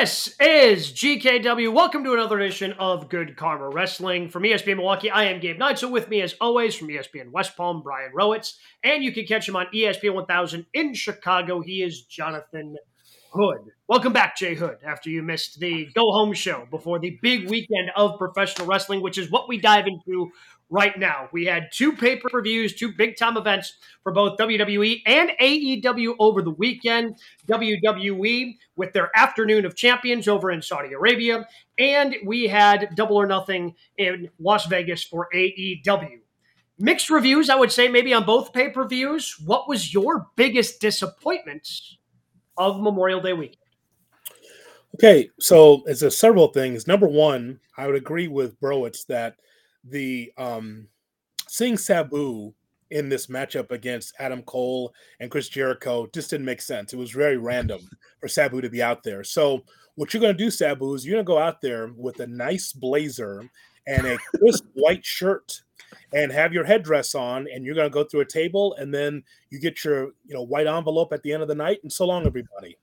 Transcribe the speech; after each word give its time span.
This 0.00 0.34
is 0.40 0.90
GKW. 0.90 1.72
Welcome 1.72 2.02
to 2.02 2.14
another 2.14 2.40
edition 2.40 2.72
of 2.80 3.08
Good 3.08 3.36
Karma 3.36 3.68
Wrestling. 3.68 4.28
From 4.28 4.42
ESPN 4.42 4.78
Milwaukee, 4.78 5.08
I 5.08 5.26
am 5.26 5.38
Gabe 5.38 5.56
Knight. 5.56 5.78
So 5.78 5.88
with 5.88 6.08
me, 6.08 6.20
as 6.20 6.34
always, 6.40 6.74
from 6.74 6.88
ESPN 6.88 7.30
West 7.30 7.56
Palm, 7.56 7.80
Brian 7.80 8.10
Rowitz. 8.12 8.54
And 8.82 9.04
you 9.04 9.12
can 9.12 9.24
catch 9.24 9.48
him 9.48 9.54
on 9.54 9.66
ESPN 9.72 10.14
1000 10.14 10.66
in 10.74 10.94
Chicago. 10.94 11.60
He 11.60 11.80
is 11.80 12.02
Jonathan 12.02 12.76
Hood. 13.30 13.70
Welcome 13.86 14.12
back, 14.12 14.36
Jay 14.36 14.56
Hood, 14.56 14.78
after 14.84 15.10
you 15.10 15.22
missed 15.22 15.60
the 15.60 15.86
go 15.94 16.10
home 16.10 16.32
show 16.32 16.66
before 16.72 16.98
the 16.98 17.16
big 17.22 17.48
weekend 17.48 17.90
of 17.94 18.18
professional 18.18 18.66
wrestling, 18.66 19.00
which 19.00 19.16
is 19.16 19.30
what 19.30 19.48
we 19.48 19.58
dive 19.58 19.86
into 19.86 20.32
right 20.74 20.98
now. 20.98 21.28
We 21.30 21.44
had 21.44 21.70
two 21.72 21.92
pay 21.92 22.16
per 22.16 22.42
views, 22.42 22.74
two 22.74 22.92
big 22.92 23.16
time 23.16 23.36
events 23.36 23.74
for 24.02 24.10
both 24.12 24.36
WWE 24.38 25.02
and 25.06 25.30
AEW 25.40 26.16
over 26.18 26.42
the 26.42 26.50
weekend. 26.50 27.16
WWE 27.48 28.56
with 28.76 28.92
their 28.92 29.10
afternoon 29.14 29.64
of 29.64 29.76
champions 29.76 30.26
over 30.26 30.50
in 30.50 30.60
Saudi 30.60 30.92
Arabia, 30.92 31.46
and 31.78 32.16
we 32.26 32.48
had 32.48 32.90
Double 32.96 33.16
or 33.16 33.26
Nothing 33.26 33.74
in 33.98 34.28
Las 34.40 34.66
Vegas 34.66 35.04
for 35.04 35.28
AEW. 35.32 36.18
Mixed 36.76 37.08
reviews, 37.08 37.48
I 37.48 37.54
would 37.54 37.70
say, 37.70 37.86
maybe 37.86 38.12
on 38.12 38.26
both 38.26 38.52
pay 38.52 38.68
per 38.68 38.86
views. 38.86 39.36
What 39.44 39.68
was 39.68 39.94
your 39.94 40.26
biggest 40.34 40.80
disappointment 40.80 41.68
of 42.56 42.80
Memorial 42.80 43.20
Day 43.20 43.32
weekend? 43.32 43.58
Okay, 44.96 45.30
so 45.38 45.82
it's 45.86 46.02
a 46.02 46.10
several 46.10 46.48
things. 46.48 46.88
Number 46.88 47.06
one, 47.06 47.60
I 47.76 47.86
would 47.86 47.96
agree 47.96 48.26
with 48.26 48.60
Browitz 48.60 49.06
that 49.06 49.36
the 49.88 50.32
um 50.36 50.88
seeing 51.48 51.76
Sabu 51.76 52.54
in 52.90 53.08
this 53.08 53.26
matchup 53.26 53.70
against 53.70 54.14
Adam 54.18 54.42
Cole 54.42 54.94
and 55.20 55.30
Chris 55.30 55.48
Jericho 55.48 56.06
just 56.14 56.30
didn't 56.30 56.46
make 56.46 56.62
sense. 56.62 56.92
It 56.92 56.98
was 56.98 57.10
very 57.10 57.36
random 57.36 57.80
for 58.20 58.28
Sabu 58.28 58.60
to 58.60 58.70
be 58.70 58.82
out 58.82 59.02
there. 59.02 59.24
So 59.24 59.64
what 59.96 60.12
you're 60.12 60.20
going 60.20 60.36
to 60.36 60.44
do, 60.44 60.50
Sabu, 60.50 60.94
is 60.94 61.04
you're 61.04 61.14
going 61.14 61.24
to 61.24 61.32
go 61.32 61.38
out 61.38 61.60
there 61.60 61.90
with 61.96 62.20
a 62.20 62.26
nice 62.26 62.72
blazer 62.72 63.48
and 63.86 64.06
a 64.06 64.18
crisp 64.38 64.64
white 64.74 65.04
shirt 65.04 65.62
and 66.12 66.32
have 66.32 66.52
your 66.52 66.64
headdress 66.64 67.14
on 67.14 67.46
and 67.52 67.64
you're 67.64 67.74
going 67.74 67.88
to 67.88 67.92
go 67.92 68.04
through 68.04 68.20
a 68.20 68.26
table 68.26 68.74
and 68.78 68.92
then 68.92 69.22
you 69.50 69.60
get 69.60 69.84
your 69.84 70.06
you 70.24 70.34
know 70.34 70.42
white 70.42 70.66
envelope 70.66 71.12
at 71.12 71.22
the 71.22 71.32
end 71.32 71.42
of 71.42 71.48
the 71.48 71.54
night 71.54 71.78
and 71.82 71.92
so 71.92 72.06
long 72.06 72.26
everybody 72.26 72.76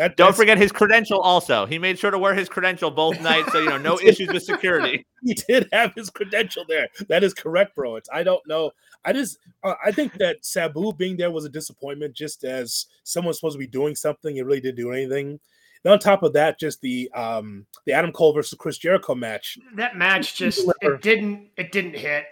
that, 0.00 0.16
Don't 0.16 0.34
forget 0.34 0.56
his 0.56 0.72
credential. 0.72 1.20
Also, 1.20 1.66
he 1.66 1.78
made 1.78 1.98
sure 1.98 2.10
to 2.10 2.18
wear 2.18 2.32
his 2.32 2.48
credential 2.48 2.90
both 2.90 3.20
nights, 3.22 3.52
so 3.52 3.58
you 3.58 3.68
know 3.68 3.76
no 3.76 3.98
issues 4.00 4.28
with 4.32 4.42
security. 4.42 5.06
He 5.22 5.34
did 5.34 5.68
have 5.70 5.92
his 5.94 6.08
credential 6.08 6.64
there. 6.66 6.88
That 7.10 7.22
is 7.22 7.34
correct, 7.34 7.76
bro. 7.76 7.96
It's 7.96 8.08
I 8.10 8.22
don't 8.22 8.40
know. 8.46 8.70
I 9.04 9.12
just 9.12 9.36
uh, 9.62 9.74
I 9.84 9.92
think 9.92 10.14
that 10.14 10.46
Sabu 10.46 10.94
being 10.94 11.18
there 11.18 11.30
was 11.30 11.44
a 11.44 11.50
disappointment. 11.50 12.14
Just 12.14 12.42
as 12.42 12.86
someone's 13.04 13.36
supposed 13.36 13.56
to 13.56 13.58
be 13.58 13.66
doing 13.66 13.94
something, 13.94 14.34
he 14.34 14.40
really 14.40 14.62
didn't 14.62 14.78
do 14.78 14.92
anything. 14.92 15.38
And 15.84 15.92
on 15.92 15.98
top 15.98 16.22
of 16.22 16.32
that, 16.32 16.58
just 16.58 16.80
the 16.80 17.10
um 17.12 17.66
the 17.84 17.92
Adam 17.92 18.12
Cole 18.12 18.32
versus 18.32 18.56
Chris 18.58 18.78
Jericho 18.78 19.14
match. 19.14 19.58
That 19.74 19.96
match 19.96 20.36
just 20.36 20.66
it 20.80 21.02
didn't 21.02 21.50
it 21.58 21.70
didn't 21.70 21.96
hit. 21.96 22.24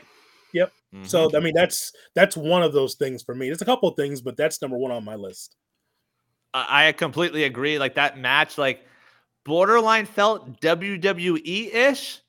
Yep. 0.54 0.72
Mm-hmm. 0.94 1.04
So 1.04 1.30
I 1.36 1.40
mean 1.40 1.52
that's 1.54 1.92
that's 2.14 2.38
one 2.38 2.62
of 2.62 2.72
those 2.72 2.94
things 2.94 3.22
for 3.22 3.34
me. 3.34 3.48
There's 3.48 3.60
a 3.60 3.66
couple 3.66 3.90
of 3.90 3.96
things, 3.96 4.22
but 4.22 4.38
that's 4.38 4.62
number 4.62 4.78
one 4.78 4.92
on 4.92 5.04
my 5.04 5.16
list. 5.16 5.56
I 6.54 6.92
completely 6.92 7.44
agree. 7.44 7.78
Like 7.78 7.94
that 7.94 8.18
match, 8.18 8.58
like 8.58 8.84
borderline 9.44 10.06
felt 10.06 10.60
WWE 10.60 11.74
ish. 11.74 12.20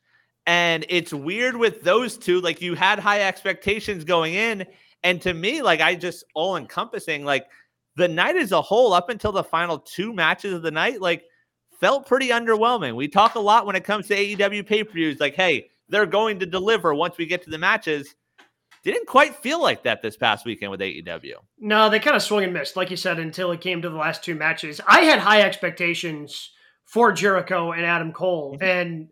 And 0.45 0.85
it's 0.89 1.13
weird 1.13 1.55
with 1.55 1.81
those 1.83 2.17
two. 2.17 2.41
Like 2.41 2.61
you 2.61 2.75
had 2.75 2.99
high 2.99 3.21
expectations 3.21 4.03
going 4.03 4.33
in. 4.33 4.65
And 5.03 5.21
to 5.21 5.33
me, 5.33 5.61
like 5.61 5.79
I 5.81 5.95
just 5.95 6.25
all 6.33 6.57
encompassing, 6.57 7.23
like 7.23 7.47
the 7.95 8.07
night 8.07 8.35
as 8.35 8.51
a 8.51 8.61
whole, 8.61 8.93
up 8.93 9.09
until 9.09 9.31
the 9.31 9.43
final 9.43 9.79
two 9.79 10.13
matches 10.13 10.53
of 10.53 10.61
the 10.61 10.71
night, 10.71 11.01
like 11.01 11.23
felt 11.79 12.07
pretty 12.07 12.29
underwhelming. 12.29 12.95
We 12.95 13.07
talk 13.07 13.35
a 13.35 13.39
lot 13.39 13.65
when 13.65 13.75
it 13.75 13.83
comes 13.83 14.07
to 14.07 14.15
AEW 14.15 14.65
pay 14.65 14.83
per 14.83 14.91
views, 14.91 15.19
like, 15.19 15.35
hey, 15.35 15.69
they're 15.87 16.05
going 16.05 16.39
to 16.39 16.45
deliver 16.45 16.93
once 16.93 17.17
we 17.17 17.25
get 17.25 17.43
to 17.43 17.49
the 17.49 17.57
matches 17.57 18.15
didn't 18.83 19.07
quite 19.07 19.35
feel 19.35 19.61
like 19.61 19.83
that 19.83 20.01
this 20.01 20.17
past 20.17 20.45
weekend 20.45 20.71
with 20.71 20.79
AEW. 20.79 21.35
No, 21.59 21.89
they 21.89 21.99
kind 21.99 22.15
of 22.15 22.21
swung 22.21 22.43
and 22.43 22.53
missed, 22.53 22.75
like 22.75 22.91
you 22.91 22.97
said, 22.97 23.19
until 23.19 23.51
it 23.51 23.61
came 23.61 23.81
to 23.81 23.89
the 23.89 23.97
last 23.97 24.23
two 24.23 24.35
matches. 24.35 24.79
I 24.87 25.01
had 25.01 25.19
high 25.19 25.41
expectations 25.41 26.51
for 26.85 27.11
Jericho 27.11 27.71
and 27.71 27.85
Adam 27.85 28.11
Cole, 28.11 28.53
mm-hmm. 28.53 28.63
and 28.63 29.09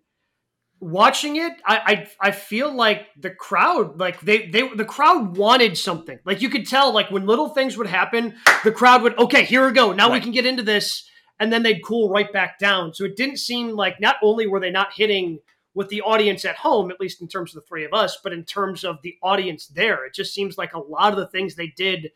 watching 0.80 1.38
it, 1.38 1.54
I, 1.66 2.08
I 2.22 2.28
I 2.30 2.32
feel 2.32 2.74
like 2.74 3.08
the 3.20 3.30
crowd, 3.30 4.00
like 4.00 4.22
they 4.22 4.48
they 4.48 4.68
the 4.68 4.86
crowd 4.86 5.38
wanted 5.38 5.78
something. 5.78 6.20
Like 6.26 6.42
you 6.42 6.50
could 6.50 6.68
tell, 6.68 6.94
like 6.94 7.12
when 7.12 7.26
little 7.26 7.50
things 7.50 7.78
would 7.78 7.88
happen, 7.88 8.36
the 8.64 8.72
crowd 8.72 9.02
would 9.04 9.18
okay, 9.18 9.44
here 9.44 9.66
we 9.66 9.74
go, 9.74 9.94
now 9.94 10.10
right. 10.10 10.14
we 10.14 10.22
can 10.22 10.32
get 10.32 10.46
into 10.46 10.64
this, 10.64 11.08
and 11.40 11.52
then 11.52 11.64
they'd 11.64 11.84
cool 11.84 12.10
right 12.10 12.32
back 12.32 12.60
down. 12.60 12.94
So 12.94 13.06
it 13.06 13.16
didn't 13.16 13.38
seem 13.38 13.72
like 13.72 14.00
not 14.00 14.18
only 14.22 14.48
were 14.48 14.60
they 14.60 14.72
not 14.72 14.94
hitting 14.96 15.40
with 15.78 15.90
the 15.90 16.02
audience 16.02 16.44
at 16.44 16.56
home, 16.56 16.90
at 16.90 17.00
least 17.00 17.22
in 17.22 17.28
terms 17.28 17.56
of 17.56 17.62
the 17.62 17.68
three 17.68 17.86
of 17.86 17.94
us, 17.94 18.18
but 18.24 18.34
in 18.34 18.44
terms 18.44 18.84
of 18.84 19.00
the 19.04 19.16
audience 19.22 19.68
there, 19.68 20.06
it 20.06 20.14
just 20.16 20.34
seems 20.34 20.58
like 20.58 20.74
a 20.74 20.80
lot 20.80 21.14
of 21.14 21.20
the 21.20 21.28
things 21.28 21.54
they 21.54 21.72
did 21.78 22.10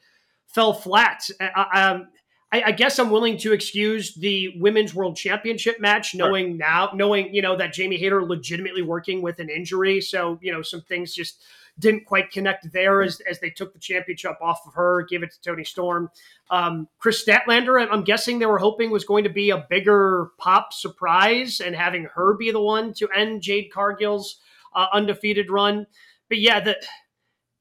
fell 0.47 0.73
flat. 0.73 1.29
I, 1.39 1.91
um, 1.91 2.07
I, 2.51 2.63
I 2.63 2.71
guess 2.71 2.97
I'm 2.97 3.11
willing 3.11 3.37
to 3.37 3.53
excuse 3.53 4.15
the 4.15 4.55
women's 4.59 4.95
world 4.95 5.15
championship 5.15 5.79
match, 5.79 6.15
knowing 6.15 6.53
sure. 6.53 6.57
now, 6.57 6.89
knowing 6.95 7.31
you 7.35 7.43
know 7.43 7.55
that 7.55 7.71
Jamie 7.71 7.97
Hayter 7.97 8.23
legitimately 8.23 8.81
working 8.81 9.21
with 9.21 9.37
an 9.37 9.47
injury, 9.47 10.01
so 10.01 10.39
you 10.41 10.51
know 10.51 10.63
some 10.63 10.81
things 10.81 11.13
just 11.13 11.43
didn't 11.81 12.05
quite 12.05 12.31
connect 12.31 12.71
there 12.71 13.01
as, 13.01 13.19
as 13.29 13.39
they 13.39 13.49
took 13.49 13.73
the 13.73 13.79
championship 13.79 14.37
off 14.41 14.61
of 14.65 14.73
her, 14.75 15.05
give 15.09 15.23
it 15.23 15.31
to 15.31 15.41
Toni 15.41 15.63
Storm. 15.65 16.09
Um, 16.49 16.87
Kris 16.99 17.25
Statlander, 17.25 17.85
I'm 17.91 18.03
guessing 18.03 18.39
they 18.39 18.45
were 18.45 18.59
hoping 18.59 18.91
was 18.91 19.03
going 19.03 19.25
to 19.25 19.29
be 19.29 19.49
a 19.49 19.65
bigger 19.69 20.29
pop 20.37 20.71
surprise 20.71 21.59
and 21.59 21.75
having 21.75 22.05
her 22.15 22.35
be 22.35 22.51
the 22.51 22.61
one 22.61 22.93
to 22.93 23.09
end 23.09 23.41
Jade 23.41 23.71
Cargill's 23.73 24.39
uh, 24.73 24.87
undefeated 24.93 25.49
run. 25.49 25.87
But 26.29 26.39
yeah, 26.39 26.61
the 26.61 26.77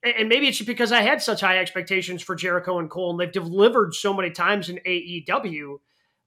and 0.02 0.28
maybe 0.28 0.48
it's 0.48 0.62
because 0.62 0.92
I 0.92 1.02
had 1.02 1.20
such 1.20 1.42
high 1.42 1.58
expectations 1.58 2.22
for 2.22 2.34
Jericho 2.34 2.78
and 2.78 2.88
Cole, 2.88 3.10
and 3.10 3.20
they've 3.20 3.30
delivered 3.30 3.94
so 3.94 4.14
many 4.14 4.30
times 4.30 4.70
in 4.70 4.80
AEW 4.86 5.78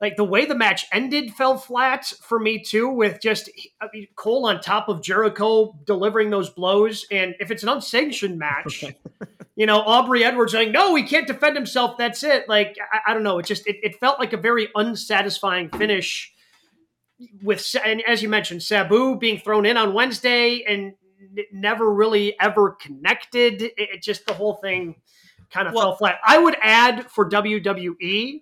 like 0.03 0.17
the 0.17 0.23
way 0.25 0.43
the 0.43 0.53
match 0.53 0.85
ended 0.91 1.33
fell 1.33 1.57
flat 1.57 2.11
for 2.21 2.37
me 2.37 2.61
too 2.61 2.89
with 2.89 3.21
just 3.21 3.49
I 3.81 3.87
mean, 3.93 4.07
cole 4.15 4.45
on 4.45 4.59
top 4.59 4.89
of 4.89 5.01
jericho 5.01 5.73
delivering 5.85 6.29
those 6.29 6.49
blows. 6.49 7.05
And 7.09 7.35
if 7.39 7.51
it's 7.51 7.63
an 7.63 7.69
unsanctioned 7.69 8.37
match 8.37 8.83
you 9.55 9.65
know 9.65 9.79
aubrey 9.79 10.25
edwards 10.25 10.51
saying 10.51 10.73
no 10.73 10.93
he 10.95 11.03
can't 11.03 11.25
defend 11.25 11.55
himself. 11.55 11.97
That's 11.97 12.21
it. 12.21 12.49
Like 12.49 12.75
i, 12.91 13.11
I 13.11 13.13
don't 13.13 13.23
know. 13.23 13.39
It 13.39 13.45
just 13.45 13.65
it, 13.65 13.77
it, 13.81 13.95
felt 14.01 14.19
like 14.19 14.33
a 14.33 14.37
very 14.37 14.67
unsatisfying 14.75 15.69
finish 15.69 16.33
with 17.41 17.65
and 17.85 18.03
as 18.05 18.21
you 18.21 18.27
mentioned 18.27 18.61
sabu 18.61 19.17
being 19.17 19.39
thrown 19.39 19.65
in 19.65 19.77
on 19.77 19.93
wednesday 19.93 20.61
and 20.67 20.93
never 21.53 21.89
really 21.89 22.37
ever 22.39 22.71
connected. 22.71 23.61
It, 23.61 23.73
it 23.77 24.01
just 24.01 24.25
the 24.25 24.33
whole 24.33 24.55
thing 24.55 24.95
kind 25.49 25.67
of 25.67 25.73
well, 25.73 25.91
fell 25.91 25.95
flat. 25.95 26.19
I 26.25 26.37
would 26.37 26.57
add 26.61 27.09
for 27.09 27.29
wwe 27.29 28.41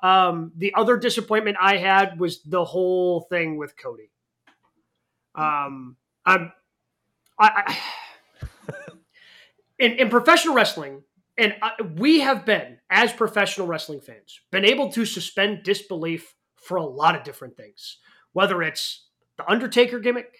um, 0.00 0.52
the 0.56 0.74
other 0.74 0.96
disappointment 0.96 1.56
I 1.60 1.76
had 1.76 2.18
was 2.20 2.42
the 2.42 2.64
whole 2.64 3.22
thing 3.22 3.56
with 3.56 3.76
Cody. 3.76 4.10
Um, 5.34 5.96
I'm, 6.24 6.52
I, 7.38 7.76
I 8.38 8.72
in, 9.78 9.92
in 9.92 10.08
professional 10.08 10.54
wrestling, 10.54 11.02
and 11.36 11.54
I, 11.62 11.82
we 11.96 12.20
have 12.20 12.44
been, 12.44 12.78
as 12.90 13.12
professional 13.12 13.66
wrestling 13.66 14.00
fans, 14.00 14.40
been 14.50 14.64
able 14.64 14.90
to 14.92 15.04
suspend 15.04 15.62
disbelief 15.62 16.34
for 16.56 16.76
a 16.76 16.84
lot 16.84 17.16
of 17.16 17.24
different 17.24 17.56
things. 17.56 17.98
Whether 18.32 18.62
it's 18.62 19.06
the 19.36 19.50
Undertaker 19.50 19.98
gimmick, 19.98 20.36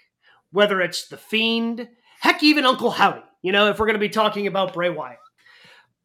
whether 0.53 0.81
it's 0.81 1.09
the 1.09 1.17
Fiend, 1.17 1.89
heck, 2.21 2.43
even 2.43 2.65
Uncle 2.65 2.91
Howdy. 2.91 3.23
You 3.43 3.53
know, 3.53 3.71
if 3.71 3.79
we're 3.79 3.87
going 3.87 3.95
to 3.95 4.01
be 4.01 4.09
talking 4.09 4.47
about 4.47 4.75
Bray 4.75 4.91
Wyatt, 4.91 5.19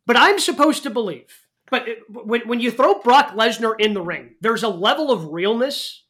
but 0.05 0.17
I'm 0.17 0.39
supposed 0.39 0.83
to 0.83 0.89
believe 0.89 1.42
but 1.73 1.87
when, 2.07 2.47
when 2.47 2.59
you 2.59 2.69
throw 2.69 2.99
Brock 2.99 3.31
Lesnar 3.31 3.73
in 3.79 3.95
the 3.95 4.01
ring, 4.01 4.35
there's 4.41 4.61
a 4.61 4.69
level 4.69 5.09
of 5.09 5.31
realness 5.31 6.03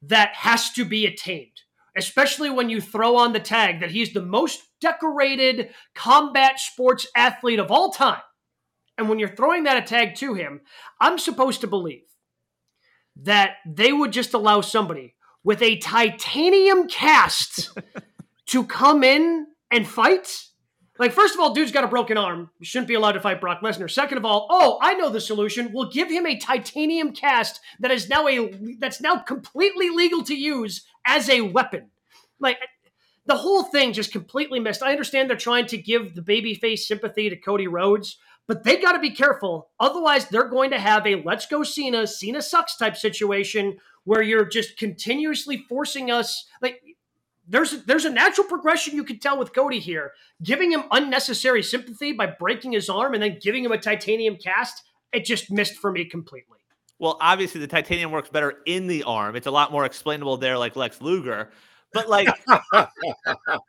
that 0.00 0.34
has 0.34 0.70
to 0.70 0.84
be 0.86 1.04
attained, 1.04 1.60
especially 1.94 2.48
when 2.48 2.70
you 2.70 2.80
throw 2.80 3.16
on 3.16 3.34
the 3.34 3.38
tag 3.38 3.80
that 3.80 3.90
he's 3.90 4.14
the 4.14 4.22
most 4.22 4.62
decorated 4.80 5.68
combat 5.94 6.58
sports 6.58 7.06
athlete 7.14 7.58
of 7.58 7.70
all 7.70 7.90
time. 7.90 8.22
And 8.96 9.10
when 9.10 9.18
you're 9.18 9.28
throwing 9.28 9.64
that 9.64 9.76
a 9.76 9.86
tag 9.86 10.14
to 10.16 10.32
him, 10.32 10.62
I'm 10.98 11.18
supposed 11.18 11.60
to 11.60 11.66
believe 11.66 12.06
that 13.14 13.56
they 13.66 13.92
would 13.92 14.10
just 14.10 14.32
allow 14.32 14.62
somebody 14.62 15.16
with 15.42 15.60
a 15.60 15.76
titanium 15.80 16.88
cast 16.88 17.76
to 18.46 18.64
come 18.64 19.04
in 19.04 19.48
and 19.70 19.86
fight 19.86 20.46
like, 20.98 21.12
first 21.12 21.34
of 21.34 21.40
all, 21.40 21.52
dude's 21.52 21.72
got 21.72 21.84
a 21.84 21.88
broken 21.88 22.16
arm. 22.16 22.50
Shouldn't 22.62 22.86
be 22.86 22.94
allowed 22.94 23.12
to 23.12 23.20
fight 23.20 23.40
Brock 23.40 23.62
Lesnar. 23.62 23.90
Second 23.90 24.18
of 24.18 24.24
all, 24.24 24.46
oh, 24.48 24.78
I 24.80 24.94
know 24.94 25.10
the 25.10 25.20
solution. 25.20 25.72
We'll 25.72 25.90
give 25.90 26.08
him 26.08 26.24
a 26.24 26.38
titanium 26.38 27.12
cast 27.12 27.60
that 27.80 27.90
is 27.90 28.08
now 28.08 28.28
a 28.28 28.76
that's 28.78 29.00
now 29.00 29.16
completely 29.16 29.90
legal 29.90 30.22
to 30.24 30.34
use 30.34 30.86
as 31.04 31.28
a 31.28 31.40
weapon. 31.40 31.90
Like 32.38 32.58
the 33.26 33.36
whole 33.36 33.64
thing 33.64 33.92
just 33.92 34.12
completely 34.12 34.60
missed. 34.60 34.82
I 34.82 34.92
understand 34.92 35.28
they're 35.28 35.36
trying 35.36 35.66
to 35.66 35.78
give 35.78 36.14
the 36.14 36.22
babyface 36.22 36.80
sympathy 36.80 37.28
to 37.28 37.36
Cody 37.36 37.66
Rhodes, 37.66 38.18
but 38.46 38.62
they 38.62 38.80
got 38.80 38.92
to 38.92 39.00
be 39.00 39.10
careful. 39.10 39.70
Otherwise, 39.80 40.28
they're 40.28 40.48
going 40.48 40.70
to 40.70 40.78
have 40.78 41.06
a 41.06 41.22
let's 41.24 41.46
go 41.46 41.64
Cena, 41.64 42.06
Cena 42.06 42.40
sucks 42.40 42.76
type 42.76 42.96
situation 42.96 43.78
where 44.04 44.22
you're 44.22 44.44
just 44.44 44.76
continuously 44.76 45.64
forcing 45.68 46.10
us 46.10 46.46
like 46.60 46.80
there's 47.48 47.84
there's 47.84 48.04
a 48.04 48.10
natural 48.10 48.46
progression 48.46 48.94
you 48.94 49.04
could 49.04 49.20
tell 49.20 49.38
with 49.38 49.52
Cody 49.52 49.78
here, 49.78 50.12
giving 50.42 50.72
him 50.72 50.84
unnecessary 50.90 51.62
sympathy 51.62 52.12
by 52.12 52.26
breaking 52.26 52.72
his 52.72 52.88
arm 52.88 53.14
and 53.14 53.22
then 53.22 53.38
giving 53.40 53.64
him 53.64 53.72
a 53.72 53.78
titanium 53.78 54.36
cast. 54.36 54.82
It 55.12 55.24
just 55.24 55.50
missed 55.50 55.76
for 55.76 55.92
me 55.92 56.04
completely. 56.04 56.58
Well, 56.98 57.18
obviously 57.20 57.60
the 57.60 57.66
titanium 57.66 58.10
works 58.10 58.28
better 58.28 58.54
in 58.66 58.86
the 58.86 59.02
arm. 59.02 59.36
It's 59.36 59.46
a 59.46 59.50
lot 59.50 59.72
more 59.72 59.84
explainable 59.84 60.36
there, 60.36 60.56
like 60.56 60.76
Lex 60.76 61.02
Luger. 61.02 61.50
But 61.92 62.08
like, 62.08 62.28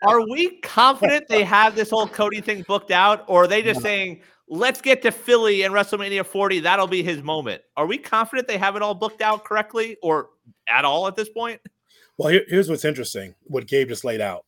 are 0.08 0.22
we 0.30 0.60
confident 0.62 1.28
they 1.28 1.44
have 1.44 1.76
this 1.76 1.90
whole 1.90 2.08
Cody 2.08 2.42
thing 2.42 2.64
booked 2.68 2.92
out, 2.92 3.26
or 3.28 3.44
are 3.44 3.48
they 3.48 3.62
just 3.62 3.82
saying, 3.82 4.22
"Let's 4.48 4.82
get 4.82 5.02
to 5.04 5.12
Philly 5.12 5.64
and 5.64 5.74
WrestleMania 5.74 6.26
40. 6.26 6.62
That'll 6.62 6.88
be 6.88 7.04
his 7.04 7.22
moment." 7.22 7.62
Are 7.78 7.86
we 7.86 7.98
confident 7.98 8.48
they 8.48 8.58
have 8.58 8.76
it 8.76 8.82
all 8.82 8.96
booked 8.96 9.22
out 9.22 9.44
correctly, 9.44 9.98
or 10.02 10.30
at 10.68 10.86
all 10.86 11.08
at 11.08 11.16
this 11.16 11.30
point? 11.30 11.62
Well, 12.18 12.30
here, 12.30 12.44
here's 12.48 12.70
what's 12.70 12.86
interesting: 12.86 13.36
what 13.44 13.68
Gabe 13.68 13.90
just 13.90 14.04
laid 14.06 14.22
out. 14.22 14.46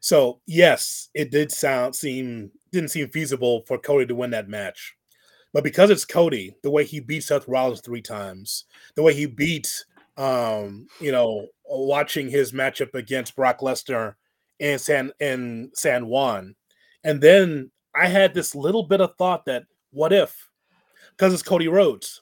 So, 0.00 0.40
yes, 0.46 1.10
it 1.14 1.30
did 1.30 1.52
sound 1.52 1.94
seem 1.94 2.50
didn't 2.72 2.90
seem 2.90 3.08
feasible 3.10 3.62
for 3.66 3.78
Cody 3.78 4.06
to 4.06 4.14
win 4.14 4.30
that 4.30 4.48
match, 4.48 4.94
but 5.52 5.64
because 5.64 5.90
it's 5.90 6.04
Cody, 6.04 6.56
the 6.62 6.70
way 6.70 6.84
he 6.84 7.00
beat 7.00 7.22
Seth 7.24 7.46
Rollins 7.48 7.80
three 7.80 8.02
times, 8.02 8.64
the 8.96 9.02
way 9.02 9.14
he 9.14 9.26
beat, 9.26 9.84
um, 10.16 10.86
you 11.00 11.12
know, 11.12 11.46
watching 11.66 12.28
his 12.28 12.52
matchup 12.52 12.94
against 12.94 13.36
Brock 13.36 13.60
Lesnar 13.60 14.14
and 14.60 14.80
San 14.80 15.12
and 15.20 15.70
San 15.74 16.06
Juan, 16.06 16.54
and 17.04 17.20
then 17.20 17.70
I 17.94 18.06
had 18.08 18.34
this 18.34 18.54
little 18.54 18.84
bit 18.84 19.00
of 19.00 19.14
thought 19.16 19.44
that 19.46 19.64
what 19.92 20.12
if, 20.12 20.48
because 21.10 21.32
it's 21.34 21.42
Cody 21.42 21.68
Rhodes, 21.68 22.21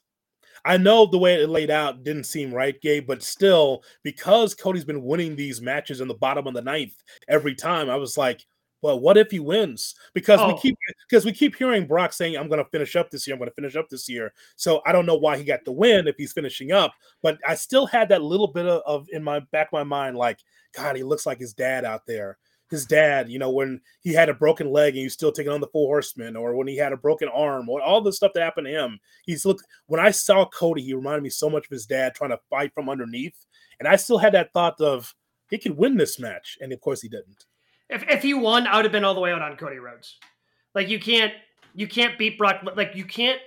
I 0.65 0.77
know 0.77 1.07
the 1.07 1.19
way 1.19 1.43
it 1.43 1.49
laid 1.49 1.71
out 1.71 2.05
didn't 2.05 2.25
seem 2.25 2.53
right, 2.53 2.81
Gabe, 2.81 3.07
but 3.07 3.23
still, 3.23 3.83
because 4.03 4.55
Cody's 4.55 4.85
been 4.85 5.03
winning 5.03 5.37
these 5.37 5.61
matches 5.61 6.01
in 6.01 6.09
the 6.09 6.15
bottom 6.15 6.47
of 6.47 6.55
the 6.55 6.63
ninth 6.63 6.95
every 7.29 7.55
time, 7.55 7.89
I 7.89 7.97
was 7.97 8.17
like, 8.19 8.47
well, 8.83 8.99
what 8.99 9.19
if 9.19 9.31
he 9.31 9.41
wins? 9.41 9.95
Because 10.15 10.41
oh. 10.41 10.49
we 10.49 10.59
keep 10.59 10.77
because 11.09 11.25
we 11.25 11.33
keep 11.33 11.55
hearing 11.55 11.87
Brock 11.87 12.13
saying, 12.13 12.37
I'm 12.37 12.49
gonna 12.49 12.65
finish 12.65 12.97
up 12.97 13.11
this 13.11 13.27
year, 13.27 13.35
I'm 13.35 13.39
gonna 13.39 13.51
finish 13.51 13.77
up 13.77 13.89
this 13.89 14.09
year. 14.09 14.33
So 14.57 14.81
I 14.87 14.93
don't 14.93 15.07
know 15.07 15.17
why 15.17 15.37
he 15.37 15.45
got 15.45 15.65
the 15.65 15.73
win 15.73 16.09
if 16.09 16.17
he's 16.17 16.33
finishing 16.33 16.73
up, 16.73 16.93
but 17.23 17.39
I 17.47 17.55
still 17.55 17.87
had 17.87 18.09
that 18.09 18.23
little 18.23 18.49
bit 18.49 18.67
of, 18.67 18.83
of 18.87 19.09
in 19.13 19.23
my 19.23 19.41
back 19.53 19.69
of 19.69 19.73
my 19.75 19.85
mind, 19.85 20.17
like, 20.17 20.39
God, 20.75 20.97
he 20.97 21.03
looks 21.03 21.27
like 21.27 21.39
his 21.39 21.53
dad 21.53 21.85
out 21.85 22.07
there 22.07 22.39
his 22.71 22.87
dad, 22.87 23.29
you 23.29 23.39
know, 23.39 23.51
when 23.51 23.81
he 24.01 24.13
had 24.13 24.29
a 24.29 24.35
broken 24.35 24.71
leg 24.71 24.95
and 24.95 25.03
he's 25.03 25.13
still 25.13 25.33
taking 25.33 25.53
on 25.53 25.61
the 25.61 25.67
four 25.69 25.89
horsemen, 25.89 26.37
or 26.37 26.55
when 26.55 26.69
he 26.69 26.77
had 26.77 26.93
a 26.93 26.97
broken 26.97 27.29
arm, 27.29 27.69
or 27.69 27.83
all 27.83 28.01
the 28.01 28.13
stuff 28.13 28.33
that 28.35 28.43
happened 28.43 28.67
to 28.67 28.73
him. 28.73 29.01
He's 29.25 29.45
look 29.45 29.61
when 29.87 30.01
I 30.01 30.11
saw 30.11 30.47
Cody, 30.47 30.83
he 30.83 30.95
reminded 30.95 31.23
me 31.23 31.31
so 31.31 31.51
much 31.51 31.67
of 31.67 31.71
his 31.71 31.87
dad 31.87 32.15
trying 32.15 32.31
to 32.31 32.41
fight 32.49 32.73
from 32.73 32.89
underneath. 32.89 33.47
And 33.79 33.89
I 33.89 33.97
still 33.97 34.19
had 34.19 34.35
that 34.35 34.53
thought 34.53 34.81
of 34.81 35.15
he 35.51 35.59
could 35.59 35.77
win 35.77 35.97
this 35.97 36.19
match. 36.19 36.57
And 36.61 36.73
of 36.73 36.81
course 36.81 37.03
he 37.03 37.09
didn't. 37.09 37.45
If 37.89 38.05
if 38.09 38.23
he 38.23 38.35
won, 38.35 38.67
I 38.67 38.77
would 38.77 38.85
have 38.85 38.93
been 38.93 39.05
all 39.05 39.15
the 39.15 39.21
way 39.21 39.33
out 39.33 39.43
on 39.43 39.57
Cody 39.57 39.79
Rhodes. 39.79 40.17
Like 40.75 40.89
you 40.89 41.01
can't 41.01 41.33
you 41.75 41.89
can't 41.89 42.19
beat 42.19 42.39
Brock 42.39 42.63
like 42.77 42.93
you 42.95 43.05
can't 43.05 43.41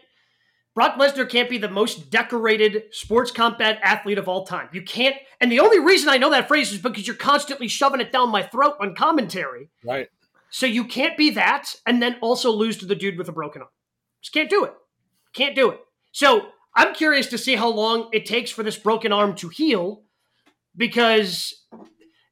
Brock 0.76 0.98
Lesnar 0.98 1.30
can't 1.30 1.50
be 1.50 1.60
the 1.60 1.70
most 1.70 2.10
decorated 2.10 2.86
sports 2.92 3.30
combat 3.30 3.80
athlete 3.84 4.18
of 4.18 4.28
all 4.28 4.46
time. 4.46 4.70
You 4.74 4.82
can't. 4.82 5.16
And 5.40 5.52
the 5.52 5.60
only 5.60 5.80
reason 5.80 6.10
I 6.10 6.18
know 6.18 6.32
that 6.32 6.48
phrase 6.48 6.72
is 6.72 6.80
because 6.80 7.06
you're 7.06 7.16
constantly 7.16 7.68
shoving 7.68 8.02
it 8.02 8.12
down 8.12 8.32
my 8.32 8.42
throat 8.42 8.76
on 8.80 8.96
commentary. 8.96 9.70
Right. 9.86 10.10
So 10.50 10.66
you 10.66 10.86
can't 10.86 11.18
be 11.18 11.30
that 11.32 11.76
and 11.86 12.02
then 12.02 12.18
also 12.22 12.52
lose 12.52 12.78
to 12.78 12.86
the 12.86 12.96
dude 12.96 13.18
with 13.18 13.30
a 13.30 13.32
broken 13.32 13.62
arm. 13.62 13.72
Just 14.22 14.34
can't 14.34 14.50
do 14.50 14.64
it. 14.64 14.74
Can't 15.34 15.56
do 15.56 15.70
it. 15.72 15.80
So 16.12 16.48
I'm 16.76 16.94
curious 16.96 17.28
to 17.28 17.38
see 17.38 17.56
how 17.56 17.70
long 17.70 18.10
it 18.12 18.26
takes 18.26 18.50
for 18.50 18.64
this 18.64 18.78
broken 18.78 19.12
arm 19.12 19.36
to 19.36 19.50
heal 19.50 20.04
because 20.76 21.66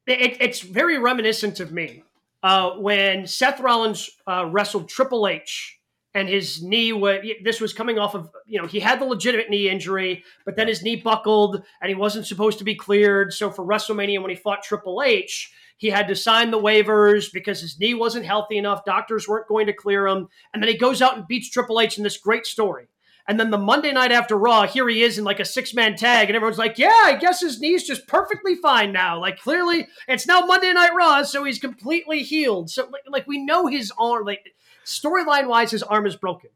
it, 0.06 0.36
it's 0.40 0.60
very 0.60 0.98
reminiscent 0.98 1.60
of 1.60 1.72
me. 1.72 2.02
Uh, 2.42 2.72
when 2.72 3.24
Seth 3.26 3.60
Rollins 3.60 4.10
uh, 4.26 4.46
wrestled 4.50 4.88
Triple 4.88 5.28
H 5.28 5.78
and 6.14 6.28
his 6.28 6.62
knee 6.62 6.92
was 6.92 7.20
this 7.42 7.60
was 7.60 7.72
coming 7.72 7.98
off 7.98 8.14
of 8.14 8.30
you 8.46 8.60
know 8.60 8.66
he 8.66 8.80
had 8.80 9.00
the 9.00 9.04
legitimate 9.04 9.50
knee 9.50 9.68
injury 9.68 10.24
but 10.44 10.56
then 10.56 10.68
his 10.68 10.82
knee 10.82 10.96
buckled 10.96 11.62
and 11.80 11.88
he 11.88 11.94
wasn't 11.94 12.26
supposed 12.26 12.58
to 12.58 12.64
be 12.64 12.74
cleared. 12.74 13.32
So 13.32 13.50
for 13.50 13.64
wrestlemania 13.64 14.20
when 14.20 14.30
he 14.30 14.36
fought 14.36 14.62
triple 14.62 15.02
h 15.02 15.52
he 15.76 15.90
had 15.90 16.06
to 16.08 16.14
sign 16.14 16.50
the 16.50 16.60
waivers 16.60 17.32
because 17.32 17.60
his 17.60 17.78
knee 17.80 17.94
wasn't 17.94 18.24
healthy 18.24 18.56
enough. 18.56 18.84
Doctors 18.84 19.26
weren't 19.26 19.48
going 19.48 19.66
to 19.66 19.72
clear 19.72 20.06
him. 20.06 20.28
And 20.54 20.62
then 20.62 20.68
he 20.68 20.76
goes 20.76 21.02
out 21.02 21.16
and 21.16 21.26
beats 21.26 21.50
triple 21.50 21.80
h 21.80 21.98
in 21.98 22.04
this 22.04 22.18
great 22.18 22.46
story. 22.46 22.86
And 23.28 23.38
then 23.38 23.50
the 23.50 23.58
Monday 23.58 23.92
night 23.92 24.10
after 24.10 24.36
Raw, 24.36 24.66
here 24.66 24.88
he 24.88 25.02
is 25.02 25.16
in 25.18 25.24
like 25.24 25.40
a 25.40 25.44
six 25.44 25.74
man 25.74 25.94
tag, 25.94 26.28
and 26.28 26.36
everyone's 26.36 26.58
like, 26.58 26.78
yeah, 26.78 27.02
I 27.04 27.16
guess 27.20 27.40
his 27.40 27.60
knee's 27.60 27.86
just 27.86 28.08
perfectly 28.08 28.56
fine 28.56 28.92
now. 28.92 29.20
Like, 29.20 29.38
clearly, 29.38 29.86
it's 30.08 30.26
now 30.26 30.40
Monday 30.40 30.72
Night 30.72 30.94
Raw, 30.96 31.22
so 31.22 31.44
he's 31.44 31.60
completely 31.60 32.24
healed. 32.24 32.70
So, 32.70 32.88
like, 32.90 33.02
like 33.08 33.26
we 33.28 33.44
know 33.44 33.68
his 33.68 33.92
arm, 33.96 34.26
like, 34.26 34.52
Storyline 34.84 35.48
wise, 35.48 35.70
his 35.70 35.82
arm 35.82 36.06
is 36.06 36.16
broken. 36.16 36.50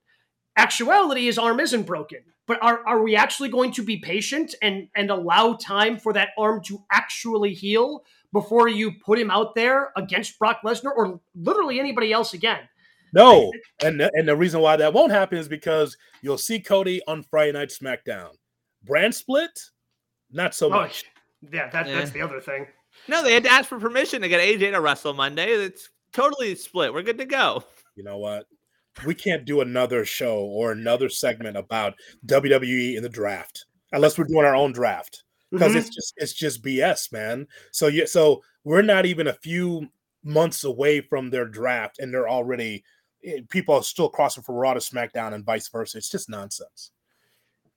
Actuality, 0.56 1.26
his 1.26 1.38
arm 1.38 1.60
isn't 1.60 1.82
broken. 1.82 2.20
But 2.46 2.62
are, 2.62 2.86
are 2.86 3.02
we 3.02 3.16
actually 3.16 3.48
going 3.48 3.72
to 3.72 3.82
be 3.82 3.98
patient 3.98 4.54
and, 4.62 4.88
and 4.94 5.10
allow 5.10 5.54
time 5.54 5.98
for 5.98 6.12
that 6.12 6.28
arm 6.38 6.62
to 6.64 6.78
actually 6.92 7.54
heal 7.54 8.04
before 8.32 8.68
you 8.68 8.92
put 9.04 9.18
him 9.18 9.30
out 9.30 9.54
there 9.54 9.90
against 9.96 10.38
Brock 10.38 10.60
Lesnar 10.64 10.92
or 10.96 11.20
literally 11.34 11.80
anybody 11.80 12.12
else 12.12 12.34
again? 12.34 12.60
No, 13.12 13.50
and 13.82 14.00
and 14.00 14.28
the 14.28 14.36
reason 14.36 14.60
why 14.60 14.76
that 14.76 14.92
won't 14.92 15.12
happen 15.12 15.38
is 15.38 15.48
because 15.48 15.96
you'll 16.22 16.36
see 16.36 16.60
Cody 16.60 17.00
on 17.06 17.22
Friday 17.22 17.52
Night 17.52 17.70
SmackDown. 17.70 18.30
Brand 18.84 19.14
split, 19.14 19.58
not 20.30 20.54
so 20.54 20.66
oh, 20.66 20.70
much. 20.70 21.04
Yeah, 21.40 21.70
that, 21.70 21.88
yeah, 21.88 21.98
that's 21.98 22.10
the 22.10 22.20
other 22.20 22.40
thing. 22.40 22.66
No, 23.08 23.22
they 23.22 23.32
had 23.32 23.44
to 23.44 23.50
ask 23.50 23.68
for 23.68 23.78
permission 23.78 24.22
to 24.22 24.28
get 24.28 24.40
AJ 24.40 24.72
to 24.72 24.80
wrestle 24.80 25.14
Monday. 25.14 25.46
It's 25.46 25.88
totally 26.12 26.54
split. 26.56 26.92
We're 26.92 27.02
good 27.02 27.18
to 27.18 27.24
go 27.24 27.64
you 27.96 28.04
know 28.04 28.18
what? 28.18 28.46
We 29.04 29.14
can't 29.14 29.44
do 29.44 29.60
another 29.60 30.04
show 30.04 30.38
or 30.38 30.72
another 30.72 31.08
segment 31.08 31.56
about 31.56 31.94
WWE 32.26 32.96
in 32.96 33.02
the 33.02 33.08
draft 33.08 33.66
unless 33.92 34.16
we're 34.16 34.24
doing 34.24 34.44
our 34.44 34.54
own 34.54 34.72
draft 34.72 35.24
because 35.50 35.70
mm-hmm. 35.70 35.78
it's 35.78 35.90
just 35.90 36.14
it's 36.16 36.32
just 36.32 36.62
BS, 36.62 37.12
man. 37.12 37.46
So 37.72 37.88
yeah, 37.88 38.06
so 38.06 38.42
we're 38.64 38.82
not 38.82 39.06
even 39.06 39.26
a 39.26 39.32
few 39.32 39.88
months 40.24 40.64
away 40.64 41.00
from 41.00 41.30
their 41.30 41.46
draft, 41.46 41.98
and 41.98 42.12
they're 42.12 42.28
already 42.28 42.84
eh, 43.24 43.40
people 43.50 43.74
are 43.74 43.82
still 43.82 44.08
crossing 44.08 44.42
from 44.42 44.56
Raw 44.56 44.74
to 44.74 44.80
SmackDown 44.80 45.34
and 45.34 45.44
vice 45.44 45.68
versa. 45.68 45.98
It's 45.98 46.10
just 46.10 46.30
nonsense. 46.30 46.90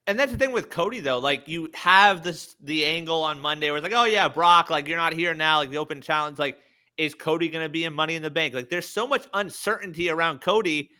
And 0.06 0.18
that's 0.18 0.32
the 0.32 0.38
thing 0.38 0.52
with 0.52 0.70
Cody 0.70 1.00
though. 1.00 1.18
Like 1.18 1.46
you 1.46 1.70
have 1.74 2.22
this 2.22 2.56
the 2.60 2.84
angle 2.84 3.22
on 3.22 3.40
Monday 3.40 3.68
where 3.70 3.76
it's 3.76 3.84
like, 3.84 3.92
oh 3.92 4.04
yeah, 4.04 4.28
Brock, 4.28 4.70
like 4.70 4.88
you're 4.88 4.96
not 4.96 5.12
here 5.12 5.34
now, 5.34 5.58
like 5.58 5.70
the 5.70 5.78
open 5.78 6.00
challenge, 6.00 6.38
like 6.38 6.58
is 7.00 7.14
Cody 7.14 7.48
going 7.48 7.64
to 7.64 7.70
be 7.70 7.84
in 7.84 7.94
Money 7.94 8.14
in 8.14 8.22
the 8.22 8.30
Bank? 8.30 8.52
Like, 8.52 8.68
there's 8.68 8.86
so 8.86 9.06
much 9.06 9.26
uncertainty 9.32 10.10
around 10.10 10.42
Cody 10.42 10.90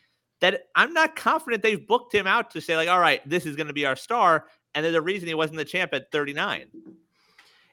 that 0.40 0.62
I'm 0.74 0.94
not 0.94 1.14
confident 1.14 1.62
they've 1.62 1.86
booked 1.86 2.14
him 2.14 2.26
out 2.26 2.52
to 2.52 2.60
say, 2.62 2.74
like, 2.74 2.88
all 2.88 2.98
right, 2.98 3.20
this 3.28 3.44
is 3.44 3.54
going 3.54 3.66
to 3.66 3.74
be 3.74 3.84
our 3.84 3.96
star. 3.96 4.46
And 4.74 4.82
there's 4.82 4.94
a 4.94 5.02
reason 5.02 5.28
he 5.28 5.34
wasn't 5.34 5.58
the 5.58 5.64
champ 5.66 5.92
at 5.92 6.10
39. 6.10 6.66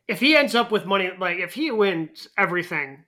If 0.09 0.19
he 0.19 0.35
ends 0.35 0.55
up 0.55 0.71
with 0.71 0.85
money, 0.85 1.09
like, 1.17 1.37
if 1.37 1.53
he 1.53 1.71
wins 1.71 2.27
everything 2.37 3.05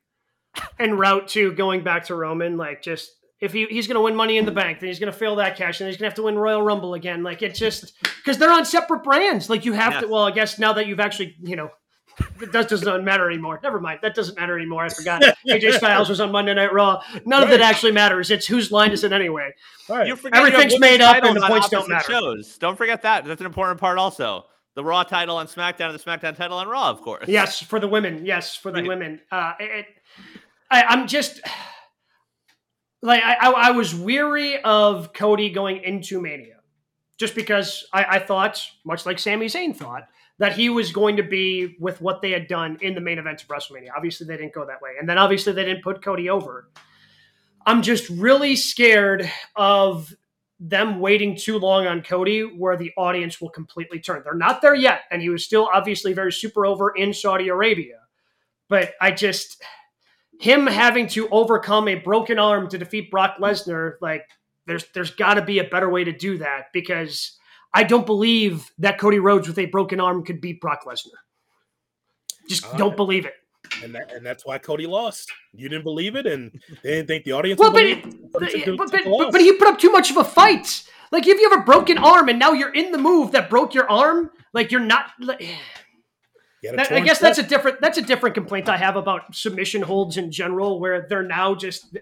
en 0.79 0.97
route 0.97 1.27
to 1.29 1.51
going 1.51 1.83
back 1.83 2.05
to 2.05 2.15
Roman, 2.15 2.55
like, 2.55 2.81
just 2.81 3.11
if 3.41 3.51
he, 3.51 3.65
he's 3.65 3.87
going 3.87 3.95
to 3.95 4.01
win 4.01 4.15
Money 4.15 4.37
in 4.37 4.45
the 4.45 4.51
Bank, 4.51 4.79
then 4.79 4.87
he's 4.87 4.99
going 4.99 5.11
to 5.11 5.17
fail 5.17 5.37
that 5.37 5.55
cash, 5.55 5.79
and 5.79 5.87
he's 5.87 5.97
going 5.97 6.07
to 6.07 6.11
have 6.11 6.15
to 6.15 6.23
win 6.23 6.37
Royal 6.37 6.61
Rumble 6.61 6.93
again. 6.93 7.23
Like 7.23 7.41
it's 7.41 7.57
just 7.57 7.93
because 8.03 8.37
they're 8.37 8.51
on 8.51 8.65
separate 8.65 9.03
brands. 9.03 9.49
Like 9.49 9.65
you 9.65 9.73
have 9.73 10.01
to. 10.01 10.07
Well, 10.07 10.23
I 10.23 10.31
guess 10.31 10.59
now 10.59 10.73
that 10.73 10.87
you've 10.87 10.99
actually 10.99 11.35
you 11.41 11.55
know 11.55 11.69
that 12.51 12.69
doesn't 12.69 13.03
matter 13.03 13.29
anymore. 13.29 13.59
Never 13.61 13.79
mind. 13.79 13.99
That 14.01 14.15
doesn't 14.15 14.39
matter 14.39 14.57
anymore. 14.57 14.83
I 14.83 14.89
forgot. 14.89 15.21
AJ 15.47 15.73
Styles 15.73 16.09
was 16.09 16.19
on 16.19 16.31
Monday 16.31 16.53
Night 16.53 16.73
Raw. 16.73 17.01
None 17.25 17.41
right. 17.41 17.43
of 17.43 17.49
that 17.49 17.61
actually 17.61 17.91
matters. 17.91 18.31
It's 18.31 18.47
whose 18.47 18.71
line 18.71 18.91
is 18.91 19.03
it 19.03 19.11
anyway. 19.11 19.53
Right. 19.87 20.09
Everything's 20.33 20.79
made 20.79 21.01
up 21.01 21.23
and 21.23 21.35
the 21.35 21.41
points 21.41 21.69
don't 21.69 21.89
matter. 21.89 22.11
Shows. 22.11 22.57
Don't 22.57 22.77
forget 22.77 23.01
that. 23.03 23.25
That's 23.25 23.41
an 23.41 23.47
important 23.47 23.79
part 23.79 23.97
also. 23.97 24.45
The 24.75 24.83
Raw 24.83 25.03
title 25.03 25.37
on 25.37 25.47
SmackDown 25.47 25.89
and 25.89 25.99
the 25.99 26.03
SmackDown 26.03 26.37
title 26.37 26.57
on 26.57 26.67
Raw, 26.67 26.89
of 26.89 27.01
course. 27.01 27.27
Yes, 27.27 27.61
for 27.61 27.79
the 27.79 27.87
women. 27.87 28.25
Yes, 28.25 28.55
for 28.55 28.71
the 28.71 28.79
right. 28.79 28.87
women. 28.87 29.19
Uh, 29.31 29.53
it, 29.59 29.85
I, 30.71 30.83
I'm 30.83 31.07
just 31.07 31.41
like 33.01 33.23
I, 33.23 33.35
I, 33.35 33.51
I 33.51 33.71
was 33.71 33.95
weary 33.95 34.61
of 34.61 35.13
Cody 35.13 35.49
going 35.49 35.83
into 35.83 36.21
Mania, 36.21 36.57
just 37.17 37.35
because 37.35 37.87
I, 37.91 38.05
I 38.05 38.19
thought, 38.19 38.65
much 38.85 39.05
like 39.05 39.19
Sami 39.19 39.47
Zayn 39.47 39.75
thought, 39.75 40.07
that 40.39 40.53
he 40.53 40.69
was 40.69 40.91
going 40.91 41.17
to 41.17 41.23
be 41.23 41.75
with 41.79 42.01
what 42.01 42.21
they 42.21 42.31
had 42.31 42.47
done 42.47 42.77
in 42.81 42.95
the 42.95 43.01
main 43.01 43.19
event 43.19 43.43
of 43.43 43.47
WrestleMania. 43.49 43.89
Obviously, 43.95 44.25
they 44.25 44.37
didn't 44.37 44.53
go 44.53 44.65
that 44.65 44.81
way. 44.81 44.91
And 44.99 45.07
then 45.07 45.17
obviously, 45.17 45.53
they 45.53 45.65
didn't 45.65 45.83
put 45.83 46.01
Cody 46.01 46.29
over. 46.29 46.69
I'm 47.65 47.81
just 47.81 48.09
really 48.09 48.55
scared 48.55 49.29
of 49.55 50.13
them 50.59 50.99
waiting 50.99 51.35
too 51.35 51.57
long 51.57 51.87
on 51.87 52.01
Cody 52.01 52.41
where 52.41 52.77
the 52.77 52.91
audience 52.97 53.39
will 53.39 53.49
completely 53.49 53.99
turn. 53.99 54.21
They're 54.23 54.33
not 54.33 54.61
there 54.61 54.75
yet. 54.75 55.01
And 55.11 55.21
he 55.21 55.29
was 55.29 55.43
still 55.43 55.69
obviously 55.71 56.13
very 56.13 56.31
super 56.31 56.65
over 56.65 56.91
in 56.91 57.13
Saudi 57.13 57.49
Arabia. 57.49 57.99
But 58.69 58.93
I 59.01 59.11
just, 59.11 59.61
him 60.39 60.67
having 60.67 61.07
to 61.09 61.27
overcome 61.29 61.87
a 61.87 61.95
broken 61.95 62.39
arm 62.39 62.69
to 62.69 62.77
defeat 62.77 63.11
Brock 63.11 63.37
Lesnar, 63.39 63.93
like 64.01 64.25
there's 64.67 64.85
there's 64.93 65.11
got 65.11 65.33
to 65.33 65.41
be 65.41 65.59
a 65.59 65.63
better 65.63 65.89
way 65.89 66.03
to 66.03 66.11
do 66.11 66.37
that 66.37 66.67
because 66.71 67.38
I 67.73 67.83
don't 67.83 68.05
believe 68.05 68.71
that 68.79 68.97
Cody 68.97 69.19
Rhodes 69.19 69.47
with 69.47 69.59
a 69.59 69.65
broken 69.65 69.99
arm 69.99 70.23
could 70.23 70.41
beat 70.41 70.59
Brock 70.61 70.85
Lesnar. 70.85 71.11
Just 72.47 72.65
Uh, 72.65 72.77
don't 72.77 72.95
believe 72.95 73.25
it. 73.25 73.33
and 73.83 73.93
that, 73.93 74.11
and 74.11 74.25
that's 74.25 74.45
why 74.45 74.57
Cody 74.57 74.87
lost. 74.87 75.31
You 75.53 75.69
didn't 75.69 75.83
believe 75.83 76.15
it, 76.15 76.25
and 76.25 76.51
they 76.83 76.91
didn't 76.95 77.07
think 77.07 77.25
the 77.25 77.33
audience. 77.33 77.59
Well, 77.59 77.71
would 77.71 78.01
but, 78.01 78.41
believe 78.41 78.67
it. 78.67 78.77
but, 78.77 78.91
but, 78.91 79.03
but, 79.05 79.31
but 79.31 79.41
he 79.41 79.53
put 79.53 79.67
up 79.67 79.77
too 79.77 79.91
much 79.91 80.09
of 80.09 80.17
a 80.17 80.23
fight. 80.23 80.83
Like 81.11 81.27
if 81.27 81.39
you 81.39 81.49
have 81.49 81.59
a 81.59 81.63
broken 81.63 81.97
arm 81.97 82.29
and 82.29 82.39
now 82.39 82.53
you're 82.53 82.73
in 82.73 82.91
the 82.91 82.97
move 82.97 83.31
that 83.31 83.49
broke 83.49 83.73
your 83.73 83.89
arm, 83.89 84.31
like 84.53 84.71
you're 84.71 84.81
not. 84.81 85.11
Like, 85.19 85.41
He 86.61 86.67
had 86.67 86.73
a 86.73 86.77
That- 86.77 86.91
I 86.91 86.99
guess 86.99 87.19
that's 87.19 87.37
a 87.37 87.43
different 87.43 87.79
that's 87.79 87.97
a 87.97 88.01
different 88.01 88.35
complaint 88.35 88.67
I 88.67 88.75
have 88.77 88.95
about 88.97 89.33
submission 89.33 89.81
holds 89.81 90.17
in 90.17 90.29
general, 90.31 90.79
where 90.79 91.05
they're 91.07 91.23
now 91.23 91.55
just 91.55 91.97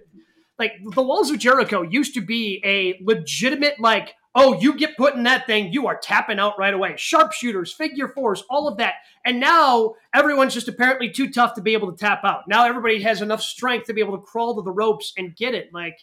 like 0.57 0.71
the 0.95 1.03
walls 1.03 1.29
of 1.29 1.37
Jericho 1.37 1.83
used 1.83 2.15
to 2.15 2.21
be 2.21 2.59
a 2.65 2.99
legitimate 3.03 3.79
like, 3.79 4.15
oh, 4.37 4.57
you 4.61 4.77
get 4.77 4.95
put 4.95 5.15
in 5.15 5.23
that 5.23 5.47
thing, 5.47 5.73
you 5.73 5.87
are 5.87 5.97
tapping 5.97 6.37
out 6.37 6.59
right 6.59 6.73
away. 6.73 6.93
Sharpshooters, 6.95 7.73
figure 7.73 8.07
fours, 8.07 8.43
all 8.51 8.67
of 8.67 8.77
that, 8.77 8.93
and 9.25 9.39
now 9.39 9.95
everyone's 10.13 10.53
just 10.53 10.67
apparently 10.67 11.09
too 11.09 11.31
tough 11.31 11.55
to 11.55 11.61
be 11.61 11.73
able 11.73 11.91
to 11.91 11.97
tap 11.97 12.21
out. 12.23 12.47
Now 12.47 12.65
everybody 12.65 13.01
has 13.01 13.21
enough 13.21 13.41
strength 13.41 13.87
to 13.87 13.93
be 13.93 14.01
able 14.01 14.15
to 14.15 14.23
crawl 14.23 14.55
to 14.55 14.61
the 14.61 14.71
ropes 14.71 15.11
and 15.17 15.35
get 15.35 15.55
it. 15.55 15.73
Like 15.73 15.97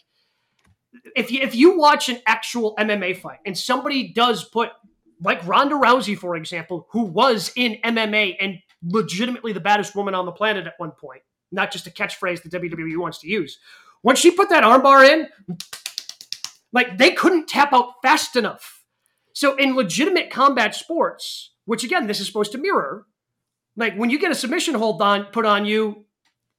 if 1.15 1.31
you 1.31 1.41
if 1.41 1.55
you 1.55 1.77
watch 1.77 2.09
an 2.09 2.19
actual 2.27 2.75
MMA 2.77 3.17
fight 3.17 3.39
and 3.45 3.57
somebody 3.57 4.11
does 4.13 4.43
put 4.43 4.69
like 5.21 5.45
Ronda 5.47 5.75
Rousey, 5.75 6.17
for 6.17 6.35
example, 6.35 6.87
who 6.91 7.03
was 7.03 7.53
in 7.55 7.77
MMA 7.83 8.35
and 8.41 8.57
legitimately 8.83 9.53
the 9.53 9.61
baddest 9.61 9.95
woman 9.95 10.13
on 10.13 10.25
the 10.25 10.31
planet 10.33 10.67
at 10.67 10.73
one 10.77 10.91
point, 10.91 11.21
not 11.53 11.71
just 11.71 11.87
a 11.87 11.89
catchphrase 11.89 12.43
the 12.43 12.49
WWE 12.49 12.97
wants 12.97 13.19
to 13.19 13.29
use. 13.29 13.59
When 14.01 14.15
she 14.15 14.29
put 14.29 14.49
that 14.49 14.63
armbar 14.63 15.07
in, 15.07 15.29
like 16.75 16.97
they 16.97 17.11
couldn't 17.11 17.47
tap 17.47 17.73
out 17.73 17.93
fast 18.03 18.35
enough. 18.35 18.83
So 19.33 19.55
in 19.55 19.75
legitimate 19.75 20.29
combat 20.29 20.75
sports, 20.75 21.51
which 21.63 21.83
again 21.83 22.05
this 22.05 22.19
is 22.19 22.27
supposed 22.27 22.51
to 22.51 22.59
mirror, 22.59 23.07
like 23.75 23.95
when 23.95 24.11
you 24.11 24.19
get 24.19 24.31
a 24.31 24.35
submission 24.35 24.75
hold 24.75 25.01
on 25.01 25.25
put 25.25 25.45
on 25.45 25.65
you, 25.65 26.05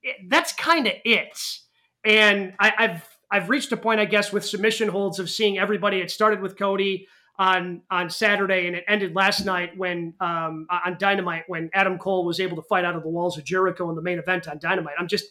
it, 0.02 0.16
that's 0.28 0.52
kind 0.54 0.86
of 0.86 0.94
it. 1.04 1.38
And 2.04 2.54
I, 2.58 2.72
I've 2.78 3.08
I've 3.30 3.50
reached 3.50 3.72
a 3.72 3.76
point, 3.76 4.00
I 4.00 4.04
guess, 4.04 4.32
with 4.32 4.44
submission 4.44 4.88
holds 4.88 5.18
of 5.18 5.28
seeing 5.28 5.58
everybody. 5.58 5.98
It 5.98 6.10
started 6.10 6.40
with 6.40 6.56
Cody 6.56 7.08
on 7.38 7.82
on 7.90 8.08
Saturday, 8.08 8.66
and 8.66 8.74
it 8.74 8.84
ended 8.88 9.14
last 9.14 9.44
night 9.44 9.76
when 9.76 10.14
um, 10.20 10.66
on 10.70 10.96
Dynamite 10.98 11.44
when 11.48 11.68
Adam 11.74 11.98
Cole 11.98 12.24
was 12.24 12.40
able 12.40 12.56
to 12.56 12.62
fight 12.62 12.84
out 12.86 12.96
of 12.96 13.02
the 13.02 13.10
walls 13.10 13.36
of 13.36 13.44
Jericho 13.44 13.90
in 13.90 13.96
the 13.96 14.02
main 14.02 14.18
event 14.18 14.48
on 14.48 14.58
Dynamite. 14.58 14.94
I'm 14.98 15.08
just 15.08 15.26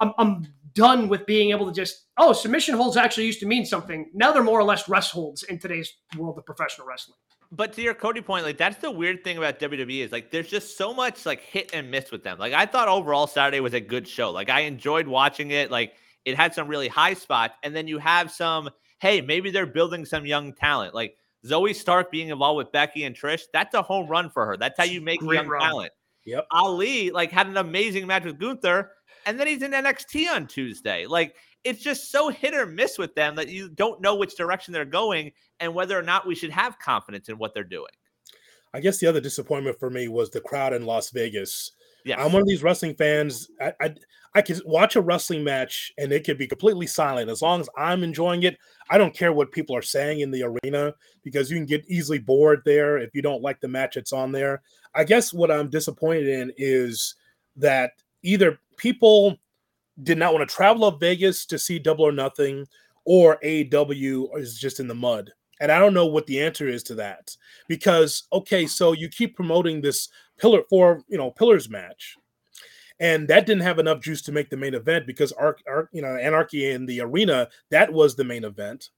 I'm, 0.00 0.12
I'm 0.18 0.46
done 0.74 1.08
with 1.08 1.26
being 1.26 1.50
able 1.50 1.66
to 1.66 1.72
just 1.72 2.06
oh 2.16 2.32
submission 2.32 2.74
holds 2.74 2.96
actually 2.96 3.26
used 3.26 3.40
to 3.40 3.46
mean 3.46 3.66
something. 3.66 4.10
Now 4.14 4.32
they're 4.32 4.42
more 4.42 4.58
or 4.58 4.64
less 4.64 4.88
rest 4.88 5.12
holds 5.12 5.42
in 5.44 5.58
today's 5.58 5.92
world 6.16 6.38
of 6.38 6.44
professional 6.46 6.86
wrestling. 6.86 7.16
But 7.52 7.72
to 7.72 7.82
your 7.82 7.94
Cody 7.94 8.20
point, 8.20 8.44
like 8.44 8.58
that's 8.58 8.76
the 8.76 8.90
weird 8.90 9.24
thing 9.24 9.36
about 9.36 9.58
WWE 9.58 10.04
is 10.04 10.12
like 10.12 10.30
there's 10.30 10.48
just 10.48 10.76
so 10.78 10.94
much 10.94 11.26
like 11.26 11.40
hit 11.40 11.70
and 11.74 11.90
miss 11.90 12.12
with 12.12 12.22
them. 12.22 12.38
Like 12.38 12.52
I 12.52 12.66
thought 12.66 12.88
overall 12.88 13.26
Saturday 13.26 13.60
was 13.60 13.74
a 13.74 13.80
good 13.80 14.06
show. 14.06 14.30
Like 14.30 14.48
I 14.50 14.60
enjoyed 14.60 15.08
watching 15.08 15.50
it. 15.50 15.70
Like 15.70 15.94
it 16.24 16.36
had 16.36 16.54
some 16.54 16.68
really 16.68 16.88
high 16.88 17.14
spots, 17.14 17.54
and 17.62 17.74
then 17.74 17.88
you 17.88 17.98
have 17.98 18.30
some. 18.30 18.70
Hey, 19.00 19.20
maybe 19.22 19.50
they're 19.50 19.66
building 19.66 20.04
some 20.04 20.26
young 20.26 20.52
talent. 20.52 20.94
Like 20.94 21.16
Zoey 21.44 21.74
Stark 21.74 22.10
being 22.12 22.28
involved 22.28 22.58
with 22.58 22.70
Becky 22.70 23.04
and 23.04 23.16
Trish. 23.16 23.42
That's 23.52 23.74
a 23.74 23.82
home 23.82 24.08
run 24.08 24.30
for 24.30 24.46
her. 24.46 24.56
That's 24.56 24.78
how 24.78 24.84
you 24.84 25.00
make 25.00 25.20
Great 25.20 25.36
young 25.36 25.48
run. 25.48 25.60
talent. 25.62 25.92
Yep. 26.26 26.46
Ali 26.50 27.10
like 27.10 27.32
had 27.32 27.46
an 27.46 27.56
amazing 27.56 28.06
match 28.06 28.24
with 28.24 28.38
Gunther, 28.38 28.92
and 29.26 29.38
then 29.38 29.46
he's 29.46 29.62
in 29.62 29.72
NXT 29.72 30.30
on 30.30 30.46
Tuesday. 30.46 31.06
Like 31.06 31.34
it's 31.64 31.82
just 31.82 32.10
so 32.10 32.28
hit 32.28 32.54
or 32.54 32.66
miss 32.66 32.98
with 32.98 33.14
them 33.14 33.34
that 33.36 33.48
you 33.48 33.68
don't 33.68 34.00
know 34.00 34.16
which 34.16 34.36
direction 34.36 34.72
they're 34.72 34.84
going 34.84 35.32
and 35.58 35.74
whether 35.74 35.98
or 35.98 36.02
not 36.02 36.26
we 36.26 36.34
should 36.34 36.50
have 36.50 36.78
confidence 36.78 37.28
in 37.28 37.36
what 37.36 37.54
they're 37.54 37.64
doing. 37.64 37.90
I 38.72 38.80
guess 38.80 38.98
the 38.98 39.06
other 39.06 39.20
disappointment 39.20 39.78
for 39.78 39.90
me 39.90 40.08
was 40.08 40.30
the 40.30 40.40
crowd 40.40 40.72
in 40.72 40.86
Las 40.86 41.10
Vegas. 41.10 41.72
Yeah, 42.04 42.22
I'm 42.22 42.32
one 42.32 42.42
of 42.42 42.48
these 42.48 42.62
wrestling 42.62 42.94
fans. 42.94 43.50
I, 43.60 43.72
I 43.80 43.94
I 44.34 44.42
could 44.42 44.60
watch 44.64 44.94
a 44.94 45.00
wrestling 45.00 45.42
match 45.42 45.92
and 45.98 46.12
it 46.12 46.24
could 46.24 46.38
be 46.38 46.46
completely 46.46 46.86
silent 46.86 47.28
as 47.28 47.42
long 47.42 47.60
as 47.60 47.68
I'm 47.76 48.04
enjoying 48.04 48.44
it. 48.44 48.58
I 48.88 48.96
don't 48.96 49.14
care 49.14 49.32
what 49.32 49.50
people 49.50 49.74
are 49.74 49.82
saying 49.82 50.20
in 50.20 50.30
the 50.30 50.44
arena 50.44 50.94
because 51.24 51.50
you 51.50 51.56
can 51.56 51.66
get 51.66 51.84
easily 51.88 52.20
bored 52.20 52.62
there 52.64 52.96
if 52.96 53.10
you 53.12 53.22
don't 53.22 53.42
like 53.42 53.60
the 53.60 53.68
match 53.68 53.96
that's 53.96 54.12
on 54.12 54.30
there. 54.30 54.62
I 54.94 55.02
guess 55.02 55.32
what 55.32 55.50
I'm 55.50 55.68
disappointed 55.68 56.28
in 56.28 56.52
is 56.56 57.16
that 57.56 57.92
either 58.22 58.58
people 58.80 59.36
did 60.02 60.18
not 60.18 60.32
want 60.32 60.48
to 60.48 60.54
travel 60.54 60.86
up 60.86 60.98
Vegas 60.98 61.44
to 61.46 61.58
see 61.58 61.78
Double 61.78 62.06
or 62.06 62.12
Nothing, 62.12 62.66
or 63.04 63.34
AW 63.44 64.36
is 64.36 64.58
just 64.58 64.80
in 64.80 64.88
the 64.88 64.94
mud. 64.94 65.30
And 65.60 65.70
I 65.70 65.78
don't 65.78 65.92
know 65.92 66.06
what 66.06 66.26
the 66.26 66.40
answer 66.40 66.68
is 66.68 66.82
to 66.84 66.94
that 66.96 67.36
because 67.68 68.24
okay, 68.32 68.66
so 68.66 68.92
you 68.92 69.08
keep 69.08 69.36
promoting 69.36 69.80
this 69.80 70.08
pillar 70.38 70.62
for 70.70 71.04
you 71.08 71.18
know 71.18 71.30
pillars 71.30 71.68
match, 71.68 72.16
and 72.98 73.28
that 73.28 73.44
didn't 73.44 73.62
have 73.62 73.78
enough 73.78 74.00
juice 74.00 74.22
to 74.22 74.32
make 74.32 74.48
the 74.48 74.56
main 74.56 74.74
event 74.74 75.06
because 75.06 75.32
Arc, 75.32 75.62
Arc 75.68 75.90
you 75.92 76.00
know 76.00 76.16
Anarchy 76.16 76.70
in 76.70 76.86
the 76.86 77.02
arena 77.02 77.48
that 77.70 77.92
was 77.92 78.16
the 78.16 78.24
main 78.24 78.44
event. 78.44 78.88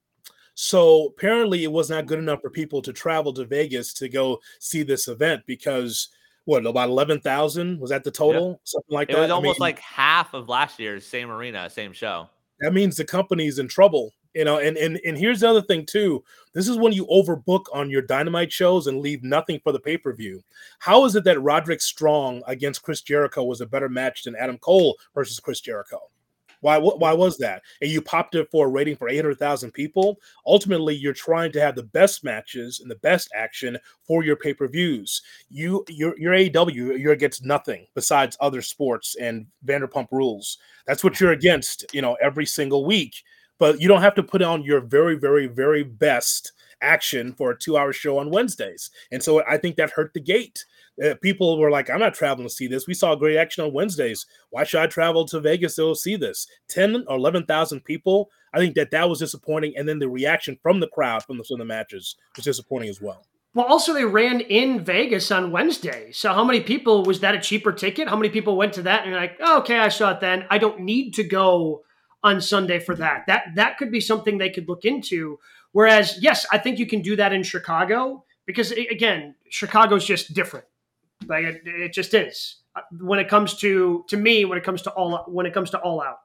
So 0.55 1.07
apparently, 1.07 1.63
it 1.63 1.71
was 1.71 1.89
not 1.89 2.05
good 2.05 2.19
enough 2.19 2.41
for 2.41 2.49
people 2.49 2.81
to 2.83 2.93
travel 2.93 3.33
to 3.33 3.43
Vegas 3.43 3.93
to 3.95 4.07
go 4.07 4.39
see 4.59 4.83
this 4.83 5.09
event 5.09 5.41
because 5.45 6.09
what 6.45 6.65
about 6.65 6.89
eleven 6.89 7.19
thousand? 7.19 7.79
Was 7.79 7.89
that 7.89 8.03
the 8.03 8.11
total? 8.11 8.59
Something 8.63 8.93
like 8.95 9.09
it 9.09 9.13
that? 9.13 9.21
was 9.21 9.31
I 9.31 9.33
almost 9.33 9.59
mean, 9.59 9.65
like 9.65 9.79
half 9.79 10.33
of 10.33 10.49
last 10.49 10.79
year's 10.79 11.05
same 11.05 11.29
arena, 11.29 11.69
same 11.69 11.93
show. 11.93 12.29
that 12.59 12.73
means 12.73 12.95
the 12.97 13.05
company's 13.05 13.59
in 13.59 13.67
trouble 13.67 14.11
you 14.33 14.45
know 14.45 14.57
and 14.57 14.77
and 14.77 14.99
and 15.05 15.17
here's 15.17 15.41
the 15.41 15.49
other 15.49 15.61
thing 15.61 15.85
too. 15.85 16.23
This 16.53 16.67
is 16.67 16.77
when 16.77 16.93
you 16.93 17.05
overbook 17.07 17.65
on 17.73 17.89
your 17.89 18.01
dynamite 18.01 18.51
shows 18.51 18.87
and 18.87 18.99
leave 18.99 19.23
nothing 19.23 19.59
for 19.63 19.71
the 19.71 19.79
pay-per-view. 19.79 20.41
How 20.79 21.05
is 21.05 21.15
it 21.15 21.23
that 21.25 21.41
roderick 21.41 21.81
strong 21.81 22.41
against 22.47 22.83
chris 22.83 23.01
jericho 23.01 23.43
was 23.43 23.61
a 23.61 23.65
better 23.65 23.89
match 23.89 24.23
than 24.23 24.35
adam 24.35 24.57
cole 24.57 24.97
versus 25.13 25.39
chris 25.39 25.61
jericho 25.61 25.99
why 26.63 26.79
wh- 26.79 26.99
why 26.99 27.11
was 27.13 27.37
that? 27.37 27.61
And 27.81 27.91
you 27.91 28.01
popped 28.01 28.35
it 28.35 28.49
for 28.49 28.67
a 28.67 28.69
rating 28.69 28.95
for 28.95 29.09
800000 29.09 29.71
people. 29.71 30.19
Ultimately 30.47 30.95
you're 30.95 31.13
trying 31.13 31.51
to 31.51 31.61
have 31.61 31.75
the 31.75 31.83
best 31.83 32.23
matches 32.23 32.79
and 32.79 32.89
the 32.89 32.95
best 32.95 33.29
action 33.35 33.77
for 34.03 34.23
your 34.23 34.37
pay-per-views. 34.37 35.21
You 35.49 35.83
your 35.89 36.17
your 36.17 36.33
AEW 36.33 36.97
you're 36.99 37.11
against 37.11 37.45
nothing 37.45 37.85
besides 37.95 38.37
other 38.39 38.61
sports 38.61 39.15
and 39.15 39.45
vanderpump 39.65 40.07
rules. 40.11 40.57
That's 40.87 41.03
what 41.03 41.19
you're 41.19 41.33
against 41.33 41.85
you 41.93 42.01
know 42.01 42.15
every 42.21 42.45
single 42.45 42.85
week. 42.85 43.23
But 43.59 43.79
you 43.79 43.87
don't 43.87 44.01
have 44.01 44.15
to 44.15 44.23
put 44.23 44.41
on 44.41 44.63
your 44.63 44.79
very 44.79 45.15
very 45.15 45.47
very 45.47 45.83
best 45.83 46.53
action 46.81 47.33
for 47.33 47.51
a 47.51 47.57
two 47.57 47.77
hour 47.77 47.93
show 47.93 48.17
on 48.17 48.29
wednesdays. 48.29 48.89
And 49.11 49.21
so 49.21 49.43
i 49.47 49.57
think 49.57 49.75
that 49.75 49.91
hurt 49.91 50.13
the 50.13 50.19
gate 50.19 50.65
Uh, 51.03 51.15
people 51.23 51.57
were 51.57 51.71
like 51.71 51.89
i'm 51.89 51.99
not 51.99 52.13
traveling 52.13 52.47
to 52.47 52.53
see 52.53 52.67
this 52.67 52.85
we 52.85 52.93
saw 52.93 53.15
great 53.15 53.35
action 53.35 53.63
on 53.63 53.73
wednesdays 53.73 54.27
why 54.51 54.63
should 54.63 54.79
i 54.79 54.85
travel 54.85 55.25
to 55.25 55.39
vegas 55.39 55.75
to 55.75 55.95
see 55.95 56.15
this 56.15 56.45
10 56.69 57.05
or 57.07 57.17
11000 57.17 57.83
people 57.83 58.29
i 58.53 58.59
think 58.59 58.75
that 58.75 58.91
that 58.91 59.09
was 59.09 59.17
disappointing 59.17 59.73
and 59.75 59.89
then 59.89 59.97
the 59.97 60.07
reaction 60.07 60.55
from 60.61 60.79
the 60.79 60.87
crowd 60.87 61.23
from 61.23 61.39
the, 61.39 61.43
from 61.43 61.57
the 61.57 61.65
matches 61.65 62.15
was 62.35 62.45
disappointing 62.45 62.89
as 62.89 63.01
well 63.01 63.25
Well, 63.55 63.65
also 63.65 63.93
they 63.93 64.05
ran 64.05 64.41
in 64.41 64.83
Vegas 64.83 65.31
on 65.31 65.51
Wednesday. 65.51 66.11
So 66.11 66.33
how 66.33 66.43
many 66.43 66.61
people 66.61 67.03
was 67.03 67.19
that 67.19 67.35
a 67.35 67.39
cheaper 67.39 67.71
ticket? 67.71 68.07
How 68.07 68.15
many 68.15 68.29
people 68.29 68.57
went 68.57 68.73
to 68.73 68.81
that 68.81 69.01
and 69.01 69.11
you're 69.11 69.19
like, 69.19 69.37
oh, 69.39 69.59
okay, 69.59 69.77
I 69.77 69.89
saw 69.89 70.11
it 70.11 70.21
then. 70.21 70.45
I 70.49 70.57
don't 70.57 70.79
need 70.79 71.13
to 71.15 71.23
go 71.23 71.83
on 72.23 72.41
Sunday 72.41 72.79
for 72.79 72.95
that. 72.95 73.25
That 73.27 73.43
that 73.55 73.77
could 73.77 73.91
be 73.91 73.99
something 73.99 74.37
they 74.37 74.49
could 74.49 74.67
look 74.67 74.85
into. 74.85 75.39
Whereas, 75.71 76.17
yes, 76.21 76.45
I 76.51 76.57
think 76.57 76.79
you 76.79 76.87
can 76.87 77.01
do 77.01 77.15
that 77.15 77.33
in 77.33 77.43
Chicago 77.43 78.23
because 78.45 78.71
again, 78.71 79.35
Chicago's 79.49 80.05
just 80.05 80.33
different. 80.33 80.65
Like 81.27 81.43
it, 81.45 81.61
it 81.65 81.93
just 81.93 82.13
is. 82.13 82.57
Uh, 82.75 82.81
When 83.01 83.19
it 83.19 83.27
comes 83.29 83.55
to 83.57 84.03
to 84.09 84.17
me, 84.17 84.45
when 84.45 84.57
it 84.57 84.63
comes 84.63 84.81
to 84.83 84.91
all 84.91 85.23
when 85.27 85.45
it 85.45 85.53
comes 85.53 85.69
to 85.71 85.79
all 85.79 86.01
out. 86.01 86.17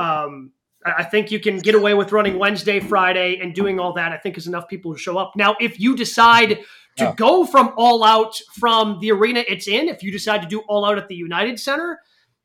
Um, 0.00 0.52
I 0.86 1.04
think 1.04 1.30
you 1.30 1.40
can 1.40 1.58
get 1.58 1.74
away 1.74 1.94
with 1.94 2.12
running 2.12 2.38
Wednesday, 2.38 2.80
Friday, 2.80 3.38
and 3.40 3.54
doing 3.54 3.78
all 3.80 3.92
that. 3.94 4.12
I 4.12 4.16
think 4.16 4.38
is 4.38 4.46
enough 4.46 4.68
people 4.68 4.92
to 4.94 4.98
show 4.98 5.18
up. 5.18 5.32
Now, 5.36 5.56
if 5.60 5.78
you 5.80 5.96
decide 5.96 6.60
to 6.96 7.04
go 7.16 7.44
from 7.44 7.72
all 7.76 8.02
out 8.04 8.40
from 8.54 8.98
the 9.00 9.10
arena 9.12 9.44
it's 9.46 9.68
in, 9.68 9.88
if 9.88 10.02
you 10.02 10.10
decide 10.10 10.42
to 10.42 10.48
do 10.48 10.60
all 10.68 10.84
out 10.84 10.96
at 10.98 11.08
the 11.08 11.14
United 11.16 11.58
Center, 11.60 12.00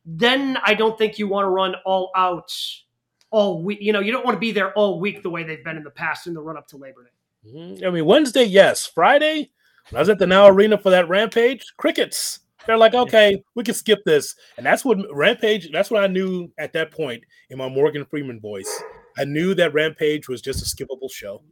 then 0.06 0.58
I 0.64 0.74
don't 0.74 0.98
think 0.98 1.18
you 1.18 1.28
want 1.28 1.46
to 1.46 1.50
run 1.50 1.76
all 1.86 2.12
out 2.16 2.52
all 3.32 3.64
week. 3.64 3.80
You 3.82 3.94
know, 3.94 4.00
you 4.00 4.12
don't 4.12 4.26
want 4.26 4.36
to 4.36 4.40
be 4.40 4.52
there 4.52 4.74
all 4.74 5.00
week 5.00 5.24
the 5.24 5.30
way 5.30 5.44
they've 5.44 5.64
been 5.64 5.78
in 5.78 5.84
the 5.84 5.90
past 5.92 6.28
in 6.28 6.34
the 6.34 6.42
run 6.42 6.58
up 6.58 6.68
to 6.70 6.78
Labor 6.78 7.04
Day. 7.04 7.52
Mhm. 7.52 7.84
I 7.86 7.90
mean, 7.90 8.06
Wednesday, 8.06 8.44
yes. 8.44 8.86
Friday, 8.86 9.52
when 9.90 9.98
I 9.98 10.02
was 10.02 10.10
at 10.10 10.20
the 10.20 10.28
Now 10.28 10.48
Arena 10.48 10.78
for 10.78 10.90
that 10.90 11.08
Rampage, 11.10 11.64
crickets. 11.78 12.40
They're 12.66 12.78
like, 12.78 12.94
okay, 12.94 13.44
we 13.56 13.64
can 13.64 13.74
skip 13.74 14.00
this. 14.06 14.36
And 14.58 14.66
that's 14.66 14.86
what 14.86 14.98
Rampage, 15.14 15.70
that's 15.72 15.92
what 15.92 16.04
I 16.04 16.08
knew 16.08 16.50
at 16.58 16.72
that 16.74 16.92
point 16.92 17.24
in 17.50 17.58
my 17.58 17.68
Morgan 17.68 18.06
Freeman 18.06 18.40
voice. 18.40 18.82
I 19.18 19.26
knew 19.26 19.54
that 19.56 19.74
Rampage 19.74 20.30
was 20.30 20.42
just 20.42 20.62
a 20.62 20.66
skippable 20.76 21.12
show. 21.12 21.44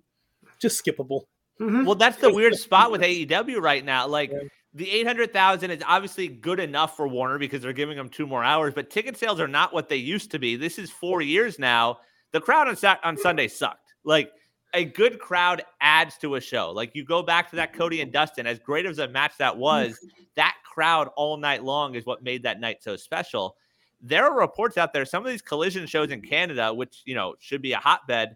Just 0.60 0.84
skippable. 0.84 1.24
Mhm. 1.60 1.86
Well, 1.86 1.96
that's 1.96 2.18
the 2.18 2.34
weird 2.34 2.56
spot 2.56 2.92
with 2.92 3.02
AEW 3.02 3.60
right 3.60 3.84
now. 3.84 4.08
Like 4.08 4.32
Yeah. 4.32 4.40
the 4.74 4.90
800,000 4.90 5.70
is 5.70 5.84
obviously 5.86 6.30
good 6.30 6.60
enough 6.62 6.96
for 6.96 7.08
Warner 7.10 7.38
because 7.38 7.62
they're 7.62 7.74
giving 7.74 7.98
them 7.98 8.08
two 8.10 8.26
more 8.26 8.44
hours, 8.44 8.74
but 8.74 8.90
ticket 8.90 9.18
sales 9.18 9.40
are 9.42 9.48
not 9.50 9.74
what 9.74 9.90
they 9.90 9.98
used 9.98 10.32
to 10.32 10.40
be. 10.40 10.56
This 10.56 10.80
is 10.80 10.90
four 10.90 11.22
years 11.22 11.60
now. 11.60 12.00
The 12.32 12.40
crowd 12.40 12.70
on, 12.70 12.98
on 13.04 13.18
Sunday 13.18 13.50
sucked. 13.50 13.94
Like 14.06 14.32
a 14.74 14.86
good 14.86 15.20
crowd 15.20 15.64
adds 15.82 16.18
to 16.20 16.36
a 16.36 16.42
show. 16.42 16.72
Like 16.72 16.92
you 16.96 17.04
go 17.04 17.22
back 17.22 17.50
to 17.50 17.56
that 17.58 17.74
Cody 17.74 18.02
and 18.02 18.12
Dustin, 18.12 18.48
as 18.48 18.60
great 18.60 18.86
as 18.86 19.00
a 19.00 19.08
match 19.08 19.34
that 19.40 19.58
was, 19.58 20.00
that 20.36 20.56
crowd 20.64 21.10
all 21.16 21.38
night 21.38 21.64
long 21.64 21.96
is 21.96 22.06
what 22.06 22.24
made 22.24 22.44
that 22.44 22.60
night 22.60 22.82
so 22.82 22.96
special. 22.96 23.56
There 24.02 24.24
are 24.24 24.40
reports 24.40 24.78
out 24.78 24.94
there, 24.94 25.06
some 25.06 25.26
of 25.26 25.32
these 25.32 25.42
collision 25.42 25.86
shows 25.86 26.10
in 26.10 26.22
Canada, 26.22 26.74
which, 26.74 27.02
you 27.06 27.16
know, 27.16 27.36
should 27.40 27.62
be 27.62 27.74
a 27.74 27.78
hotbed, 27.78 28.36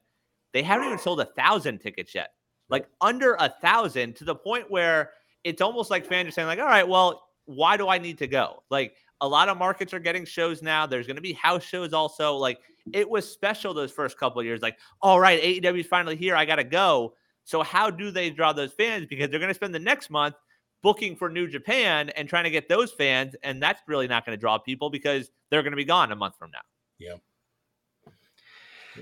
they 0.53 0.61
haven't 0.61 0.87
even 0.87 0.99
sold 0.99 1.19
a 1.21 1.25
thousand 1.25 1.79
tickets 1.79 2.13
yet. 2.13 2.29
Like 2.69 2.87
under 3.01 3.35
a 3.35 3.53
thousand 3.61 4.15
to 4.17 4.25
the 4.25 4.35
point 4.35 4.69
where 4.69 5.11
it's 5.43 5.61
almost 5.61 5.89
like 5.89 6.05
fans 6.05 6.27
are 6.27 6.31
saying, 6.31 6.47
like, 6.47 6.59
all 6.59 6.65
right, 6.65 6.87
well, 6.87 7.23
why 7.45 7.77
do 7.77 7.87
I 7.87 7.97
need 7.97 8.17
to 8.19 8.27
go? 8.27 8.63
Like 8.69 8.95
a 9.21 9.27
lot 9.27 9.49
of 9.49 9.57
markets 9.57 9.93
are 9.93 9.99
getting 9.99 10.25
shows 10.25 10.61
now. 10.61 10.85
There's 10.85 11.07
going 11.07 11.15
to 11.15 11.21
be 11.21 11.33
house 11.33 11.63
shows 11.63 11.93
also. 11.93 12.35
Like 12.35 12.59
it 12.93 13.09
was 13.09 13.29
special 13.31 13.73
those 13.73 13.91
first 13.91 14.17
couple 14.17 14.39
of 14.39 14.45
years. 14.45 14.61
Like, 14.61 14.77
all 15.01 15.19
right, 15.19 15.41
AEW 15.41 15.79
is 15.79 15.87
finally 15.87 16.15
here. 16.15 16.35
I 16.35 16.45
got 16.45 16.57
to 16.57 16.63
go. 16.63 17.13
So 17.43 17.61
how 17.63 17.89
do 17.89 18.11
they 18.11 18.29
draw 18.29 18.53
those 18.53 18.73
fans? 18.73 19.05
Because 19.07 19.29
they're 19.29 19.39
going 19.39 19.49
to 19.49 19.55
spend 19.55 19.73
the 19.73 19.79
next 19.79 20.09
month 20.09 20.35
booking 20.81 21.15
for 21.15 21.29
New 21.29 21.47
Japan 21.47 22.09
and 22.09 22.29
trying 22.29 22.43
to 22.43 22.49
get 22.49 22.69
those 22.69 22.91
fans, 22.91 23.35
and 23.43 23.61
that's 23.61 23.81
really 23.87 24.07
not 24.07 24.25
going 24.25 24.37
to 24.37 24.39
draw 24.39 24.57
people 24.57 24.89
because 24.89 25.31
they're 25.49 25.63
going 25.63 25.71
to 25.71 25.77
be 25.77 25.85
gone 25.85 26.11
a 26.11 26.15
month 26.15 26.35
from 26.37 26.51
now. 26.51 26.59
Yeah. 26.99 27.15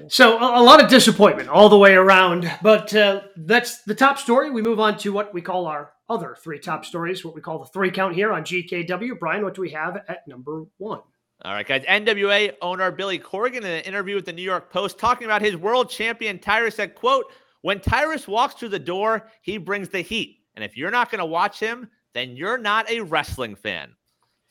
So 0.07 0.37
a, 0.39 0.61
a 0.61 0.63
lot 0.63 0.83
of 0.83 0.89
disappointment 0.89 1.49
all 1.49 1.69
the 1.69 1.77
way 1.77 1.93
around, 1.93 2.51
but 2.61 2.95
uh, 2.95 3.21
that's 3.35 3.83
the 3.83 3.95
top 3.95 4.17
story. 4.17 4.49
We 4.49 4.61
move 4.61 4.79
on 4.79 4.97
to 4.99 5.13
what 5.13 5.33
we 5.33 5.41
call 5.41 5.67
our 5.67 5.93
other 6.09 6.35
three 6.41 6.59
top 6.59 6.85
stories, 6.85 7.23
what 7.23 7.35
we 7.35 7.41
call 7.41 7.59
the 7.59 7.65
three 7.65 7.91
count 7.91 8.15
here 8.15 8.33
on 8.33 8.43
GKW. 8.43 9.19
Brian, 9.19 9.43
what 9.43 9.53
do 9.53 9.61
we 9.61 9.69
have 9.71 9.97
at 10.07 10.27
number 10.27 10.63
one? 10.77 11.01
All 11.41 11.53
right, 11.53 11.67
guys. 11.67 11.83
NWA 11.83 12.53
owner 12.61 12.91
Billy 12.91 13.19
Corgan 13.19 13.57
in 13.57 13.65
an 13.65 13.81
interview 13.81 14.15
with 14.15 14.25
the 14.25 14.33
New 14.33 14.43
York 14.43 14.71
Post 14.71 14.97
talking 14.97 15.25
about 15.25 15.41
his 15.41 15.57
world 15.57 15.89
champion 15.89 16.39
Tyrus 16.39 16.75
said, 16.75 16.95
quote, 16.95 17.25
when 17.61 17.79
Tyrus 17.79 18.27
walks 18.27 18.55
through 18.55 18.69
the 18.69 18.79
door, 18.79 19.27
he 19.41 19.57
brings 19.57 19.89
the 19.89 20.01
heat. 20.01 20.39
And 20.55 20.63
if 20.63 20.77
you're 20.77 20.91
not 20.91 21.09
going 21.11 21.19
to 21.19 21.25
watch 21.25 21.59
him, 21.59 21.89
then 22.13 22.35
you're 22.35 22.57
not 22.57 22.89
a 22.89 23.01
wrestling 23.01 23.55
fan. 23.55 23.93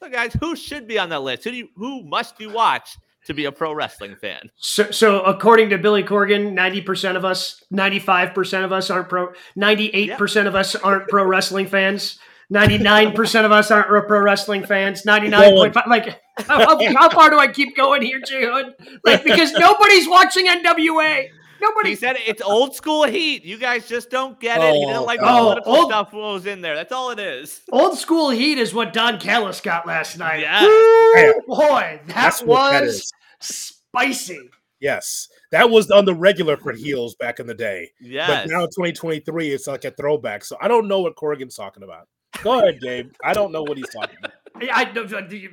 So, 0.02 0.10
guys, 0.10 0.36
who 0.40 0.56
should 0.56 0.88
be 0.88 0.98
on 0.98 1.10
that 1.10 1.22
list? 1.22 1.44
Who 1.44 1.50
do 1.50 1.56
you, 1.56 1.68
who 1.76 2.02
must 2.02 2.40
you 2.40 2.50
watch 2.50 2.96
to 3.26 3.34
be 3.34 3.44
a 3.44 3.52
pro 3.52 3.72
wrestling 3.72 4.16
fan? 4.16 4.50
So, 4.56 4.90
so 4.90 5.20
according 5.22 5.70
to 5.70 5.78
Billy 5.78 6.02
Corgan, 6.02 6.54
ninety 6.54 6.80
percent 6.80 7.16
of 7.16 7.24
us, 7.24 7.62
ninety-five 7.70 8.34
percent 8.34 8.64
of 8.64 8.72
us 8.72 8.90
aren't 8.90 9.08
pro. 9.08 9.32
Ninety-eight 9.54 10.18
percent 10.18 10.48
of 10.48 10.56
us 10.56 10.74
aren't 10.74 11.06
pro 11.06 11.24
wrestling 11.24 11.68
fans. 11.68 12.18
Ninety-nine 12.50 13.12
percent 13.12 13.46
of 13.46 13.52
us 13.52 13.70
aren't 13.70 13.88
pro 13.88 14.20
wrestling 14.20 14.64
fans. 14.64 15.04
Ninety-nine 15.04 15.54
point 15.54 15.74
five. 15.74 15.84
Like, 15.88 16.20
how, 16.38 16.78
how, 16.94 17.08
far 17.10 17.30
do 17.30 17.38
I 17.38 17.48
keep 17.48 17.76
going 17.76 18.02
here, 18.02 18.20
Jay 18.20 18.44
Hood? 18.44 18.74
Like, 19.04 19.24
because 19.24 19.52
nobody's 19.52 20.08
watching 20.08 20.46
NWA. 20.46 21.28
Nobody. 21.62 21.90
He 21.90 21.96
said 21.96 22.16
it's 22.26 22.42
old 22.42 22.74
school 22.74 23.04
heat. 23.04 23.44
You 23.44 23.56
guys 23.56 23.88
just 23.88 24.10
don't 24.10 24.38
get 24.40 24.60
it. 24.60 24.74
He 24.74 24.80
didn't 24.80 24.96
oh. 24.96 25.04
like 25.04 25.20
the 25.20 25.26
Oh, 25.26 25.40
political 25.40 25.74
old- 25.74 25.90
stuff 25.90 26.12
what 26.12 26.32
was 26.32 26.46
in 26.46 26.60
there. 26.60 26.74
That's 26.74 26.92
all 26.92 27.10
it 27.10 27.20
is. 27.20 27.60
Old 27.70 27.96
school 27.96 28.30
heat 28.30 28.58
is 28.58 28.74
what 28.74 28.92
Don 28.92 29.20
Callis 29.20 29.60
got 29.60 29.86
last 29.86 30.18
night. 30.18 30.40
Yeah. 30.40 30.62
Woo, 30.62 31.34
boy, 31.46 32.00
that 32.06 32.14
That's 32.14 32.42
what 32.42 32.72
that 32.72 32.82
was 32.82 33.12
spicy. 33.40 34.50
Yes. 34.80 35.28
That 35.52 35.70
was 35.70 35.90
on 35.92 36.04
the 36.04 36.14
regular 36.14 36.56
for 36.56 36.72
heels 36.72 37.14
back 37.14 37.38
in 37.38 37.46
the 37.46 37.54
day. 37.54 37.90
Yes. 38.00 38.28
But 38.28 38.50
now 38.50 38.64
in 38.64 38.70
2023, 38.70 39.50
it's 39.50 39.68
like 39.68 39.84
a 39.84 39.92
throwback. 39.92 40.44
So 40.44 40.56
I 40.60 40.66
don't 40.66 40.88
know 40.88 41.00
what 41.00 41.14
Corrigan's 41.14 41.54
talking 41.54 41.84
about. 41.84 42.08
Go 42.42 42.58
ahead, 42.58 42.80
Dave. 42.80 43.12
I 43.24 43.32
don't 43.32 43.52
know 43.52 43.62
what 43.62 43.76
he's 43.76 43.88
talking 43.88 44.16
about. 44.18 44.32
I, 44.56 44.92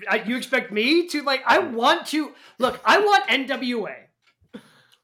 I, 0.10 0.24
you 0.24 0.38
expect 0.38 0.72
me 0.72 1.08
to 1.08 1.22
like? 1.24 1.42
I 1.46 1.60
want 1.60 2.08
to 2.08 2.34
look. 2.58 2.80
I 2.84 3.00
want 3.00 3.28
NWA. 3.28 3.96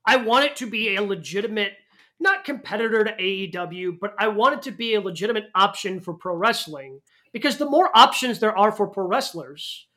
I 0.06 0.18
want 0.18 0.46
it 0.46 0.56
to 0.58 0.68
be 0.68 0.96
a 0.96 1.02
legitimate, 1.02 1.74
not 2.20 2.44
competitor 2.44 3.04
to 3.04 3.12
AEW, 3.12 4.00
but 4.00 4.14
I 4.20 4.28
want 4.28 4.56
it 4.56 4.62
to 4.64 4.72
be 4.72 4.94
a 4.94 5.02
legitimate 5.02 5.46
option 5.56 6.00
for 6.00 6.14
pro 6.14 6.36
wrestling 6.36 7.02
because 7.34 7.58
the 7.58 7.70
more 7.70 7.90
options 7.96 8.40
there 8.40 8.58
are 8.58 8.72
for 8.72 8.88
pro 8.88 9.08
wrestlers, 9.08 9.88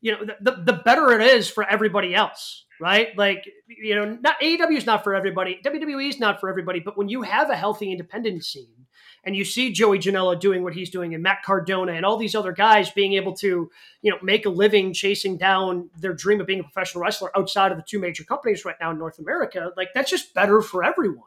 you 0.00 0.12
know, 0.12 0.24
the, 0.24 0.36
the, 0.50 0.62
the 0.62 0.82
better 0.84 1.18
it 1.18 1.22
is 1.22 1.48
for 1.48 1.64
everybody 1.64 2.14
else, 2.14 2.63
right? 2.80 3.16
Like, 3.16 3.48
you 3.66 3.94
know, 3.94 4.18
not 4.20 4.40
AEW 4.40 4.76
is 4.76 4.86
not 4.86 5.04
for 5.04 5.14
everybody, 5.14 5.60
WWE 5.64 6.08
is 6.08 6.20
not 6.20 6.40
for 6.40 6.48
everybody, 6.48 6.80
but 6.80 6.96
when 6.96 7.08
you 7.08 7.22
have 7.22 7.50
a 7.50 7.56
healthy 7.56 7.90
independent 7.90 8.44
scene 8.44 8.86
and 9.24 9.34
you 9.34 9.44
see 9.44 9.72
Joey 9.72 9.98
Janela 9.98 10.38
doing 10.38 10.62
what 10.62 10.74
he's 10.74 10.90
doing 10.90 11.14
and 11.14 11.22
Matt 11.22 11.42
Cardona 11.42 11.92
and 11.92 12.04
all 12.04 12.16
these 12.16 12.34
other 12.34 12.52
guys 12.52 12.90
being 12.90 13.14
able 13.14 13.34
to, 13.36 13.70
you 14.02 14.10
know, 14.10 14.18
make 14.22 14.46
a 14.46 14.50
living 14.50 14.92
chasing 14.92 15.36
down 15.36 15.90
their 15.98 16.12
dream 16.12 16.40
of 16.40 16.46
being 16.46 16.60
a 16.60 16.64
professional 16.64 17.02
wrestler 17.02 17.36
outside 17.36 17.72
of 17.72 17.78
the 17.78 17.84
two 17.86 17.98
major 17.98 18.24
companies 18.24 18.64
right 18.64 18.76
now 18.80 18.90
in 18.90 18.98
North 18.98 19.18
America, 19.18 19.70
like 19.76 19.88
that's 19.94 20.10
just 20.10 20.34
better 20.34 20.60
for 20.60 20.84
everyone. 20.84 21.24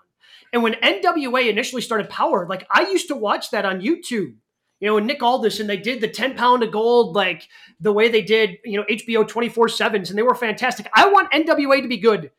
And 0.53 0.63
when 0.63 0.73
NWA 0.73 1.49
initially 1.49 1.81
started 1.81 2.09
Power, 2.09 2.47
like 2.47 2.67
I 2.69 2.89
used 2.89 3.07
to 3.09 3.15
watch 3.15 3.51
that 3.51 3.65
on 3.65 3.81
YouTube. 3.81 4.35
You 4.79 4.87
know, 4.87 4.97
and 4.97 5.07
Nick 5.07 5.23
Aldis, 5.23 5.59
and 5.59 5.69
they 5.69 5.77
did 5.77 6.01
the 6.01 6.07
10 6.07 6.35
pound 6.35 6.61
of 6.61 6.71
gold, 6.71 7.15
like 7.15 7.47
the 7.79 7.91
way 7.91 8.09
they 8.09 8.21
did, 8.21 8.57
you 8.63 8.77
know, 8.77 8.85
HBO 8.89 9.27
24 9.27 9.67
7s, 9.67 10.09
and 10.09 10.17
they 10.17 10.23
were 10.23 10.35
fantastic. 10.35 10.87
I 10.93 11.09
want 11.09 11.31
NWA 11.31 11.81
to 11.81 11.87
be 11.87 11.97
good. 11.97 12.31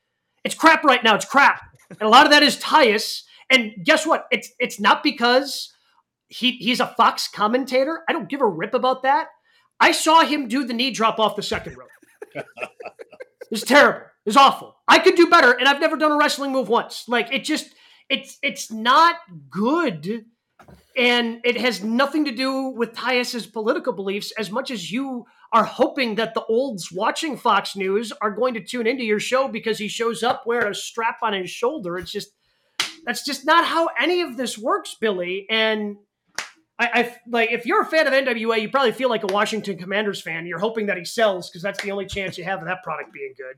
It's 0.45 0.55
crap 0.55 0.85
right 0.85 1.03
now. 1.03 1.17
It's 1.17 1.25
crap. 1.25 1.61
And 1.91 2.03
a 2.03 2.09
lot 2.09 2.27
of 2.27 2.33
that 2.33 2.43
is 2.43 2.59
Tyrus. 2.59 3.25
And 3.51 3.73
guess 3.83 4.07
what? 4.07 4.27
It's 4.31 4.51
it's 4.59 4.79
not 4.79 5.03
because 5.03 5.73
he 6.29 6.53
he's 6.53 6.81
a 6.81 6.87
Fox 6.87 7.29
commentator. 7.29 8.03
I 8.09 8.13
don't 8.13 8.29
give 8.29 8.41
a 8.41 8.47
rip 8.47 8.75
about 8.75 9.03
that. 9.03 9.29
I 9.81 9.93
saw 9.93 10.25
him 10.25 10.49
do 10.49 10.65
the 10.65 10.75
knee 10.75 10.91
drop 10.91 11.19
off 11.19 11.37
the 11.37 11.43
second 11.43 11.77
rope. 11.77 11.89
it's 13.51 13.63
terrible. 13.63 14.07
It's 14.27 14.37
awful. 14.37 14.77
I 14.87 14.99
could 14.99 15.15
do 15.15 15.29
better, 15.29 15.53
and 15.53 15.67
I've 15.67 15.81
never 15.81 15.97
done 15.97 16.13
a 16.13 16.19
wrestling 16.19 16.53
move 16.53 16.69
once. 16.69 17.05
Like 17.09 17.33
it 17.33 17.45
just 17.45 17.75
it's 18.11 18.39
it's 18.43 18.71
not 18.71 19.17
good. 19.51 20.27
And 20.99 21.39
it 21.45 21.57
has 21.61 21.85
nothing 21.85 22.25
to 22.25 22.33
do 22.33 22.71
with 22.71 22.93
Tyrus's 22.93 23.47
political 23.47 23.93
beliefs 23.93 24.33
as 24.37 24.51
much 24.51 24.73
as 24.73 24.91
you 24.91 25.27
are 25.53 25.65
hoping 25.65 26.17
that 26.17 26.35
the 26.35 26.45
olds 26.47 26.91
watching 26.91 27.37
Fox 27.37 27.77
News 27.77 28.13
are 28.21 28.33
going 28.33 28.55
to 28.55 28.65
tune 28.65 28.89
into 28.89 29.05
your 29.05 29.21
show 29.21 29.47
because 29.47 29.79
he 29.79 29.87
shows 29.87 30.25
up 30.25 30.43
wearing 30.45 30.73
a 30.73 30.75
strap 30.75 31.19
on 31.23 31.35
his 31.35 31.51
shoulder. 31.51 31.99
It's 31.99 32.11
just 32.11 32.31
that's 33.05 33.25
just 33.25 33.47
not 33.47 33.65
how 33.65 33.89
any 33.99 34.23
of 34.23 34.37
this 34.37 34.59
works, 34.59 34.97
Billy. 35.01 35.47
And 35.49 35.97
I, 36.81 36.89
I 36.93 37.17
like 37.29 37.53
if 37.53 37.65
you're 37.65 37.83
a 37.83 37.87
fan 37.87 38.09
of 38.09 38.13
NWA, 38.13 38.61
you 38.61 38.69
probably 38.69 38.93
feel 38.93 39.09
like 39.09 39.23
a 39.23 39.33
Washington 39.33 39.79
Commanders 39.79 40.21
fan. 40.21 40.47
You're 40.47 40.59
hoping 40.59 40.87
that 40.87 40.99
he 40.99 41.05
sells 41.05 41.49
because 41.49 41.63
that's 41.63 41.83
the 41.83 41.93
only 41.93 42.07
chance 42.07 42.37
you 42.37 42.45
have 42.45 42.59
of 42.59 42.67
that 42.67 42.83
product 42.83 43.13
being 43.13 43.35
good. 43.37 43.57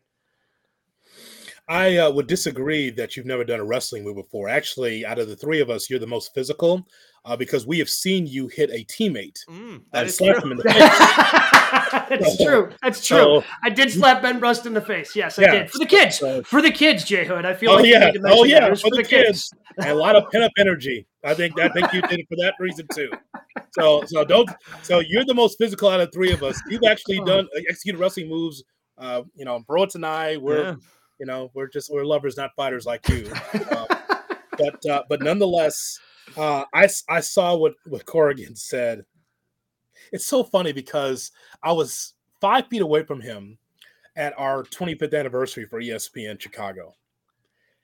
I 1.71 1.99
uh, 1.99 2.11
would 2.11 2.27
disagree 2.27 2.91
that 2.91 3.17
you've 3.17 3.27
never 3.27 3.45
done 3.45 3.61
a 3.61 3.65
wrestling 3.65 4.03
move 4.05 4.17
before. 4.17 4.49
Actually, 4.49 5.07
out 5.07 5.21
of 5.21 5.29
the 5.29 5.37
three 5.37 5.61
of 5.61 5.71
us, 5.71 5.89
you're 5.89 6.01
the 6.01 6.07
most 6.07 6.35
physical 6.35 6.85
uh, 7.25 7.37
because 7.37 7.65
we 7.65 7.79
have 7.79 7.89
seen 7.89 8.27
you 8.27 8.49
hit 8.49 8.71
a 8.71 8.85
teammate 8.87 9.39
Mm, 9.49 9.83
that 9.93 10.03
and 10.03 10.11
slap 10.11 10.37
true. 10.39 10.51
him 10.51 10.53
in 10.53 10.57
the 10.59 10.65
face. 12.09 12.19
That's 12.21 12.43
true. 12.43 12.71
That's 12.83 13.07
true. 13.07 13.17
So- 13.19 13.45
I 13.63 13.71
did 13.71 13.91
slap 13.93 14.21
Ben 14.21 14.41
Brust 14.41 14.67
in 14.67 14.75
the 14.75 14.81
face. 14.81 15.15
Yes, 15.15 15.39
I 15.39 15.43
Yeah. 15.43 15.53
did. 15.53 15.71
For 15.71 15.79
the 15.79 15.87
kids. 15.87 16.19
So- 16.19 16.43
For 16.43 16.61
the 16.61 16.73
kids, 16.73 17.05
Jay 17.05 17.25
Hood. 17.25 17.47
I 17.47 17.55
feel 17.55 17.71
Oh 17.71 17.77
like 17.77 17.87
yeah, 17.87 18.11
oh 18.27 18.43
yeah, 18.45 18.69
was 18.69 18.83
for 18.83 18.91
the 18.91 19.05
kids. 19.05 19.49
And 19.79 19.91
a 19.91 19.95
lot 19.95 20.17
of 20.17 20.29
pent 20.33 20.43
up 20.43 20.53
energy. 20.59 21.07
I 21.25 21.35
think 21.35 21.57
I 21.61 21.69
think 21.69 21.93
you 21.93 22.03
did 22.03 22.19
it 22.19 22.27
for 22.29 22.37
that 22.43 22.55
reason 22.59 22.87
too. 22.93 23.11
So 23.79 24.03
so 24.07 24.25
don't 24.25 24.51
so 24.83 24.99
you're 24.99 25.25
the 25.25 25.35
most 25.35 25.57
physical 25.59 25.89
out 25.89 26.01
of 26.01 26.13
three 26.13 26.33
of 26.33 26.43
us. 26.43 26.61
You've 26.69 26.83
actually 26.85 27.21
Oh. 27.21 27.25
done 27.25 27.49
executed 27.69 27.99
wrestling 28.01 28.29
moves. 28.29 28.65
Uh, 28.99 29.23
you 29.37 29.45
know, 29.45 29.61
Browitz 29.69 29.95
and 29.95 30.05
I, 30.05 30.37
we're 30.37 30.63
Yeah. 30.63 30.75
You 31.21 31.27
know 31.27 31.51
we're 31.55 31.69
just 31.69 31.93
we're 31.93 32.05
lovers, 32.05 32.37
not 32.37 32.57
fighters 32.57 32.87
like 32.87 33.07
you. 33.09 33.31
Um, 33.71 33.87
but 34.59 34.87
uh, 34.87 35.03
but 35.09 35.23
nonetheless, 35.23 36.01
uh, 36.37 36.65
I 36.75 36.89
I 37.09 37.21
saw 37.21 37.55
what 37.55 37.75
what 37.87 38.07
Corrigan 38.07 38.57
said. 38.57 39.05
It's 40.13 40.27
so 40.27 40.43
funny 40.43 40.73
because 40.73 41.31
I 41.63 41.73
was 41.73 42.15
five 42.41 42.67
feet 42.69 42.83
away 42.83 43.05
from 43.05 43.21
him 43.21 43.59
at 44.17 44.37
our 44.39 44.65
25th 44.65 45.17
anniversary 45.17 45.67
for 45.67 45.81
ESPN 45.81 46.41
Chicago. 46.41 46.95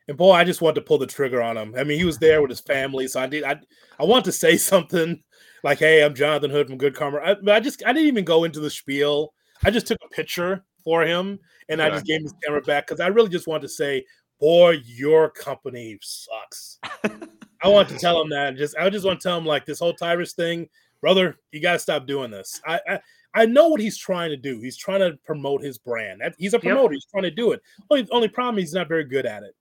And 0.09 0.17
boy, 0.17 0.33
I 0.33 0.43
just 0.43 0.61
wanted 0.61 0.77
to 0.77 0.81
pull 0.81 0.99
the 0.99 1.07
trigger 1.07 1.43
on 1.43 1.57
him. 1.57 1.75
I 1.77 1.85
mean, 1.85 1.99
he 1.99 2.05
was 2.05 2.19
there 2.19 2.41
with 2.41 2.51
his 2.51 2.61
family, 2.61 3.07
so 3.07 3.21
I 3.21 3.27
did. 3.27 3.45
I 3.45 3.61
I 3.99 4.05
want 4.05 4.25
to 4.25 4.33
say 4.33 4.57
something 4.57 5.23
like, 5.63 5.79
"Hey, 5.79 6.03
I'm 6.03 6.15
Jonathan 6.15 6.51
Hood 6.51 6.69
from 6.69 6.79
Good 6.79 6.97
Karma." 6.97 7.19
I, 7.19 7.37
I 7.53 7.61
just 7.61 7.85
I 7.85 7.93
didn't 7.93 8.09
even 8.09 8.25
go 8.25 8.45
into 8.45 8.61
the 8.61 8.71
spiel. 8.71 9.35
I 9.63 9.71
just 9.71 9.87
took 9.87 9.99
a 10.05 10.09
picture 10.09 10.65
for 10.87 11.03
him, 11.05 11.41
and 11.69 11.83
I 11.83 11.91
just 11.91 12.07
gave 12.07 12.23
his 12.23 12.33
camera 12.45 12.63
back 12.63 12.87
because 12.87 13.01
I 13.01 13.09
really 13.09 13.29
just 13.29 13.49
wanted 13.49 13.63
to 13.63 13.69
say, 13.71 14.05
"Boy, 14.41 14.81
your 14.85 15.29
company 15.29 15.99
sucks." 16.01 16.79
I 17.63 17.69
want 17.69 17.89
to 17.89 17.99
tell 17.99 18.23
him 18.23 18.29
that. 18.31 18.57
Just 18.57 18.77
I 18.79 18.89
just 18.89 19.05
want 19.05 19.21
to 19.21 19.29
tell 19.29 19.37
him 19.37 19.45
like 19.45 19.67
this 19.67 19.81
whole 19.81 19.93
Tyrus 19.93 20.33
thing, 20.33 20.69
brother. 21.01 21.39
You 21.51 21.61
got 21.61 21.73
to 21.73 21.79
stop 21.81 22.07
doing 22.07 22.31
this. 22.31 22.61
I, 22.65 22.81
I 22.89 23.01
I 23.35 23.47
know 23.47 23.67
what 23.67 23.81
he's 23.81 23.99
trying 23.99 24.31
to 24.31 24.37
do. 24.37 24.61
He's 24.61 24.77
trying 24.77 25.01
to 25.01 25.19
promote 25.25 25.61
his 25.61 25.77
brand. 25.77 26.23
He's 26.39 26.55
a 26.55 26.61
promoter. 26.61 26.95
He's 26.95 27.07
trying 27.11 27.25
to 27.25 27.33
do 27.33 27.51
it. 27.51 27.61
Only 27.91 28.07
only 28.13 28.29
problem 28.29 28.59
is 28.59 28.71
he's 28.71 28.75
not 28.75 28.89
very 28.89 29.05
good 29.05 29.27
at 29.27 29.43
it. 29.43 29.57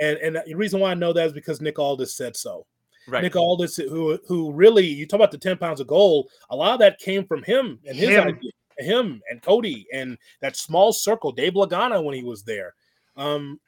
And 0.00 0.16
and 0.18 0.42
the 0.46 0.54
reason 0.54 0.80
why 0.80 0.92
I 0.92 0.94
know 0.94 1.12
that 1.12 1.26
is 1.26 1.32
because 1.34 1.60
Nick 1.60 1.78
Aldis 1.78 2.16
said 2.16 2.36
so. 2.36 2.66
Right. 3.06 3.22
Nick 3.22 3.36
Aldis, 3.36 3.76
who 3.76 4.18
who 4.26 4.52
really 4.52 4.86
you 4.86 5.06
talk 5.06 5.18
about 5.18 5.30
the 5.30 5.38
10 5.38 5.58
pounds 5.58 5.80
of 5.80 5.86
gold, 5.86 6.30
a 6.48 6.56
lot 6.56 6.72
of 6.72 6.78
that 6.80 6.98
came 6.98 7.26
from 7.26 7.42
him 7.42 7.78
and 7.86 7.96
his 7.96 8.08
him. 8.10 8.28
idea. 8.28 8.50
Him 8.80 9.22
and 9.30 9.42
Cody 9.42 9.86
and 9.92 10.18
that 10.40 10.56
small 10.56 10.92
circle, 10.92 11.32
Dave 11.32 11.54
Lagana 11.54 12.02
when 12.02 12.14
he 12.14 12.22
was 12.22 12.42
there. 12.42 12.74
Um, 13.16 13.60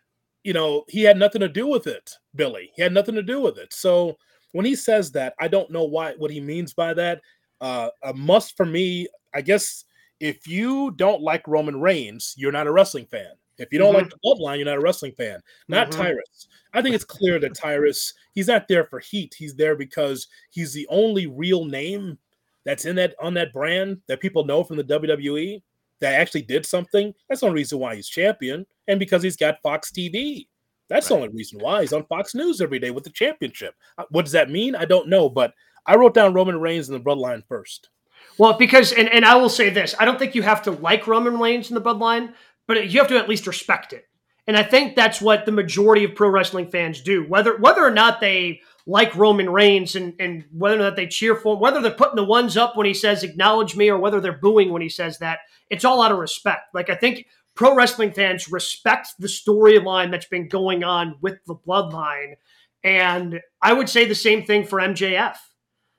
you 0.44 0.52
know, 0.52 0.84
he 0.88 1.02
had 1.02 1.16
nothing 1.16 1.40
to 1.40 1.48
do 1.48 1.66
with 1.66 1.86
it, 1.86 2.12
Billy. 2.34 2.70
He 2.74 2.82
had 2.82 2.92
nothing 2.92 3.14
to 3.14 3.22
do 3.22 3.40
with 3.40 3.58
it. 3.58 3.72
So 3.72 4.16
when 4.52 4.66
he 4.66 4.74
says 4.74 5.12
that, 5.12 5.34
I 5.40 5.48
don't 5.48 5.70
know 5.70 5.84
why 5.84 6.14
what 6.18 6.30
he 6.30 6.40
means 6.40 6.74
by 6.74 6.94
that. 6.94 7.20
Uh, 7.60 7.90
a 8.02 8.12
must 8.12 8.56
for 8.56 8.66
me, 8.66 9.06
I 9.34 9.40
guess 9.40 9.84
if 10.20 10.46
you 10.46 10.92
don't 10.92 11.22
like 11.22 11.46
Roman 11.46 11.80
Reigns, 11.80 12.34
you're 12.36 12.52
not 12.52 12.66
a 12.66 12.72
wrestling 12.72 13.06
fan. 13.06 13.32
If 13.58 13.72
you 13.72 13.78
don't 13.78 13.94
mm-hmm. 13.94 14.04
like 14.04 14.10
the 14.10 14.18
bloodline, 14.24 14.56
you're 14.56 14.66
not 14.66 14.78
a 14.78 14.80
wrestling 14.80 15.12
fan. 15.12 15.40
Not 15.68 15.90
mm-hmm. 15.90 16.02
Tyrus. 16.02 16.48
I 16.74 16.82
think 16.82 16.94
it's 16.94 17.04
clear 17.04 17.38
that 17.38 17.54
Tyrus, 17.54 18.14
he's 18.32 18.48
not 18.48 18.66
there 18.66 18.84
for 18.84 18.98
heat. 18.98 19.34
He's 19.36 19.54
there 19.54 19.76
because 19.76 20.26
he's 20.50 20.72
the 20.72 20.86
only 20.90 21.26
real 21.26 21.64
name 21.64 22.18
that's 22.64 22.84
in 22.84 22.96
that 22.96 23.14
on 23.20 23.34
that 23.34 23.52
brand 23.52 23.98
that 24.08 24.20
people 24.20 24.44
know 24.44 24.64
from 24.64 24.76
the 24.76 24.84
WWE 24.84 25.62
that 26.00 26.14
actually 26.14 26.42
did 26.42 26.66
something. 26.66 27.14
That's 27.28 27.40
the 27.40 27.46
only 27.46 27.60
reason 27.60 27.78
why 27.78 27.96
he's 27.96 28.08
champion. 28.08 28.66
And 28.88 28.98
because 28.98 29.22
he's 29.22 29.36
got 29.36 29.62
Fox 29.62 29.90
TV. 29.90 30.48
That's 30.88 31.08
right. 31.10 31.16
the 31.16 31.22
only 31.22 31.36
reason 31.36 31.60
why 31.60 31.80
he's 31.80 31.92
on 31.92 32.04
Fox 32.06 32.34
News 32.34 32.60
every 32.60 32.78
day 32.78 32.90
with 32.90 33.04
the 33.04 33.10
championship. 33.10 33.74
Uh, 33.96 34.04
what 34.10 34.24
does 34.24 34.32
that 34.32 34.50
mean? 34.50 34.74
I 34.74 34.84
don't 34.84 35.08
know, 35.08 35.28
but 35.28 35.54
I 35.86 35.94
wrote 35.94 36.12
down 36.12 36.34
Roman 36.34 36.60
Reigns 36.60 36.88
in 36.88 36.94
the 36.94 37.00
bloodline 37.00 37.44
first. 37.46 37.88
Well, 38.36 38.54
because 38.54 38.92
and, 38.92 39.08
and 39.08 39.24
I 39.24 39.36
will 39.36 39.48
say 39.48 39.70
this, 39.70 39.94
I 39.98 40.04
don't 40.04 40.18
think 40.18 40.34
you 40.34 40.42
have 40.42 40.62
to 40.62 40.72
like 40.72 41.06
Roman 41.06 41.38
Reigns 41.38 41.70
in 41.70 41.74
the 41.74 41.80
bloodline, 41.80 42.34
but 42.66 42.90
you 42.90 42.98
have 42.98 43.08
to 43.08 43.18
at 43.18 43.28
least 43.28 43.46
respect 43.46 43.92
it. 43.92 44.06
And 44.46 44.56
I 44.56 44.64
think 44.64 44.96
that's 44.96 45.20
what 45.20 45.46
the 45.46 45.52
majority 45.52 46.04
of 46.04 46.14
pro 46.14 46.28
wrestling 46.28 46.70
fans 46.70 47.00
do. 47.00 47.24
Whether 47.24 47.56
whether 47.58 47.82
or 47.84 47.90
not 47.90 48.20
they 48.20 48.60
like 48.86 49.14
Roman 49.14 49.48
Reigns 49.50 49.94
and, 49.94 50.14
and 50.18 50.44
whether 50.52 50.76
or 50.76 50.82
not 50.82 50.96
they 50.96 51.06
cheer 51.06 51.36
for 51.36 51.54
him, 51.54 51.60
whether 51.60 51.80
they're 51.80 51.92
putting 51.92 52.16
the 52.16 52.24
ones 52.24 52.56
up 52.56 52.76
when 52.76 52.86
he 52.86 52.94
says 52.94 53.22
acknowledge 53.22 53.76
me 53.76 53.88
or 53.88 53.98
whether 53.98 54.20
they're 54.20 54.32
booing 54.32 54.72
when 54.72 54.82
he 54.82 54.88
says 54.88 55.18
that, 55.18 55.40
it's 55.70 55.84
all 55.84 56.02
out 56.02 56.12
of 56.12 56.18
respect. 56.18 56.74
Like 56.74 56.90
I 56.90 56.94
think 56.94 57.26
pro 57.54 57.74
wrestling 57.74 58.12
fans 58.12 58.50
respect 58.50 59.08
the 59.18 59.28
storyline 59.28 60.10
that's 60.10 60.26
been 60.26 60.48
going 60.48 60.84
on 60.84 61.16
with 61.20 61.38
the 61.46 61.54
bloodline. 61.54 62.34
And 62.82 63.40
I 63.60 63.72
would 63.72 63.88
say 63.88 64.04
the 64.04 64.14
same 64.14 64.44
thing 64.44 64.64
for 64.64 64.80
MJF. 64.80 65.36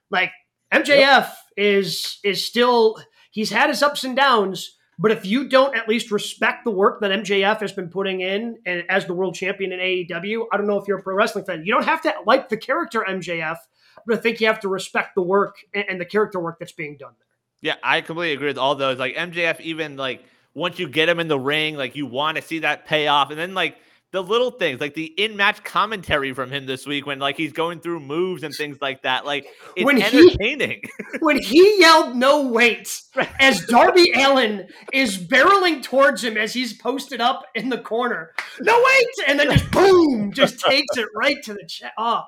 Like 0.10 0.32
MJF 0.74 0.98
yep. 0.98 1.34
is 1.56 2.20
is 2.24 2.46
still 2.46 2.98
he's 3.32 3.52
had 3.52 3.70
his 3.70 3.82
ups 3.82 4.04
and 4.04 4.16
downs, 4.16 4.76
but 5.00 5.12
if 5.12 5.26
you 5.26 5.48
don't 5.50 5.76
at 5.76 5.88
least 5.88 6.12
respect 6.12 6.66
the 6.66 6.72
work 6.72 7.02
that 7.02 7.12
MJF 7.12 7.60
has 7.60 7.72
been 7.72 7.90
putting 7.90 8.22
in 8.22 8.58
and 8.66 8.84
as 8.90 9.06
the 9.06 9.14
world 9.14 9.36
champion 9.36 9.72
in 9.72 9.80
AEW, 9.80 10.46
I 10.52 10.58
don't 10.58 10.68
know 10.68 10.78
if 10.78 10.88
you're 10.88 11.00
a 11.00 11.04
pro 11.04 11.16
wrestling 11.16 11.46
fan. 11.46 11.66
You 11.66 11.74
don't 11.74 11.86
have 11.86 12.02
to 12.04 12.14
like 12.26 12.50
the 12.50 12.58
character 12.58 13.04
MJF, 13.08 13.58
but 14.06 14.18
I 14.18 14.22
think 14.22 14.40
you 14.40 14.48
have 14.48 14.60
to 14.62 14.68
respect 14.68 15.16
the 15.16 15.22
work 15.22 15.58
and 15.74 16.00
the 16.00 16.06
character 16.06 16.40
work 16.40 16.60
that's 16.60 16.72
being 16.72 16.98
done 16.98 17.14
there. 17.18 17.28
Yeah, 17.62 17.76
I 17.82 18.02
completely 18.02 18.34
agree 18.34 18.48
with 18.48 18.58
all 18.58 18.76
those. 18.76 19.00
Like 19.00 19.16
MJF, 19.16 19.62
even 19.62 19.96
like 19.96 20.24
once 20.54 20.80
you 20.80 20.88
get 20.88 21.10
him 21.10 21.20
in 21.20 21.28
the 21.28 21.40
ring, 21.40 21.76
like 21.76 21.96
you 21.96 22.06
want 22.06 22.38
to 22.38 22.44
see 22.44 22.60
that 22.60 22.86
payoff, 22.86 23.32
and 23.32 23.40
then 23.40 23.54
like 23.54 23.78
the 24.14 24.22
little 24.22 24.52
things 24.52 24.80
like 24.80 24.94
the 24.94 25.06
in-match 25.06 25.64
commentary 25.64 26.34
from 26.34 26.52
him 26.52 26.68
this 26.68 26.86
week 26.86 27.06
when 27.06 27.18
like 27.18 27.36
he's 27.36 27.52
going 27.52 27.80
through 27.80 28.00
moves 28.00 28.44
and 28.44 28.54
things 28.54 28.78
like 28.80 29.02
that 29.02 29.26
like 29.26 29.48
it's 29.76 29.84
when 29.84 30.02
entertaining 30.02 30.82
he, 30.84 31.18
when 31.20 31.42
he 31.42 31.80
yelled 31.80 32.16
no 32.16 32.48
wait 32.48 33.02
as 33.40 33.66
darby 33.66 34.12
Allin 34.16 34.68
is 34.94 35.18
barreling 35.18 35.82
towards 35.82 36.24
him 36.24 36.38
as 36.38 36.54
he's 36.54 36.74
posted 36.74 37.20
up 37.20 37.44
in 37.56 37.70
the 37.70 37.80
corner 37.80 38.32
no 38.62 38.82
wait 38.86 39.28
and 39.28 39.40
then 39.40 39.52
just 39.52 39.72
boom 39.72 40.32
just 40.32 40.60
takes 40.60 40.96
it 40.96 41.08
right 41.16 41.42
to 41.44 41.54
the 41.54 41.66
chest 41.68 41.92
oh 41.98 42.22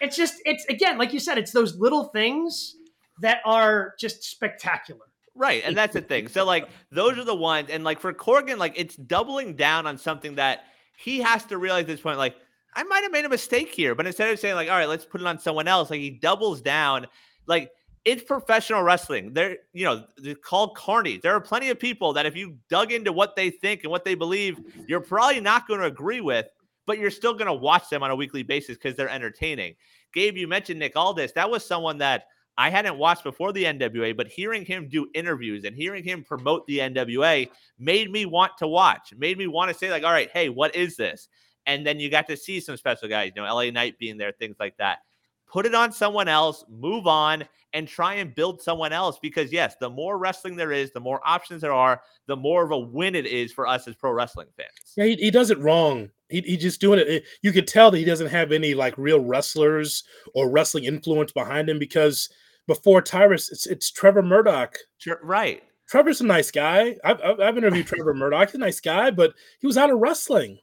it's 0.00 0.16
just 0.16 0.34
it's 0.44 0.64
again 0.66 0.98
like 0.98 1.12
you 1.12 1.20
said 1.20 1.38
it's 1.38 1.52
those 1.52 1.76
little 1.76 2.06
things 2.06 2.74
that 3.20 3.38
are 3.46 3.94
just 3.98 4.22
spectacular 4.24 5.00
Right. 5.40 5.62
And 5.64 5.76
that's 5.76 5.94
the 5.94 6.00
thing. 6.00 6.26
So, 6.26 6.44
like, 6.44 6.68
those 6.90 7.16
are 7.16 7.22
the 7.22 7.32
ones. 7.32 7.70
And, 7.70 7.84
like, 7.84 8.00
for 8.00 8.12
Corgan, 8.12 8.58
like, 8.58 8.72
it's 8.74 8.96
doubling 8.96 9.54
down 9.54 9.86
on 9.86 9.96
something 9.96 10.34
that 10.34 10.64
he 10.98 11.20
has 11.20 11.44
to 11.44 11.58
realize 11.58 11.82
at 11.82 11.86
this 11.86 12.00
point, 12.00 12.18
like, 12.18 12.34
I 12.74 12.82
might 12.82 13.04
have 13.04 13.12
made 13.12 13.24
a 13.24 13.28
mistake 13.28 13.72
here. 13.72 13.94
But 13.94 14.06
instead 14.08 14.30
of 14.30 14.38
saying, 14.38 14.56
like, 14.56 14.68
all 14.68 14.76
right, 14.76 14.88
let's 14.88 15.04
put 15.04 15.20
it 15.20 15.26
on 15.28 15.38
someone 15.38 15.68
else, 15.68 15.90
like 15.90 16.00
he 16.00 16.10
doubles 16.10 16.60
down. 16.60 17.06
Like, 17.46 17.70
it's 18.04 18.24
professional 18.24 18.82
wrestling. 18.82 19.32
They're, 19.32 19.58
you 19.72 19.84
know, 19.84 20.04
they're 20.16 20.34
called 20.34 20.76
carnies. 20.76 21.22
There 21.22 21.34
are 21.34 21.40
plenty 21.40 21.70
of 21.70 21.78
people 21.78 22.12
that 22.14 22.26
if 22.26 22.36
you 22.36 22.56
dug 22.68 22.90
into 22.90 23.12
what 23.12 23.36
they 23.36 23.48
think 23.48 23.84
and 23.84 23.92
what 23.92 24.04
they 24.04 24.16
believe, 24.16 24.58
you're 24.88 25.00
probably 25.00 25.40
not 25.40 25.68
going 25.68 25.78
to 25.80 25.86
agree 25.86 26.20
with, 26.20 26.46
but 26.84 26.98
you're 26.98 27.12
still 27.12 27.32
going 27.32 27.46
to 27.46 27.52
watch 27.52 27.88
them 27.88 28.02
on 28.02 28.10
a 28.10 28.16
weekly 28.16 28.42
basis 28.42 28.76
because 28.76 28.96
they're 28.96 29.08
entertaining. 29.08 29.76
Gabe, 30.12 30.36
you 30.36 30.48
mentioned 30.48 30.80
Nick 30.80 30.96
Aldis. 30.96 31.32
That 31.32 31.48
was 31.48 31.64
someone 31.64 31.98
that 31.98 32.24
I 32.58 32.70
hadn't 32.70 32.98
watched 32.98 33.22
before 33.22 33.52
the 33.52 33.64
NWA, 33.64 34.16
but 34.16 34.26
hearing 34.26 34.64
him 34.64 34.88
do 34.88 35.08
interviews 35.14 35.64
and 35.64 35.76
hearing 35.76 36.02
him 36.02 36.24
promote 36.24 36.66
the 36.66 36.80
NWA 36.80 37.48
made 37.78 38.10
me 38.10 38.26
want 38.26 38.58
to 38.58 38.66
watch, 38.66 39.14
made 39.16 39.38
me 39.38 39.46
want 39.46 39.70
to 39.70 39.78
say, 39.78 39.92
like, 39.92 40.02
all 40.02 40.10
right, 40.10 40.28
hey, 40.32 40.48
what 40.48 40.74
is 40.74 40.96
this? 40.96 41.28
And 41.66 41.86
then 41.86 42.00
you 42.00 42.10
got 42.10 42.26
to 42.26 42.36
see 42.36 42.58
some 42.58 42.76
special 42.76 43.08
guys, 43.08 43.30
you 43.36 43.42
know, 43.42 43.54
LA 43.54 43.70
Knight 43.70 43.96
being 44.00 44.18
there, 44.18 44.32
things 44.32 44.56
like 44.58 44.76
that. 44.78 44.98
Put 45.46 45.66
it 45.66 45.74
on 45.74 45.92
someone 45.92 46.26
else, 46.26 46.64
move 46.68 47.06
on, 47.06 47.44
and 47.74 47.86
try 47.86 48.14
and 48.14 48.34
build 48.34 48.60
someone 48.60 48.92
else 48.92 49.20
because, 49.22 49.52
yes, 49.52 49.76
the 49.80 49.88
more 49.88 50.18
wrestling 50.18 50.56
there 50.56 50.72
is, 50.72 50.90
the 50.90 51.00
more 51.00 51.20
options 51.24 51.62
there 51.62 51.72
are, 51.72 52.02
the 52.26 52.36
more 52.36 52.64
of 52.64 52.72
a 52.72 52.78
win 52.78 53.14
it 53.14 53.26
is 53.26 53.52
for 53.52 53.68
us 53.68 53.86
as 53.86 53.94
pro 53.94 54.10
wrestling 54.10 54.48
fans. 54.56 54.94
Yeah, 54.96 55.04
he, 55.04 55.14
he 55.14 55.30
does 55.30 55.52
it 55.52 55.60
wrong. 55.60 56.10
He, 56.28 56.40
he 56.40 56.56
just 56.56 56.80
doing 56.80 56.98
it. 56.98 57.22
You 57.40 57.52
could 57.52 57.68
tell 57.68 57.92
that 57.92 57.98
he 57.98 58.04
doesn't 58.04 58.26
have 58.26 58.50
any 58.50 58.74
like 58.74 58.98
real 58.98 59.20
wrestlers 59.20 60.02
or 60.34 60.50
wrestling 60.50 60.84
influence 60.84 61.30
behind 61.30 61.70
him 61.70 61.78
because– 61.78 62.28
before 62.68 63.02
Tyrus, 63.02 63.50
it's 63.50 63.66
it's 63.66 63.90
Trevor 63.90 64.22
Murdoch. 64.22 64.76
Right. 65.22 65.62
Trevor's 65.88 66.20
a 66.20 66.26
nice 66.26 66.50
guy. 66.50 66.96
I've, 67.02 67.18
I've 67.22 67.56
interviewed 67.56 67.86
Trevor 67.88 68.14
Murdoch. 68.14 68.48
He's 68.48 68.56
a 68.56 68.58
nice 68.58 68.78
guy, 68.78 69.10
but 69.10 69.32
he 69.58 69.66
was 69.66 69.78
out 69.78 69.90
of 69.90 69.98
wrestling. 69.98 70.58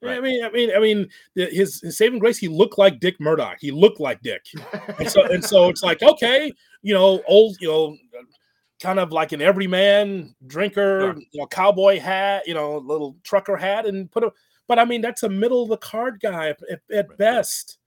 Right. 0.00 0.16
I 0.16 0.20
mean, 0.20 0.44
I 0.44 0.50
mean, 0.50 0.70
I 0.74 0.80
mean, 0.80 1.08
his, 1.36 1.80
his 1.80 1.96
saving 1.96 2.18
grace. 2.18 2.38
He 2.38 2.48
looked 2.48 2.78
like 2.78 2.98
Dick 2.98 3.20
Murdoch. 3.20 3.58
He 3.60 3.70
looked 3.70 4.00
like 4.00 4.20
Dick, 4.22 4.42
and 4.98 5.08
so 5.08 5.22
and 5.22 5.44
so 5.44 5.68
it's 5.68 5.84
like 5.84 6.02
okay, 6.02 6.50
you 6.80 6.92
know, 6.92 7.22
old, 7.28 7.56
you 7.60 7.68
know, 7.68 7.96
kind 8.80 8.98
of 8.98 9.12
like 9.12 9.30
an 9.30 9.40
everyman 9.40 10.34
drinker, 10.48 11.14
you 11.30 11.40
know, 11.40 11.46
cowboy 11.46 12.00
hat, 12.00 12.48
you 12.48 12.54
know, 12.54 12.78
little 12.78 13.16
trucker 13.22 13.56
hat, 13.56 13.86
and 13.86 14.10
put 14.10 14.24
a. 14.24 14.32
But 14.66 14.80
I 14.80 14.84
mean, 14.84 15.02
that's 15.02 15.22
a 15.22 15.28
middle 15.28 15.62
of 15.62 15.68
the 15.68 15.76
card 15.76 16.18
guy 16.20 16.48
at, 16.48 16.58
at 16.70 17.08
right. 17.08 17.18
best. 17.18 17.78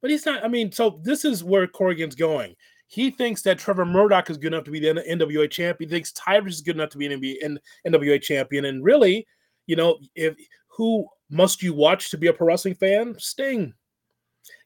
But 0.00 0.12
he's 0.12 0.26
not. 0.26 0.44
I 0.44 0.48
mean, 0.48 0.70
so 0.70 1.00
this 1.02 1.24
is 1.24 1.42
where 1.42 1.66
Corrigan's 1.66 2.14
going. 2.14 2.54
He 2.86 3.10
thinks 3.10 3.42
that 3.42 3.58
Trevor 3.58 3.84
Murdoch 3.84 4.30
is 4.30 4.36
good 4.36 4.52
enough 4.52 4.64
to 4.64 4.70
be 4.70 4.80
the 4.80 4.94
NWA 4.94 5.50
champion. 5.50 5.88
He 5.88 5.94
thinks 5.94 6.12
Tyrus 6.12 6.56
is 6.56 6.60
good 6.60 6.76
enough 6.76 6.90
to 6.90 6.98
be 6.98 7.40
an 7.42 7.58
NWA 7.86 8.20
champion. 8.20 8.66
And 8.66 8.84
really, 8.84 9.26
you 9.66 9.76
know, 9.76 9.98
if 10.14 10.36
who 10.68 11.06
must 11.30 11.62
you 11.62 11.72
watch 11.72 12.10
to 12.10 12.18
be 12.18 12.26
a 12.26 12.32
pro 12.32 12.46
wrestling 12.46 12.74
fan? 12.74 13.16
Sting. 13.18 13.72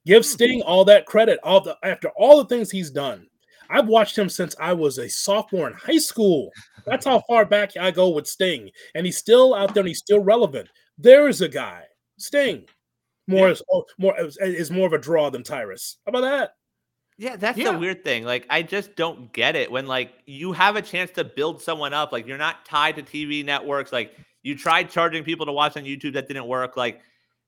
Give 0.07 0.23
hmm. 0.23 0.29
Sting 0.29 0.63
all 0.63 0.85
that 0.87 1.07
credit. 1.07 1.39
All 1.43 1.61
the 1.61 1.77
after 1.83 2.09
all 2.17 2.39
the 2.39 2.49
things 2.49 2.71
he's 2.71 2.91
done. 2.91 3.27
I've 3.71 3.87
watched 3.87 4.17
him 4.17 4.31
since 4.31 4.57
I 4.59 4.73
was 4.73 4.99
a 4.99 5.09
sophomore 5.09 5.69
in 5.69 5.75
high 5.75 5.99
school. 5.99 6.51
That's 6.87 7.05
how 7.05 7.23
far 7.29 7.45
back 7.45 7.77
I 7.77 7.91
go 7.91 8.09
with 8.09 8.27
Sting, 8.27 8.71
and 8.95 9.05
he's 9.05 9.19
still 9.19 9.55
out 9.55 9.75
there 9.75 9.83
and 9.83 9.89
he's 9.89 9.99
still 9.99 10.21
relevant. 10.21 10.71
There 10.97 11.29
is 11.29 11.43
a 11.43 11.49
guy, 11.49 11.83
Sting, 12.19 12.65
more 13.27 13.49
yeah. 13.49 13.53
is 13.53 13.63
more 13.99 14.15
is 14.41 14.71
more 14.71 14.87
of 14.87 14.95
a 14.95 14.99
draw 14.99 15.29
than 15.29 15.43
Tyrus. 15.43 15.99
How 16.07 16.11
about 16.11 16.23
that? 16.23 16.53
Yeah, 17.19 17.35
that's 17.35 17.59
yeah. 17.59 17.73
the 17.73 17.79
weird 17.79 18.05
thing. 18.05 18.25
Like, 18.25 18.47
I 18.49 18.63
just 18.63 18.95
don't 18.95 19.33
get 19.33 19.57
it 19.57 19.71
when 19.71 19.87
like 19.87 20.13
you 20.25 20.53
have 20.53 20.77
a 20.77 20.83
chance 20.83 21.11
to 21.13 21.25
build 21.25 21.61
someone 21.61 21.93
up. 21.93 22.13
Like, 22.13 22.27
you're 22.27 22.39
not 22.39 22.65
tied 22.65 22.97
to 22.97 23.03
TV 23.03 23.45
networks. 23.45 23.93
Like, 23.93 24.15
you 24.43 24.57
tried 24.57 24.89
charging 24.89 25.25
people 25.25 25.45
to 25.47 25.53
watch 25.53 25.77
on 25.77 25.83
YouTube 25.83 26.15
that 26.15 26.29
didn't 26.29 26.47
work. 26.47 26.77
Like, 26.77 27.01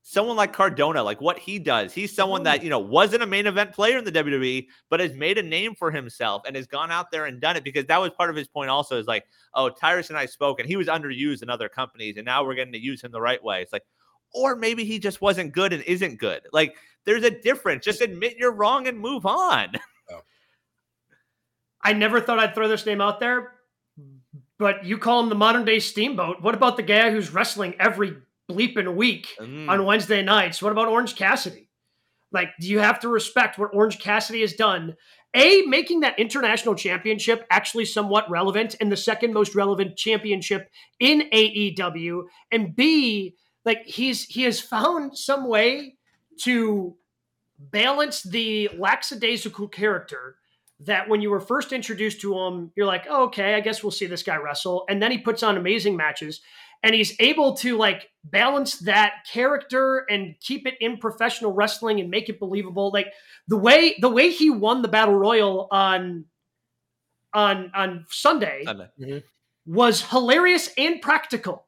someone 0.03 0.37
like 0.37 0.53
Cardona, 0.53 1.03
like 1.03 1.21
what 1.21 1.39
he 1.39 1.59
does, 1.59 1.93
he's 1.93 2.15
someone 2.15 2.43
that 2.45 2.63
you 2.63 2.71
know 2.71 2.79
wasn't 2.79 3.23
a 3.23 3.27
main 3.27 3.47
event 3.47 3.73
player 3.73 3.99
in 3.99 4.05
the 4.05 4.13
WWE, 4.13 4.67
but 4.89 5.01
has 5.01 5.15
made 5.15 5.39
a 5.39 5.43
name 5.43 5.75
for 5.75 5.91
himself 5.91 6.43
and 6.47 6.57
has 6.57 6.67
gone 6.67 6.91
out 6.91 7.11
there 7.11 7.27
and 7.27 7.41
done 7.41 7.57
it 7.57 7.65
because 7.65 7.87
that 7.87 8.01
was 8.01 8.11
part 8.11 8.31
of 8.31 8.37
his 8.37 8.49
point. 8.49 8.71
Also, 8.71 8.99
is 8.99 9.07
like, 9.07 9.25
oh, 9.55 9.69
Tyrus 9.69 10.09
and 10.09 10.19
I 10.19 10.27
spoke, 10.27 10.61
and 10.61 10.69
he 10.69 10.77
was 10.77 10.89
underused 10.89 11.43
in 11.43 11.51
other 11.51 11.69
companies, 11.69 12.17
and 12.17 12.25
now 12.25 12.45
we're 12.45 12.55
getting 12.55 12.73
to 12.73 12.81
use 12.81 13.03
him 13.03 13.13
the 13.13 13.21
right 13.21 13.43
way. 13.43 13.63
It's 13.63 13.73
like, 13.73 13.85
or 14.35 14.57
maybe 14.57 14.85
he 14.85 14.99
just 14.99 15.21
wasn't 15.21 15.53
good 15.53 15.73
and 15.73 15.83
isn't 15.85 16.19
good. 16.19 16.43
Like 16.53 16.77
there's 17.05 17.25
a 17.25 17.31
difference. 17.31 17.85
Just 17.85 18.01
admit 18.01 18.37
you're 18.39 18.53
wrong 18.53 18.87
and 18.87 18.99
move 18.99 19.27
on. 19.27 19.73
Oh. 20.13 20.23
I 21.85 21.93
never 21.93 22.21
thought 22.21 22.41
I'd 22.41 22.53
throw 22.53 22.67
this 22.67 22.85
name 22.85 23.01
out 23.01 23.21
there, 23.21 23.53
but 24.59 24.85
you 24.85 24.99
call 24.99 25.23
him 25.23 25.29
the 25.29 25.37
modern 25.37 25.65
day 25.65 25.79
steamboat. 25.79 26.43
What 26.43 26.57
about 26.57 26.77
the 26.77 26.83
guy 26.83 27.13
who's 27.13 27.33
wrestling 27.33 27.77
every 27.79 28.17
bleeping 28.51 28.97
week 28.97 29.29
mm. 29.39 29.69
on 29.69 29.85
Wednesday 29.85 30.21
nights? 30.23 30.61
What 30.61 30.73
about 30.73 30.89
Orange 30.89 31.15
Cassidy? 31.15 31.71
Like, 32.33 32.49
do 32.61 32.69
you 32.69 32.81
have 32.81 32.99
to 33.01 33.09
respect 33.09 33.57
what 33.57 33.71
Orange 33.73 34.01
Cassidy 34.01 34.41
has 34.41 34.55
done? 34.55 34.97
A, 35.35 35.63
making 35.63 36.01
that 36.01 36.19
international 36.19 36.75
championship 36.75 37.47
actually 37.51 37.85
somewhat 37.85 38.29
relevant 38.29 38.75
and 38.81 38.91
the 38.91 38.97
second 38.97 39.33
most 39.33 39.55
relevant 39.55 39.97
championship 39.97 40.69
in 40.99 41.29
AEW. 41.33 42.23
And 42.51 42.75
B, 42.75 43.37
like 43.65 43.85
he's 43.87 44.25
he 44.25 44.43
has 44.43 44.61
found 44.61 45.17
some 45.17 45.49
way 45.49 45.97
to 46.43 46.97
balance 47.59 48.23
the 48.23 48.71
lackadaisical 48.77 49.69
character 49.69 50.37
that 50.81 51.09
when 51.09 51.21
you 51.21 51.31
were 51.31 51.41
first 51.41 51.73
introduced 51.73 52.23
to 52.23 52.39
him, 52.39 52.73
you're 52.75 52.87
like, 52.87 53.05
oh, 53.09 53.25
okay, 53.25 53.55
I 53.55 53.61
guess 53.61 53.83
we'll 53.83 53.91
see 53.91 54.07
this 54.07 54.23
guy 54.23 54.37
wrestle. 54.37 54.87
And 54.89 55.03
then 55.03 55.11
he 55.11 55.19
puts 55.19 55.43
on 55.43 55.59
amazing 55.59 55.95
matches 55.95 56.41
and 56.83 56.95
he's 56.95 57.15
able 57.21 57.55
to 57.57 57.77
like 57.77 58.11
balance 58.25 58.79
that 58.81 59.27
character 59.31 60.07
and 60.09 60.35
keep 60.41 60.67
it 60.67 60.75
in 60.81 60.97
professional 60.97 61.53
wrestling 61.53 62.01
and 62.01 62.11
make 62.11 62.29
it 62.29 62.41
believable. 62.41 62.91
Like 62.93 63.13
the 63.49 63.59
way 63.59 63.97
the 64.01 64.09
way 64.09 64.31
he 64.31 64.51
won 64.51 64.83
the 64.83 64.89
battle 64.89 65.15
royal 65.15 65.69
on 65.71 66.25
on 67.35 67.71
on 67.75 68.07
Sunday, 68.09 68.63
Sunday. 68.65 68.89
Mm-hmm. 68.99 69.19
was 69.67 70.03
hilarious 70.03 70.71
and 70.79 71.03
practical. 71.03 71.67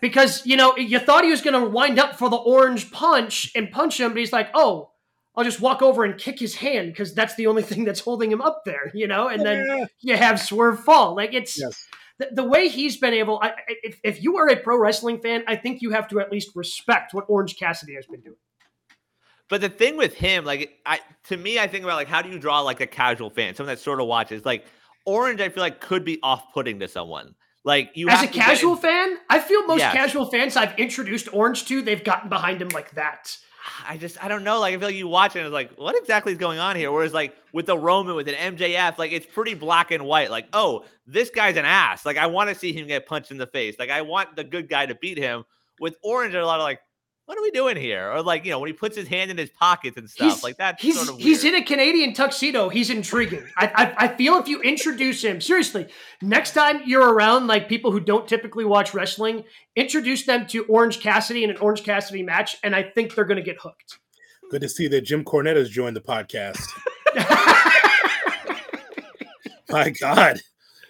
Because 0.00 0.44
you 0.46 0.56
know 0.56 0.76
you 0.76 0.98
thought 0.98 1.24
he 1.24 1.30
was 1.30 1.42
going 1.42 1.60
to 1.60 1.68
wind 1.68 1.98
up 1.98 2.16
for 2.18 2.30
the 2.30 2.36
orange 2.36 2.90
punch 2.90 3.50
and 3.54 3.70
punch 3.70 4.00
him, 4.00 4.12
but 4.12 4.18
he's 4.18 4.32
like, 4.32 4.48
"Oh, 4.54 4.90
I'll 5.34 5.44
just 5.44 5.60
walk 5.60 5.82
over 5.82 6.04
and 6.04 6.18
kick 6.18 6.38
his 6.38 6.54
hand 6.56 6.92
because 6.92 7.14
that's 7.14 7.34
the 7.34 7.46
only 7.46 7.62
thing 7.70 7.84
that's 7.84 8.00
holding 8.00 8.30
him 8.32 8.40
up 8.40 8.62
there," 8.64 8.90
you 8.94 9.06
know. 9.06 9.28
And 9.28 9.44
then 9.44 9.66
Yeah. 9.66 9.84
you 10.00 10.16
have 10.16 10.40
Swerve 10.40 10.80
fall. 10.84 11.14
Like 11.14 11.34
it's 11.34 11.58
Yes. 11.58 11.86
the, 12.18 12.28
the 12.32 12.44
way 12.44 12.68
he's 12.68 12.96
been 12.96 13.12
able. 13.14 13.38
I, 13.42 13.48
I- 13.48 13.54
if, 13.82 14.00
if 14.02 14.22
you 14.22 14.36
are 14.38 14.48
a 14.48 14.56
pro 14.56 14.78
wrestling 14.78 15.20
fan, 15.20 15.44
I 15.46 15.56
think 15.56 15.82
you 15.82 15.90
have 15.90 16.08
to 16.08 16.20
at 16.20 16.32
least 16.32 16.50
respect 16.54 17.12
what 17.12 17.24
Orange 17.28 17.56
Cassidy 17.58 17.94
has 17.96 18.06
been 18.06 18.20
doing. 18.20 18.36
But 19.48 19.60
the 19.60 19.68
thing 19.68 19.96
with 19.96 20.14
him, 20.14 20.44
like 20.44 20.78
I 20.86 21.00
to 21.24 21.36
me, 21.36 21.58
I 21.58 21.68
think 21.68 21.84
about 21.84 21.96
like 21.96 22.08
how 22.08 22.22
do 22.22 22.30
you 22.30 22.38
draw 22.38 22.60
like 22.60 22.80
a 22.80 22.86
casual 22.86 23.30
fan, 23.30 23.54
someone 23.54 23.74
that 23.74 23.80
sort 23.80 24.00
of 24.00 24.06
watches. 24.06 24.44
Like 24.44 24.64
Orange, 25.04 25.40
I 25.40 25.50
feel 25.50 25.62
like 25.62 25.80
could 25.80 26.04
be 26.04 26.18
off-putting 26.22 26.80
to 26.80 26.88
someone. 26.88 27.34
Like 27.66 27.90
you 27.94 28.08
As 28.08 28.22
a 28.22 28.28
casual 28.28 28.76
fan, 28.76 29.18
I 29.28 29.40
feel 29.40 29.66
most 29.66 29.80
casual 29.80 30.26
fans 30.26 30.56
I've 30.56 30.78
introduced 30.78 31.28
Orange 31.34 31.64
to, 31.64 31.82
they've 31.82 32.02
gotten 32.02 32.28
behind 32.28 32.62
him 32.62 32.68
like 32.68 32.92
that. 32.92 33.36
I 33.84 33.96
just 33.96 34.22
I 34.22 34.28
don't 34.28 34.44
know. 34.44 34.60
Like 34.60 34.72
I 34.72 34.78
feel 34.78 34.86
like 34.86 34.94
you 34.94 35.08
watch 35.08 35.34
it 35.34 35.40
and 35.40 35.46
it's 35.48 35.52
like, 35.52 35.76
what 35.76 35.96
exactly 35.96 36.30
is 36.30 36.38
going 36.38 36.60
on 36.60 36.76
here? 36.76 36.92
Whereas 36.92 37.12
like 37.12 37.36
with 37.52 37.66
the 37.66 37.76
Roman, 37.76 38.14
with 38.14 38.28
an 38.28 38.56
MJF, 38.56 38.98
like 38.98 39.10
it's 39.10 39.26
pretty 39.26 39.54
black 39.54 39.90
and 39.90 40.06
white. 40.06 40.30
Like, 40.30 40.46
oh, 40.52 40.84
this 41.08 41.28
guy's 41.30 41.56
an 41.56 41.64
ass. 41.64 42.06
Like 42.06 42.18
I 42.18 42.28
want 42.28 42.50
to 42.50 42.54
see 42.54 42.72
him 42.72 42.86
get 42.86 43.04
punched 43.04 43.32
in 43.32 43.36
the 43.36 43.48
face. 43.48 43.74
Like 43.80 43.90
I 43.90 44.02
want 44.02 44.36
the 44.36 44.44
good 44.44 44.68
guy 44.68 44.86
to 44.86 44.94
beat 44.94 45.18
him. 45.18 45.44
With 45.80 45.96
Orange, 46.04 46.34
a 46.34 46.46
lot 46.46 46.60
of 46.60 46.64
like, 46.64 46.80
what 47.26 47.36
are 47.36 47.42
we 47.42 47.50
doing 47.50 47.76
here? 47.76 48.10
Or 48.10 48.22
like, 48.22 48.44
you 48.44 48.50
know, 48.52 48.58
when 48.60 48.68
he 48.68 48.72
puts 48.72 48.96
his 48.96 49.06
hand 49.08 49.30
in 49.30 49.36
his 49.36 49.50
pockets 49.50 49.96
and 49.96 50.08
stuff, 50.08 50.32
He's 50.34 50.42
like 50.42 50.56
that. 50.58 50.80
he's 50.80 50.96
sort 50.96 51.08
of 51.10 51.18
he's 51.18 51.44
in 51.44 51.54
a 51.56 51.62
Canadian 51.62 52.14
tuxedo. 52.14 52.68
He's 52.68 52.88
intriguing. 52.88 53.44
I, 53.56 53.66
I 53.74 54.04
I 54.04 54.08
feel 54.16 54.36
if 54.38 54.46
you 54.48 54.60
introduce 54.62 55.22
him 55.22 55.40
seriously, 55.40 55.88
next 56.22 56.52
time 56.52 56.80
you're 56.86 57.12
around 57.12 57.46
like 57.48 57.68
people 57.68 57.90
who 57.92 58.00
don't 58.00 58.26
typically 58.28 58.64
watch 58.64 58.94
wrestling, 58.94 59.44
introduce 59.74 60.24
them 60.24 60.46
to 60.48 60.64
Orange 60.66 61.00
Cassidy 61.00 61.44
in 61.44 61.50
an 61.50 61.56
Orange 61.58 61.82
Cassidy 61.82 62.22
match, 62.22 62.56
and 62.62 62.74
I 62.74 62.82
think 62.84 63.14
they're 63.14 63.24
going 63.24 63.36
to 63.38 63.42
get 63.44 63.58
hooked. 63.60 63.98
Good 64.50 64.60
to 64.62 64.68
see 64.68 64.86
that 64.88 65.00
Jim 65.02 65.24
Cornette 65.24 65.56
has 65.56 65.68
joined 65.68 65.96
the 65.96 66.00
podcast. 66.00 66.62
My 69.68 69.90
God. 69.90 70.40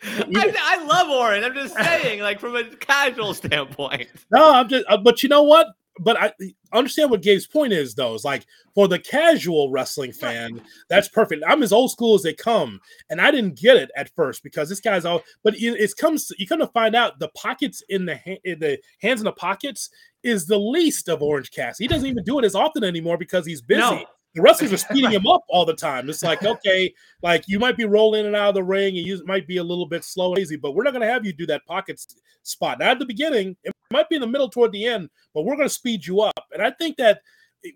I, 0.05 0.55
I 0.61 0.85
love 0.85 1.09
Orange. 1.09 1.45
I'm 1.45 1.55
just 1.55 1.75
saying, 1.75 2.21
like 2.21 2.39
from 2.39 2.55
a 2.55 2.65
casual 2.77 3.33
standpoint. 3.35 4.09
No, 4.31 4.53
I'm 4.53 4.69
just, 4.69 4.85
uh, 4.89 4.99
but 4.99 5.23
you 5.23 5.29
know 5.29 5.43
what? 5.43 5.69
But 5.99 6.21
I 6.21 6.33
understand 6.73 7.11
what 7.11 7.23
Gabe's 7.23 7.47
point 7.47 7.73
is, 7.73 7.95
though. 7.95 8.15
Is 8.15 8.25
like 8.25 8.47
for 8.75 8.89
the 8.89 8.99
casual 8.99 9.71
wrestling 9.71 10.13
fan, 10.13 10.61
that's 10.89 11.09
perfect. 11.09 11.43
I'm 11.47 11.63
as 11.63 11.73
old 11.73 11.91
school 11.91 12.15
as 12.15 12.23
they 12.23 12.35
come, 12.35 12.81
and 13.11 13.21
I 13.21 13.31
didn't 13.31 13.59
get 13.59 13.77
it 13.77 13.91
at 13.97 14.15
first 14.15 14.43
because 14.43 14.69
this 14.69 14.81
guy's 14.81 15.05
all. 15.05 15.23
But 15.43 15.55
it, 15.55 15.81
it 15.81 15.97
comes, 15.97 16.31
you 16.39 16.47
come 16.47 16.59
to 16.61 16.67
find 16.69 16.95
out 16.95 17.19
the 17.19 17.29
pockets 17.29 17.83
in 17.89 18.05
the 18.05 18.17
ha- 18.17 18.41
in 18.45 18.59
the 18.59 18.79
hands 19.01 19.21
in 19.21 19.25
the 19.25 19.33
pockets 19.33 19.91
is 20.23 20.47
the 20.47 20.59
least 20.59 21.09
of 21.09 21.23
Orange 21.23 21.51
Cassidy. 21.51 21.85
He 21.85 21.89
doesn't 21.89 22.09
even 22.09 22.25
do 22.25 22.39
it 22.39 22.45
as 22.45 22.55
often 22.55 22.85
anymore 22.85 23.17
because 23.17 23.47
he's 23.47 23.63
busy. 23.63 23.81
No. 23.81 24.05
The 24.37 24.43
wrestlers 24.43 24.73
are 24.73 24.77
speeding 24.77 25.11
him 25.11 25.27
up 25.27 25.45
all 25.49 25.65
the 25.65 25.75
time. 25.75 26.11
It's 26.11 26.23
like, 26.23 26.45
okay, 26.45 26.93
like 27.23 27.49
you 27.49 27.59
might 27.59 27.77
be 27.77 27.87
rolling 27.87 28.21
in 28.21 28.27
and 28.27 28.37
out 28.37 28.51
of 28.51 28.55
the 28.55 28.63
ring 28.63 28.99
and 28.99 29.07
you 29.07 29.21
might 29.25 29.47
be 29.47 29.57
a 29.57 29.65
little 29.65 29.87
bit 29.87 30.05
slow 30.05 30.27
and 30.27 30.37
lazy, 30.37 30.57
but 30.57 30.73
we're 30.73 30.85
not 30.85 30.93
going 30.93 31.07
to 31.07 31.13
have 31.13 31.25
you 31.25 31.33
do 31.33 31.47
that 31.47 31.65
pocket 31.65 32.01
spot. 32.43 32.79
Not 32.79 32.89
at 32.91 32.99
the 32.99 33.07
beginning. 33.07 33.57
It 33.65 33.73
might 33.91 34.11
be 34.11 34.17
in 34.17 34.21
the 34.21 34.27
middle 34.27 34.51
toward 34.51 34.73
the 34.73 34.85
end, 34.85 35.09
but 35.33 35.45
we're 35.45 35.57
going 35.57 35.69
to 35.69 35.75
speed 35.75 36.07
you 36.07 36.21
up. 36.21 36.45
And 36.53 36.63
I 36.63 36.71
think 36.71 36.99
that 36.99 37.23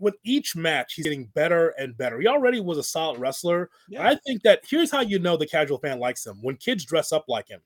with 0.00 0.16
each 0.22 0.54
match, 0.54 0.94
he's 0.94 1.04
getting 1.04 1.26
better 1.34 1.70
and 1.78 1.96
better. 1.96 2.20
He 2.20 2.26
already 2.26 2.60
was 2.60 2.76
a 2.76 2.82
solid 2.82 3.18
wrestler. 3.18 3.70
Yeah. 3.88 4.06
I 4.06 4.16
think 4.26 4.42
that 4.42 4.60
here's 4.68 4.90
how 4.90 5.00
you 5.00 5.18
know 5.18 5.38
the 5.38 5.46
casual 5.46 5.78
fan 5.78 5.98
likes 5.98 6.26
him 6.26 6.38
when 6.42 6.56
kids 6.56 6.84
dress 6.84 7.10
up 7.10 7.24
like 7.26 7.48
him. 7.48 7.60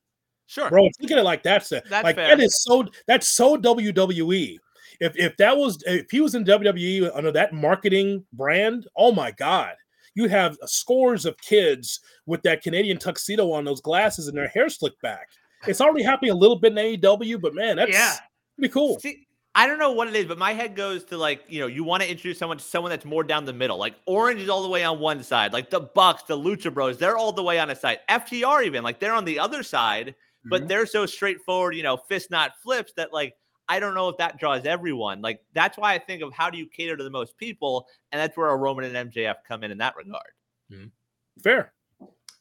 Sure. 0.47 0.69
Bro, 0.69 0.85
look 1.01 1.11
at 1.11 1.19
it 1.19 1.25
like 1.25 1.43
that. 1.43 1.69
That's 1.69 1.91
like 2.05 2.17
fair. 2.17 2.29
that 2.29 2.41
is 2.41 2.63
so 2.63 2.87
that's 3.07 3.27
so 3.27 3.57
WWE. 3.57 4.59
If 5.01 5.17
if 5.17 5.37
that 5.39 5.57
was 5.57 5.83
if 5.87 6.11
he 6.11 6.21
was 6.21 6.35
in 6.35 6.45
WWE 6.45 7.11
under 7.15 7.33
that 7.33 7.53
marketing 7.53 8.25
brand, 8.33 8.87
oh 8.97 9.13
my 9.13 9.31
god. 9.31 9.75
You 10.17 10.29
have 10.29 10.57
scores 10.67 11.27
of 11.27 11.37
kids 11.39 11.99
with 12.27 12.43
that 12.43 12.63
Canadian 12.63 12.99
tuxedo 12.99 13.51
on, 13.51 13.65
those 13.65 13.81
glasses, 13.81 14.29
and 14.29 14.37
their 14.39 14.47
hair 14.47 14.69
slicked 14.69 15.03
back. 15.03 15.29
It's 15.67 15.81
already 15.81 16.05
happening 16.05 16.31
a 16.31 16.37
little 16.37 16.55
bit 16.57 16.71
in 16.71 16.79
AEW, 16.79 17.41
but 17.41 17.53
man, 17.55 17.77
that's 17.77 17.91
Yeah. 17.91 18.15
be 18.61 18.69
cool. 18.69 19.01
See, 19.01 19.27
I 19.57 19.67
don't 19.67 19.79
know 19.79 19.91
what 19.91 20.07
it 20.09 20.15
is, 20.15 20.27
but 20.27 20.39
my 20.39 20.53
head 20.53 20.77
goes 20.77 21.03
to 21.07 21.17
like, 21.17 21.43
you 21.49 21.59
know, 21.61 21.67
you 21.67 21.83
want 21.83 22.03
to 22.05 22.09
introduce 22.09 22.39
someone 22.39 22.59
to 22.59 22.65
someone 22.65 22.91
that's 22.91 23.05
more 23.05 23.25
down 23.25 23.45
the 23.45 23.53
middle. 23.53 23.77
Like 23.77 23.95
Orange 24.07 24.41
is 24.41 24.49
all 24.49 24.63
the 24.63 24.69
way 24.69 24.85
on 24.85 25.01
one 25.01 25.23
side, 25.25 25.53
like 25.53 25.71
the 25.71 25.81
Bucks, 25.81 26.23
the 26.25 26.37
Lucha 26.39 26.73
Bros, 26.73 26.97
they're 26.99 27.17
all 27.17 27.33
the 27.33 27.43
way 27.43 27.59
on 27.59 27.71
a 27.71 27.75
side. 27.77 27.99
FTR 28.09 28.63
even, 28.65 28.85
like 28.85 29.01
they're 29.01 29.15
on 29.15 29.25
the 29.25 29.39
other 29.41 29.65
side, 29.65 30.15
but 30.45 30.63
Mhm. 30.63 30.69
they're 30.69 30.87
so 30.87 31.07
straightforward, 31.07 31.75
you 31.75 31.83
know, 31.83 31.97
fist 31.97 32.31
not 32.31 32.53
flips 32.63 32.93
that 32.97 33.13
like 33.13 33.35
I 33.69 33.81
don't 33.81 33.95
know 33.95 34.09
if 34.09 34.17
that 34.19 34.39
draws 34.39 34.65
everyone. 34.65 35.23
Like 35.23 35.41
that's 35.53 35.79
why 35.79 35.95
I 35.95 35.99
think 35.99 36.23
of 36.23 36.33
how 36.33 36.51
do 36.51 36.59
you 36.59 36.67
cater 36.67 36.97
to 36.97 37.05
the 37.05 37.11
most 37.11 37.37
people, 37.37 37.87
and 38.13 38.21
that's 38.21 38.37
where 38.37 38.51
a 38.51 38.57
Roman 38.57 38.95
and 38.95 39.11
MJF 39.11 39.37
come 39.47 39.65
in 39.65 39.71
in 39.71 39.79
that 39.79 39.93
mm-hmm. 39.93 40.09
regard. 40.09 40.33
Mm-hmm. 40.73 41.41
fair. 41.43 41.73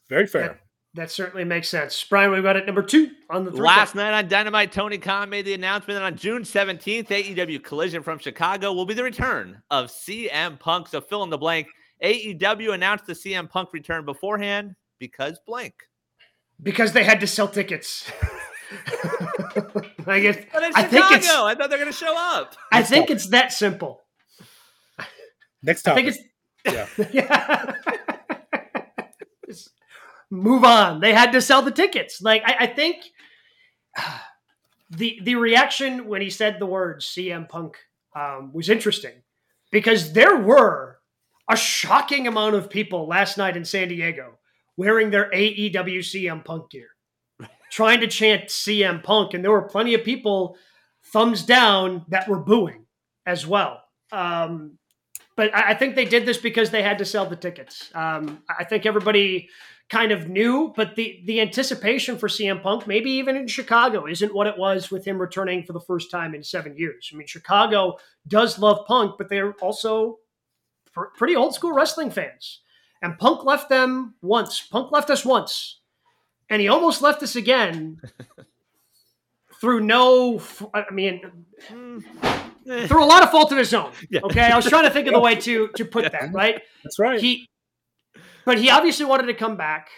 Very 0.08 0.26
fair. 0.26 0.60
That 0.94 1.10
certainly 1.10 1.44
makes 1.44 1.68
sense. 1.68 2.04
Brian, 2.04 2.30
we've 2.30 2.42
got 2.42 2.56
it 2.56 2.66
number 2.66 2.82
two 2.82 3.10
on 3.28 3.44
the 3.44 3.50
Last 3.50 3.94
count. 3.94 3.96
night 3.96 4.16
on 4.16 4.28
Dynamite, 4.28 4.70
Tony 4.70 4.96
Khan 4.96 5.28
made 5.28 5.44
the 5.44 5.54
announcement 5.54 5.98
that 5.98 6.06
on 6.06 6.16
June 6.16 6.42
17th, 6.42 7.08
AEW 7.08 7.64
Collision 7.64 8.00
from 8.02 8.18
Chicago 8.20 8.72
will 8.72 8.86
be 8.86 8.94
the 8.94 9.02
return 9.02 9.60
of 9.72 9.86
CM 9.86 10.58
Punk. 10.60 10.86
So 10.86 11.00
fill 11.00 11.24
in 11.24 11.30
the 11.30 11.38
blank. 11.38 11.66
AEW 12.02 12.74
announced 12.74 13.06
the 13.06 13.12
CM 13.12 13.50
Punk 13.50 13.72
return 13.72 14.04
beforehand 14.04 14.76
because 15.00 15.40
blank. 15.46 15.74
because 16.62 16.92
they 16.92 17.02
had 17.02 17.18
to 17.20 17.26
sell 17.26 17.48
tickets. 17.48 18.08
I 20.08 20.20
guess 20.20 20.36
But 20.52 20.62
in 20.64 20.72
I 20.74 20.82
Chicago, 20.84 20.88
think 21.08 21.12
it's 21.12 21.28
I 21.30 21.54
thought 21.54 21.70
they're 21.70 21.78
going 21.78 21.90
to 21.90 21.96
show 21.96 22.14
up. 22.16 22.54
I 22.72 22.78
Let's 22.78 22.90
think 22.90 23.08
go. 23.08 23.14
it's 23.14 23.28
that 23.28 23.52
simple. 23.52 24.00
Next 25.62 25.82
time. 25.82 25.92
I 25.92 26.02
think 26.02 26.08
it's 26.08 26.18
yeah. 27.12 27.74
Just 29.46 29.70
move 30.30 30.64
on. 30.64 31.00
They 31.00 31.12
had 31.12 31.32
to 31.32 31.40
sell 31.40 31.62
the 31.62 31.70
tickets. 31.70 32.20
Like 32.22 32.42
I, 32.44 32.56
I 32.60 32.66
think 32.66 33.04
the 34.90 35.18
the 35.22 35.34
reaction 35.36 36.06
when 36.06 36.20
he 36.22 36.30
said 36.30 36.58
the 36.58 36.66
words 36.66 37.06
CM 37.06 37.48
Punk 37.48 37.76
um, 38.16 38.52
was 38.52 38.68
interesting 38.68 39.22
because 39.70 40.12
there 40.12 40.36
were 40.36 40.98
a 41.50 41.56
shocking 41.56 42.26
amount 42.26 42.54
of 42.54 42.70
people 42.70 43.06
last 43.06 43.36
night 43.36 43.56
in 43.56 43.64
San 43.64 43.88
Diego 43.88 44.38
wearing 44.76 45.10
their 45.10 45.30
AEW 45.30 45.98
CM 45.98 46.44
Punk 46.44 46.70
gear, 46.70 46.88
trying 47.74 47.98
to 47.98 48.06
chant 48.06 48.44
CM 48.44 49.02
Punk, 49.02 49.34
and 49.34 49.42
there 49.42 49.50
were 49.50 49.62
plenty 49.62 49.94
of 49.94 50.04
people 50.04 50.56
thumbs 51.12 51.42
down 51.42 52.04
that 52.06 52.28
were 52.28 52.38
booing 52.38 52.86
as 53.26 53.44
well. 53.44 53.82
Um, 54.12 54.78
but 55.36 55.52
I 55.52 55.70
I 55.70 55.74
think 55.74 55.96
they 55.96 56.04
did 56.04 56.24
this 56.24 56.38
because 56.38 56.70
they 56.70 56.82
had 56.82 56.98
to 56.98 57.04
sell 57.04 57.26
the 57.26 57.34
tickets. 57.34 57.90
Um, 57.92 58.44
I 58.48 58.62
think 58.62 58.86
everybody 58.86 59.48
kind 59.90 60.12
of 60.12 60.28
knew, 60.28 60.72
but 60.76 60.94
the 60.94 61.20
the 61.26 61.40
anticipation 61.40 62.16
for 62.16 62.28
CM 62.28 62.62
Punk, 62.62 62.86
maybe 62.86 63.10
even 63.10 63.36
in 63.36 63.48
Chicago, 63.48 64.06
isn't 64.06 64.32
what 64.32 64.46
it 64.46 64.56
was 64.56 64.92
with 64.92 65.04
him 65.04 65.20
returning 65.20 65.64
for 65.64 65.72
the 65.72 65.80
first 65.80 66.12
time 66.12 66.32
in 66.32 66.44
seven 66.44 66.76
years. 66.76 67.10
I 67.12 67.16
mean, 67.16 67.26
Chicago 67.26 67.98
does 68.28 68.56
love 68.56 68.86
Punk, 68.86 69.16
but 69.18 69.28
they're 69.28 69.54
also 69.54 70.18
pr- 70.92 71.12
pretty 71.16 71.34
old 71.34 71.54
school 71.54 71.72
wrestling 71.72 72.12
fans. 72.12 72.60
And 73.02 73.18
Punk 73.18 73.44
left 73.44 73.68
them 73.68 74.14
once. 74.22 74.60
Punk 74.60 74.92
left 74.92 75.10
us 75.10 75.24
once, 75.24 75.80
and 76.50 76.60
he 76.60 76.68
almost 76.68 77.02
left 77.02 77.22
us 77.22 77.36
again 77.36 78.00
through 79.60 79.80
no, 79.80 80.40
I 80.72 80.84
mean, 80.92 81.20
Mm, 81.70 82.04
eh. 82.68 82.86
through 82.86 83.02
a 83.04 83.06
lot 83.06 83.22
of 83.22 83.30
fault 83.30 83.50
of 83.52 83.58
his 83.58 83.72
own. 83.72 83.90
Yeah. 84.10 84.20
Okay, 84.24 84.40
I 84.40 84.56
was 84.56 84.66
trying 84.66 84.84
to 84.84 84.90
think 84.90 85.06
of 85.06 85.14
the 85.14 85.20
way 85.20 85.36
to 85.36 85.68
to 85.76 85.84
put 85.94 86.10
that 86.12 86.32
right. 86.32 86.60
That's 86.82 86.98
right. 86.98 87.18
He, 87.20 87.48
but 88.44 88.58
he 88.58 88.68
obviously 88.68 89.06
wanted 89.06 89.26
to 89.28 89.34
come 89.34 89.56
back, 89.56 89.88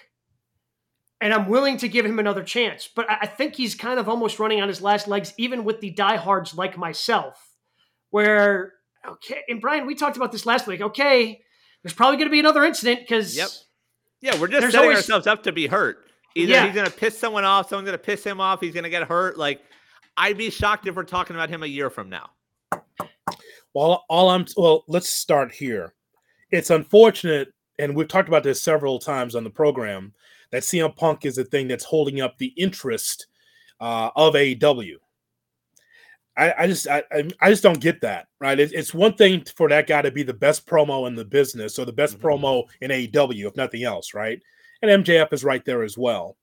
and 1.20 1.34
I'm 1.34 1.48
willing 1.48 1.78
to 1.78 1.88
give 1.88 2.06
him 2.06 2.18
another 2.20 2.44
chance. 2.44 2.88
But 2.94 3.10
I 3.10 3.18
I 3.22 3.26
think 3.26 3.56
he's 3.56 3.74
kind 3.74 3.98
of 3.98 4.08
almost 4.08 4.38
running 4.38 4.60
on 4.60 4.68
his 4.68 4.80
last 4.80 5.08
legs, 5.08 5.32
even 5.38 5.64
with 5.64 5.80
the 5.80 5.90
diehards 5.90 6.54
like 6.54 6.76
myself, 6.78 7.36
where 8.10 8.74
okay. 9.06 9.40
And 9.48 9.60
Brian, 9.60 9.86
we 9.86 9.94
talked 9.96 10.16
about 10.16 10.30
this 10.30 10.46
last 10.46 10.66
week. 10.68 10.80
Okay, 10.80 11.40
there's 11.82 11.94
probably 11.94 12.16
going 12.18 12.28
to 12.28 12.32
be 12.32 12.40
another 12.40 12.64
incident 12.64 13.00
because 13.00 13.36
Yep. 13.36 13.48
Yeah, 14.20 14.40
we're 14.40 14.48
just 14.48 14.66
setting 14.66 14.80
always- 14.80 14.98
ourselves 14.98 15.26
up 15.26 15.42
to 15.44 15.52
be 15.52 15.66
hurt. 15.66 16.05
Either 16.36 16.52
Yeah. 16.52 16.66
he's 16.66 16.74
going 16.74 16.86
to 16.86 16.92
piss 16.92 17.18
someone 17.18 17.44
off, 17.44 17.68
someone's 17.68 17.86
going 17.86 17.98
to 17.98 18.04
piss 18.04 18.22
him 18.22 18.40
off, 18.40 18.60
he's 18.60 18.74
going 18.74 18.84
to 18.84 18.90
get 18.90 19.04
hurt. 19.04 19.38
Like, 19.38 19.62
I'd 20.18 20.36
be 20.36 20.50
shocked 20.50 20.86
if 20.86 20.94
we're 20.94 21.04
talking 21.04 21.34
about 21.34 21.48
him 21.48 21.62
a 21.62 21.66
year 21.66 21.88
from 21.88 22.10
now. 22.10 22.30
Well, 23.74 24.04
all 24.08 24.30
I'm 24.30 24.46
well, 24.56 24.84
let's 24.86 25.10
start 25.10 25.52
here. 25.52 25.94
it's 26.50 26.70
unfortunate, 26.70 27.52
and 27.78 27.94
we've 27.94 28.08
talked 28.08 28.28
about 28.28 28.42
this 28.42 28.62
several 28.62 28.98
times 28.98 29.34
on 29.34 29.44
the 29.44 29.50
program, 29.50 30.14
that 30.50 30.62
CM 30.62 30.94
Punk 30.94 31.24
is 31.24 31.36
the 31.36 31.44
thing 31.44 31.68
that's 31.68 31.84
holding 31.84 32.20
up 32.20 32.36
the 32.38 32.52
interest 32.56 33.26
uh, 33.80 34.10
of 34.16 34.34
AEW. 34.34 34.96
I, 36.38 36.54
I 36.58 36.66
just 36.66 36.86
I, 36.86 37.02
I 37.40 37.50
just 37.50 37.62
don't 37.62 37.80
get 37.80 38.02
that 38.02 38.28
right. 38.40 38.58
It, 38.60 38.72
it's 38.72 38.92
one 38.92 39.14
thing 39.14 39.42
for 39.56 39.70
that 39.70 39.86
guy 39.86 40.02
to 40.02 40.10
be 40.10 40.22
the 40.22 40.34
best 40.34 40.66
promo 40.66 41.06
in 41.06 41.14
the 41.14 41.24
business 41.24 41.78
or 41.78 41.86
the 41.86 41.92
best 41.92 42.18
mm-hmm. 42.18 42.26
promo 42.26 42.64
in 42.82 42.90
AEW, 42.90 43.46
if 43.46 43.56
nothing 43.56 43.84
else, 43.84 44.12
right? 44.12 44.40
And 44.82 45.04
MJF 45.04 45.32
is 45.32 45.44
right 45.44 45.64
there 45.64 45.82
as 45.82 45.96
well. 45.96 46.36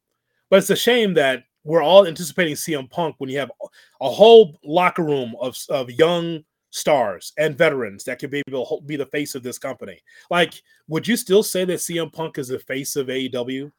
But 0.49 0.57
it's 0.57 0.69
a 0.69 0.75
shame 0.75 1.13
that 1.15 1.43
we're 1.63 1.81
all 1.81 2.05
anticipating 2.05 2.55
CM 2.55 2.89
Punk 2.89 3.15
when 3.17 3.29
you 3.29 3.39
have 3.39 3.51
a 4.01 4.09
whole 4.09 4.59
locker 4.63 5.03
room 5.03 5.33
of, 5.39 5.57
of 5.69 5.89
young 5.91 6.43
stars 6.73 7.33
and 7.37 7.57
veterans 7.57 8.03
that 8.03 8.19
could 8.19 8.31
be 8.31 8.41
able 8.47 8.65
to 8.65 8.85
be 8.85 8.95
the 8.95 9.05
face 9.05 9.35
of 9.35 9.43
this 9.43 9.57
company. 9.57 10.01
Like, 10.29 10.61
would 10.87 11.07
you 11.07 11.15
still 11.15 11.43
say 11.43 11.65
that 11.65 11.79
CM 11.79 12.11
Punk 12.11 12.37
is 12.37 12.47
the 12.47 12.59
face 12.59 12.95
of 12.95 13.07
AEW? 13.07 13.71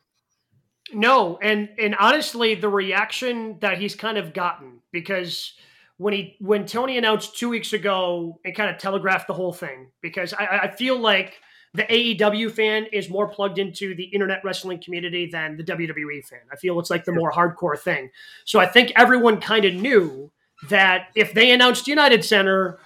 No, 0.93 1.39
and 1.43 1.71
and 1.79 1.95
honestly, 1.97 2.55
the 2.55 2.69
reaction 2.69 3.59
that 3.61 3.79
he's 3.79 3.95
kind 3.95 4.19
of 4.19 4.35
gotten 4.35 4.81
because 4.93 5.55
when 5.97 6.13
he 6.13 6.37
when 6.41 6.67
Tony 6.67 6.99
announced 6.99 7.39
two 7.39 7.49
weeks 7.49 7.73
ago 7.73 8.39
and 8.45 8.55
kind 8.55 8.71
of 8.71 8.79
telegraphed 8.79 9.27
the 9.27 9.35
whole 9.35 9.53
thing, 9.53 9.91
because 10.03 10.35
I, 10.35 10.61
I 10.65 10.71
feel 10.71 10.99
like 10.99 11.41
the 11.75 11.83
AEW 11.83 12.53
fan 12.53 12.87
is 12.93 13.11
more 13.11 13.27
plugged 13.29 13.59
into 13.59 13.97
the 13.97 14.05
internet 14.05 14.41
wrestling 14.45 14.81
community 14.81 15.27
than 15.27 15.57
the 15.57 15.65
WWE 15.65 16.25
fan. 16.25 16.41
I 16.53 16.57
feel 16.57 16.79
it's 16.79 16.89
like 16.89 17.05
the 17.05 17.13
more 17.13 17.33
hardcore 17.33 17.79
thing. 17.79 18.11
So 18.45 18.61
I 18.61 18.67
think 18.67 18.93
everyone 18.95 19.41
kind 19.41 19.65
of 19.65 19.75
knew 19.75 20.31
that 20.69 21.09
if 21.17 21.35
they 21.35 21.51
announced 21.51 21.89
United 21.89 22.25
Center, 22.25 22.79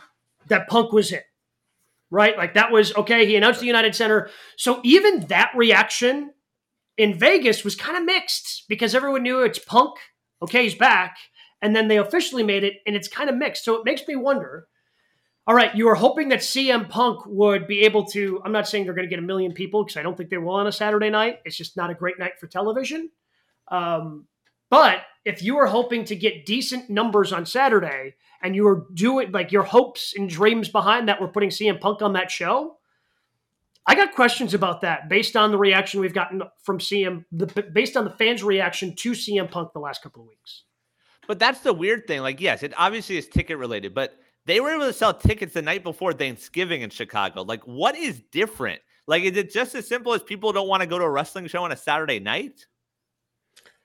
that 0.48 0.68
Punk 0.68 0.92
was 0.92 1.12
it. 1.12 1.24
Right? 2.10 2.38
Like 2.38 2.54
that 2.54 2.72
was 2.72 2.96
okay. 2.96 3.26
He 3.26 3.36
announced 3.36 3.60
the 3.60 3.66
United 3.66 3.94
Center. 3.94 4.30
So 4.56 4.80
even 4.82 5.26
that 5.26 5.52
reaction 5.54 6.32
in 6.96 7.12
Vegas 7.12 7.64
was 7.64 7.76
kind 7.76 7.98
of 7.98 8.04
mixed 8.04 8.64
because 8.68 8.94
everyone 8.94 9.22
knew 9.22 9.42
it's 9.42 9.58
Punk. 9.58 9.96
Okay, 10.40 10.62
he's 10.62 10.74
back. 10.74 11.18
And 11.60 11.76
then 11.76 11.88
they 11.88 11.98
officially 11.98 12.42
made 12.42 12.64
it, 12.64 12.74
and 12.86 12.96
it's 12.96 13.08
kind 13.08 13.28
of 13.28 13.36
mixed. 13.36 13.64
So 13.64 13.74
it 13.74 13.84
makes 13.84 14.06
me 14.08 14.16
wonder 14.16 14.66
all 15.48 15.54
right, 15.54 15.74
you 15.74 15.86
were 15.86 15.94
hoping 15.94 16.28
that 16.28 16.40
CM 16.40 16.90
Punk 16.90 17.24
would 17.24 17.66
be 17.66 17.80
able 17.84 18.04
to. 18.08 18.38
I'm 18.44 18.52
not 18.52 18.68
saying 18.68 18.84
they're 18.84 18.92
going 18.92 19.06
to 19.06 19.10
get 19.10 19.18
a 19.18 19.26
million 19.26 19.52
people 19.54 19.82
because 19.82 19.96
I 19.96 20.02
don't 20.02 20.14
think 20.14 20.28
they 20.28 20.36
will 20.36 20.52
on 20.52 20.66
a 20.66 20.72
Saturday 20.72 21.08
night. 21.08 21.38
It's 21.46 21.56
just 21.56 21.74
not 21.74 21.88
a 21.88 21.94
great 21.94 22.18
night 22.18 22.38
for 22.38 22.46
television. 22.46 23.10
Um, 23.68 24.26
but 24.68 24.98
if 25.24 25.42
you 25.42 25.56
were 25.56 25.66
hoping 25.66 26.04
to 26.04 26.16
get 26.16 26.44
decent 26.44 26.90
numbers 26.90 27.32
on 27.32 27.46
Saturday 27.46 28.16
and 28.42 28.54
you 28.54 28.64
were 28.64 28.84
doing 28.92 29.32
like 29.32 29.50
your 29.50 29.62
hopes 29.62 30.12
and 30.14 30.28
dreams 30.28 30.68
behind 30.68 31.08
that 31.08 31.18
were 31.18 31.28
putting 31.28 31.48
CM 31.48 31.80
Punk 31.80 32.02
on 32.02 32.12
that 32.12 32.30
show, 32.30 32.76
I 33.86 33.94
got 33.94 34.14
questions 34.14 34.52
about 34.52 34.82
that 34.82 35.08
based 35.08 35.34
on 35.34 35.50
the 35.50 35.56
reaction 35.56 36.02
we've 36.02 36.12
gotten 36.12 36.42
from 36.62 36.78
CM, 36.78 37.24
the, 37.32 37.46
based 37.72 37.96
on 37.96 38.04
the 38.04 38.10
fans' 38.10 38.44
reaction 38.44 38.94
to 38.96 39.12
CM 39.12 39.50
Punk 39.50 39.72
the 39.72 39.80
last 39.80 40.02
couple 40.02 40.20
of 40.20 40.28
weeks. 40.28 40.64
But 41.26 41.38
that's 41.38 41.60
the 41.60 41.72
weird 41.72 42.06
thing. 42.06 42.20
Like, 42.20 42.38
yes, 42.38 42.62
it 42.62 42.74
obviously 42.76 43.16
is 43.16 43.28
ticket 43.28 43.56
related, 43.56 43.94
but 43.94 44.14
they 44.48 44.60
were 44.60 44.70
able 44.70 44.86
to 44.86 44.92
sell 44.92 45.12
tickets 45.12 45.52
the 45.52 45.62
night 45.62 45.84
before 45.84 46.12
Thanksgiving 46.12 46.80
in 46.80 46.90
Chicago. 46.90 47.42
Like, 47.42 47.62
what 47.64 47.96
is 47.96 48.22
different? 48.32 48.80
Like, 49.06 49.22
is 49.22 49.36
it 49.36 49.52
just 49.52 49.74
as 49.74 49.86
simple 49.86 50.14
as 50.14 50.22
people 50.22 50.52
don't 50.52 50.68
want 50.68 50.80
to 50.80 50.86
go 50.86 50.98
to 50.98 51.04
a 51.04 51.10
wrestling 51.10 51.46
show 51.48 51.64
on 51.64 51.72
a 51.72 51.76
Saturday 51.76 52.18
night? 52.18 52.66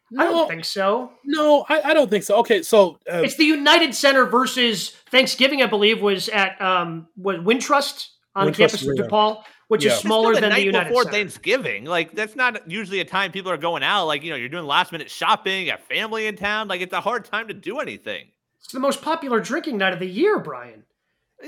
No, 0.10 0.24
I 0.24 0.26
don't 0.26 0.48
think 0.48 0.66
so. 0.66 1.12
No, 1.26 1.66
I, 1.70 1.82
I 1.90 1.94
don't 1.94 2.10
think 2.10 2.24
so. 2.24 2.38
Okay, 2.38 2.62
so 2.62 3.00
uh, 3.12 3.22
it's 3.24 3.36
the 3.36 3.46
United 3.46 3.96
Center 3.96 4.26
versus 4.26 4.92
Thanksgiving. 5.10 5.62
I 5.62 5.66
believe 5.66 6.02
was 6.02 6.30
at 6.30 6.62
um 6.62 7.08
was 7.18 7.38
Wintrust 7.38 8.10
on 8.36 8.48
Wintrust, 8.48 8.52
the 8.52 8.58
campus 8.58 8.82
of 8.84 8.96
DePaul, 8.96 9.44
which 9.70 9.84
yeah. 9.84 9.94
is 9.94 10.00
smaller 10.00 10.36
the 10.36 10.42
than 10.42 10.52
the 10.52 10.62
United 10.62 10.90
before 10.90 11.04
Center. 11.04 11.18
Thanksgiving. 11.18 11.86
Like 11.86 12.14
that's 12.14 12.36
not 12.36 12.70
usually 12.70 13.00
a 13.00 13.06
time 13.06 13.32
people 13.32 13.52
are 13.52 13.58
going 13.58 13.82
out. 13.82 14.06
Like 14.06 14.24
you 14.24 14.30
know, 14.30 14.36
you're 14.36 14.50
doing 14.50 14.66
last 14.66 14.92
minute 14.92 15.10
shopping, 15.10 15.70
a 15.70 15.78
family 15.78 16.28
in 16.28 16.36
town. 16.36 16.68
Like 16.68 16.82
it's 16.82 16.94
a 16.94 17.02
hard 17.02 17.26
time 17.26 17.48
to 17.48 17.54
do 17.54 17.80
anything. 17.80 18.28
It's 18.64 18.74
the 18.74 18.80
most 18.80 19.02
popular 19.02 19.40
drinking 19.40 19.78
night 19.78 19.94
of 19.94 20.00
the 20.00 20.08
year, 20.08 20.40
Brian. 20.40 20.84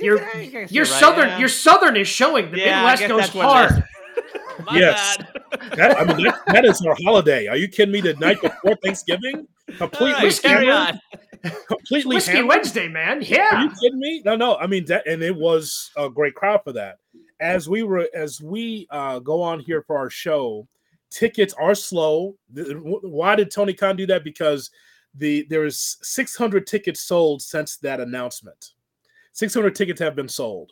Your 0.01 0.17
your 0.65 0.84
right, 0.84 0.88
southern 0.88 1.30
yeah. 1.30 1.39
your 1.39 1.47
southern 1.47 1.95
is 1.95 2.08
showing. 2.08 2.51
The 2.51 2.60
yeah, 2.60 2.82
Midwest 2.82 3.08
goes 3.08 3.30
hard. 3.30 3.84
yes, 4.73 5.17
that, 5.75 5.97
I 5.97 6.04
mean 6.04 6.25
that, 6.25 6.41
that 6.47 6.65
is 6.65 6.82
our 6.86 6.95
holiday. 7.04 7.47
Are 7.47 7.56
you 7.56 7.67
kidding 7.67 7.93
me? 7.93 8.01
The 8.01 8.13
night 8.15 8.41
before 8.41 8.75
Thanksgiving, 8.84 9.47
completely 9.78 10.30
right, 10.43 10.99
completely 11.67 12.15
Whiskey 12.15 12.34
hammered? 12.34 12.49
Wednesday, 12.49 12.88
man. 12.89 13.21
Yeah, 13.21 13.56
are 13.56 13.63
you 13.63 13.71
kidding 13.82 13.99
me? 13.99 14.21
No, 14.25 14.36
no. 14.36 14.58
I 14.58 14.67
mean 14.67 14.86
that, 14.86 15.08
and 15.08 15.23
it 15.23 15.36
was 15.36 15.91
a 15.95 16.10
great 16.10 16.36
crowd 16.36 16.62
for 16.65 16.73
that. 16.73 16.97
As 17.39 17.69
we 17.69 17.84
were, 17.84 18.10
as 18.13 18.41
we 18.41 18.88
uh, 18.89 19.19
go 19.19 19.41
on 19.41 19.62
here 19.62 19.82
for 19.84 19.97
our 19.97 20.10
show, 20.10 20.67
tickets 21.10 21.54
are 21.54 21.75
slow. 21.75 22.36
Why 22.54 23.36
did 23.36 23.51
Tony 23.51 23.73
Khan 23.73 23.95
do 23.95 24.06
that? 24.08 24.25
Because 24.25 24.71
the 25.17 25.45
there 25.49 25.65
is 25.65 25.97
600 26.01 26.67
tickets 26.67 27.01
sold 27.01 27.41
since 27.41 27.78
that 27.78 27.99
announcement. 27.99 28.73
600 29.34 29.75
tickets 29.75 29.99
have 29.99 30.15
been 30.15 30.30
sold. 30.30 30.71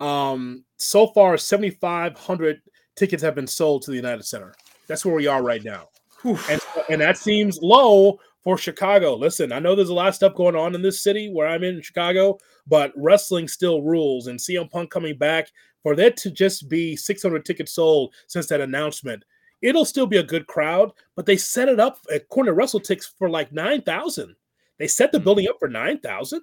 Um, 0.00 0.64
so 0.78 1.08
far, 1.08 1.36
7,500 1.36 2.62
tickets 2.96 3.22
have 3.22 3.34
been 3.34 3.46
sold 3.46 3.82
to 3.82 3.90
the 3.90 3.96
United 3.96 4.24
Center. 4.24 4.54
That's 4.88 5.04
where 5.04 5.14
we 5.14 5.26
are 5.26 5.42
right 5.42 5.62
now. 5.62 5.88
And, 6.24 6.60
and 6.88 7.00
that 7.00 7.16
seems 7.16 7.60
low 7.62 8.18
for 8.42 8.58
Chicago. 8.58 9.14
Listen, 9.14 9.52
I 9.52 9.58
know 9.58 9.74
there's 9.74 9.90
a 9.90 9.94
lot 9.94 10.08
of 10.08 10.14
stuff 10.14 10.34
going 10.34 10.56
on 10.56 10.74
in 10.74 10.82
this 10.82 11.02
city 11.02 11.30
where 11.30 11.46
I'm 11.46 11.62
in 11.62 11.82
Chicago, 11.82 12.38
but 12.66 12.92
wrestling 12.96 13.48
still 13.48 13.82
rules. 13.82 14.26
And 14.26 14.38
CM 14.38 14.70
Punk 14.70 14.90
coming 14.90 15.16
back, 15.16 15.50
for 15.82 15.94
that 15.96 16.16
to 16.18 16.30
just 16.30 16.68
be 16.68 16.96
600 16.96 17.44
tickets 17.44 17.72
sold 17.72 18.14
since 18.26 18.46
that 18.48 18.60
announcement, 18.60 19.24
it'll 19.62 19.84
still 19.84 20.06
be 20.06 20.18
a 20.18 20.22
good 20.22 20.46
crowd. 20.46 20.92
But 21.16 21.26
they 21.26 21.36
set 21.36 21.68
it 21.68 21.80
up 21.80 21.98
according 22.12 22.54
Russell 22.54 22.80
WrestleTix 22.80 23.12
for 23.18 23.28
like 23.28 23.52
9,000. 23.52 24.34
They 24.78 24.86
set 24.86 25.12
the 25.12 25.18
hmm. 25.18 25.24
building 25.24 25.48
up 25.48 25.56
for 25.58 25.68
9,000. 25.68 26.40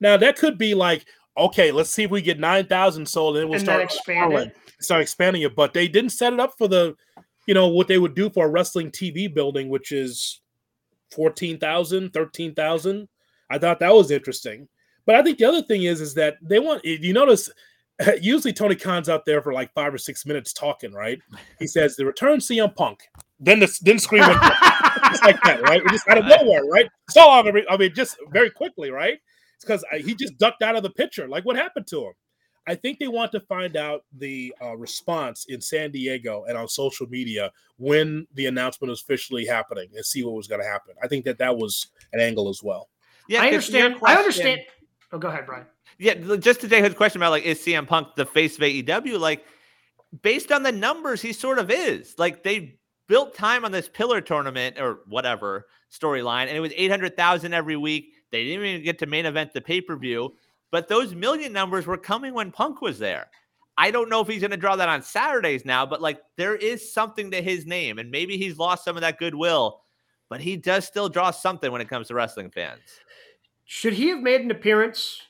Now 0.00 0.16
that 0.16 0.36
could 0.36 0.58
be 0.58 0.74
like, 0.74 1.06
okay, 1.36 1.72
let's 1.72 1.90
see 1.90 2.04
if 2.04 2.10
we 2.10 2.22
get 2.22 2.38
nine 2.38 2.66
thousand 2.66 3.06
sold, 3.06 3.36
and 3.36 3.48
we'll 3.48 3.58
and 3.58 3.66
start 3.66 3.82
expanding, 3.82 4.50
start 4.80 5.02
expanding 5.02 5.42
it. 5.42 5.54
But 5.54 5.74
they 5.74 5.88
didn't 5.88 6.10
set 6.10 6.32
it 6.32 6.40
up 6.40 6.54
for 6.56 6.68
the, 6.68 6.96
you 7.46 7.54
know, 7.54 7.68
what 7.68 7.88
they 7.88 7.98
would 7.98 8.14
do 8.14 8.30
for 8.30 8.46
a 8.46 8.50
wrestling 8.50 8.90
TV 8.90 9.32
building, 9.32 9.68
which 9.68 9.92
is 9.92 10.40
14,000, 11.12 12.12
13,000. 12.12 13.08
I 13.50 13.58
thought 13.58 13.80
that 13.80 13.94
was 13.94 14.10
interesting. 14.10 14.68
But 15.06 15.16
I 15.16 15.22
think 15.22 15.38
the 15.38 15.46
other 15.46 15.62
thing 15.62 15.82
is, 15.84 16.00
is 16.00 16.14
that 16.14 16.36
they 16.42 16.58
want. 16.58 16.84
You 16.84 17.12
notice, 17.12 17.50
usually 18.20 18.52
Tony 18.52 18.76
Khan's 18.76 19.08
out 19.08 19.24
there 19.26 19.42
for 19.42 19.52
like 19.52 19.72
five 19.74 19.92
or 19.92 19.98
six 19.98 20.24
minutes 20.26 20.52
talking, 20.52 20.92
right? 20.92 21.20
He 21.58 21.66
says 21.66 21.96
the 21.96 22.06
return 22.06 22.38
CM 22.38 22.74
Punk. 22.74 23.08
Then 23.38 23.60
the 23.60 23.78
then 23.82 23.98
scream 23.98 24.20
went 24.20 24.40
just 24.40 25.24
like 25.24 25.40
that, 25.42 25.62
right? 25.62 25.82
We 25.82 25.90
just 25.90 26.06
out 26.08 26.18
of 26.18 26.26
nowhere, 26.26 26.64
right? 26.64 26.86
So 27.08 27.30
I 27.30 27.42
mean, 27.76 27.94
just 27.94 28.16
very 28.30 28.50
quickly, 28.50 28.90
right? 28.90 29.18
because 29.60 29.84
he 29.98 30.14
just 30.14 30.38
ducked 30.38 30.62
out 30.62 30.76
of 30.76 30.82
the 30.82 30.90
picture. 30.90 31.28
Like, 31.28 31.44
what 31.44 31.56
happened 31.56 31.86
to 31.88 32.06
him? 32.06 32.12
I 32.66 32.74
think 32.74 32.98
they 32.98 33.08
want 33.08 33.32
to 33.32 33.40
find 33.40 33.76
out 33.76 34.04
the 34.12 34.54
uh, 34.62 34.76
response 34.76 35.46
in 35.48 35.60
San 35.60 35.90
Diego 35.90 36.44
and 36.46 36.56
on 36.56 36.68
social 36.68 37.06
media 37.06 37.50
when 37.78 38.26
the 38.34 38.46
announcement 38.46 38.90
was 38.90 39.00
officially 39.00 39.46
happening 39.46 39.88
and 39.94 40.04
see 40.04 40.22
what 40.22 40.34
was 40.34 40.46
going 40.46 40.60
to 40.60 40.66
happen. 40.66 40.94
I 41.02 41.08
think 41.08 41.24
that 41.24 41.38
that 41.38 41.56
was 41.56 41.88
an 42.12 42.20
angle 42.20 42.48
as 42.48 42.62
well. 42.62 42.88
Yeah, 43.28 43.42
I 43.42 43.46
understand. 43.46 43.96
I 44.04 44.16
understand. 44.16 44.60
Oh, 45.12 45.18
go 45.18 45.28
ahead, 45.28 45.46
Brian. 45.46 45.66
Yeah, 46.00 46.14
just 46.38 46.62
to 46.62 46.68
take 46.68 46.82
his 46.82 46.94
question 46.94 47.20
about 47.20 47.30
like, 47.30 47.44
is 47.44 47.58
CM 47.58 47.86
Punk 47.86 48.14
the 48.16 48.24
face 48.24 48.56
of 48.56 48.62
AEW? 48.62 49.20
Like, 49.20 49.44
based 50.22 50.50
on 50.50 50.62
the 50.62 50.72
numbers, 50.72 51.20
he 51.20 51.34
sort 51.34 51.58
of 51.58 51.70
is. 51.70 52.14
Like, 52.16 52.42
they 52.42 52.78
built 53.06 53.34
time 53.34 53.66
on 53.66 53.70
this 53.70 53.86
pillar 53.86 54.22
tournament 54.22 54.80
or 54.80 55.00
whatever 55.08 55.66
storyline, 55.92 56.46
and 56.46 56.56
it 56.56 56.60
was 56.60 56.72
800,000 56.74 57.52
every 57.52 57.76
week. 57.76 58.14
They 58.32 58.44
didn't 58.44 58.64
even 58.64 58.82
get 58.82 58.98
to 59.00 59.06
main 59.06 59.26
event 59.26 59.52
the 59.52 59.60
pay 59.60 59.82
per 59.82 59.94
view, 59.94 60.36
but 60.70 60.88
those 60.88 61.14
million 61.14 61.52
numbers 61.52 61.86
were 61.86 61.98
coming 61.98 62.32
when 62.32 62.50
Punk 62.50 62.80
was 62.80 62.98
there. 62.98 63.26
I 63.76 63.90
don't 63.90 64.08
know 64.08 64.22
if 64.22 64.28
he's 64.28 64.40
going 64.40 64.52
to 64.52 64.56
draw 64.56 64.76
that 64.76 64.88
on 64.88 65.02
Saturdays 65.02 65.66
now, 65.66 65.84
but 65.84 66.00
like 66.00 66.22
there 66.36 66.56
is 66.56 66.90
something 66.94 67.30
to 67.32 67.42
his 67.42 67.66
name, 67.66 67.98
and 67.98 68.10
maybe 68.10 68.38
he's 68.38 68.56
lost 68.56 68.86
some 68.86 68.96
of 68.96 69.02
that 69.02 69.18
goodwill, 69.18 69.82
but 70.30 70.40
he 70.40 70.56
does 70.56 70.86
still 70.86 71.10
draw 71.10 71.30
something 71.30 71.70
when 71.70 71.82
it 71.82 71.90
comes 71.90 72.08
to 72.08 72.14
wrestling 72.14 72.50
fans. 72.50 72.80
Should 73.66 73.92
he 73.92 74.08
have 74.08 74.20
made 74.20 74.40
an 74.40 74.50
appearance 74.50 75.20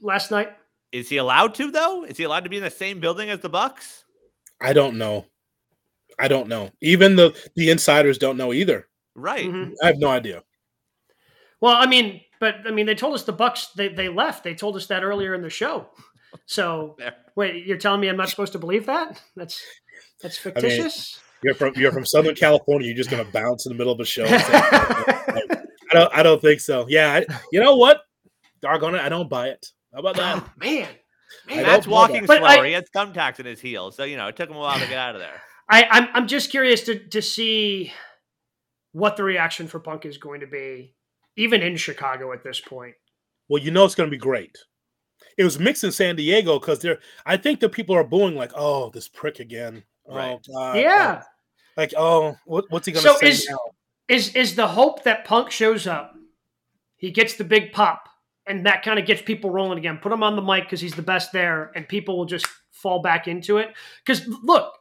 last 0.00 0.30
night? 0.30 0.50
Is 0.92 1.08
he 1.08 1.18
allowed 1.18 1.54
to 1.56 1.70
though? 1.70 2.04
Is 2.04 2.16
he 2.16 2.24
allowed 2.24 2.44
to 2.44 2.50
be 2.50 2.56
in 2.56 2.62
the 2.62 2.70
same 2.70 3.00
building 3.00 3.30
as 3.30 3.40
the 3.40 3.48
Bucks? 3.48 4.04
I 4.60 4.72
don't 4.72 4.98
know. 4.98 5.26
I 6.18 6.28
don't 6.28 6.48
know. 6.48 6.70
Even 6.80 7.16
the 7.16 7.36
the 7.54 7.70
insiders 7.70 8.18
don't 8.18 8.36
know 8.36 8.52
either. 8.52 8.88
Right. 9.14 9.46
Mm-hmm. 9.46 9.72
I 9.82 9.86
have 9.86 9.98
no 9.98 10.08
idea. 10.08 10.42
Well, 11.60 11.74
I 11.74 11.86
mean, 11.86 12.20
but 12.40 12.56
I 12.66 12.70
mean, 12.70 12.86
they 12.86 12.94
told 12.94 13.14
us 13.14 13.24
the 13.24 13.32
Bucks 13.32 13.68
they 13.76 13.88
they 13.88 14.08
left. 14.08 14.44
They 14.44 14.54
told 14.54 14.76
us 14.76 14.86
that 14.86 15.02
earlier 15.02 15.34
in 15.34 15.42
the 15.42 15.50
show. 15.50 15.88
So 16.46 16.96
wait, 17.36 17.66
you're 17.66 17.78
telling 17.78 18.00
me 18.00 18.08
I'm 18.08 18.16
not 18.16 18.30
supposed 18.30 18.52
to 18.52 18.58
believe 18.58 18.86
that? 18.86 19.20
That's 19.36 19.62
that's 20.22 20.38
fictitious. 20.38 21.16
I 21.16 21.20
mean, 21.20 21.34
you're 21.44 21.54
from 21.54 21.72
you're 21.76 21.92
from 21.92 22.06
Southern 22.06 22.34
California. 22.34 22.86
You're 22.86 22.96
just 22.96 23.10
gonna 23.10 23.24
bounce 23.24 23.66
in 23.66 23.72
the 23.72 23.78
middle 23.78 23.92
of 23.92 24.00
a 24.00 24.04
show. 24.04 24.24
I 24.28 25.94
don't 25.94 26.14
I 26.14 26.22
don't 26.22 26.40
think 26.40 26.60
so. 26.60 26.86
Yeah, 26.88 27.12
I, 27.12 27.34
you 27.52 27.60
know 27.60 27.76
what? 27.76 28.00
Doggone 28.60 28.96
it, 28.96 29.00
I 29.00 29.08
don't 29.08 29.28
buy 29.28 29.48
it. 29.48 29.66
How 29.92 30.00
about 30.00 30.16
that? 30.16 30.42
Oh, 30.42 30.50
man. 30.58 30.88
That's 31.48 31.86
walking 31.86 32.26
slower. 32.26 32.44
I, 32.44 32.66
he 32.66 32.72
had 32.72 32.86
thumbtacks 32.94 33.38
in 33.40 33.46
his 33.46 33.60
heels, 33.60 33.96
so 33.96 34.04
you 34.04 34.16
know 34.16 34.28
it 34.28 34.36
took 34.36 34.48
him 34.48 34.56
a 34.56 34.60
while 34.60 34.78
to 34.78 34.86
get 34.86 34.98
out 34.98 35.14
of 35.14 35.20
there. 35.20 35.42
I, 35.68 35.84
I'm 35.90 36.08
I'm 36.14 36.26
just 36.26 36.50
curious 36.50 36.82
to 36.84 36.98
to 37.08 37.20
see 37.20 37.92
what 38.92 39.16
the 39.16 39.24
reaction 39.24 39.68
for 39.68 39.78
Punk 39.78 40.06
is 40.06 40.16
going 40.16 40.40
to 40.40 40.46
be, 40.46 40.94
even 41.36 41.60
in 41.60 41.76
Chicago 41.76 42.32
at 42.32 42.42
this 42.44 42.60
point. 42.60 42.94
Well, 43.48 43.62
you 43.62 43.70
know 43.70 43.84
it's 43.84 43.94
going 43.94 44.08
to 44.08 44.14
be 44.14 44.18
great. 44.20 44.56
It 45.36 45.44
was 45.44 45.58
mixed 45.58 45.84
in 45.84 45.92
San 45.92 46.16
Diego 46.16 46.58
because 46.58 46.80
there. 46.80 46.98
I 47.26 47.36
think 47.36 47.60
the 47.60 47.68
people 47.68 47.94
are 47.94 48.04
booing 48.04 48.34
like, 48.34 48.52
"Oh, 48.54 48.90
this 48.90 49.08
prick 49.08 49.38
again." 49.38 49.84
Oh, 50.08 50.16
right. 50.16 50.38
Oh 50.48 50.52
God. 50.52 50.76
Yeah. 50.78 51.22
Like, 51.76 51.94
oh, 51.96 52.36
what, 52.44 52.64
what's 52.70 52.86
he 52.86 52.92
going 52.92 53.04
to 53.04 53.08
so 53.10 53.18
say 53.18 53.28
is, 53.28 53.46
now? 53.48 53.58
Is 54.08 54.34
is 54.34 54.54
the 54.56 54.68
hope 54.68 55.04
that 55.04 55.24
Punk 55.24 55.50
shows 55.50 55.86
up? 55.86 56.14
He 56.96 57.12
gets 57.12 57.34
the 57.34 57.44
big 57.44 57.72
pop, 57.72 58.08
and 58.48 58.66
that 58.66 58.82
kind 58.82 58.98
of 58.98 59.06
gets 59.06 59.22
people 59.22 59.50
rolling 59.50 59.78
again. 59.78 59.98
Put 59.98 60.12
him 60.12 60.22
on 60.22 60.36
the 60.36 60.42
mic 60.42 60.64
because 60.64 60.80
he's 60.80 60.94
the 60.94 61.02
best 61.02 61.32
there, 61.32 61.70
and 61.74 61.88
people 61.88 62.16
will 62.16 62.26
just 62.26 62.46
fall 62.70 63.02
back 63.02 63.28
into 63.28 63.58
it. 63.58 63.74
Because 64.04 64.26
look, 64.42 64.72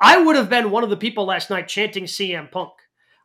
I 0.00 0.20
would 0.20 0.36
have 0.36 0.50
been 0.50 0.70
one 0.70 0.84
of 0.84 0.90
the 0.90 0.96
people 0.96 1.26
last 1.26 1.50
night 1.50 1.68
chanting 1.68 2.04
CM 2.04 2.50
Punk. 2.50 2.72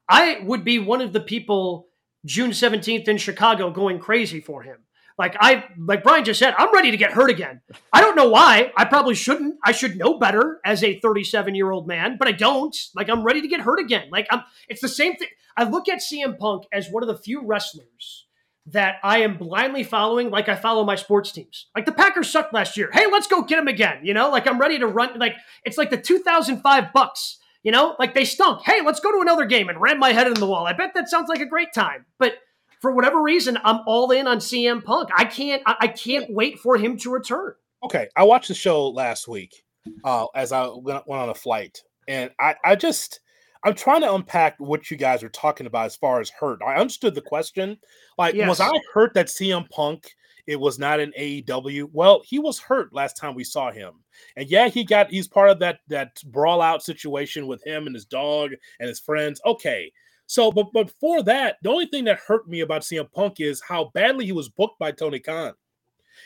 I 0.10 0.40
would 0.44 0.64
be 0.64 0.80
one 0.80 1.02
of 1.02 1.14
the 1.14 1.20
people 1.20 1.88
June 2.26 2.52
17th 2.52 3.08
in 3.08 3.18
Chicago 3.18 3.72
going 3.72 4.00
crazy 4.00 4.42
for 4.42 4.64
him. 4.64 4.78
Like 5.18 5.36
I 5.40 5.66
like 5.80 6.04
Brian 6.04 6.24
just 6.24 6.40
said, 6.40 6.54
I'm 6.58 6.72
ready 6.74 6.92
to 6.92 6.98
get 6.98 7.12
hurt 7.12 7.32
again. 7.32 7.62
I 7.92 8.02
don't 8.02 8.16
know 8.16 8.30
why. 8.30 8.72
I 8.78 8.86
probably 8.86 9.16
shouldn't. 9.16 9.56
I 9.66 9.72
should 9.72 9.98
know 9.98 10.20
better 10.20 10.60
as 10.64 10.84
a 10.84 11.00
37 11.00 11.56
year 11.56 11.72
old 11.72 11.88
man, 11.88 12.18
but 12.20 12.28
I 12.28 12.34
don't. 12.34 12.76
Like 12.96 13.10
I'm 13.10 13.24
ready 13.24 13.42
to 13.42 13.48
get 13.48 13.62
hurt 13.62 13.80
again. 13.80 14.10
Like 14.12 14.28
I'm 14.30 14.44
it's 14.68 14.82
the 14.82 14.88
same 14.88 15.16
thing. 15.16 15.30
I 15.56 15.64
look 15.64 15.90
at 15.90 16.02
CM 16.02 16.38
Punk 16.38 16.66
as 16.72 16.90
one 16.90 17.02
of 17.02 17.08
the 17.08 17.18
few 17.18 17.44
wrestlers 17.44 18.27
that 18.68 18.96
I 19.04 19.20
am 19.20 19.38
blindly 19.38 19.84
following 19.84 20.30
like 20.30 20.50
I 20.50 20.56
follow 20.56 20.84
my 20.84 20.96
sports 20.96 21.32
teams. 21.32 21.68
Like 21.76 21.86
the 21.86 21.92
Packers 21.92 22.30
sucked 22.30 22.54
last 22.54 22.76
year. 22.76 22.90
Hey, 22.92 23.06
let's 23.12 23.28
go 23.28 23.42
get 23.42 23.58
them 23.58 23.68
again. 23.68 24.00
You 24.04 24.14
know, 24.14 24.30
like 24.30 24.48
I'm 24.48 24.60
ready 24.60 24.78
to 24.80 24.88
run 24.88 25.18
like 25.18 25.36
it's 25.64 25.78
like 25.78 25.90
the 25.90 25.98
2005 25.98 26.94
Bucks. 26.94 27.38
You 27.64 27.72
know, 27.72 27.96
like 28.00 28.14
they 28.14 28.24
stunk. 28.24 28.62
Hey, 28.64 28.82
let's 28.82 29.00
go 29.00 29.12
to 29.12 29.22
another 29.22 29.46
game 29.46 29.68
and 29.68 29.82
ram 29.82 30.00
my 30.00 30.14
head 30.14 30.28
in 30.28 30.36
the 30.36 30.46
wall. 30.46 30.68
I 30.68 30.74
bet 30.74 30.94
that 30.94 31.10
sounds 31.10 31.28
like 31.28 31.42
a 31.42 31.46
great 31.46 31.74
time. 31.74 32.06
But 32.18 32.36
for 32.82 32.94
whatever 32.94 33.22
reason, 33.22 33.58
I'm 33.64 33.82
all 33.88 34.12
in 34.12 34.28
on 34.28 34.38
CM 34.38 34.84
Punk. 34.84 35.10
I 35.16 35.26
can't 35.26 35.62
I 35.66 35.88
can't 35.88 36.30
wait 36.30 36.60
for 36.60 36.78
him 36.78 36.98
to 36.98 37.10
return. 37.12 37.54
Okay, 37.84 38.08
I 38.16 38.24
watched 38.24 38.48
the 38.50 38.54
show 38.54 38.90
last 38.90 39.28
week 39.28 39.64
uh, 40.04 40.28
as 40.36 40.52
I 40.52 40.68
went 40.68 41.04
on 41.08 41.30
a 41.30 41.34
flight, 41.34 41.82
and 42.08 42.32
I 42.40 42.56
I 42.64 42.76
just 42.76 43.22
I'm 43.68 43.76
trying 43.76 44.00
to 44.00 44.14
unpack 44.14 44.56
what 44.60 44.90
you 44.90 44.96
guys 44.96 45.22
are 45.24 45.30
talking 45.30 45.68
about 45.68 45.88
as 45.88 45.96
far 45.98 46.22
as 46.22 46.30
hurt. 46.30 46.62
I 46.66 46.76
understood 46.76 47.14
the 47.14 47.22
question. 47.22 47.78
Like, 48.18 48.34
yes. 48.34 48.48
was 48.48 48.62
I 48.62 48.72
hurt 48.94 49.14
that 49.16 49.28
CM 49.28 49.70
Punk 49.70 50.16
it 50.46 50.58
was 50.58 50.80
not 50.80 51.02
an 51.02 51.12
AEW? 51.20 51.90
Well, 51.92 52.22
he 52.26 52.40
was 52.40 52.58
hurt 52.60 52.94
last 52.94 53.18
time 53.18 53.36
we 53.36 53.44
saw 53.44 53.70
him. 53.70 53.96
And 54.38 54.50
yeah, 54.50 54.70
he 54.70 54.86
got 54.86 55.12
he's 55.12 55.28
part 55.28 55.50
of 55.50 55.60
that 55.60 55.80
that 55.90 56.24
brawl 56.28 56.62
out 56.62 56.82
situation 56.82 57.46
with 57.46 57.62
him 57.68 57.88
and 57.88 57.94
his 57.94 58.06
dog 58.06 58.52
and 58.80 58.88
his 58.88 59.02
friends. 59.02 59.42
Okay. 59.46 59.92
So, 60.28 60.50
but 60.50 60.68
but 60.72 60.90
for 61.02 61.22
that, 61.24 61.58
the 61.62 61.70
only 61.70 61.88
thing 61.88 62.06
that 62.06 62.20
hurt 62.20 62.48
me 62.48 62.62
about 62.62 62.84
CM 62.84 63.12
Punk 63.12 63.42
is 63.42 63.62
how 63.68 63.92
badly 63.94 64.26
he 64.26 64.32
was 64.32 64.48
booked 64.48 64.80
by 64.80 64.94
Tony 64.94 65.20
Khan. 65.20 65.54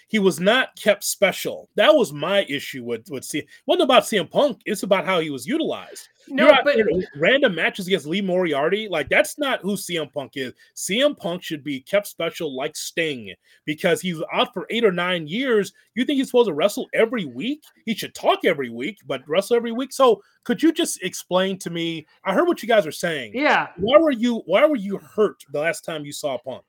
He 0.08 0.20
was 0.20 0.40
not 0.40 0.76
kept 0.76 1.04
special. 1.04 1.70
That 1.76 1.96
was 1.96 2.14
my 2.14 2.46
issue 2.50 2.84
with 2.84 3.10
with. 3.10 3.34
It 3.34 3.46
wasn't 3.66 3.84
about 3.84 4.04
CM 4.04 4.30
Punk. 4.30 4.62
It's 4.66 4.84
about 4.84 5.06
how 5.06 5.20
he 5.20 5.30
was 5.30 5.46
utilized. 5.46 6.10
No, 6.28 6.56
but 6.64 6.78
random 7.16 7.56
matches 7.56 7.88
against 7.88 8.06
Lee 8.06 8.22
Moriarty, 8.22 8.88
like 8.88 9.10
that's 9.10 9.38
not 9.38 9.62
who 9.62 9.76
CM 9.76 10.12
Punk 10.12 10.34
is. 10.36 10.54
CM 10.76 11.18
Punk 11.18 11.44
should 11.44 11.64
be 11.64 11.82
kept 11.82 12.08
special 12.08 12.56
like 12.56 12.76
Sting 12.76 13.34
because 13.66 14.02
he's 14.02 14.22
out 14.32 14.54
for 14.54 14.68
eight 14.70 14.86
or 14.86 14.92
nine 14.92 15.28
years. 15.28 15.74
You 15.96 16.06
think 16.06 16.18
he's 16.18 16.28
supposed 16.28 16.48
to 16.48 16.54
wrestle 16.54 16.88
every 16.94 17.26
week? 17.26 17.64
He 17.86 17.96
should 17.96 18.14
talk 18.14 18.46
every 18.46 18.70
week, 18.70 19.00
but 19.06 19.28
wrestle 19.28 19.56
every 19.56 19.72
week. 19.72 19.92
So 19.94 20.22
could 20.44 20.62
you 20.62 20.72
just 20.72 21.02
explain 21.04 21.58
to 21.60 21.70
me? 21.70 22.06
I 22.24 22.34
heard 22.34 22.48
what 22.48 22.62
you 22.62 22.68
guys 22.68 22.86
are 22.88 22.92
saying. 22.92 23.32
Yeah. 23.36 23.70
Why 23.78 23.98
were 23.98 24.12
you 24.12 24.44
why 24.46 24.66
were 24.66 24.76
you 24.76 24.98
hurt 24.98 25.44
the 25.52 25.60
last 25.60 25.84
time 25.86 26.06
you 26.06 26.14
saw 26.14 26.38
Punk? 26.38 26.64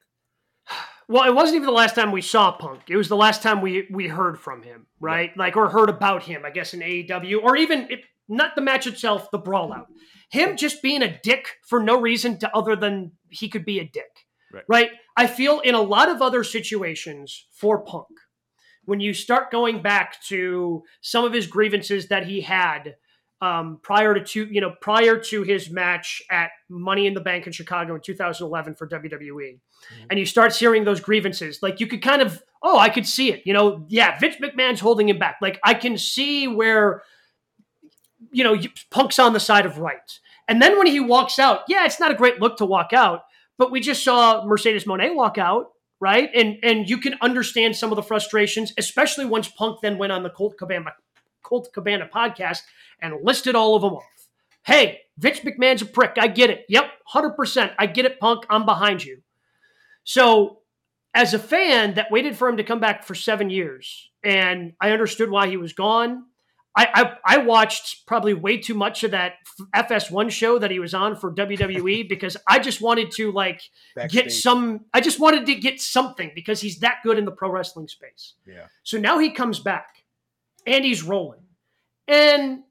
Well, 1.12 1.24
it 1.24 1.34
wasn't 1.34 1.56
even 1.56 1.66
the 1.66 1.72
last 1.72 1.94
time 1.94 2.10
we 2.10 2.22
saw 2.22 2.52
Punk. 2.52 2.80
It 2.88 2.96
was 2.96 3.10
the 3.10 3.16
last 3.16 3.42
time 3.42 3.60
we 3.60 3.86
we 3.90 4.08
heard 4.08 4.40
from 4.40 4.62
him, 4.62 4.86
right? 4.98 5.28
right. 5.28 5.36
Like 5.36 5.56
or 5.58 5.68
heard 5.68 5.90
about 5.90 6.22
him, 6.22 6.46
I 6.46 6.50
guess 6.50 6.72
in 6.72 6.80
AEW, 6.80 7.42
or 7.42 7.54
even 7.54 7.86
if, 7.90 8.00
not 8.30 8.54
the 8.54 8.62
match 8.62 8.86
itself, 8.86 9.30
the 9.30 9.36
brawl 9.36 9.74
out. 9.74 9.88
Him 10.30 10.56
just 10.56 10.80
being 10.80 11.02
a 11.02 11.20
dick 11.22 11.48
for 11.68 11.82
no 11.82 12.00
reason 12.00 12.38
to 12.38 12.56
other 12.56 12.76
than 12.76 13.12
he 13.28 13.50
could 13.50 13.66
be 13.66 13.78
a 13.78 13.84
dick. 13.84 14.10
Right. 14.54 14.64
right? 14.68 14.90
I 15.14 15.26
feel 15.26 15.60
in 15.60 15.74
a 15.74 15.82
lot 15.82 16.08
of 16.08 16.22
other 16.22 16.42
situations 16.42 17.46
for 17.52 17.84
Punk, 17.84 18.08
when 18.86 19.00
you 19.00 19.12
start 19.12 19.50
going 19.50 19.82
back 19.82 20.22
to 20.28 20.82
some 21.02 21.26
of 21.26 21.34
his 21.34 21.46
grievances 21.46 22.08
that 22.08 22.26
he 22.26 22.40
had 22.40 22.96
um, 23.42 23.80
prior 23.82 24.14
to 24.14 24.22
two, 24.22 24.46
you 24.50 24.60
know, 24.60 24.72
prior 24.80 25.18
to 25.18 25.42
his 25.42 25.68
match 25.68 26.22
at 26.30 26.52
Money 26.70 27.06
in 27.06 27.12
the 27.12 27.20
Bank 27.20 27.46
in 27.46 27.52
Chicago 27.52 27.96
in 27.96 28.00
2011 28.00 28.76
for 28.76 28.88
WWE, 28.88 29.20
mm-hmm. 29.20 30.04
and 30.08 30.18
you 30.18 30.24
start 30.24 30.54
hearing 30.54 30.84
those 30.84 31.00
grievances, 31.00 31.58
like 31.60 31.80
you 31.80 31.88
could 31.88 32.02
kind 32.02 32.22
of, 32.22 32.40
oh, 32.62 32.78
I 32.78 32.88
could 32.88 33.06
see 33.06 33.32
it, 33.32 33.42
you 33.44 33.52
know, 33.52 33.84
yeah, 33.88 34.18
Vince 34.18 34.36
McMahon's 34.36 34.80
holding 34.80 35.08
him 35.08 35.18
back. 35.18 35.38
Like 35.42 35.58
I 35.64 35.74
can 35.74 35.98
see 35.98 36.46
where 36.46 37.02
you 38.30 38.44
know, 38.44 38.56
Punk's 38.90 39.18
on 39.18 39.32
the 39.32 39.40
side 39.40 39.66
of 39.66 39.78
right. 39.78 40.20
And 40.48 40.62
then 40.62 40.78
when 40.78 40.86
he 40.86 41.00
walks 41.00 41.38
out, 41.38 41.62
yeah, 41.68 41.84
it's 41.84 42.00
not 42.00 42.10
a 42.10 42.14
great 42.14 42.40
look 42.40 42.56
to 42.58 42.66
walk 42.66 42.92
out, 42.92 43.24
but 43.58 43.70
we 43.70 43.80
just 43.80 44.04
saw 44.04 44.44
Mercedes 44.44 44.84
Moné 44.84 45.14
walk 45.14 45.38
out, 45.38 45.72
right? 46.00 46.30
And 46.34 46.58
and 46.62 46.88
you 46.88 46.98
can 46.98 47.16
understand 47.20 47.76
some 47.76 47.90
of 47.90 47.96
the 47.96 48.02
frustrations, 48.02 48.72
especially 48.78 49.24
once 49.24 49.48
Punk 49.48 49.80
then 49.82 49.98
went 49.98 50.12
on 50.12 50.22
the 50.22 50.30
Colt 50.30 50.56
Cabana 50.58 50.92
Colt 51.52 51.68
Cabana 51.74 52.08
podcast 52.08 52.62
and 52.98 53.14
listed 53.22 53.54
all 53.54 53.76
of 53.76 53.82
them 53.82 53.92
off. 53.92 54.28
Hey, 54.64 55.00
Vince 55.18 55.40
McMahon's 55.40 55.82
a 55.82 55.86
prick. 55.86 56.16
I 56.18 56.26
get 56.28 56.48
it. 56.48 56.64
Yep, 56.70 56.84
100%. 57.14 57.74
I 57.78 57.84
get 57.84 58.06
it, 58.06 58.18
Punk. 58.18 58.46
I'm 58.48 58.64
behind 58.64 59.04
you. 59.04 59.18
So, 60.04 60.60
as 61.14 61.34
a 61.34 61.38
fan 61.38 61.92
that 61.94 62.10
waited 62.10 62.36
for 62.36 62.48
him 62.48 62.56
to 62.56 62.64
come 62.64 62.80
back 62.80 63.04
for 63.04 63.14
seven 63.14 63.50
years, 63.50 64.08
and 64.24 64.72
I 64.80 64.92
understood 64.92 65.30
why 65.30 65.48
he 65.48 65.58
was 65.58 65.74
gone, 65.74 66.24
I, 66.74 66.88
I, 67.26 67.34
I 67.34 67.36
watched 67.38 68.06
probably 68.06 68.32
way 68.32 68.56
too 68.56 68.72
much 68.72 69.04
of 69.04 69.10
that 69.10 69.34
FS1 69.76 70.30
show 70.30 70.58
that 70.58 70.70
he 70.70 70.78
was 70.78 70.94
on 70.94 71.16
for 71.16 71.34
WWE 71.34 72.08
because 72.08 72.38
I 72.48 72.60
just 72.60 72.80
wanted 72.80 73.10
to 73.16 73.30
like 73.30 73.60
Backstage. 73.94 74.24
get 74.24 74.32
some. 74.32 74.86
I 74.94 75.02
just 75.02 75.20
wanted 75.20 75.44
to 75.44 75.54
get 75.54 75.82
something 75.82 76.32
because 76.34 76.62
he's 76.62 76.78
that 76.78 77.00
good 77.02 77.18
in 77.18 77.26
the 77.26 77.30
pro 77.30 77.50
wrestling 77.50 77.88
space. 77.88 78.36
Yeah. 78.46 78.68
So 78.84 78.96
now 78.96 79.18
he 79.18 79.32
comes 79.32 79.58
back, 79.58 80.04
and 80.66 80.84
he's 80.84 81.02
rolling, 81.02 81.41
and 82.08 82.62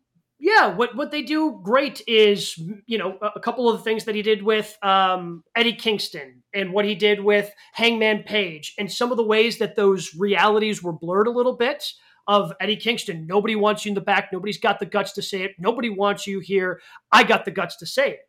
yeah, 0.42 0.76
what 0.76 0.96
what 0.96 1.12
they 1.12 1.22
do 1.22 1.60
great 1.64 2.02
is 2.08 2.58
you 2.88 2.98
know 2.98 3.18
a, 3.22 3.40
couple 3.40 3.70
of 3.70 3.78
the 3.78 3.84
things 3.84 4.06
that 4.06 4.16
he 4.16 4.24
did 4.24 4.42
with 4.42 4.76
um, 4.82 5.44
Eddie 5.56 5.76
Kingston 5.76 6.42
and 6.52 6.74
what 6.74 6.84
he 6.84 6.96
did 6.96 7.24
with 7.24 7.54
Hangman 7.74 8.24
Page 8.24 8.74
and 8.80 8.92
some 8.92 9.12
of 9.12 9.18
the 9.18 9.24
ways 9.24 9.60
that 9.60 9.76
those 9.76 10.16
realities 10.16 10.82
were 10.82 10.94
blurred 10.94 11.28
a 11.28 11.32
little 11.32 11.56
bit 11.56 11.86
of 12.28 12.54
Eddie 12.60 12.76
Kingston. 12.76 13.28
Nobody 13.28 13.56
wants 13.56 13.86
you 13.86 13.90
in 13.90 13.96
the 13.96 14.02
back. 14.02 14.30
Nobody's 14.34 14.58
got 14.58 14.80
the 14.80 14.86
guts 14.88 15.14
to 15.14 15.22
say 15.22 15.44
it. 15.44 15.52
Nobody 15.60 15.90
wants 15.90 16.26
you 16.26 16.40
here. 16.40 16.82
I 17.12 17.24
got 17.24 17.46
the 17.46 17.52
guts 17.52 17.76
to 17.78 17.86
say 17.86 18.12
it. 18.12 18.20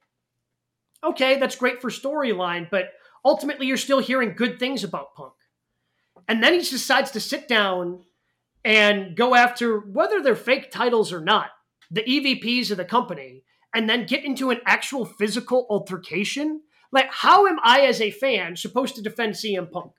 Okay, 1.05 1.39
that's 1.39 1.57
great 1.57 1.81
for 1.81 1.91
storyline, 1.91 2.69
but 2.71 2.91
ultimately 3.25 3.67
you're 3.67 3.77
still 3.77 4.01
hearing 4.01 4.35
good 4.37 4.59
things 4.59 4.85
about 4.85 5.15
Punk. 5.15 5.33
And 6.29 6.43
then 6.43 6.53
he 6.53 6.61
decides 6.61 7.11
to 7.13 7.21
sit 7.21 7.49
down 7.49 8.05
and 8.65 9.17
go 9.17 9.35
after 9.35 9.79
whether 9.79 10.23
they're 10.23 10.37
fake 10.37 10.71
titles 10.71 11.13
or 11.13 11.21
not, 11.21 11.51
the 11.91 12.03
EVPs 12.03 12.71
of 12.71 12.77
the 12.77 12.85
company, 12.85 13.45
and 13.75 13.89
then 13.89 14.07
get 14.07 14.25
into 14.25 14.51
an 14.51 14.61
actual 14.67 15.05
physical 15.05 15.67
altercation. 15.71 16.63
Like, 16.91 17.11
how 17.11 17.47
am 17.47 17.59
I, 17.63 17.81
as 17.83 18.01
a 18.01 18.11
fan, 18.11 18.57
supposed 18.57 18.95
to 18.97 19.03
defend 19.03 19.35
CM 19.35 19.71
Punk? 19.71 19.93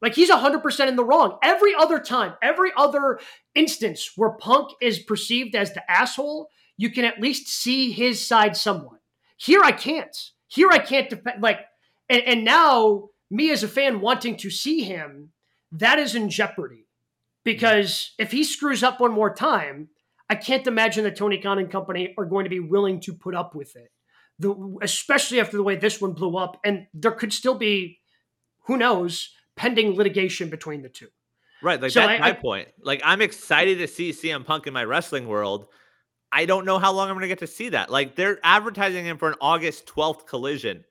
Like 0.00 0.14
he's 0.14 0.30
100% 0.30 0.88
in 0.88 0.96
the 0.96 1.04
wrong. 1.04 1.38
Every 1.42 1.74
other 1.74 1.98
time, 1.98 2.34
every 2.42 2.70
other 2.76 3.18
instance 3.54 4.12
where 4.16 4.30
Punk 4.30 4.70
is 4.80 4.98
perceived 5.00 5.54
as 5.54 5.72
the 5.72 5.90
asshole, 5.90 6.50
you 6.76 6.90
can 6.90 7.04
at 7.04 7.20
least 7.20 7.48
see 7.48 7.90
his 7.90 8.24
side 8.24 8.56
somewhat. 8.56 9.00
Here 9.36 9.60
I 9.62 9.72
can't. 9.72 10.16
Here 10.46 10.68
I 10.70 10.78
can't 10.78 11.10
defend. 11.10 11.42
like 11.42 11.60
and, 12.08 12.22
and 12.22 12.44
now 12.44 13.08
me 13.30 13.50
as 13.50 13.62
a 13.62 13.68
fan 13.68 14.00
wanting 14.00 14.36
to 14.36 14.50
see 14.50 14.82
him, 14.82 15.30
that 15.72 15.98
is 15.98 16.14
in 16.14 16.30
jeopardy. 16.30 16.87
Because 17.44 18.12
if 18.18 18.32
he 18.32 18.44
screws 18.44 18.82
up 18.82 19.00
one 19.00 19.12
more 19.12 19.34
time, 19.34 19.88
I 20.28 20.34
can't 20.34 20.66
imagine 20.66 21.04
that 21.04 21.16
Tony 21.16 21.38
Khan 21.38 21.58
and 21.58 21.70
company 21.70 22.14
are 22.18 22.26
going 22.26 22.44
to 22.44 22.50
be 22.50 22.60
willing 22.60 23.00
to 23.00 23.14
put 23.14 23.34
up 23.34 23.54
with 23.54 23.76
it. 23.76 23.90
The, 24.38 24.78
especially 24.82 25.40
after 25.40 25.56
the 25.56 25.62
way 25.62 25.76
this 25.76 26.00
one 26.00 26.12
blew 26.12 26.36
up, 26.36 26.60
and 26.64 26.86
there 26.94 27.10
could 27.10 27.32
still 27.32 27.56
be, 27.56 27.98
who 28.66 28.76
knows, 28.76 29.34
pending 29.56 29.96
litigation 29.96 30.48
between 30.48 30.82
the 30.82 30.88
two. 30.88 31.08
Right. 31.62 31.80
Like 31.80 31.90
so 31.90 32.00
that's 32.00 32.12
I, 32.12 32.18
my 32.18 32.28
I, 32.28 32.32
point. 32.32 32.68
Like 32.80 33.00
I'm 33.04 33.20
excited 33.20 33.78
to 33.78 33.88
see 33.88 34.10
CM 34.10 34.44
Punk 34.44 34.66
in 34.66 34.72
my 34.72 34.84
wrestling 34.84 35.26
world. 35.26 35.66
I 36.30 36.44
don't 36.44 36.64
know 36.64 36.78
how 36.78 36.92
long 36.92 37.08
I'm 37.08 37.16
going 37.16 37.22
to 37.22 37.28
get 37.28 37.38
to 37.40 37.46
see 37.46 37.70
that. 37.70 37.90
Like 37.90 38.14
they're 38.14 38.38
advertising 38.44 39.04
him 39.04 39.18
for 39.18 39.28
an 39.28 39.34
August 39.40 39.86
12th 39.86 40.26
collision. 40.26 40.84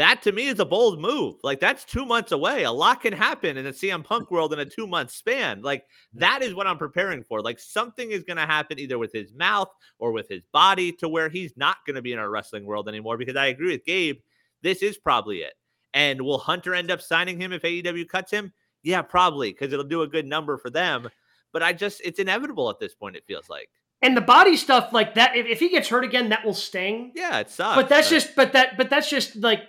That 0.00 0.22
to 0.22 0.32
me 0.32 0.46
is 0.46 0.58
a 0.58 0.64
bold 0.64 0.98
move. 0.98 1.36
Like 1.42 1.60
that's 1.60 1.84
two 1.84 2.06
months 2.06 2.32
away. 2.32 2.64
A 2.64 2.72
lot 2.72 3.02
can 3.02 3.12
happen 3.12 3.58
in 3.58 3.64
the 3.64 3.70
CM 3.70 4.02
Punk 4.02 4.30
world 4.30 4.50
in 4.54 4.58
a 4.58 4.64
two 4.64 4.86
month 4.86 5.10
span. 5.10 5.60
Like 5.60 5.84
that 6.14 6.42
is 6.42 6.54
what 6.54 6.66
I'm 6.66 6.78
preparing 6.78 7.22
for. 7.22 7.42
Like 7.42 7.58
something 7.58 8.10
is 8.10 8.24
going 8.24 8.38
to 8.38 8.46
happen 8.46 8.78
either 8.78 8.98
with 8.98 9.12
his 9.12 9.34
mouth 9.34 9.68
or 9.98 10.12
with 10.12 10.26
his 10.26 10.42
body 10.54 10.90
to 10.92 11.08
where 11.08 11.28
he's 11.28 11.52
not 11.54 11.76
going 11.86 11.96
to 11.96 12.02
be 12.02 12.14
in 12.14 12.18
our 12.18 12.30
wrestling 12.30 12.64
world 12.64 12.88
anymore. 12.88 13.18
Because 13.18 13.36
I 13.36 13.48
agree 13.48 13.72
with 13.72 13.84
Gabe, 13.84 14.20
this 14.62 14.82
is 14.82 14.96
probably 14.96 15.38
it. 15.38 15.52
And 15.92 16.22
will 16.22 16.38
Hunter 16.38 16.74
end 16.74 16.90
up 16.90 17.02
signing 17.02 17.38
him 17.38 17.52
if 17.52 17.60
AEW 17.60 18.08
cuts 18.08 18.30
him? 18.30 18.54
Yeah, 18.82 19.02
probably 19.02 19.52
because 19.52 19.70
it'll 19.70 19.84
do 19.84 20.00
a 20.00 20.08
good 20.08 20.26
number 20.26 20.56
for 20.56 20.70
them. 20.70 21.10
But 21.52 21.62
I 21.62 21.74
just, 21.74 22.00
it's 22.02 22.18
inevitable 22.18 22.70
at 22.70 22.78
this 22.78 22.94
point, 22.94 23.16
it 23.16 23.24
feels 23.26 23.50
like. 23.50 23.68
And 24.00 24.16
the 24.16 24.22
body 24.22 24.56
stuff 24.56 24.94
like 24.94 25.14
that, 25.16 25.36
if, 25.36 25.44
if 25.44 25.60
he 25.60 25.68
gets 25.68 25.88
hurt 25.88 26.04
again, 26.04 26.30
that 26.30 26.42
will 26.42 26.54
sting. 26.54 27.12
Yeah, 27.14 27.40
it 27.40 27.50
sucks. 27.50 27.76
But 27.76 27.90
that's 27.90 28.08
just, 28.08 28.34
but 28.34 28.54
that, 28.54 28.78
but 28.78 28.88
that's 28.88 29.10
just 29.10 29.36
like, 29.36 29.64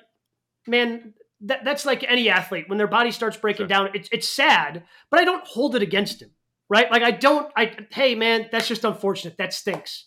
man, 0.68 1.14
that, 1.41 1.64
that's 1.66 1.86
like 1.86 2.03
any 2.07 2.30
athlete 2.30 2.70
when 2.70 2.78
their 2.78 2.88
body 2.88 3.12
starts 3.12 3.38
breaking 3.38 3.64
Sure. 3.64 3.68
down. 3.68 3.89
It's 3.93 4.09
it's 4.12 4.30
sad, 4.30 4.84
but 5.09 5.20
I 5.20 5.26
don't 5.26 5.45
hold 5.45 5.76
it 5.76 5.82
against 5.82 6.22
him, 6.22 6.32
right? 6.70 6.91
Like 6.91 7.03
I 7.03 7.12
don't. 7.12 7.51
I 7.55 7.76
hey 7.91 8.16
man, 8.16 8.47
that's 8.51 8.68
just 8.68 8.84
unfortunate. 8.86 9.38
That 9.38 9.53
stinks. 9.53 10.05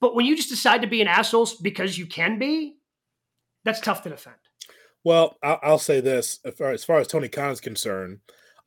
But 0.00 0.14
when 0.14 0.26
you 0.26 0.36
just 0.36 0.50
decide 0.50 0.82
to 0.82 0.86
be 0.86 1.00
an 1.00 1.08
asshole 1.08 1.48
because 1.62 1.96
you 1.96 2.06
can 2.06 2.38
be, 2.38 2.76
that's 3.64 3.80
tough 3.80 4.02
to 4.02 4.10
defend. 4.10 4.36
Well, 5.04 5.36
I'll, 5.42 5.58
I'll 5.62 5.78
say 5.78 6.00
this 6.00 6.38
as 6.44 6.54
far, 6.54 6.70
as 6.70 6.84
far 6.84 6.98
as 6.98 7.06
Tony 7.06 7.28
Khan 7.28 7.50
is 7.50 7.60
concerned, 7.60 8.18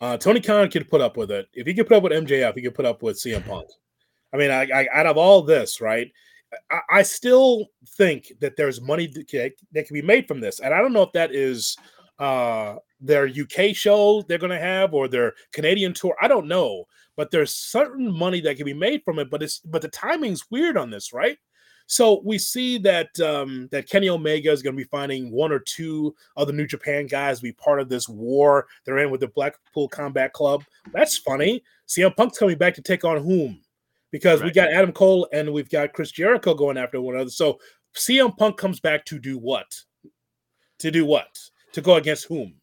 uh, 0.01 0.17
Tony 0.17 0.39
Khan 0.41 0.69
could 0.71 0.89
put 0.89 1.01
up 1.01 1.17
with 1.17 1.31
it. 1.31 1.47
If 1.53 1.67
he 1.67 1.73
could 1.73 1.87
put 1.87 1.97
up 1.97 2.03
with 2.03 2.13
MJF, 2.13 2.55
he 2.55 2.61
could 2.61 2.73
put 2.75 2.85
up 2.85 3.03
with 3.03 3.17
CM 3.17 3.45
Punk. 3.45 3.67
I 4.33 4.37
mean, 4.37 4.49
I, 4.49 4.67
I, 4.73 4.87
out 4.93 5.05
of 5.05 5.17
all 5.17 5.41
this, 5.43 5.81
right? 5.81 6.11
I, 6.71 6.79
I 6.89 7.01
still 7.03 7.67
think 7.87 8.31
that 8.39 8.55
there's 8.55 8.81
money 8.81 9.07
that 9.07 9.27
can, 9.27 9.51
that 9.73 9.87
can 9.87 9.93
be 9.93 10.01
made 10.01 10.27
from 10.27 10.39
this, 10.39 10.59
and 10.59 10.73
I 10.73 10.79
don't 10.79 10.93
know 10.93 11.03
if 11.03 11.11
that 11.13 11.33
is 11.33 11.77
uh, 12.19 12.75
their 12.99 13.27
UK 13.27 13.73
show 13.73 14.21
they're 14.23 14.37
going 14.37 14.49
to 14.51 14.59
have 14.59 14.93
or 14.93 15.07
their 15.07 15.33
Canadian 15.53 15.93
tour. 15.93 16.15
I 16.21 16.27
don't 16.27 16.47
know, 16.47 16.85
but 17.15 17.31
there's 17.31 17.55
certain 17.55 18.11
money 18.11 18.41
that 18.41 18.57
can 18.57 18.65
be 18.65 18.73
made 18.73 19.03
from 19.03 19.19
it. 19.19 19.29
But 19.29 19.41
it's 19.41 19.59
but 19.59 19.81
the 19.81 19.87
timing's 19.87 20.49
weird 20.51 20.77
on 20.77 20.89
this, 20.89 21.13
right? 21.13 21.37
So 21.87 22.21
we 22.23 22.37
see 22.37 22.77
that 22.79 23.19
um, 23.19 23.67
that 23.71 23.89
Kenny 23.89 24.09
Omega 24.09 24.51
is 24.51 24.61
going 24.61 24.75
to 24.75 24.83
be 24.83 24.89
finding 24.89 25.31
one 25.31 25.51
or 25.51 25.59
two 25.59 26.15
of 26.35 26.45
the 26.45 26.53
New 26.53 26.67
Japan 26.67 27.07
guys 27.07 27.39
to 27.39 27.43
be 27.43 27.51
part 27.53 27.79
of 27.79 27.89
this 27.89 28.07
war 28.07 28.67
they're 28.85 28.99
in 28.99 29.09
with 29.09 29.21
the 29.21 29.27
Blackpool 29.27 29.87
Combat 29.87 30.31
Club. 30.33 30.63
That's 30.93 31.17
funny. 31.17 31.63
CM 31.87 32.15
Punk's 32.15 32.37
coming 32.37 32.57
back 32.59 32.75
to 32.75 32.83
take 32.83 33.05
on 33.05 33.23
whom? 33.23 33.61
Because 34.11 34.41
we 34.41 34.51
got 34.51 34.71
Adam 34.71 34.91
Cole 34.91 35.27
and 35.31 35.53
we've 35.53 35.69
got 35.69 35.93
Chris 35.93 36.11
Jericho 36.11 36.55
going 36.55 36.77
after 36.77 36.99
one 36.99 37.15
another. 37.15 37.29
So 37.29 37.59
CM 37.95 38.35
Punk 38.37 38.57
comes 38.57 38.79
back 38.79 39.05
to 39.05 39.19
do 39.19 39.37
what? 39.37 39.67
To 40.79 40.91
do 40.91 41.05
what? 41.05 41.37
To 41.73 41.81
go 41.81 41.95
against 41.95 42.25
whom? 42.25 42.55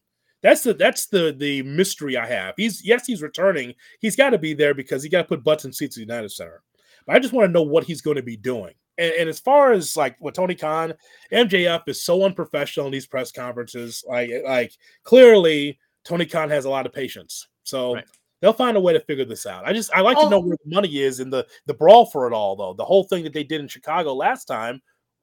That's 0.43 0.61
the 0.61 0.73
that's 0.73 1.07
the 1.07 1.35
the 1.37 1.63
mystery 1.63 2.17
I 2.17 2.27
have. 2.27 2.53
He's 2.57 2.85
yes, 2.85 3.07
he's 3.07 3.21
returning. 3.21 3.73
He's 3.99 4.15
got 4.15 4.31
to 4.31 4.37
be 4.37 4.53
there 4.53 4.73
because 4.73 5.03
he 5.03 5.09
got 5.09 5.23
to 5.23 5.27
put 5.27 5.43
butts 5.43 5.65
in 5.65 5.73
seats 5.73 5.95
at 5.95 5.99
the 5.99 6.13
United 6.13 6.31
Center. 6.31 6.61
But 7.05 7.15
I 7.15 7.19
just 7.19 7.33
want 7.33 7.47
to 7.47 7.51
know 7.51 7.63
what 7.63 7.85
he's 7.85 8.01
going 8.01 8.17
to 8.17 8.23
be 8.23 8.37
doing. 8.37 8.73
And, 8.97 9.13
and 9.13 9.29
as 9.29 9.39
far 9.39 9.71
as 9.71 9.97
like 9.97 10.15
what 10.19 10.35
Tony 10.35 10.55
Khan, 10.55 10.93
MJF 11.31 11.83
is 11.87 12.03
so 12.03 12.23
unprofessional 12.23 12.87
in 12.87 12.93
these 12.93 13.07
press 13.07 13.31
conferences. 13.31 14.03
Like 14.07 14.29
like 14.45 14.73
clearly 15.03 15.79
Tony 16.03 16.25
Khan 16.25 16.49
has 16.49 16.65
a 16.65 16.69
lot 16.69 16.85
of 16.85 16.93
patience. 16.93 17.47
So 17.63 17.95
Right. 17.95 18.05
They'll 18.41 18.53
find 18.53 18.77
a 18.77 18.79
way 18.79 18.93
to 18.93 18.99
figure 18.99 19.25
this 19.25 19.45
out. 19.45 19.65
I 19.65 19.73
just 19.73 19.91
I 19.93 20.01
like 20.01 20.17
to 20.17 20.23
Oh. 20.23 20.29
know 20.29 20.39
where 20.39 20.57
the 20.63 20.75
money 20.75 20.99
is 20.99 21.19
in 21.19 21.29
the 21.29 21.47
the 21.65 21.73
brawl 21.73 22.05
for 22.05 22.27
it 22.27 22.33
all 22.33 22.55
though. 22.55 22.73
The 22.73 22.85
whole 22.85 23.03
thing 23.03 23.23
that 23.23 23.33
they 23.33 23.43
did 23.43 23.61
in 23.61 23.67
Chicago 23.67 24.13
last 24.13 24.45
time. 24.45 24.81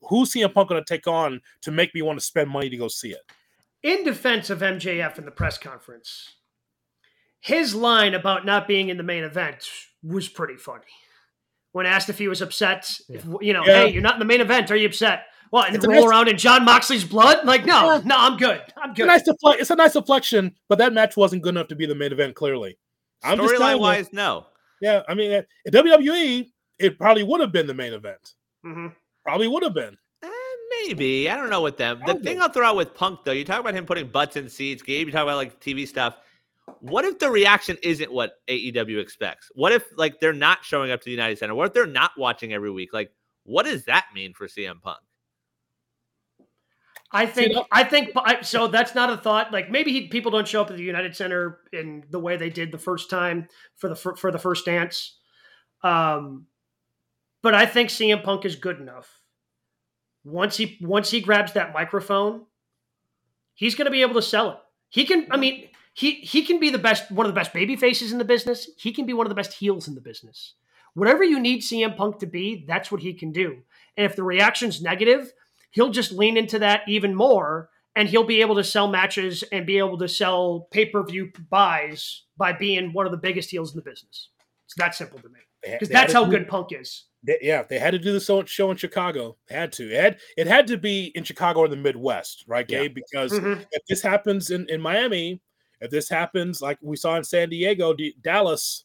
Who's 0.08 0.32
CM 0.34 0.52
Punk 0.52 0.68
going 0.68 0.84
to 0.84 0.86
take 0.94 1.06
on 1.06 1.40
to 1.62 1.70
make 1.70 1.94
me 1.94 2.02
want 2.02 2.18
to 2.18 2.24
spend 2.24 2.50
money 2.50 2.68
to 2.68 2.76
go 2.76 2.88
see 2.88 3.12
it? 3.12 3.22
In 3.82 4.04
defense 4.04 4.50
of 4.50 4.58
MJF 4.60 5.16
in 5.18 5.24
the 5.24 5.30
press 5.30 5.56
conference, 5.56 6.34
his 7.40 7.74
line 7.74 8.12
about 8.14 8.44
not 8.44 8.68
being 8.68 8.88
in 8.90 8.96
the 8.98 9.02
main 9.02 9.24
event 9.24 9.66
was 10.02 10.28
pretty 10.28 10.56
funny. 10.56 10.84
When 11.72 11.86
asked 11.86 12.08
if 12.10 12.18
he 12.18 12.28
was 12.28 12.42
upset, 12.42 12.90
if, 13.08 13.24
you 13.40 13.52
know, 13.54 13.64
Yeah. 13.64 13.84
hey, 13.84 13.92
you're 13.92 14.02
not 14.02 14.14
in 14.14 14.18
the 14.18 14.24
main 14.26 14.40
event, 14.42 14.70
are 14.70 14.76
you 14.76 14.86
upset? 14.88 15.24
What, 15.50 15.68
and 15.68 15.76
It's 15.76 15.86
roll 15.86 16.02
nice- 16.02 16.10
around 16.10 16.28
in 16.28 16.36
Jon 16.36 16.64
Moxley's 16.64 17.04
blood? 17.04 17.46
Like, 17.46 17.64
no, 17.64 17.94
Yeah. 17.94 18.00
no, 18.04 18.16
I'm 18.18 18.36
good. 18.36 18.62
I'm 18.76 18.90
It's 18.90 18.98
a 19.00 19.02
good. 19.02 19.06
nice 19.06 19.22
defle- 19.22 19.58
It's 19.58 19.70
a 19.70 19.76
nice 19.76 19.92
deflection, 19.94 20.54
but 20.68 20.78
that 20.78 20.92
match 20.92 21.16
wasn't 21.16 21.42
good 21.42 21.54
enough 21.54 21.68
to 21.68 21.74
be 21.76 21.86
the 21.86 21.94
main 21.94 22.12
event. 22.12 22.34
Clearly, 22.34 22.76
I'm 23.24 23.38
Storyline 23.38 23.74
you. 23.74 23.80
wise, 23.80 24.12
no. 24.12 24.46
Yeah, 24.80 25.02
I 25.08 25.14
mean, 25.14 25.32
at 25.32 25.46
at 25.66 25.72
WWE, 25.72 26.50
it 26.78 26.98
probably 26.98 27.22
would 27.22 27.40
have 27.40 27.52
been 27.52 27.66
the 27.66 27.74
main 27.74 27.92
event. 27.92 28.34
Mhm. 28.64 28.94
Probably 29.22 29.48
would 29.48 29.62
have 29.62 29.74
been. 29.74 29.96
Eh, 30.22 30.28
maybe. 30.82 31.30
I 31.30 31.36
don't 31.36 31.48
know 31.50 31.62
with 31.62 31.76
them. 31.76 32.00
The 32.06 32.14
thing 32.16 32.40
I'll 32.42 32.50
throw 32.50 32.66
out 32.66 32.76
with 32.76 32.94
Punk, 32.94 33.20
though, 33.24 33.32
you 33.32 33.44
talk 33.44 33.60
about 33.60 33.74
him 33.74 33.86
putting 33.86 34.08
butts 34.08 34.36
in 34.36 34.48
seats. 34.48 34.82
Gabe, 34.82 35.06
you 35.06 35.12
talk 35.12 35.22
about 35.22 35.36
like 35.36 35.60
TV 35.60 35.86
stuff. 35.86 36.18
What 36.80 37.04
if 37.04 37.18
the 37.18 37.30
reaction 37.30 37.76
isn't 37.82 38.12
what 38.12 38.40
AEW 38.48 38.98
expects? 39.00 39.50
What 39.54 39.72
if 39.72 39.84
like 39.96 40.20
they're 40.20 40.32
not 40.32 40.64
showing 40.64 40.90
up 40.90 41.00
to 41.00 41.04
the 41.06 41.10
United 41.10 41.38
Center? 41.38 41.54
What 41.54 41.68
if 41.68 41.72
they're 41.74 41.86
not 41.86 42.12
watching 42.18 42.52
every 42.52 42.70
week? 42.70 42.92
Like, 42.92 43.12
what 43.44 43.64
does 43.64 43.84
that 43.84 44.06
mean 44.14 44.32
for 44.34 44.46
CM 44.48 44.80
Punk? 44.82 44.98
I 47.14 47.26
think 47.26 47.56
I 47.70 47.84
think 47.84 48.10
so. 48.42 48.66
That's 48.66 48.96
not 48.96 49.08
a 49.08 49.16
thought. 49.16 49.52
Like 49.52 49.70
maybe 49.70 49.92
he, 49.92 50.08
people 50.08 50.32
don't 50.32 50.48
show 50.48 50.60
up 50.60 50.70
at 50.70 50.76
the 50.76 50.82
United 50.82 51.14
Center 51.14 51.60
in 51.72 52.02
the 52.10 52.18
way 52.18 52.36
they 52.36 52.50
did 52.50 52.72
the 52.72 52.78
first 52.78 53.08
time 53.08 53.46
for 53.76 53.88
the 53.88 53.94
for, 53.94 54.16
for 54.16 54.32
the 54.32 54.38
first 54.38 54.64
dance. 54.64 55.16
Um, 55.84 56.46
but 57.40 57.54
I 57.54 57.66
think 57.66 57.90
CM 57.90 58.24
Punk 58.24 58.44
is 58.44 58.56
good 58.56 58.80
enough. 58.80 59.20
Once 60.24 60.56
he 60.56 60.76
once 60.80 61.12
he 61.12 61.20
grabs 61.20 61.52
that 61.52 61.72
microphone, 61.72 62.46
he's 63.54 63.76
going 63.76 63.84
to 63.84 63.92
be 63.92 64.02
able 64.02 64.14
to 64.14 64.22
sell 64.22 64.50
it. 64.50 64.58
He 64.88 65.04
can. 65.04 65.28
I 65.30 65.36
mean, 65.36 65.68
he 65.92 66.14
he 66.14 66.42
can 66.44 66.58
be 66.58 66.70
the 66.70 66.78
best 66.78 67.12
one 67.12 67.26
of 67.26 67.32
the 67.32 67.38
best 67.38 67.52
baby 67.52 67.76
faces 67.76 68.10
in 68.10 68.18
the 68.18 68.24
business. 68.24 68.68
He 68.76 68.92
can 68.92 69.06
be 69.06 69.12
one 69.12 69.26
of 69.26 69.30
the 69.30 69.36
best 69.36 69.52
heels 69.52 69.86
in 69.86 69.94
the 69.94 70.00
business. 70.00 70.54
Whatever 70.94 71.22
you 71.22 71.38
need 71.38 71.60
CM 71.60 71.96
Punk 71.96 72.18
to 72.20 72.26
be, 72.26 72.64
that's 72.66 72.90
what 72.90 73.02
he 73.02 73.14
can 73.14 73.30
do. 73.30 73.58
And 73.96 74.04
if 74.04 74.16
the 74.16 74.24
reaction's 74.24 74.82
negative, 74.82 75.32
he'll 75.74 75.90
just 75.90 76.10
lean 76.12 76.36
into 76.36 76.58
that 76.60 76.80
even 76.88 77.14
more 77.14 77.68
and 77.94 78.08
he'll 78.08 78.24
be 78.24 78.40
able 78.40 78.56
to 78.56 78.64
sell 78.64 78.88
matches 78.88 79.44
and 79.52 79.66
be 79.66 79.78
able 79.78 79.98
to 79.98 80.08
sell 80.08 80.66
pay-per-view 80.72 81.30
buys 81.50 82.22
by 82.36 82.52
being 82.52 82.92
one 82.92 83.06
of 83.06 83.12
the 83.12 83.18
biggest 83.18 83.50
heels 83.50 83.72
in 83.72 83.76
the 83.76 83.82
business. 83.88 84.30
It's 84.66 84.74
that 84.76 84.94
simple 84.94 85.18
to 85.20 85.28
me. 85.28 85.38
Because 85.62 85.88
that's 85.88 86.12
how 86.12 86.24
do- 86.24 86.30
good 86.32 86.48
Punk 86.48 86.68
is. 86.72 87.04
they- 87.22 87.38
yeah, 87.40 87.62
they 87.62 87.78
had 87.78 87.92
to 87.92 87.98
do 87.98 88.12
the 88.12 88.20
show, 88.20 88.44
show 88.44 88.70
in 88.70 88.76
Chicago. 88.76 89.36
They 89.48 89.54
had 89.54 89.72
to. 89.74 89.90
It 89.90 90.00
had, 90.00 90.18
it 90.36 90.46
had 90.46 90.66
to 90.68 90.76
be 90.76 91.06
in 91.14 91.24
Chicago 91.24 91.60
or 91.60 91.68
the 91.68 91.76
Midwest, 91.76 92.44
right, 92.46 92.66
Yeah. 92.68 92.82
Gabe? 92.82 92.94
Because 92.94 93.32
Mhm. 93.32 93.64
if 93.70 93.82
this 93.88 94.02
happens 94.02 94.50
in, 94.50 94.68
in 94.68 94.80
Miami, 94.80 95.40
if 95.80 95.90
this 95.90 96.08
happens 96.08 96.60
like 96.60 96.78
we 96.82 96.96
saw 96.96 97.16
in 97.16 97.24
San 97.24 97.48
Diego, 97.48 97.94
D- 97.94 98.14
Dallas, 98.20 98.84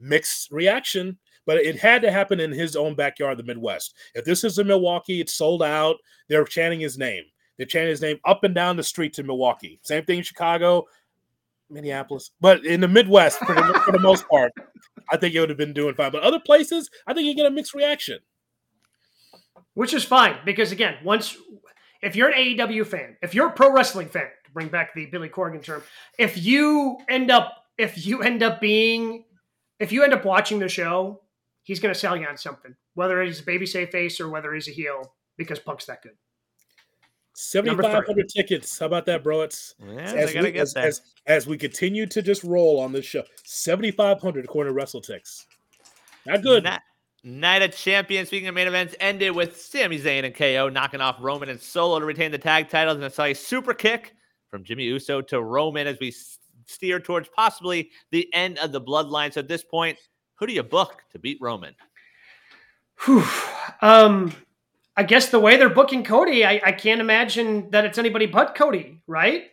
mixed 0.00 0.50
reaction. 0.50 1.18
But 1.48 1.64
it 1.64 1.78
had 1.78 2.02
to 2.02 2.12
happen 2.12 2.40
in 2.40 2.52
his 2.52 2.76
own 2.76 2.94
backyard, 2.94 3.38
the 3.38 3.42
Midwest. 3.42 3.94
If 4.14 4.26
this 4.26 4.44
is 4.44 4.58
in 4.58 4.66
Milwaukee, 4.66 5.22
it's 5.22 5.32
sold 5.32 5.62
out. 5.62 5.96
They're 6.28 6.44
chanting 6.44 6.78
his 6.78 6.98
name. 6.98 7.24
They're 7.56 7.64
chanting 7.64 7.88
his 7.88 8.02
name 8.02 8.18
up 8.26 8.44
and 8.44 8.54
down 8.54 8.76
the 8.76 8.82
streets 8.82 9.18
in 9.18 9.26
Milwaukee. 9.26 9.80
Same 9.82 10.04
thing 10.04 10.18
in 10.18 10.24
Chicago, 10.24 10.84
Minneapolis. 11.70 12.32
But 12.38 12.66
in 12.66 12.82
the 12.82 12.86
Midwest, 12.86 13.38
for 13.38 13.54
the, 13.54 13.80
for 13.82 13.92
the 13.92 13.98
most 13.98 14.28
part, 14.28 14.52
I 15.10 15.16
think 15.16 15.34
it 15.34 15.40
would 15.40 15.48
have 15.48 15.56
been 15.56 15.72
doing 15.72 15.94
fine. 15.94 16.12
But 16.12 16.22
other 16.22 16.38
places, 16.38 16.90
I 17.06 17.14
think 17.14 17.26
you 17.26 17.34
get 17.34 17.46
a 17.46 17.50
mixed 17.50 17.72
reaction. 17.72 18.18
Which 19.72 19.94
is 19.94 20.04
fine 20.04 20.36
because 20.44 20.70
again, 20.70 20.96
once 21.02 21.34
if 22.02 22.14
you're 22.14 22.28
an 22.28 22.34
AEW 22.34 22.86
fan, 22.86 23.16
if 23.22 23.34
you're 23.34 23.46
a 23.46 23.52
pro 23.52 23.72
wrestling 23.72 24.10
fan, 24.10 24.28
to 24.44 24.50
bring 24.50 24.68
back 24.68 24.92
the 24.92 25.06
Billy 25.06 25.30
Corgan 25.30 25.62
term, 25.62 25.82
if 26.18 26.36
you 26.36 26.98
end 27.08 27.30
up 27.30 27.54
if 27.78 28.04
you 28.04 28.22
end 28.22 28.42
up 28.42 28.60
being 28.60 29.24
if 29.80 29.92
you 29.92 30.02
end 30.02 30.12
up 30.12 30.26
watching 30.26 30.58
the 30.58 30.68
show, 30.68 31.22
he's 31.68 31.78
going 31.78 31.92
to 31.92 32.00
sell 32.00 32.16
you 32.16 32.26
on 32.26 32.36
something, 32.36 32.74
whether 32.94 33.22
he's 33.22 33.40
a 33.40 33.44
baby 33.44 33.66
safe 33.66 33.90
face 33.90 34.20
or 34.20 34.30
whether 34.30 34.54
he's 34.54 34.68
a 34.68 34.72
heel, 34.72 35.14
because 35.36 35.58
Punk's 35.58 35.84
that 35.84 36.02
good. 36.02 36.14
7,500 37.34 38.28
tickets. 38.28 38.78
How 38.78 38.86
about 38.86 39.04
that, 39.06 39.22
bro? 39.22 39.42
It's 39.42 39.74
Yeah, 39.78 40.00
as, 40.00 40.34
we, 40.34 40.54
as, 40.54 40.74
as, 40.74 41.02
as 41.26 41.46
we 41.46 41.56
continue 41.56 42.06
to 42.06 42.22
just 42.22 42.42
roll 42.42 42.80
on 42.80 42.90
this 42.90 43.04
show. 43.04 43.22
7,500 43.44 44.44
according 44.44 44.74
to 44.74 44.80
WrestleTix. 44.80 45.44
Not 46.26 46.42
good. 46.42 46.64
Night, 46.64 46.80
Night 47.22 47.62
of 47.62 47.76
Champions, 47.76 48.28
speaking 48.28 48.48
of 48.48 48.54
main 48.54 48.66
events, 48.66 48.96
ended 48.98 49.36
with 49.36 49.60
Sami 49.60 50.00
Zayn 50.00 50.24
and 50.24 50.34
KO 50.34 50.68
knocking 50.68 51.00
off 51.00 51.18
Roman 51.20 51.50
and 51.50 51.60
Solo 51.60 52.00
to 52.00 52.06
retain 52.06 52.32
the 52.32 52.38
tag 52.38 52.70
titles. 52.70 52.96
And 52.96 53.04
I 53.04 53.08
saw 53.08 53.24
a 53.24 53.34
super 53.34 53.74
kick 53.74 54.14
from 54.50 54.64
Jimmy 54.64 54.84
Uso 54.84 55.20
to 55.20 55.42
Roman 55.42 55.86
as 55.86 55.98
we 56.00 56.12
steer 56.66 56.98
towards 56.98 57.28
possibly 57.28 57.90
the 58.10 58.28
end 58.34 58.58
of 58.58 58.72
the 58.72 58.80
bloodline. 58.80 59.32
So 59.32 59.40
at 59.40 59.48
this 59.48 59.62
point, 59.62 59.98
who 60.38 60.46
do 60.46 60.52
you 60.52 60.62
book 60.62 61.02
to 61.12 61.18
beat 61.18 61.38
Roman? 61.40 61.74
Whew. 63.04 63.24
Um, 63.82 64.32
I 64.96 65.02
guess 65.04 65.28
the 65.28 65.38
way 65.40 65.56
they're 65.56 65.68
booking 65.68 66.02
Cody, 66.04 66.44
I, 66.44 66.60
I 66.64 66.72
can't 66.72 67.00
imagine 67.00 67.70
that 67.70 67.84
it's 67.84 67.98
anybody 67.98 68.26
but 68.26 68.54
Cody, 68.54 69.00
right? 69.06 69.50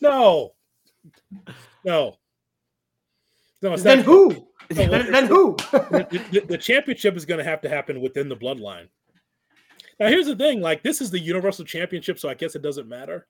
No. 0.00 0.54
No. 1.84 2.16
No, 3.62 3.72
it's 3.74 3.82
Then 3.82 3.98
not- 3.98 4.06
who? 4.06 4.30
No, 4.70 4.86
Then, 4.86 5.12
then 5.12 5.26
who? 5.26 5.56
the, 5.72 6.22
the- 6.32 6.40
the 6.48 6.58
championship 6.58 7.16
is 7.16 7.26
going 7.26 7.38
to 7.38 7.44
have 7.44 7.60
to 7.62 7.68
happen 7.68 8.00
within 8.00 8.28
the 8.28 8.36
bloodline. 8.36 8.88
Now 10.00 10.08
here's 10.08 10.26
the 10.26 10.34
thing: 10.34 10.60
like 10.60 10.82
this 10.82 11.00
is 11.00 11.10
the 11.10 11.18
Universal 11.20 11.66
Championship, 11.66 12.18
so 12.18 12.28
I 12.28 12.34
guess 12.34 12.56
it 12.56 12.62
doesn't 12.62 12.88
matter. 12.88 13.26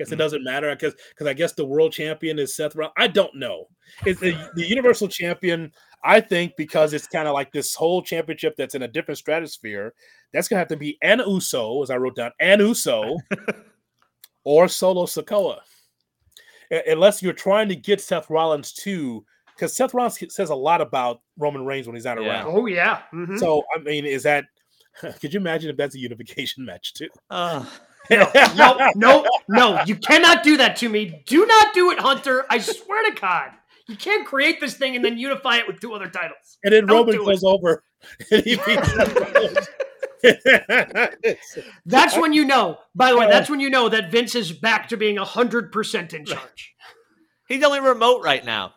I 0.00 0.04
guess 0.04 0.12
it 0.12 0.16
doesn't 0.16 0.42
matter 0.44 0.70
because 0.74 0.94
because 1.10 1.26
I 1.26 1.34
guess 1.34 1.52
the 1.52 1.64
world 1.66 1.92
champion 1.92 2.38
is 2.38 2.56
Seth 2.56 2.74
Rollins. 2.74 2.94
I 2.96 3.06
don't 3.06 3.34
know. 3.36 3.66
It's 4.06 4.18
the, 4.20 4.32
the 4.54 4.66
Universal 4.66 5.08
Champion. 5.08 5.72
I 6.02 6.20
think 6.20 6.52
because 6.56 6.94
it's 6.94 7.06
kind 7.06 7.28
of 7.28 7.34
like 7.34 7.52
this 7.52 7.74
whole 7.74 8.00
championship 8.02 8.54
that's 8.56 8.74
in 8.74 8.82
a 8.82 8.88
different 8.88 9.18
stratosphere. 9.18 9.92
That's 10.32 10.48
gonna 10.48 10.58
have 10.60 10.68
to 10.68 10.76
be 10.78 10.96
an 11.02 11.20
Uso, 11.20 11.82
as 11.82 11.90
I 11.90 11.96
wrote 11.96 12.16
down, 12.16 12.30
an 12.40 12.60
Uso, 12.60 13.18
or 14.44 14.68
Solo 14.68 15.04
Sikoa. 15.06 15.58
A- 16.72 16.92
Unless 16.92 17.22
you're 17.22 17.32
trying 17.34 17.68
to 17.68 17.76
get 17.76 18.00
Seth 18.00 18.30
Rollins 18.30 18.72
to, 18.84 19.24
because 19.54 19.76
Seth 19.76 19.92
Rollins 19.92 20.18
says 20.34 20.50
a 20.50 20.54
lot 20.54 20.80
about 20.80 21.20
Roman 21.36 21.64
Reigns 21.66 21.86
when 21.86 21.96
he's 21.96 22.04
not 22.06 22.20
Yeah. 22.22 22.28
around. 22.44 22.46
Oh 22.56 22.66
yeah. 22.66 23.02
Mhm. 23.12 23.38
So 23.38 23.62
I 23.76 23.80
mean, 23.80 24.06
is 24.06 24.22
that? 24.22 24.46
Could 25.20 25.34
you 25.34 25.40
imagine 25.40 25.70
if 25.70 25.76
that's 25.76 25.94
a 25.94 25.98
unification 25.98 26.64
match 26.64 26.94
too? 26.94 27.08
Ugh. 27.30 27.66
No, 28.10 28.30
no, 28.56 28.92
no, 28.96 29.26
no. 29.48 29.82
You 29.86 29.96
cannot 29.96 30.42
do 30.42 30.56
that 30.56 30.76
to 30.76 30.88
me. 30.88 31.22
Do 31.26 31.46
not 31.46 31.74
do 31.74 31.90
it, 31.90 31.98
Hunter. 31.98 32.44
I 32.50 32.58
swear 32.58 33.10
to 33.10 33.20
God. 33.20 33.50
You 33.88 33.96
can't 33.96 34.26
create 34.26 34.60
this 34.60 34.74
thing 34.74 34.94
and 34.94 35.04
then 35.04 35.18
unify 35.18 35.56
it 35.56 35.66
with 35.66 35.80
two 35.80 35.92
other 35.94 36.08
titles. 36.08 36.58
And 36.62 36.72
then 36.72 36.86
Don't 36.86 36.98
Roman 36.98 37.14
do 37.16 37.22
it. 37.22 37.26
goes 37.26 37.44
over 37.44 37.82
and 38.30 38.42
he 38.44 38.56
beats 38.56 38.92
Seth 40.22 41.64
That's 41.86 42.16
when 42.16 42.32
you 42.32 42.44
know. 42.44 42.78
By 42.94 43.10
the 43.10 43.18
way, 43.18 43.26
that's 43.28 43.50
when 43.50 43.58
you 43.60 43.70
know 43.70 43.88
that 43.88 44.10
Vince 44.10 44.34
is 44.34 44.52
back 44.52 44.88
to 44.90 44.96
being 44.96 45.16
hundred 45.16 45.72
percent 45.72 46.12
in 46.12 46.24
charge. 46.24 46.74
He's 47.48 47.64
only 47.64 47.80
remote 47.80 48.22
right 48.22 48.44
now. 48.44 48.74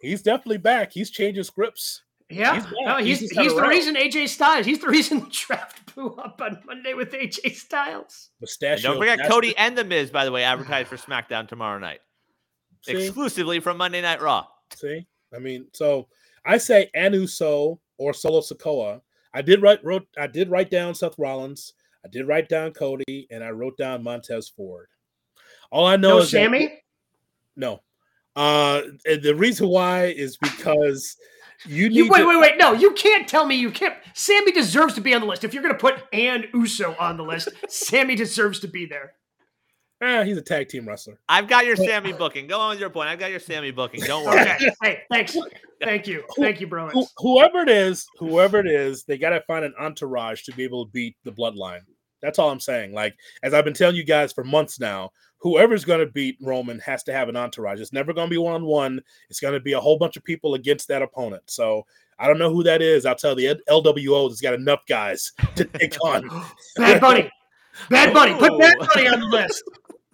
He's 0.00 0.22
definitely 0.22 0.58
back. 0.58 0.92
He's 0.92 1.10
changing 1.10 1.44
scripts. 1.44 2.02
Yeah, 2.32 2.54
He's 2.62 2.64
no, 2.84 2.96
He's 2.98 3.20
he's 3.20 3.30
he's, 3.30 3.54
the 3.54 3.62
reason 3.68 3.94
AJ 3.96 4.28
Styles. 4.28 4.66
He's 4.66 4.78
the 4.80 4.88
reason 4.88 5.20
the 5.20 5.26
draft 5.46 5.94
blew 5.94 6.08
up 6.16 6.40
on 6.42 6.60
Monday 6.66 6.94
with 6.94 7.12
AJ 7.12 7.54
Styles. 7.56 8.30
And 8.40 8.40
Mustachio. 8.42 8.90
don't 8.92 8.98
forget 8.98 9.18
bastard. 9.18 9.32
Cody 9.32 9.56
and 9.56 9.76
The 9.76 9.84
Miz, 9.84 10.10
by 10.10 10.24
the 10.24 10.32
way, 10.32 10.44
advertised 10.44 10.88
for 10.88 10.96
SmackDown 10.96 11.46
tomorrow 11.48 11.78
night, 11.78 12.00
See? 12.82 13.04
exclusively 13.04 13.60
from 13.60 13.76
Monday 13.76 14.00
Night 14.02 14.20
Raw. 14.22 14.46
See, 14.74 15.06
I 15.34 15.38
mean, 15.38 15.66
so 15.72 16.08
I 16.46 16.58
say 16.58 16.90
an 16.94 17.12
Uso 17.14 17.78
or 17.98 18.12
Solo 18.14 18.40
Sikoa. 18.40 19.00
I 19.34 19.42
did 19.42 19.62
write 19.62 19.82
wrote 19.84 20.06
I 20.18 20.26
did 20.26 20.50
write 20.50 20.70
down 20.70 20.94
Seth 20.94 21.18
Rollins. 21.18 21.74
I 22.04 22.08
did 22.08 22.26
write 22.26 22.48
down 22.48 22.72
Cody, 22.72 23.28
and 23.30 23.44
I 23.44 23.50
wrote 23.50 23.76
down 23.76 24.02
Montez 24.02 24.48
Ford. 24.48 24.88
All 25.70 25.86
I 25.86 25.96
know 25.96 26.08
No, 26.10 26.18
is 26.18 26.30
that- 26.32 26.44
Sami. 26.46 26.82
no. 27.56 27.80
Uh, 28.34 28.80
and 29.04 29.22
the 29.22 29.34
reason 29.34 29.68
why 29.68 30.06
is 30.06 30.36
because 30.38 31.16
you 31.66 31.88
need 31.88 31.96
You 31.96 32.08
wait, 32.08 32.20
to- 32.20 32.26
wait, 32.28 32.40
wait. 32.40 32.58
No, 32.58 32.72
you 32.72 32.92
can't 32.92 33.26
tell 33.28 33.46
me 33.46 33.54
you 33.56 33.70
can't. 33.70 33.94
Sami 34.14 34.52
deserves 34.52 34.94
to 34.94 35.00
be 35.00 35.14
on 35.14 35.20
the 35.20 35.26
list. 35.26 35.44
If 35.44 35.54
you're 35.54 35.62
going 35.62 35.74
to 35.74 35.80
put 35.80 36.02
and 36.12 36.46
Uso 36.54 36.94
on 36.98 37.16
the 37.16 37.24
list, 37.24 37.48
Sami 37.68 38.14
deserves 38.14 38.60
to 38.60 38.68
be 38.68 38.86
there. 38.86 39.14
Ah, 40.04 40.24
he's 40.24 40.36
a 40.36 40.42
tag 40.42 40.68
team 40.68 40.88
wrestler. 40.88 41.20
I've 41.28 41.46
got 41.46 41.64
your 41.64 41.76
Sami 41.76 42.12
booking. 42.12 42.48
Go 42.48 42.58
on 42.58 42.70
with 42.70 42.80
your 42.80 42.90
point. 42.90 43.08
I've 43.08 43.20
got 43.20 43.30
your 43.30 43.38
Sami 43.38 43.70
booking. 43.70 44.00
Don't 44.00 44.24
worry. 44.26 44.40
Okay. 44.40 44.70
hey, 44.82 45.02
thanks. 45.08 45.36
Thank 45.80 46.08
you. 46.08 46.24
Thank 46.36 46.60
you, 46.60 46.66
bro. 46.66 46.90
Whoever 47.18 47.60
it 47.60 47.68
is, 47.68 48.04
whoever 48.18 48.58
it 48.58 48.66
is, 48.66 49.04
they 49.04 49.16
got 49.16 49.30
to 49.30 49.40
find 49.42 49.64
an 49.64 49.74
entourage 49.78 50.42
to 50.42 50.52
be 50.52 50.64
able 50.64 50.86
to 50.86 50.90
beat 50.90 51.16
the 51.22 51.30
bloodline. 51.30 51.82
That's 52.22 52.38
all 52.38 52.50
I'm 52.50 52.60
saying. 52.60 52.92
Like, 52.92 53.16
as 53.42 53.52
I've 53.52 53.64
been 53.64 53.74
telling 53.74 53.96
you 53.96 54.04
guys 54.04 54.32
for 54.32 54.44
months 54.44 54.78
now, 54.80 55.10
whoever's 55.38 55.84
going 55.84 56.00
to 56.00 56.12
beat 56.12 56.38
Roman 56.40 56.78
has 56.80 57.02
to 57.04 57.12
have 57.12 57.28
an 57.28 57.36
entourage. 57.36 57.80
It's 57.80 57.92
never 57.92 58.12
going 58.12 58.28
to 58.28 58.30
be 58.30 58.38
one 58.38 58.54
on 58.54 58.64
one. 58.64 59.00
It's 59.28 59.40
going 59.40 59.54
to 59.54 59.60
be 59.60 59.72
a 59.72 59.80
whole 59.80 59.98
bunch 59.98 60.16
of 60.16 60.24
people 60.24 60.54
against 60.54 60.88
that 60.88 61.02
opponent. 61.02 61.42
So 61.46 61.84
I 62.18 62.28
don't 62.28 62.38
know 62.38 62.52
who 62.52 62.62
that 62.62 62.80
is. 62.80 63.04
I'll 63.04 63.16
tell 63.16 63.34
the 63.34 63.48
L- 63.48 63.82
LWO 63.82 64.28
has 64.28 64.40
got 64.40 64.54
enough 64.54 64.86
guys 64.86 65.32
to 65.56 65.64
take 65.64 65.96
on. 66.04 66.28
Bad 66.76 67.00
Bunny. 67.00 67.30
Bad 67.90 68.14
Bunny. 68.14 68.34
Put 68.34 68.52
oh. 68.52 68.58
Bad 68.58 68.76
Ooh. 68.80 68.86
Bunny 68.94 69.08
on 69.08 69.20
the 69.20 69.26
list. 69.26 69.64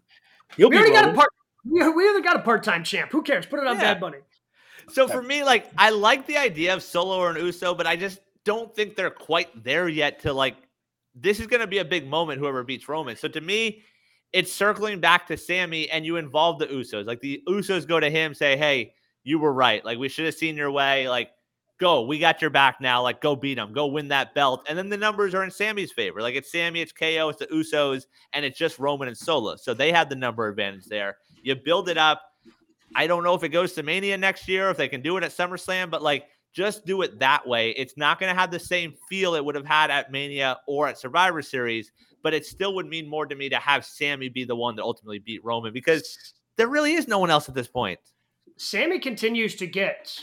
He'll 0.56 0.70
We 0.70 0.76
be 0.76 0.78
already 0.78 0.92
got 0.94 1.10
a 1.10 1.12
part. 1.14 1.28
We 1.64 1.86
we 1.90 2.08
already 2.08 2.22
got 2.22 2.36
a 2.36 2.40
part-time 2.42 2.82
champ. 2.82 3.12
Who 3.12 3.22
cares? 3.22 3.44
Put 3.44 3.60
it 3.60 3.66
on 3.66 3.76
Yeah. 3.76 3.94
Bad 3.94 4.00
Bunny. 4.00 4.18
So 4.90 5.06
for 5.06 5.22
me, 5.22 5.44
like 5.44 5.70
I 5.76 5.90
like 5.90 6.26
the 6.26 6.38
idea 6.38 6.72
of 6.72 6.82
Solo 6.82 7.18
or 7.18 7.30
an 7.30 7.36
Uso, 7.36 7.74
but 7.74 7.86
I 7.86 7.96
just 7.96 8.20
don't 8.44 8.74
think 8.74 8.96
they're 8.96 9.10
quite 9.10 9.62
there 9.62 9.88
yet 9.88 10.20
to 10.20 10.32
like 10.32 10.56
this 11.20 11.40
is 11.40 11.46
gonna 11.46 11.66
be 11.66 11.78
a 11.78 11.84
big 11.84 12.06
moment, 12.06 12.38
whoever 12.38 12.62
beats 12.62 12.88
Roman. 12.88 13.16
So 13.16 13.28
to 13.28 13.40
me, 13.40 13.82
it's 14.32 14.52
circling 14.52 15.00
back 15.00 15.26
to 15.28 15.36
Sami 15.36 15.88
and 15.90 16.04
you 16.04 16.16
involve 16.16 16.58
the 16.58 16.66
Usos. 16.66 17.06
Like 17.06 17.20
the 17.20 17.42
Usos 17.48 17.86
go 17.86 17.98
to 17.98 18.10
him, 18.10 18.34
say, 18.34 18.56
Hey, 18.56 18.92
you 19.24 19.38
were 19.38 19.52
right. 19.52 19.84
Like 19.84 19.98
we 19.98 20.08
should 20.08 20.26
have 20.26 20.34
seen 20.34 20.56
your 20.56 20.70
way. 20.70 21.08
Like, 21.08 21.30
go, 21.78 22.02
we 22.02 22.18
got 22.18 22.40
your 22.40 22.50
back 22.50 22.80
now. 22.80 23.02
Like, 23.02 23.20
go 23.20 23.36
beat 23.36 23.58
him, 23.58 23.72
go 23.72 23.86
win 23.86 24.08
that 24.08 24.34
belt. 24.34 24.64
And 24.68 24.76
then 24.76 24.88
the 24.88 24.96
numbers 24.96 25.34
are 25.34 25.44
in 25.44 25.50
Sami's 25.50 25.92
favor. 25.92 26.20
Like 26.20 26.34
it's 26.34 26.52
Sami, 26.52 26.80
it's 26.80 26.92
KO, 26.92 27.28
it's 27.28 27.38
the 27.38 27.46
Usos, 27.46 28.04
and 28.32 28.44
it's 28.44 28.58
just 28.58 28.78
Roman 28.78 29.08
and 29.08 29.16
Solo. 29.16 29.56
So 29.56 29.74
they 29.74 29.92
have 29.92 30.08
the 30.08 30.16
number 30.16 30.48
advantage 30.48 30.86
there. 30.86 31.18
You 31.42 31.54
build 31.54 31.88
it 31.88 31.98
up. 31.98 32.22
I 32.94 33.06
don't 33.06 33.22
know 33.22 33.34
if 33.34 33.44
it 33.44 33.50
goes 33.50 33.74
to 33.74 33.82
Mania 33.82 34.16
next 34.16 34.48
year, 34.48 34.70
if 34.70 34.76
they 34.76 34.88
can 34.88 35.02
do 35.02 35.16
it 35.18 35.24
at 35.24 35.30
SummerSlam, 35.30 35.90
but 35.90 36.02
like 36.02 36.26
just 36.58 36.84
do 36.84 37.02
it 37.02 37.20
that 37.20 37.46
way. 37.46 37.70
It's 37.70 37.96
not 37.96 38.18
going 38.18 38.34
to 38.34 38.38
have 38.38 38.50
the 38.50 38.58
same 38.58 38.94
feel 39.08 39.36
it 39.36 39.44
would 39.44 39.54
have 39.54 39.64
had 39.64 39.92
at 39.92 40.10
Mania 40.10 40.58
or 40.66 40.88
at 40.88 40.98
Survivor 40.98 41.40
Series, 41.40 41.92
but 42.24 42.34
it 42.34 42.44
still 42.44 42.74
would 42.74 42.86
mean 42.86 43.08
more 43.08 43.26
to 43.26 43.36
me 43.36 43.48
to 43.48 43.56
have 43.58 43.84
Sami 43.84 44.28
be 44.28 44.42
the 44.42 44.56
one 44.56 44.74
that 44.74 44.82
ultimately 44.82 45.20
beat 45.20 45.44
Roman 45.44 45.72
because 45.72 46.34
there 46.56 46.66
really 46.66 46.94
is 46.94 47.06
no 47.06 47.20
one 47.20 47.30
else 47.30 47.48
at 47.48 47.54
this 47.54 47.68
point. 47.68 48.00
Sami 48.56 48.98
continues 48.98 49.54
to 49.54 49.68
get. 49.68 50.20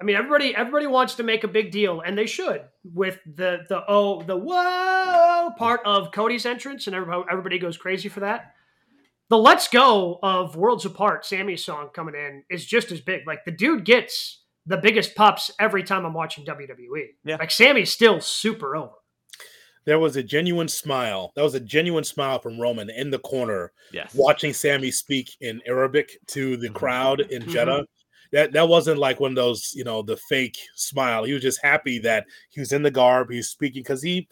I 0.00 0.04
mean, 0.04 0.16
everybody 0.16 0.56
everybody 0.56 0.86
wants 0.86 1.16
to 1.16 1.22
make 1.22 1.44
a 1.44 1.48
big 1.48 1.70
deal, 1.70 2.00
and 2.00 2.16
they 2.16 2.26
should 2.26 2.62
with 2.82 3.18
the 3.26 3.58
the 3.68 3.84
oh 3.86 4.22
the 4.22 4.36
whoa 4.36 5.50
part 5.58 5.82
of 5.84 6.12
Cody's 6.12 6.46
entrance, 6.46 6.86
and 6.86 6.96
everybody 6.96 7.24
everybody 7.30 7.58
goes 7.58 7.76
crazy 7.76 8.08
for 8.08 8.20
that. 8.20 8.54
The 9.28 9.36
"Let's 9.36 9.68
Go" 9.68 10.18
of 10.22 10.56
Worlds 10.56 10.86
Apart, 10.86 11.26
Sami's 11.26 11.62
song 11.62 11.90
coming 11.92 12.14
in 12.14 12.42
is 12.48 12.64
just 12.64 12.90
as 12.90 13.02
big. 13.02 13.26
Like 13.26 13.44
the 13.44 13.52
dude 13.52 13.84
gets 13.84 14.41
the 14.66 14.76
biggest 14.76 15.14
pops 15.14 15.50
every 15.58 15.82
time 15.82 16.04
I'm 16.04 16.14
watching 16.14 16.44
WWE. 16.44 17.06
Yeah. 17.24 17.36
Like 17.36 17.50
Sami's 17.50 17.90
still 17.92 18.20
super 18.20 18.76
over. 18.76 18.92
There 19.84 19.98
was 19.98 20.14
a 20.16 20.22
genuine 20.22 20.68
smile. 20.68 21.32
That 21.34 21.42
was 21.42 21.54
a 21.54 21.60
genuine 21.60 22.04
smile 22.04 22.38
from 22.38 22.60
Roman 22.60 22.88
in 22.88 23.10
the 23.10 23.18
corner 23.18 23.72
Yes. 23.92 24.14
watching 24.14 24.52
Sami 24.52 24.92
speak 24.92 25.30
in 25.40 25.60
Arabic 25.66 26.16
to 26.28 26.56
the 26.56 26.68
crowd 26.70 27.20
in 27.20 27.42
Mhm. 27.42 27.48
Jeddah. 27.48 27.86
That 28.30 28.52
that 28.52 28.68
wasn't 28.68 28.98
like 29.00 29.18
one 29.20 29.32
of 29.32 29.36
those, 29.36 29.72
you 29.74 29.82
know, 29.84 30.00
the 30.02 30.16
fake 30.16 30.56
smile. 30.76 31.24
He 31.24 31.32
was 31.32 31.42
just 31.42 31.60
happy 31.62 31.98
that 31.98 32.24
he 32.50 32.60
was 32.60 32.72
in 32.72 32.82
the 32.84 32.90
garb. 32.92 33.30
He 33.30 33.38
was 33.38 33.48
speaking 33.50 33.82
because 33.82 34.02
he 34.02 34.28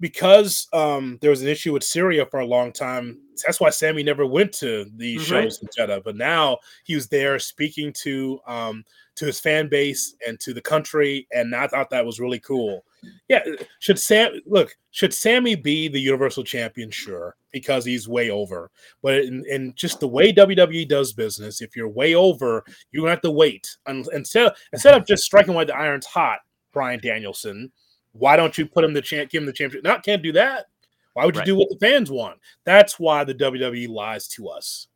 because 0.00 0.66
um 0.72 1.18
there 1.20 1.30
was 1.30 1.42
an 1.42 1.48
issue 1.48 1.72
with 1.72 1.84
Syria 1.84 2.26
for 2.26 2.40
a 2.40 2.46
long 2.46 2.72
time. 2.72 3.18
That's 3.46 3.60
why 3.60 3.70
Sami 3.70 4.02
never 4.02 4.26
went 4.26 4.52
to 4.54 4.86
these 4.96 5.22
Mhm. 5.22 5.26
shows 5.26 5.62
in 5.62 5.68
Jeddah. 5.76 6.02
But 6.04 6.16
now 6.16 6.58
he 6.84 6.94
was 6.94 7.08
there 7.08 7.38
speaking 7.38 7.92
to 8.02 8.40
um 8.46 8.84
to 9.16 9.26
his 9.26 9.38
fan 9.38 9.68
base 9.68 10.16
and 10.26 10.40
to 10.40 10.52
the 10.52 10.60
country, 10.60 11.28
and 11.32 11.54
I 11.54 11.68
thought 11.68 11.88
that 11.90 12.04
was 12.04 12.18
really 12.18 12.40
cool. 12.40 12.84
Yeah, 13.28 13.44
should 13.78 13.98
Sam 13.98 14.40
look? 14.46 14.74
Should 14.90 15.14
Sami 15.14 15.54
be 15.54 15.86
the 15.88 16.00
Universal 16.00 16.42
Champion? 16.44 16.90
Sure, 16.90 17.36
because 17.52 17.84
he's 17.84 18.08
way 18.08 18.30
over. 18.30 18.70
But 19.02 19.20
in, 19.24 19.44
in 19.48 19.72
just 19.76 20.00
the 20.00 20.08
way 20.08 20.32
WWE 20.32 20.84
does 20.88 21.12
business, 21.12 21.60
if 21.62 21.76
you're 21.76 21.88
way 21.88 22.14
over, 22.16 22.64
you're 22.90 23.02
gonna 23.02 23.10
have 23.12 23.20
to 23.22 23.30
wait. 23.30 23.68
Un- 23.86 24.04
Instead, 24.12 24.52
instead 24.72 24.94
of 24.94 25.06
just 25.06 25.22
striking 25.24 25.54
while 25.54 25.66
the 25.66 25.76
iron's 25.76 26.06
hot, 26.06 26.40
Bryan 26.72 26.98
Danielson, 27.00 27.70
why 28.14 28.36
don't 28.36 28.56
you 28.56 28.66
put 28.66 28.84
him 28.84 28.94
the 28.94 29.02
champ? 29.02 29.30
Give 29.30 29.42
him 29.42 29.46
the 29.46 29.52
championship. 29.52 29.84
Not 29.84 30.04
can't 30.04 30.22
do 30.22 30.32
that. 30.32 30.66
Why 31.12 31.26
would 31.26 31.34
you 31.34 31.40
Right. 31.40 31.46
do 31.46 31.56
what 31.56 31.68
the 31.68 31.78
fans 31.78 32.10
want? 32.10 32.40
That's 32.64 32.98
why 32.98 33.24
the 33.24 33.34
WWE 33.34 33.88
lies 33.88 34.26
to 34.28 34.48
us. 34.48 34.88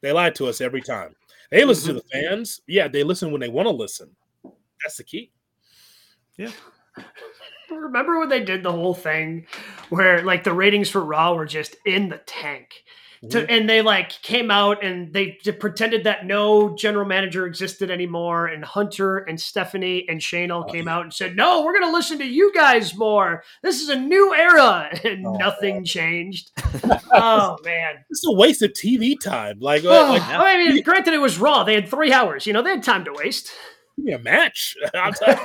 They 0.00 0.12
lie 0.12 0.30
to 0.30 0.46
us 0.46 0.60
every 0.60 0.80
time. 0.80 1.14
They 1.50 1.64
listen 1.64 1.94
to 1.94 2.00
mm-hmm. 2.00 2.18
the 2.20 2.28
fans. 2.28 2.60
Yeah, 2.66 2.88
they 2.88 3.02
listen 3.02 3.32
when 3.32 3.40
they 3.40 3.48
want 3.48 3.66
to 3.66 3.74
listen. 3.74 4.14
That's 4.82 4.96
the 4.96 5.04
key. 5.04 5.32
Yeah. 6.36 6.52
Remember 7.70 8.18
when 8.18 8.28
they 8.28 8.44
did 8.44 8.62
the 8.62 8.72
whole 8.72 8.94
thing 8.94 9.46
where 9.90 10.22
like 10.22 10.44
the 10.44 10.52
ratings 10.52 10.88
for 10.88 11.04
Raw 11.04 11.34
were 11.34 11.46
just 11.46 11.76
in 11.84 12.08
the 12.08 12.18
tank? 12.18 12.84
To, 13.30 13.50
and 13.50 13.68
they 13.68 13.82
like 13.82 14.10
came 14.22 14.50
out 14.50 14.84
and 14.84 15.12
they 15.12 15.38
pretended 15.58 16.04
that 16.04 16.24
no 16.24 16.76
general 16.76 17.04
manager 17.04 17.46
existed 17.46 17.90
anymore. 17.90 18.46
And 18.46 18.64
Hunter 18.64 19.18
and 19.18 19.40
Stephanie 19.40 20.06
and 20.08 20.22
Shane 20.22 20.50
all 20.50 20.64
Oh, 20.68 20.72
came 20.72 20.86
out 20.86 21.02
and 21.02 21.12
said, 21.12 21.34
"No, 21.34 21.62
we're 21.64 21.72
going 21.78 21.90
to 21.90 21.96
listen 21.96 22.18
to 22.18 22.24
you 22.26 22.52
guys 22.54 22.94
more. 22.96 23.42
This 23.62 23.80
is 23.82 23.88
a 23.88 23.96
new 23.96 24.34
era." 24.34 24.88
And 25.04 25.26
Oh. 25.26 25.32
nothing 25.34 25.84
changed. 25.84 26.50
oh 27.12 27.56
man! 27.64 28.04
It's 28.10 28.24
a 28.26 28.32
waste 28.32 28.62
of 28.62 28.72
TV 28.72 29.18
time. 29.20 29.58
Like, 29.60 29.84
Oh, 29.84 29.88
like 30.12 30.22
I 30.22 30.56
mean, 30.58 30.82
granted, 30.82 31.14
it 31.14 31.18
was 31.20 31.38
Raw. 31.38 31.64
They 31.64 31.74
had 31.74 31.88
three 31.88 32.12
hours. 32.12 32.46
You 32.46 32.52
know, 32.52 32.62
they 32.62 32.70
had 32.70 32.82
time 32.82 33.04
to 33.04 33.12
waste. 33.12 33.50
give 33.96 34.04
me 34.04 34.12
a 34.12 34.18
match. 34.18 34.76
I'll, 34.94 35.12
take, 35.12 35.38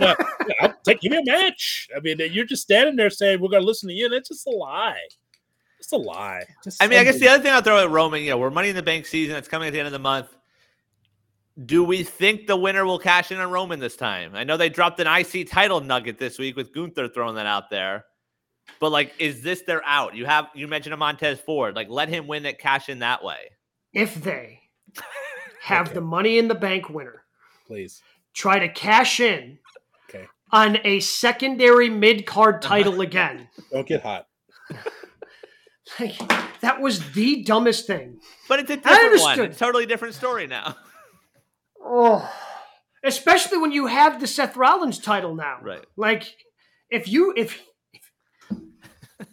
I'll 0.61 0.73
take 0.85 1.01
give 1.01 1.11
me 1.11 1.17
a 1.17 1.23
match. 1.25 1.87
I 1.95 1.99
mean, 2.01 2.17
you're 2.31 2.45
just 2.45 2.61
standing 2.63 2.95
there 2.97 3.09
saying 3.09 3.41
we're 3.41 3.49
going 3.49 3.63
to 3.63 3.67
listen 3.67 3.89
to 3.89 3.95
you. 3.95 4.09
That's 4.09 4.29
just 4.29 4.45
a 4.45 4.51
lie. 4.51 4.97
It's 5.83 5.91
a 5.91 5.97
lie. 5.97 6.45
Just 6.63 6.81
I 6.81 6.87
mean, 6.87 6.97
I 6.97 7.03
guess 7.03 7.19
the 7.19 7.27
other 7.27 7.43
thing 7.43 7.51
I'll 7.51 7.61
throw 7.61 7.83
at 7.83 7.89
Roman, 7.89 8.21
you 8.21 8.29
know, 8.29 8.37
we're 8.37 8.49
Money 8.49 8.69
in 8.69 8.75
the 8.75 8.81
Bank 8.81 9.05
season. 9.05 9.35
It's 9.35 9.49
coming 9.49 9.67
at 9.67 9.71
the 9.71 9.79
end 9.79 9.85
of 9.87 9.91
the 9.91 9.99
month. 9.99 10.27
Do 11.65 11.83
we 11.83 12.03
think 12.03 12.47
the 12.47 12.55
winner 12.55 12.85
will 12.85 12.97
cash 12.97 13.31
in 13.33 13.37
on 13.37 13.51
Roman 13.51 13.81
this 13.81 13.97
time? 13.97 14.33
I 14.33 14.45
know 14.45 14.55
they 14.55 14.69
dropped 14.69 15.01
an 15.01 15.07
IC 15.07 15.49
title 15.49 15.81
nugget 15.81 16.17
this 16.17 16.39
week 16.39 16.55
with 16.55 16.73
Gunther 16.73 17.09
throwing 17.09 17.35
that 17.35 17.45
out 17.45 17.69
there. 17.69 18.05
But 18.79 18.91
like, 18.93 19.13
is 19.19 19.41
this 19.41 19.63
their 19.63 19.83
out? 19.85 20.15
You 20.15 20.25
have 20.25 20.47
you 20.55 20.69
mentioned 20.69 20.93
a 20.93 20.97
Montez 20.97 21.41
Ford. 21.41 21.75
Like, 21.75 21.89
let 21.89 22.07
him 22.07 22.27
win 22.27 22.45
it, 22.45 22.59
cash 22.59 22.87
in 22.87 22.99
that 22.99 23.21
way. 23.21 23.49
If 23.91 24.15
they 24.23 24.61
have 25.61 25.87
Okay. 25.87 25.95
the 25.95 26.01
money 26.01 26.37
in 26.37 26.47
the 26.47 26.55
bank 26.55 26.89
winner, 26.89 27.25
Please. 27.67 28.01
try 28.33 28.57
to 28.57 28.69
cash 28.69 29.19
in 29.19 29.59
Okay. 30.09 30.27
on 30.53 30.77
a 30.85 31.01
secondary 31.01 31.89
mid 31.89 32.25
card 32.25 32.63
uh-huh. 32.63 32.69
title 32.69 33.01
again. 33.01 33.49
Don't 33.69 33.85
get 33.85 34.01
hot. 34.01 34.27
Like, 35.99 36.17
that 36.61 36.81
was 36.81 37.11
the 37.13 37.43
dumbest 37.43 37.85
thing. 37.87 38.19
But 38.49 38.59
it's 38.59 38.71
a 38.71 38.77
different 38.77 38.95
one. 38.97 39.05
understood. 39.05 39.49
It's 39.51 39.57
a 39.57 39.65
totally 39.65 39.85
different 39.85 40.15
story 40.15 40.47
now. 40.47 40.75
Oh, 41.85 42.27
especially 43.03 43.57
when 43.57 43.71
you 43.71 43.87
have 43.87 44.19
the 44.19 44.27
Seth 44.27 44.55
Rollins 44.55 44.97
title 44.99 45.35
now. 45.35 45.57
Right. 45.61 45.85
Like, 45.97 46.33
if 46.89 47.07
you 47.07 47.33
if, 47.35 47.61
if 47.93 48.11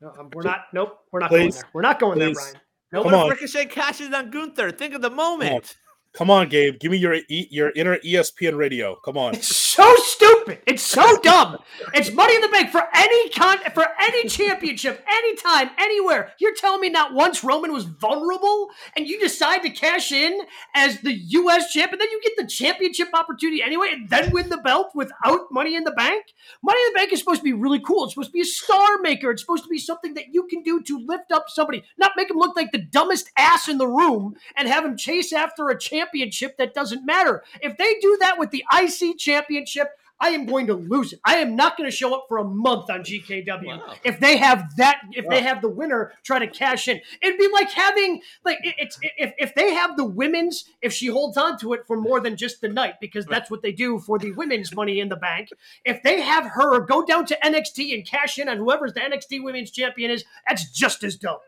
No, 0.00 0.12
we're 0.32 0.42
not. 0.42 0.60
Nope, 0.72 0.98
we're 1.12 1.20
not 1.20 1.30
Please. 1.30 1.38
going 1.38 1.50
there. 1.52 1.70
We're 1.74 1.82
not 1.82 2.00
going 2.00 2.18
Please. 2.18 2.36
there, 2.36 2.44
Brian. 2.52 2.60
No, 2.92 3.02
Come 3.02 3.12
what 3.12 3.14
if 3.18 3.24
on. 3.24 3.30
Ricochet 3.30 3.66
cashes 3.66 4.12
on 4.12 4.30
Gunther? 4.30 4.70
Think 4.72 4.94
of 4.94 5.02
the 5.02 5.10
moment. 5.10 5.76
Come 6.14 6.30
on, 6.30 6.48
Gabe. 6.48 6.78
Give 6.78 6.90
me 6.92 6.98
your 6.98 7.14
e- 7.14 7.48
your 7.50 7.70
inner 7.74 7.98
ESPN 7.98 8.56
radio. 8.56 8.96
Come 9.04 9.16
on. 9.16 9.34
It's 9.34 9.54
so 9.56 9.94
stupid. 9.96 10.31
It's 10.66 10.82
so 10.82 11.18
dumb. 11.20 11.58
It's 11.94 12.12
money 12.12 12.34
in 12.34 12.40
the 12.40 12.48
bank 12.48 12.70
for 12.70 12.82
any 12.94 13.28
con 13.30 13.58
for 13.74 13.86
any 14.00 14.28
championship, 14.28 15.04
anytime, 15.10 15.70
anywhere. 15.78 16.32
You're 16.38 16.54
telling 16.54 16.80
me 16.80 16.88
not 16.88 17.14
once 17.14 17.44
Roman 17.44 17.72
was 17.72 17.84
vulnerable, 17.84 18.70
and 18.96 19.06
you 19.06 19.18
decide 19.20 19.62
to 19.62 19.70
cash 19.70 20.12
in 20.12 20.40
as 20.74 21.00
the 21.00 21.12
U.S. 21.12 21.72
champ, 21.72 21.92
and 21.92 22.00
then 22.00 22.10
you 22.10 22.20
get 22.22 22.32
the 22.36 22.46
championship 22.46 23.08
opportunity 23.14 23.62
anyway, 23.62 23.88
and 23.92 24.08
then 24.08 24.30
win 24.30 24.48
the 24.48 24.58
belt 24.58 24.92
without 24.94 25.50
Money 25.50 25.76
in 25.76 25.84
the 25.84 25.92
Bank. 25.92 26.26
Money 26.62 26.80
in 26.86 26.92
the 26.92 26.98
Bank 26.98 27.12
is 27.12 27.18
supposed 27.18 27.40
to 27.40 27.44
be 27.44 27.52
really 27.52 27.80
cool. 27.80 28.04
It's 28.04 28.14
supposed 28.14 28.30
to 28.30 28.34
be 28.34 28.40
a 28.40 28.44
star 28.44 28.98
maker. 29.00 29.30
It's 29.30 29.42
supposed 29.42 29.64
to 29.64 29.70
be 29.70 29.78
something 29.78 30.14
that 30.14 30.32
you 30.32 30.46
can 30.48 30.62
do 30.62 30.82
to 30.82 30.98
lift 30.98 31.32
up 31.32 31.46
somebody, 31.48 31.84
not 31.98 32.12
make 32.16 32.30
him 32.30 32.38
look 32.38 32.56
like 32.56 32.72
the 32.72 32.78
dumbest 32.78 33.30
ass 33.36 33.68
in 33.68 33.78
the 33.78 33.86
room, 33.86 34.36
and 34.56 34.68
have 34.68 34.84
him 34.84 34.96
chase 34.96 35.32
after 35.32 35.68
a 35.68 35.78
championship 35.78 36.56
that 36.58 36.74
doesn't 36.74 37.06
matter. 37.06 37.42
If 37.60 37.76
they 37.76 37.94
do 38.00 38.16
that 38.20 38.38
with 38.38 38.50
the 38.50 38.64
IC 38.72 39.18
championship, 39.18 39.88
I 40.22 40.28
am 40.30 40.46
going 40.46 40.68
to 40.68 40.74
lose 40.74 41.12
it. 41.12 41.20
I 41.24 41.38
am 41.38 41.56
not 41.56 41.76
going 41.76 41.90
to 41.90 41.94
show 41.94 42.14
up 42.14 42.26
for 42.28 42.38
a 42.38 42.44
month 42.44 42.88
on 42.88 43.00
GKW 43.00 43.66
Wow. 43.66 43.94
if 44.04 44.20
they 44.20 44.36
have 44.36 44.76
that. 44.76 45.00
If 45.10 45.28
they 45.28 45.42
have 45.42 45.60
the 45.60 45.68
winner 45.68 46.12
try 46.22 46.38
to 46.38 46.46
cash 46.46 46.86
in, 46.86 47.00
it'd 47.20 47.38
be 47.38 47.48
like 47.52 47.70
having 47.72 48.22
like 48.44 48.58
it- 48.62 48.76
it's 48.78 48.98
if 49.18 49.34
if 49.36 49.54
they 49.56 49.74
have 49.74 49.96
the 49.96 50.04
women's 50.04 50.64
if 50.80 50.92
she 50.92 51.08
holds 51.08 51.36
on 51.36 51.58
to 51.58 51.72
it 51.72 51.84
for 51.88 51.96
more 51.96 52.20
than 52.20 52.36
just 52.36 52.60
the 52.60 52.68
night 52.68 52.94
because 53.00 53.26
that's 53.26 53.50
what 53.50 53.62
they 53.62 53.72
do 53.72 53.98
for 53.98 54.18
the 54.18 54.30
women's 54.32 54.72
Money 54.74 55.00
in 55.00 55.08
the 55.08 55.16
Bank. 55.16 55.48
If 55.84 56.02
they 56.04 56.20
have 56.20 56.46
her 56.54 56.78
go 56.80 57.04
down 57.04 57.26
to 57.26 57.36
NXT 57.44 57.92
and 57.92 58.06
cash 58.06 58.38
in 58.38 58.48
on 58.48 58.58
whoever's 58.58 58.92
the 58.92 59.00
NXT 59.00 59.42
Women's 59.42 59.72
Champion 59.72 60.10
is, 60.12 60.24
that's 60.48 60.70
just 60.70 61.02
as 61.02 61.16
dumb. 61.16 61.38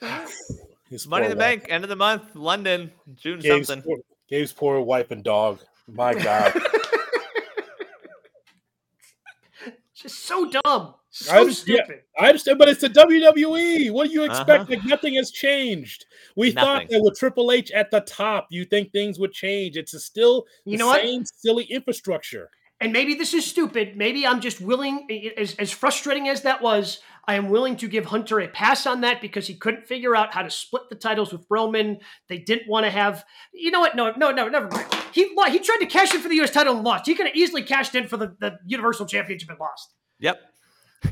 His 0.90 1.08
Money 1.08 1.24
in 1.24 1.30
the 1.30 1.36
wife. 1.36 1.60
Bank, 1.62 1.66
end 1.70 1.82
of 1.82 1.90
the 1.90 1.96
month, 1.96 2.36
London, 2.36 2.92
June 3.16 3.40
Gabe's 3.40 3.66
something. 3.66 3.82
poor, 3.82 3.98
Gabe's 4.28 4.52
poor 4.52 4.80
wife 4.80 5.10
and 5.10 5.24
dog. 5.24 5.58
My 5.88 6.14
God. 6.14 6.54
It's 9.92 9.93
just 10.04 10.24
so 10.26 10.48
dumb, 10.50 10.94
so 11.10 11.32
I 11.34 11.40
was- 11.42 11.66
yeah. 11.66 11.82
stupid. 11.84 12.02
I 12.18 12.28
understand, 12.28 12.58
but 12.58 12.68
it's 12.68 12.80
the 12.82 12.88
WWE. 12.90 13.90
What 13.90 14.08
do 14.08 14.12
you 14.12 14.22
expect? 14.24 14.50
Uh-huh. 14.50 14.66
Like 14.68 14.84
nothing 14.84 15.14
has 15.14 15.30
changed. 15.32 16.04
We 16.36 16.52
Nothing. 16.52 16.64
thought 16.64 16.88
that 16.90 17.02
with 17.02 17.18
Triple 17.18 17.50
H 17.50 17.70
at 17.72 17.90
the 17.90 18.00
top, 18.02 18.48
you 18.50 18.64
think 18.64 18.92
things 18.92 19.18
would 19.18 19.32
change. 19.32 19.76
It's 19.76 20.00
still 20.04 20.44
You 20.64 20.72
the 20.72 20.78
know 20.78 20.86
what? 20.88 21.00
same 21.02 21.24
silly 21.24 21.64
infrastructure. 21.64 22.50
and 22.80 22.92
maybe 22.92 23.14
this 23.14 23.32
is 23.34 23.46
stupid. 23.46 23.96
Maybe 23.96 24.26
I'm 24.26 24.40
just 24.40 24.60
willing, 24.60 25.08
as, 25.38 25.54
as 25.56 25.70
frustrating 25.70 26.28
as 26.28 26.42
that 26.42 26.60
was, 26.60 27.00
I 27.26 27.34
am 27.34 27.48
willing 27.48 27.76
to 27.76 27.88
give 27.88 28.06
Hunter 28.06 28.40
a 28.40 28.48
pass 28.48 28.86
on 28.86 29.00
that 29.00 29.20
because 29.20 29.46
he 29.46 29.54
couldn't 29.54 29.86
figure 29.86 30.14
out 30.14 30.34
how 30.34 30.42
to 30.42 30.50
split 30.50 30.82
the 30.90 30.94
titles 30.94 31.32
with 31.32 31.46
Roman. 31.48 31.98
They 32.28 32.38
didn't 32.38 32.68
want 32.68 32.84
to 32.84 32.90
have, 32.90 33.24
you 33.52 33.70
know 33.70 33.80
what? 33.80 33.96
No, 33.96 34.12
no, 34.16 34.30
no, 34.30 34.48
never 34.48 34.68
mind. 34.68 34.86
He 35.12 35.22
he 35.22 35.58
tried 35.58 35.78
to 35.78 35.86
cash 35.86 36.14
in 36.14 36.20
for 36.20 36.28
the 36.28 36.36
U.S. 36.36 36.50
title 36.50 36.74
and 36.74 36.84
lost. 36.84 37.06
He 37.06 37.14
could 37.14 37.26
have 37.26 37.36
easily 37.36 37.62
cashed 37.62 37.94
in 37.94 38.08
for 38.08 38.16
the, 38.16 38.36
the 38.40 38.58
Universal 38.66 39.06
Championship 39.06 39.48
and 39.50 39.58
lost. 39.58 39.94
Yep. 40.20 40.40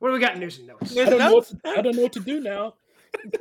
What 0.00 0.10
do 0.10 0.14
we 0.14 0.20
got 0.20 0.34
in 0.34 0.40
news 0.40 0.58
and 0.58 0.66
notes? 0.66 0.94
I 0.98 1.06
don't, 1.06 1.18
know 1.18 1.32
what 1.32 1.46
to, 1.46 1.58
I 1.64 1.80
don't 1.80 1.96
know 1.96 2.02
what 2.02 2.12
to 2.12 2.20
do 2.20 2.38
now. 2.38 2.74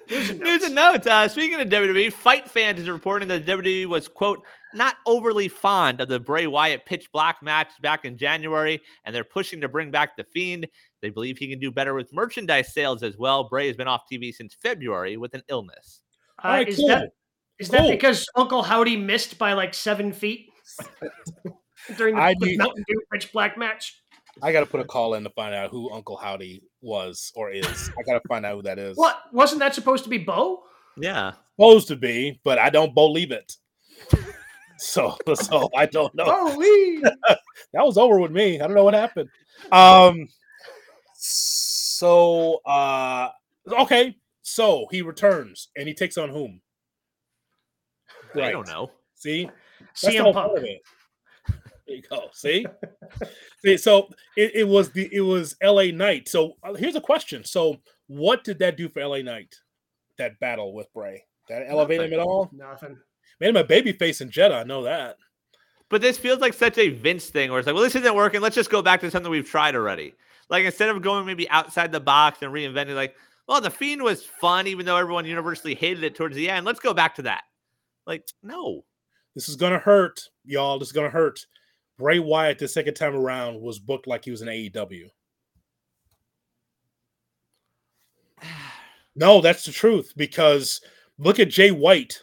News 0.09 0.29
and 0.29 0.39
News 0.39 0.47
notes. 0.61 0.65
and 0.65 0.75
notes. 0.75 1.07
Uh, 1.07 1.27
speaking 1.27 1.59
of 1.59 1.67
WWE, 1.69 2.11
Fightful 2.13 2.77
is 2.77 2.89
reporting 2.89 3.27
that 3.29 3.45
WWE 3.45 3.85
was, 3.87 4.07
quote, 4.07 4.43
not 4.73 4.95
overly 5.05 5.47
fond 5.47 6.01
of 6.01 6.07
the 6.07 6.19
Bray 6.19 6.47
Wyatt 6.47 6.85
pitch 6.85 7.11
black 7.11 7.41
match 7.43 7.69
back 7.81 8.05
in 8.05 8.17
January, 8.17 8.81
and 9.05 9.15
they're 9.15 9.23
pushing 9.23 9.61
to 9.61 9.67
bring 9.69 9.91
back 9.91 10.15
The 10.17 10.23
Fiend. 10.23 10.67
They 11.01 11.09
believe 11.09 11.37
he 11.37 11.47
can 11.47 11.59
do 11.59 11.71
better 11.71 11.93
with 11.93 12.13
merchandise 12.13 12.73
sales 12.73 13.03
as 13.03 13.17
well. 13.17 13.43
Bray 13.49 13.67
has 13.67 13.75
been 13.75 13.87
off 13.87 14.03
TV 14.11 14.33
since 14.33 14.55
February 14.55 15.17
with 15.17 15.33
an 15.33 15.43
illness. 15.49 16.01
Uh, 16.43 16.47
All 16.47 16.53
right, 16.53 16.67
is 16.67 16.77
cool. 16.77 16.87
that 16.87 17.09
is 17.59 17.69
that 17.69 17.89
because 17.89 18.25
Uncle 18.35 18.63
Howdy 18.63 18.97
missed 18.97 19.37
by 19.37 19.53
like 19.53 19.73
seven 19.73 20.11
feet 20.11 20.47
during 21.97 22.15
the, 22.15 22.35
the 22.39 22.45
need- 22.47 22.57
Mountain 22.57 22.83
Dew 22.87 23.01
pitch 23.11 23.31
black 23.31 23.57
match? 23.57 24.01
I 24.41 24.51
got 24.51 24.61
to 24.61 24.65
put 24.65 24.79
a 24.79 24.85
call 24.85 25.13
in 25.13 25.23
to 25.23 25.29
find 25.31 25.53
out 25.53 25.69
who 25.69 25.91
Uncle 25.91 26.17
Howdy 26.17 26.63
was 26.81 27.31
or 27.35 27.51
is. 27.51 27.91
I 27.99 28.03
got 28.03 28.21
to 28.21 28.27
find 28.27 28.45
out 28.45 28.55
who 28.55 28.61
that 28.63 28.79
is. 28.79 28.97
What 28.97 29.21
wasn't 29.31 29.59
that 29.59 29.75
supposed 29.75 30.03
to 30.05 30.09
be 30.09 30.17
Bo? 30.17 30.63
Yeah. 30.97 31.33
Supposed 31.55 31.87
to 31.89 31.95
be, 31.95 32.39
but 32.43 32.57
I 32.57 32.69
don't 32.69 32.95
believe 32.95 33.31
it. 33.31 33.55
So, 34.77 35.17
so 35.35 35.69
I 35.75 35.85
don't 35.85 36.13
know. 36.15 36.25
Holy! 36.25 36.99
that 37.29 37.85
was 37.85 37.97
over 37.97 38.19
with 38.19 38.31
me. 38.31 38.59
I 38.59 38.65
don't 38.65 38.75
know 38.75 38.83
what 38.83 38.93
happened. 38.93 39.29
Um 39.71 40.27
so 41.15 42.59
uh 42.65 43.29
okay, 43.67 44.17
so 44.41 44.87
he 44.91 45.01
returns 45.01 45.69
and 45.77 45.87
he 45.87 45.93
takes 45.93 46.17
on 46.17 46.29
whom? 46.29 46.61
I 48.35 48.51
don't 48.51 48.67
know. 48.67 48.91
See? 49.15 49.49
That's 49.79 50.01
the 50.01 50.07
CM 50.09 50.21
whole 50.23 50.33
Punk. 50.33 50.65
Of 51.87 51.93
it. 51.93 52.07
There 52.09 52.17
you 52.17 52.21
go. 52.21 52.29
See? 52.33 52.65
See, 53.63 53.77
so 53.77 54.09
it, 54.35 54.55
it 54.55 54.67
was 54.67 54.91
the 54.91 55.09
it 55.13 55.21
was 55.21 55.55
LA 55.63 55.85
Knight. 55.93 56.27
So 56.27 56.53
uh, 56.63 56.73
here's 56.73 56.95
a 56.95 57.01
question. 57.01 57.43
So 57.43 57.77
what 58.07 58.43
did 58.43 58.59
that 58.59 58.77
do 58.77 58.89
for 58.89 59.05
LA 59.05 59.19
Knight? 59.19 59.55
That 60.17 60.39
battle 60.39 60.73
with 60.73 60.91
Bray? 60.93 61.23
That 61.49 61.65
elevate 61.67 62.01
him 62.01 62.13
at 62.13 62.19
all? 62.19 62.49
Nothing. 62.53 62.97
Made 63.39 63.49
him 63.49 63.57
a 63.57 63.63
baby 63.63 63.91
face 63.91 64.21
in 64.21 64.29
Jeddah. 64.29 64.55
I 64.55 64.63
know 64.63 64.83
that. 64.83 65.17
But 65.89 66.01
this 66.01 66.17
feels 66.17 66.39
like 66.39 66.53
such 66.53 66.77
a 66.77 66.89
Vince 66.89 67.27
thing 67.27 67.51
where 67.51 67.59
it's 67.59 67.67
like, 67.67 67.75
well, 67.75 67.83
this 67.83 67.95
isn't 67.95 68.15
working. 68.15 68.41
Let's 68.41 68.55
just 68.55 68.69
go 68.69 68.81
back 68.81 69.01
to 69.01 69.11
something 69.11 69.31
we've 69.31 69.47
tried 69.47 69.75
already. 69.75 70.13
Like 70.49 70.65
instead 70.65 70.89
of 70.89 71.01
going 71.01 71.25
maybe 71.25 71.49
outside 71.49 71.91
the 71.91 71.99
box 71.99 72.41
and 72.41 72.53
reinventing, 72.53 72.95
like, 72.95 73.15
well, 73.47 73.59
the 73.59 73.69
Fiend 73.69 74.01
was 74.01 74.23
fun, 74.23 74.67
even 74.67 74.85
though 74.85 74.95
everyone 74.95 75.25
universally 75.25 75.75
hated 75.75 76.03
it 76.03 76.15
towards 76.15 76.35
the 76.35 76.49
end. 76.49 76.65
Let's 76.65 76.79
go 76.79 76.93
back 76.93 77.15
to 77.15 77.23
that. 77.23 77.43
Like, 78.07 78.25
no. 78.41 78.83
This 79.35 79.49
is 79.49 79.55
gonna 79.55 79.79
hurt, 79.79 80.21
y'all. 80.45 80.79
This 80.79 80.89
is 80.89 80.93
gonna 80.93 81.09
hurt. 81.09 81.45
Bray 82.03 82.19
Wyatt 82.19 82.59
the 82.59 82.67
second 82.67 82.95
time 82.95 83.15
around 83.15 83.61
was 83.61 83.79
booked 83.79 84.07
like 84.07 84.25
he 84.25 84.31
was 84.31 84.41
in 84.41 84.49
AEW. 84.49 85.07
No, 89.15 89.41
that's 89.41 89.63
the 89.63 89.71
truth 89.71 90.11
because 90.17 90.81
look 91.19 91.39
at 91.39 91.47
Jay 91.47 91.69
White. 91.69 92.19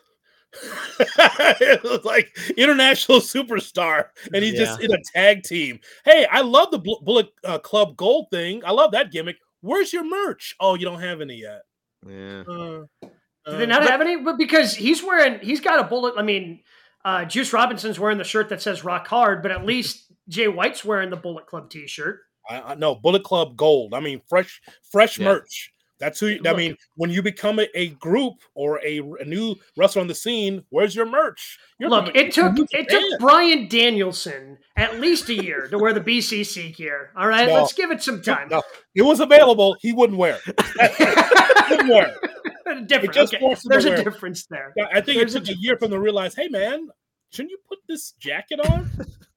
it 0.52 1.82
was 1.84 2.04
like 2.04 2.36
international 2.56 3.18
superstar, 3.20 4.06
and 4.34 4.42
he's 4.42 4.58
just 4.58 4.80
in 4.82 4.92
a 4.92 4.98
tag 5.14 5.44
team. 5.44 5.78
Hey, 6.04 6.26
I 6.28 6.40
love 6.40 6.72
the 6.72 6.80
Bullet 6.80 7.28
uh, 7.44 7.58
Club 7.60 7.96
Gold 7.96 8.26
thing. 8.32 8.60
I 8.66 8.72
love 8.72 8.90
that 8.90 9.12
gimmick. 9.12 9.36
Where's 9.60 9.92
your 9.92 10.02
merch? 10.02 10.56
Oh, 10.58 10.74
you 10.74 10.84
don't 10.84 11.00
have 11.00 11.20
any 11.20 11.36
yet. 11.36 11.62
Yeah. 12.04 12.40
Uh, 12.40 12.82
Do 13.00 13.56
they 13.56 13.62
uh, 13.62 13.66
not 13.66 13.82
but- 13.82 13.90
have 13.90 14.00
any? 14.00 14.16
But 14.16 14.36
because 14.36 14.74
he's 14.74 15.00
wearing, 15.00 15.38
he's 15.38 15.60
got 15.60 15.78
a 15.78 15.84
bullet. 15.84 16.14
I 16.18 16.22
mean, 16.22 16.58
uh, 17.04 17.24
Juice 17.24 17.52
Robinson's 17.52 17.98
wearing 17.98 18.18
the 18.18 18.24
shirt 18.24 18.48
that 18.50 18.62
says 18.62 18.84
"Rock 18.84 19.06
Hard," 19.08 19.42
but 19.42 19.50
at 19.50 19.64
least 19.64 20.12
Jay 20.28 20.48
White's 20.48 20.84
wearing 20.84 21.10
the 21.10 21.16
Bullet 21.16 21.46
Club 21.46 21.70
T-shirt. 21.70 22.20
I, 22.48 22.60
I 22.60 22.74
no 22.74 22.94
Bullet 22.94 23.24
Club 23.24 23.56
Gold. 23.56 23.94
I 23.94 24.00
mean, 24.00 24.20
fresh, 24.28 24.60
fresh 24.90 25.18
Yeah. 25.18 25.26
merch. 25.26 25.72
That's 25.98 26.18
who. 26.18 26.28
You, 26.28 26.40
I 26.46 26.54
mean, 26.54 26.76
when 26.96 27.10
you 27.10 27.20
become 27.22 27.58
a, 27.60 27.68
a 27.74 27.88
group 27.88 28.34
or 28.54 28.80
a, 28.82 29.00
a 29.20 29.24
new 29.26 29.54
wrestler 29.76 30.00
on 30.00 30.08
the 30.08 30.14
scene, 30.14 30.64
where's 30.70 30.96
your 30.96 31.04
merch? 31.04 31.58
You're 31.78 31.90
Look, 31.90 32.16
it 32.16 32.32
took 32.32 32.58
it 32.58 32.70
Japan. 32.70 32.86
took 33.10 33.20
Bryan 33.20 33.68
Danielson 33.68 34.56
at 34.76 34.98
least 34.98 35.28
a 35.28 35.34
year 35.34 35.68
to 35.68 35.78
wear 35.78 35.92
the 35.92 36.00
BCC 36.00 36.74
gear. 36.74 37.10
All 37.14 37.26
right, 37.28 37.46
No. 37.46 37.52
let's 37.54 37.74
give 37.74 37.90
it 37.90 38.02
some 38.02 38.22
time. 38.22 38.48
No, 38.48 38.62
it 38.94 39.02
was 39.02 39.20
available. 39.20 39.76
He 39.82 39.92
wouldn't 39.92 40.18
wear 40.18 40.38
it. 40.46 40.60
He 41.70 41.76
wouldn't 41.76 41.90
wear 41.90 42.08
it. 42.22 42.49
Different. 42.86 43.14
just 43.14 43.34
Okay. 43.34 43.40
forced 43.40 43.64
him 43.66 43.70
to 43.70 43.78
There's 43.78 44.00
a 44.00 44.04
difference 44.04 44.46
there. 44.46 44.72
Yeah, 44.76 44.86
I 44.92 45.00
think 45.00 45.18
There's 45.18 45.34
it 45.34 45.42
a 45.42 45.46
took 45.46 45.56
a 45.56 45.58
year 45.60 45.76
for 45.76 45.86
them 45.88 45.92
to 45.98 46.00
realize, 46.00 46.34
hey 46.34 46.48
man, 46.48 46.88
shouldn't 47.30 47.50
you 47.50 47.58
put 47.68 47.78
this 47.88 48.12
jacket 48.12 48.60
on? 48.60 48.90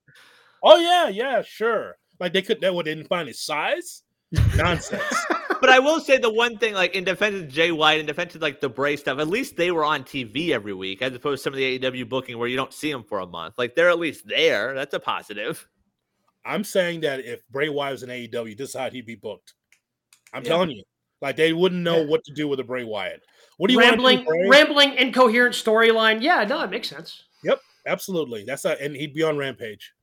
oh 0.63 0.77
yeah, 0.77 1.09
yeah, 1.09 1.41
sure. 1.41 1.97
Like 2.19 2.33
they 2.33 2.41
could, 2.41 2.61
that 2.61 2.73
would 2.73 2.85
didn't 2.85 3.07
find 3.07 3.27
his 3.27 3.41
size. 3.43 4.03
Nonsense. 4.55 5.03
but 5.61 5.69
I 5.69 5.79
will 5.79 5.99
say 5.99 6.17
the 6.17 6.31
one 6.31 6.57
thing, 6.57 6.73
like 6.73 6.95
in 6.95 7.03
defense 7.03 7.35
of 7.35 7.47
Jay 7.49 7.71
White, 7.71 7.99
in 7.99 8.05
defense 8.05 8.33
of 8.35 8.41
like 8.41 8.61
the 8.61 8.69
Bray 8.69 8.95
stuff, 8.95 9.19
at 9.19 9.27
least 9.27 9.57
they 9.57 9.71
were 9.71 9.85
on 9.85 10.03
TV 10.03 10.49
every 10.49 10.73
week, 10.73 11.01
as 11.01 11.13
opposed 11.13 11.41
to 11.41 11.43
some 11.43 11.53
of 11.53 11.57
the 11.57 11.79
AEW 11.79 12.07
booking 12.09 12.37
where 12.37 12.47
you 12.47 12.55
don't 12.57 12.73
see 12.73 12.91
them 12.91 13.03
for 13.03 13.19
a 13.19 13.27
month. 13.27 13.55
Like 13.57 13.75
they're 13.75 13.89
at 13.89 13.99
least 13.99 14.27
there. 14.27 14.73
That's 14.73 14.93
a 14.93 14.99
positive. 14.99 15.67
I'm 16.45 16.63
saying 16.63 17.01
that 17.01 17.19
if 17.21 17.47
Bray 17.49 17.69
Wyatt 17.69 17.93
was 17.93 18.03
in 18.03 18.09
AEW, 18.09 18.57
this 18.57 18.69
is 18.69 18.75
how 18.75 18.89
he'd 18.89 19.05
be 19.05 19.15
booked. 19.15 19.53
I'm 20.33 20.43
Yeah. 20.43 20.49
telling 20.49 20.71
you, 20.71 20.83
like 21.23 21.37
they 21.37 21.53
wouldn't 21.53 21.81
know 21.81 22.03
what 22.03 22.23
to 22.25 22.33
do 22.33 22.49
with 22.49 22.59
a 22.59 22.63
Bray 22.63 22.83
Wyatt. 22.83 23.23
What 23.57 23.69
do 23.69 23.73
you 23.73 23.79
rambling, 23.79 24.25
want? 24.25 24.27
To 24.27 24.43
do, 24.43 24.49
rambling, 24.49 24.93
incoherent 24.95 25.55
storyline. 25.55 26.21
Yeah, 26.21 26.43
no, 26.43 26.61
it 26.61 26.69
makes 26.69 26.89
sense. 26.89 27.23
Yep, 27.43 27.59
absolutely, 27.87 28.43
that's 28.43 28.65
not, 28.65 28.79
and 28.81 28.95
he'd 28.95 29.13
be 29.13 29.23
on 29.23 29.37
Rampage. 29.37 29.93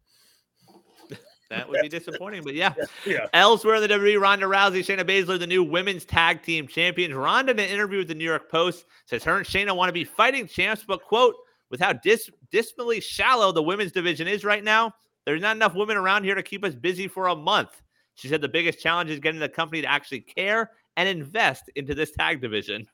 That 1.51 1.69
would 1.69 1.83
be 1.83 1.89
disappointing, 1.89 2.43
but 2.43 2.55
yeah. 2.55 2.73
Yeah, 3.05 3.27
Elsewhere 3.35 3.75
in 3.75 3.83
the 3.83 3.89
WWE, 3.89 4.21
Ronda 4.21 4.47
Rousey, 4.47 4.81
Shayna 4.81 5.05
Baszler, 5.05 5.39
the 5.39 5.49
new 5.49 5.65
women's 5.65 6.05
tag 6.05 6.43
team 6.43 6.69
champions. 6.69 7.13
Ronda, 7.13 7.53
in 7.53 7.59
an 7.59 7.69
interview 7.69 7.99
with 7.99 8.09
the 8.09 8.15
New 8.15 8.25
York 8.25 8.51
Post, 8.51 8.87
says 9.07 9.25
her 9.25 9.37
and 9.37 9.45
Shayna 9.45 9.75
want 9.75 9.89
to 9.89 9.93
be 9.93 10.05
fighting 10.05 10.47
champs, 10.47 10.85
but 10.87 11.03
quote, 11.03 11.35
with 11.69 11.81
how 11.81 11.93
dis- 11.93 12.31
dismally 12.53 13.01
shallow 13.01 13.51
the 13.51 13.63
women's 13.63 13.91
division 13.93 14.29
is 14.29 14.45
right 14.45 14.63
now, 14.63 14.93
there's 15.27 15.43
not 15.43 15.57
enough 15.57 15.75
women 15.75 15.97
around 15.97 16.23
here 16.25 16.37
to 16.37 16.43
keep 16.43 16.65
us 16.65 16.75
busy 16.75 17.09
for 17.09 17.27
a 17.27 17.37
month. 17.37 17.83
She 18.15 18.29
said 18.29 18.41
the 18.41 18.49
biggest 18.49 18.81
challenge 18.81 19.11
is 19.11 19.19
getting 19.19 19.41
the 19.41 19.49
company 19.49 19.83
to 19.83 19.91
actually 19.91 20.21
care 20.21 20.71
and 20.97 21.09
invest 21.09 21.71
into 21.75 21.95
this 21.95 22.11
tag 22.13 22.41
division. 22.41 22.87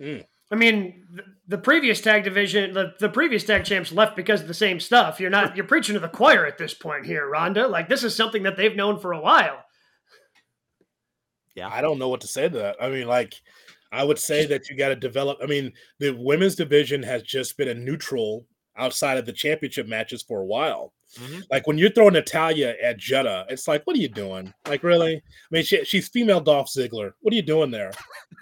Mm. 0.00 0.24
I 0.50 0.56
mean, 0.56 1.06
the, 1.12 1.22
the 1.48 1.58
previous 1.58 2.00
tag 2.00 2.24
division, 2.24 2.72
the, 2.72 2.94
the 2.98 3.08
previous 3.08 3.44
tag 3.44 3.64
champs 3.64 3.92
left 3.92 4.16
because 4.16 4.40
of 4.40 4.48
the 4.48 4.54
same 4.54 4.80
stuff. 4.80 5.20
You're 5.20 5.30
not, 5.30 5.56
you're 5.56 5.66
preaching 5.66 5.94
to 5.94 6.00
the 6.00 6.08
choir 6.08 6.44
at 6.46 6.58
this 6.58 6.74
point 6.74 7.06
here, 7.06 7.28
Ronda. 7.28 7.68
Like 7.68 7.88
this 7.88 8.02
is 8.02 8.16
something 8.16 8.42
that 8.42 8.56
they've 8.56 8.74
known 8.74 8.98
for 8.98 9.12
a 9.12 9.20
while. 9.20 9.62
Yeah. 11.54 11.68
I 11.68 11.80
don't 11.80 11.98
know 11.98 12.08
what 12.08 12.22
to 12.22 12.26
say 12.26 12.48
to 12.48 12.58
that. 12.58 12.76
I 12.80 12.88
mean, 12.88 13.06
like, 13.06 13.34
I 13.92 14.04
would 14.04 14.18
say 14.18 14.46
that 14.46 14.68
you 14.68 14.76
got 14.76 14.88
to 14.88 14.96
develop. 14.96 15.38
I 15.42 15.46
mean, 15.46 15.72
the 15.98 16.12
women's 16.12 16.54
division 16.54 17.02
has 17.02 17.22
just 17.22 17.56
been 17.56 17.68
a 17.68 17.74
neutral 17.74 18.46
outside 18.76 19.18
of 19.18 19.26
the 19.26 19.32
championship 19.32 19.86
matches 19.88 20.22
for 20.22 20.40
a 20.40 20.44
while. 20.44 20.92
Mhm. 21.18 21.42
Like 21.50 21.66
when 21.66 21.76
you're 21.76 21.90
throwing 21.90 22.12
Natalya 22.14 22.76
at 22.82 22.96
Jeddah, 22.96 23.46
it's 23.48 23.66
like, 23.66 23.84
what 23.84 23.96
are 23.96 24.00
you 24.00 24.08
doing? 24.08 24.52
Like, 24.68 24.84
really? 24.84 25.16
I 25.16 25.20
mean, 25.50 25.64
she, 25.64 25.84
she's 25.84 26.08
female 26.08 26.40
Dolph 26.40 26.68
Ziggler. 26.68 27.12
What 27.20 27.32
are 27.32 27.36
you 27.36 27.42
doing 27.42 27.70
there? 27.72 27.90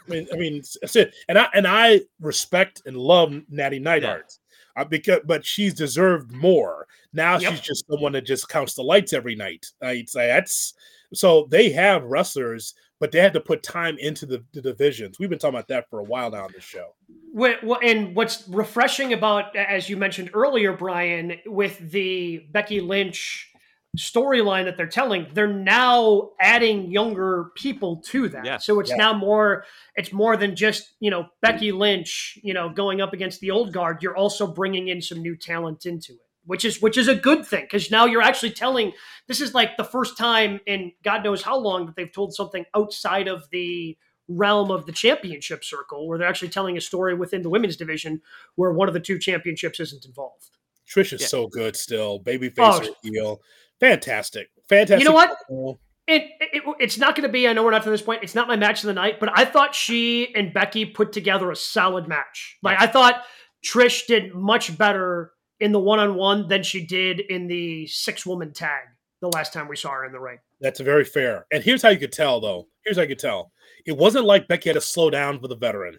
I 0.06 0.10
mean, 0.10 0.28
I 0.32 0.36
mean, 0.36 0.52
it's- 0.54 0.76
it's 0.82 0.96
it. 0.96 1.14
And 1.28 1.38
I 1.38 1.48
and 1.54 1.66
I 1.66 2.02
respect 2.20 2.82
and 2.86 2.96
love 2.96 3.30
Nattie 3.50 3.80
Neidhart. 3.80 4.34
Uh, 4.76 4.84
because, 4.84 5.20
but 5.24 5.44
she's 5.44 5.74
deserved 5.74 6.30
more. 6.30 6.86
Now 7.12 7.36
Yep. 7.38 7.50
she's 7.50 7.60
just 7.62 7.84
someone 7.90 8.12
that 8.12 8.26
just 8.26 8.48
counts 8.48 8.74
the 8.74 8.82
lights 8.82 9.12
every 9.12 9.34
night. 9.34 9.66
I'd 9.82 10.08
say 10.08 10.28
that's 10.28 10.74
so 11.14 11.46
they 11.50 11.70
have 11.70 12.04
wrestlers, 12.04 12.74
but 13.00 13.12
they 13.12 13.20
had 13.20 13.32
to 13.34 13.40
put 13.40 13.62
time 13.62 13.96
into 13.98 14.26
the, 14.26 14.44
the 14.52 14.60
divisions. 14.60 15.18
We've 15.18 15.30
been 15.30 15.38
talking 15.38 15.54
about 15.56 15.68
that 15.68 15.88
for 15.88 16.00
a 16.00 16.04
while 16.04 16.30
now 16.30 16.44
on 16.44 16.52
this 16.52 16.64
show. 16.64 16.94
Wh- 17.38 17.60
wh- 17.66 17.82
And 17.84 18.14
what's 18.16 18.46
refreshing 18.48 19.12
about, 19.12 19.54
as 19.56 19.88
you 19.88 19.96
mentioned 19.96 20.30
earlier, 20.34 20.72
Brian, 20.72 21.34
with 21.46 21.78
the 21.90 22.42
Becky 22.50 22.80
Lynch 22.80 23.50
storyline 23.96 24.64
that 24.66 24.76
they're 24.76 24.86
telling, 24.86 25.26
they're 25.32 25.46
now 25.52 26.30
adding 26.40 26.90
younger 26.90 27.50
people 27.56 28.02
to 28.06 28.28
that. 28.28 28.44
Yeah. 28.44 28.58
So 28.58 28.80
it's 28.80 28.90
Yeah. 28.90 28.96
now 28.96 29.12
more, 29.14 29.64
it's 29.96 30.12
more 30.12 30.36
than 30.36 30.54
just 30.56 30.92
you 31.00 31.10
know 31.10 31.26
Becky 31.40 31.72
Lynch, 31.72 32.38
you 32.42 32.52
know, 32.54 32.68
going 32.68 33.00
up 33.00 33.12
against 33.12 33.40
the 33.40 33.50
old 33.50 33.72
guard. 33.72 34.02
You're 34.02 34.16
also 34.16 34.46
bringing 34.46 34.88
in 34.88 35.00
some 35.00 35.22
new 35.22 35.36
talent 35.36 35.86
into 35.86 36.12
it, 36.12 36.27
which 36.48 36.64
is 36.64 36.82
which 36.82 36.96
is 36.98 37.06
a 37.06 37.14
good 37.14 37.46
thing 37.46 37.62
because 37.64 37.90
now 37.90 38.06
you're 38.06 38.22
actually 38.22 38.50
telling. 38.50 38.92
This 39.28 39.40
is 39.40 39.54
like 39.54 39.76
the 39.76 39.84
first 39.84 40.18
time 40.18 40.58
in 40.66 40.92
God 41.04 41.22
knows 41.22 41.42
how 41.42 41.56
long 41.58 41.86
that 41.86 41.94
they've 41.94 42.10
told 42.12 42.34
something 42.34 42.64
outside 42.74 43.28
of 43.28 43.44
the 43.50 43.96
realm 44.26 44.70
of 44.70 44.84
the 44.86 44.92
championship 44.92 45.62
circle 45.64 46.08
where 46.08 46.18
they're 46.18 46.28
actually 46.28 46.48
telling 46.48 46.76
a 46.76 46.80
story 46.80 47.14
within 47.14 47.42
the 47.42 47.48
women's 47.50 47.76
division 47.76 48.20
where 48.56 48.72
one 48.72 48.88
of 48.88 48.94
the 48.94 49.00
two 49.00 49.18
championships 49.18 49.78
isn't 49.80 50.04
involved. 50.04 50.56
Trish 50.86 51.12
is 51.12 51.20
Yeah. 51.20 51.26
so 51.28 51.46
good 51.46 51.76
still. 51.76 52.18
Babyface 52.20 52.52
Oh. 52.58 52.88
or 52.88 52.94
heel. 53.02 53.42
Fantastic. 53.80 54.48
Fantastic. 54.68 55.00
You 55.00 55.04
know 55.04 55.14
what? 55.14 55.36
promo. 55.50 55.78
It, 56.06 56.22
it 56.40 56.62
it's 56.80 56.96
not 56.96 57.14
going 57.14 57.26
to 57.26 57.32
be. 57.32 57.46
I 57.46 57.52
know 57.52 57.62
we're 57.62 57.70
not 57.70 57.82
to 57.82 57.90
this 57.90 58.00
point. 58.00 58.22
It's 58.22 58.34
not 58.34 58.48
my 58.48 58.56
match 58.56 58.82
of 58.82 58.86
the 58.86 58.94
night, 58.94 59.20
but 59.20 59.28
I 59.34 59.44
thought 59.44 59.74
she 59.74 60.34
and 60.34 60.54
Becky 60.54 60.86
put 60.86 61.12
together 61.12 61.50
a 61.50 61.56
solid 61.56 62.08
match. 62.08 62.56
Like 62.62 62.80
I 62.80 62.86
thought 62.86 63.22
Trish 63.62 64.06
did 64.06 64.34
much 64.34 64.76
better 64.78 65.32
in 65.60 65.72
the 65.72 65.80
one 65.80 65.98
on 65.98 66.14
one 66.14 66.48
than 66.48 66.62
she 66.62 66.84
did 66.86 67.20
in 67.20 67.46
the 67.46 67.86
six 67.86 68.24
woman 68.24 68.52
tag 68.52 68.82
the 69.20 69.28
last 69.28 69.52
time 69.52 69.68
we 69.68 69.76
saw 69.76 69.90
her 69.90 70.04
in 70.04 70.12
the 70.12 70.20
ring. 70.20 70.38
That's 70.60 70.80
very 70.80 71.04
fair. 71.04 71.46
And 71.52 71.62
here's 71.62 71.82
how 71.82 71.88
you 71.88 71.98
could 71.98 72.12
tell, 72.12 72.40
though. 72.40 72.68
Here's 72.84 72.96
how 72.96 73.02
you 73.02 73.08
could 73.08 73.18
tell. 73.18 73.52
It 73.84 73.96
wasn't 73.96 74.24
like 74.26 74.48
Becky 74.48 74.68
had 74.68 74.74
to 74.74 74.80
slow 74.80 75.10
down 75.10 75.40
for 75.40 75.48
the 75.48 75.56
veteran. 75.56 75.94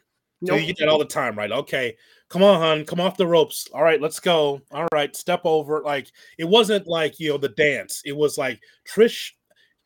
So 0.46 0.54
Nope. 0.54 0.62
you 0.62 0.68
get 0.68 0.78
that 0.80 0.88
all 0.88 1.00
the 1.00 1.04
time, 1.06 1.38
right? 1.38 1.52
Okay, 1.52 1.98
come 2.30 2.44
on, 2.44 2.62
hon, 2.62 2.86
come 2.86 3.02
off 3.02 3.18
the 3.18 3.28
ropes. 3.28 3.68
All 3.74 3.84
right, 3.84 4.02
let's 4.02 4.22
go. 4.22 4.62
All 4.72 4.88
right, 4.94 5.14
step 5.14 5.42
over. 5.44 5.82
Like 5.82 6.10
it 6.38 6.46
wasn't 6.46 6.88
like 6.88 7.20
you 7.20 7.30
know 7.30 7.38
the 7.38 7.50
dance. 7.50 8.02
It 8.06 8.16
was 8.16 8.38
like 8.38 8.62
Trish. 8.88 9.32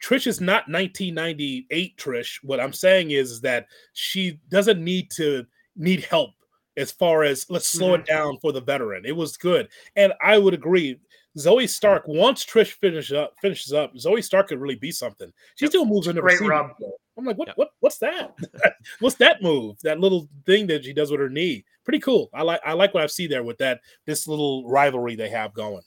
Trish 0.03 0.27
is 0.27 0.39
not 0.39 0.69
1998 0.69 1.97
Trish. 1.97 2.37
What 2.43 2.59
I'm 2.59 2.73
saying 2.73 3.11
is 3.11 3.41
that 3.41 3.65
she 3.93 4.39
doesn't 4.49 4.83
need 4.83 5.09
to 5.11 5.45
need 5.75 6.03
help 6.05 6.31
as 6.77 6.91
far 6.91 7.23
as 7.23 7.45
let's 7.49 7.67
slow 7.67 7.93
it 7.93 7.99
mm-hmm. 7.99 8.13
down 8.13 8.37
for 8.41 8.51
the 8.51 8.61
veteran. 8.61 9.05
It 9.05 9.15
was 9.15 9.37
good, 9.37 9.69
and 9.95 10.13
I 10.21 10.37
would 10.37 10.53
agree. 10.53 10.99
Zoey 11.37 11.67
Stark 11.67 12.03
once 12.07 12.45
Trish 12.45 12.73
finishes 12.73 13.13
up, 13.13 13.33
finishes 13.41 13.73
up. 13.73 13.95
Zoey 13.95 14.23
Stark 14.23 14.49
could 14.49 14.59
really 14.59 14.75
be 14.75 14.91
something. 14.91 15.31
She 15.55 15.65
still 15.67 15.85
moves 15.85 16.07
in 16.07 16.15
the 16.15 16.21
Great 16.21 16.39
receiver. 16.39 16.71
I'm 17.17 17.25
like, 17.25 17.37
what? 17.37 17.49
Yep. 17.49 17.57
What? 17.57 17.69
What's 17.79 17.97
that? 17.99 18.35
what's 18.99 19.15
that 19.17 19.41
move? 19.41 19.77
That 19.83 19.99
little 19.99 20.27
thing 20.45 20.67
that 20.67 20.83
she 20.83 20.93
does 20.93 21.11
with 21.11 21.19
her 21.19 21.29
knee. 21.29 21.63
Pretty 21.83 21.99
cool. 21.99 22.29
I 22.33 22.43
like. 22.43 22.61
I 22.65 22.73
like 22.73 22.93
what 22.93 23.03
I 23.03 23.07
see 23.07 23.27
there 23.27 23.43
with 23.43 23.57
that. 23.59 23.81
This 24.05 24.27
little 24.27 24.67
rivalry 24.67 25.15
they 25.15 25.29
have 25.29 25.53
going. 25.53 25.81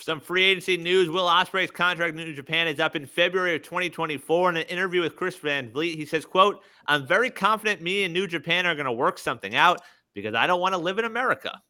Some 0.00 0.20
free 0.20 0.44
agency 0.44 0.76
news. 0.76 1.08
Will 1.08 1.26
Ospreay's 1.26 1.70
contract 1.70 2.18
in 2.18 2.26
New 2.26 2.34
Japan 2.34 2.68
is 2.68 2.80
up 2.80 2.94
in 2.96 3.06
February 3.06 3.56
of 3.56 3.62
2024. 3.62 4.50
In 4.50 4.56
an 4.58 4.62
interview 4.64 5.00
with 5.00 5.16
Chris 5.16 5.36
Van 5.36 5.70
Vliet, 5.70 5.96
he 5.96 6.04
says, 6.04 6.26
quote, 6.26 6.60
I'm 6.86 7.06
very 7.06 7.30
confident 7.30 7.80
me 7.80 8.04
and 8.04 8.12
New 8.12 8.26
Japan 8.26 8.66
are 8.66 8.74
going 8.74 8.84
to 8.86 8.92
work 8.92 9.18
something 9.18 9.54
out 9.54 9.80
because 10.14 10.34
I 10.34 10.46
don't 10.46 10.60
want 10.60 10.74
to 10.74 10.78
live 10.78 10.98
in 10.98 11.04
America. 11.04 11.60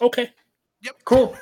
Okay, 0.00 0.30
Yep. 0.82 0.96
Cool. 1.04 1.36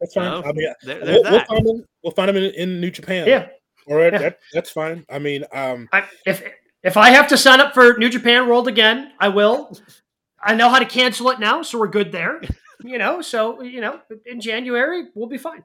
that's 0.00 0.14
fine. 0.14 0.44
I 0.44 0.52
mean, 0.52 0.72
There, 0.84 1.00
we'll, 1.02 1.22
we'll 1.22 1.44
find 1.44 1.66
him. 1.66 1.84
We'll 2.04 2.12
find 2.12 2.30
him 2.30 2.36
in, 2.36 2.44
in 2.54 2.80
New 2.80 2.90
Japan. 2.90 3.26
Yeah. 3.26 3.48
All 3.88 3.96
right. 3.96 4.12
Yeah. 4.12 4.18
That, 4.18 4.38
that's 4.52 4.70
fine. 4.70 5.04
I 5.10 5.18
mean, 5.18 5.44
um, 5.52 5.88
I, 5.92 6.04
if 6.24 6.42
if 6.84 6.96
I 6.96 7.10
have 7.10 7.26
to 7.28 7.36
sign 7.36 7.60
up 7.60 7.74
for 7.74 7.96
New 7.98 8.08
Japan 8.08 8.48
World 8.48 8.68
again, 8.68 9.12
I 9.18 9.28
will. 9.28 9.76
I 10.42 10.54
know 10.54 10.68
how 10.68 10.78
to 10.78 10.86
cancel 10.86 11.30
it 11.30 11.40
now, 11.40 11.62
so 11.62 11.78
we're 11.78 11.88
good 11.88 12.12
there. 12.12 12.40
You 12.82 12.96
know, 12.96 13.20
so 13.20 13.60
you 13.60 13.82
know, 13.82 14.00
in 14.24 14.40
January 14.40 15.08
we'll 15.14 15.28
be 15.28 15.36
fine. 15.36 15.62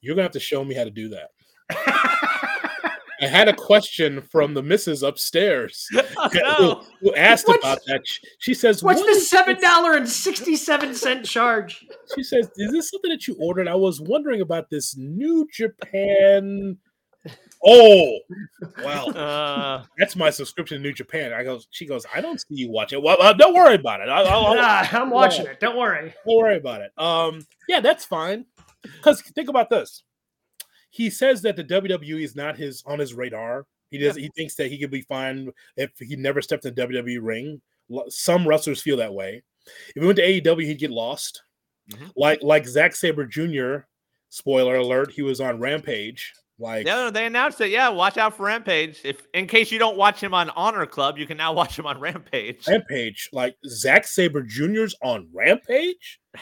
you're 0.00 0.16
gonna 0.16 0.24
have 0.24 0.32
to 0.32 0.40
show 0.40 0.64
me 0.64 0.74
how 0.74 0.82
to 0.82 0.90
do 0.90 1.10
that. 1.10 1.30
I 3.20 3.26
had 3.26 3.48
a 3.48 3.52
question 3.54 4.20
from 4.30 4.54
the 4.54 4.62
missus 4.62 5.02
upstairs 5.02 5.86
Oh, 6.16 6.28
who, 6.28 6.38
no. 6.40 6.82
who 7.00 7.14
asked 7.14 7.48
What's- 7.48 7.64
about 7.64 7.78
that. 7.86 8.02
She- 8.06 8.20
She 8.38 8.54
says, 8.54 8.82
What's 8.82 9.00
"What 9.00 9.14
the 9.14 9.20
seven 9.20 9.54
this?" 9.56 9.62
dollar 9.64 9.92
and 9.96 10.08
sixty 10.08 10.56
seven 10.56 10.94
cent 10.94 11.24
charge? 11.24 11.84
She 12.14 12.22
says, 12.22 12.50
"Is 12.56 12.72
this 12.72 12.90
something 12.90 13.10
that 13.10 13.26
you 13.26 13.36
ordered?" 13.40 13.68
I 13.68 13.74
was 13.74 14.00
wondering 14.00 14.40
about 14.40 14.70
this 14.70 14.96
New 14.96 15.46
Japan. 15.52 16.78
Oh, 17.68 18.18
wow! 18.84 19.06
Uh, 19.06 19.84
that's 19.98 20.14
my 20.14 20.30
subscription 20.30 20.76
to 20.76 20.82
New 20.82 20.92
Japan. 20.92 21.32
I 21.32 21.42
go. 21.42 21.58
She 21.70 21.84
goes. 21.86 22.04
I 22.14 22.20
don't 22.20 22.38
see 22.38 22.46
you 22.54 22.70
watching. 22.70 23.02
Well, 23.02 23.16
uh, 23.20 23.32
don't 23.32 23.54
worry 23.54 23.74
about 23.74 24.00
it. 24.02 24.08
I, 24.08 24.20
I'll, 24.22 24.46
I'll- 24.58 24.88
I'm 24.92 25.10
watching 25.10 25.46
it. 25.46 25.58
Don't 25.58 25.76
worry. 25.76 26.14
don't 26.26 26.36
worry 26.38 26.58
about 26.58 26.82
it. 26.82 26.92
Um, 26.98 27.44
yeah, 27.66 27.80
that's 27.80 28.04
fine. 28.04 28.44
Because 28.82 29.22
think 29.22 29.48
about 29.48 29.70
this. 29.70 30.04
He 30.96 31.10
says 31.10 31.42
that 31.42 31.56
the 31.56 31.64
WWE 31.64 32.22
is 32.22 32.34
not 32.34 32.56
his 32.56 32.82
on 32.86 32.98
his 32.98 33.12
radar. 33.12 33.66
He 33.90 33.98
does. 33.98 34.16
He 34.16 34.30
thinks 34.34 34.54
that 34.54 34.70
he 34.70 34.78
could 34.78 34.90
be 34.90 35.02
fine 35.02 35.50
if 35.76 35.90
he 35.98 36.16
never 36.16 36.40
stepped 36.40 36.64
in 36.64 36.74
the 36.74 36.86
WWE 36.86 37.18
ring. 37.20 37.60
Some 38.08 38.48
wrestlers 38.48 38.80
feel 38.80 38.96
that 38.96 39.12
way. 39.12 39.42
If 39.94 40.00
he 40.00 40.06
went 40.06 40.16
to 40.16 40.24
AEW, 40.24 40.64
he'd 40.64 40.78
get 40.78 40.90
lost. 40.90 41.42
Mhm. 41.90 42.12
Like 42.16 42.42
like 42.42 42.66
Zack 42.66 42.96
Sabre 42.96 43.26
Jr. 43.26 43.84
Spoiler 44.30 44.76
alert: 44.76 45.12
he 45.12 45.20
was 45.20 45.38
on 45.38 45.60
Rampage. 45.60 46.32
Like 46.58 46.86
no, 46.86 47.10
they 47.10 47.26
announced 47.26 47.60
it. 47.60 47.68
Yeah, 47.68 47.90
watch 47.90 48.16
out 48.16 48.34
for 48.34 48.46
Rampage. 48.46 49.02
If 49.04 49.26
in 49.34 49.46
case 49.46 49.70
you 49.70 49.78
don't 49.78 49.98
watch 49.98 50.22
him 50.22 50.32
on 50.32 50.48
Honor 50.50 50.86
Club, 50.86 51.18
you 51.18 51.26
can 51.26 51.36
now 51.36 51.52
watch 51.60 51.78
him 51.78 51.84
on 51.84 52.00
Rampage. 52.00 52.66
Rampage, 52.66 53.28
like 53.34 53.54
Zack 53.68 54.06
Sabre 54.06 54.42
Jr.'s 54.42 54.94
on 55.02 55.28
Rampage. 55.34 56.20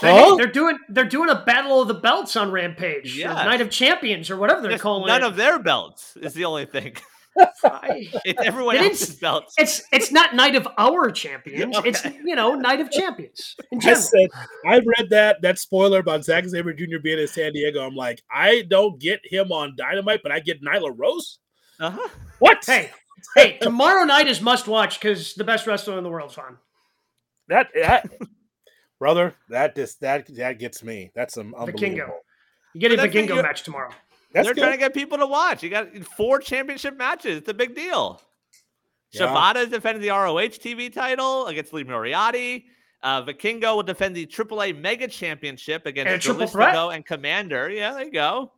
They- 0.00 0.12
Huh? 0.12 0.36
They're 0.36 0.46
doing 0.46 0.78
they're 0.88 1.04
doing 1.04 1.30
a 1.30 1.42
battle 1.44 1.80
of 1.82 1.88
the 1.88 1.94
belts 1.94 2.36
on 2.36 2.50
Rampage. 2.50 3.14
or 3.16 3.18
Yes. 3.20 3.44
Night 3.46 3.60
of 3.60 3.70
Champions 3.70 4.30
or 4.30 4.36
whatever 4.36 4.60
they're 4.62 4.72
Just 4.72 4.82
calling 4.82 5.06
None 5.06 5.18
it. 5.18 5.20
None 5.20 5.30
of 5.30 5.36
their 5.36 5.58
belts 5.58 6.16
is 6.20 6.34
the 6.34 6.44
only 6.44 6.66
thing. 6.66 6.96
it's 7.36 8.40
everyone 8.44 8.76
It 8.76 8.82
else's 8.82 9.10
is- 9.10 9.16
belts. 9.16 9.54
It's 9.58 9.82
it's 9.92 10.12
not 10.12 10.34
night 10.36 10.54
of 10.54 10.68
our 10.78 11.10
champions. 11.10 11.76
It's 11.84 12.04
you 12.04 12.34
know 12.36 12.54
night 12.54 12.80
of 12.80 12.90
champions 12.90 13.56
in 13.72 13.80
I 13.84 13.94
said 13.94 14.28
I 14.66 14.76
read 14.78 15.10
that 15.10 15.42
that 15.42 15.58
spoiler 15.58 15.98
about 15.98 16.24
Zack 16.24 16.44
Sabre 16.46 16.72
Jr. 16.72 16.98
being 17.02 17.18
in 17.18 17.26
San 17.26 17.52
Diego. 17.52 17.84
I'm 17.84 17.96
like, 17.96 18.22
I 18.32 18.62
don't 18.68 19.00
get 19.00 19.20
him 19.24 19.50
on 19.52 19.74
Dynamite, 19.76 20.20
but 20.22 20.30
I 20.32 20.40
get 20.40 20.62
Nyla 20.62 20.92
Rose. 20.96 21.38
Uh-huh. 21.80 22.08
What? 22.38 22.64
Hey, 22.64 22.90
hey, 23.34 23.58
tomorrow 23.60 24.04
night 24.04 24.28
is 24.28 24.40
must 24.40 24.68
watch 24.68 25.00
because 25.00 25.34
the 25.34 25.42
best 25.44 25.66
wrestler 25.66 25.98
in 25.98 26.04
the 26.04 26.10
world's 26.10 26.38
on. 26.38 26.58
that, 27.48 27.68
that 27.74 28.08
brother, 28.98 29.34
that 29.50 29.74
just 29.74 30.00
that 30.00 30.26
that 30.36 30.58
gets 30.58 30.82
me. 30.82 31.10
That's 31.14 31.34
some 31.34 31.52
Vikingo. 31.52 31.60
unbelievable. 31.68 32.20
You 32.74 32.80
get 32.80 32.92
a 32.92 32.96
But 32.96 33.10
Vikingo 33.10 33.42
match 33.42 33.62
tomorrow. 33.62 33.90
That's 34.32 34.46
They're 34.46 34.54
good. 34.54 34.60
trying 34.62 34.72
to 34.72 34.78
get 34.78 34.94
people 34.94 35.18
to 35.18 35.26
watch. 35.26 35.62
You 35.62 35.70
got 35.70 35.94
four 36.16 36.40
championship 36.40 36.96
matches. 36.96 37.38
It's 37.38 37.48
a 37.48 37.54
big 37.54 37.74
deal. 37.76 38.20
Yeah. 39.12 39.28
Shibata 39.28 39.62
is 39.62 39.68
defending 39.68 40.02
the 40.02 40.08
ROH 40.10 40.58
TV 40.58 40.92
title 40.92 41.46
against 41.46 41.72
Lee 41.72 41.84
Moriarty. 41.84 42.66
Uh, 43.02 43.22
Vikingo 43.22 43.76
will 43.76 43.82
defend 43.84 44.16
the 44.16 44.26
AAA 44.26 44.76
Mega 44.80 45.06
Championship 45.06 45.86
against 45.86 46.24
triple 46.26 46.46
threat. 46.48 46.74
Jalisco 46.74 46.90
and 46.90 47.06
Komander. 47.06 47.72
Yeah, 47.72 47.92
there 47.92 48.04
you 48.06 48.10
go. 48.10 48.50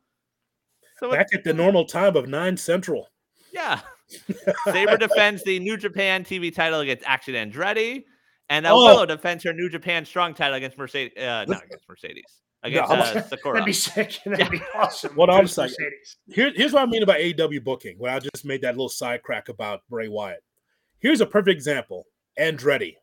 So 0.99 1.11
Back 1.11 1.27
at 1.35 1.45
the 1.45 1.53
normal 1.53 1.85
time 1.85 2.17
of 2.17 2.27
nine 2.27 2.57
central. 2.57 3.09
yeah, 3.53 3.81
Sabre 4.73 4.97
defends 4.97 5.43
the 5.43 5.59
New 5.59 5.77
Japan 5.77 6.25
TV 6.25 6.55
title 6.55 6.81
against 6.81 7.05
Action 7.07 7.35
Andretti, 7.35 8.05
and 8.49 8.67
uh, 8.67 8.71
Oh. 8.75 8.85
Willow 8.85 9.07
defends 9.07 9.45
her 9.45 9.53
New 9.53 9.69
Japan 9.69 10.05
Strong 10.05 10.35
title 10.35 10.55
against 10.57 10.79
Mercedes. 10.79 11.17
Uh, 11.17 11.45
not 11.49 11.65
against 11.65 11.89
Mercedes. 11.89 12.25
Against 12.63 12.91
how 12.91 12.97
uh, 13.01 13.11
about- 13.13 13.29
Sakura. 13.29 13.55
That'd 13.55 13.67
be 13.67 13.73
sick. 13.73 14.19
That'd 14.27 14.51
be 14.51 14.61
awesome. 14.75 15.15
What 15.15 15.31
I'm 15.31 15.47
saying. 15.47 15.71
second. 15.71 15.93
Here, 16.29 16.53
here's 16.55 16.73
what 16.73 16.83
I 16.83 16.87
mean 16.87 17.03
about 17.03 17.19
AEW 17.19 17.63
booking. 17.63 17.97
When 17.99 18.13
I 18.13 18.19
just 18.19 18.45
made 18.45 18.63
that 18.63 18.75
little 18.75 18.89
side 18.89 19.23
crack 19.23 19.49
about 19.49 19.83
Bray 19.91 20.09
Wyatt. 20.09 20.43
Here's 20.99 21.21
a 21.21 21.27
perfect 21.27 21.51
example. 21.55 22.07
Andretti. 22.41 22.95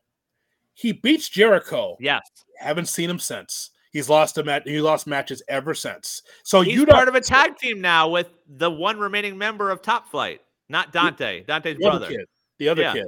He 0.74 0.92
beats 0.92 1.30
Jericho. 1.30 1.96
yes, 2.00 2.22
Haven't 2.58 2.88
seen 2.88 3.10
him 3.10 3.20
since. 3.20 3.70
He's 3.92 4.10
lost 4.10 4.40
a 4.40 4.44
match. 4.44 4.64
He 4.66 4.82
lost 4.82 5.06
matches 5.06 5.44
ever 5.48 5.76
since. 5.76 6.24
So 6.44 6.62
he's 6.62 6.74
you 6.74 6.86
part 6.88 7.08
of 7.08 7.14
a 7.14 7.22
tag 7.22 7.58
team 7.58 7.80
now 7.80 8.10
with 8.10 8.28
the 8.48 8.72
one 8.72 8.98
remaining 8.98 9.38
member 9.38 9.70
of 9.70 9.84
Top 9.84 10.10
Flight, 10.10 10.42
not 10.68 10.92
Dante. 10.92 11.44
Dante's 11.44 11.78
the 11.78 11.86
other 11.86 12.00
brother. 12.00 12.16
kid. 12.16 12.26
The 12.58 12.70
other 12.70 12.82
Yeah. 12.82 12.94
kid. 12.94 13.06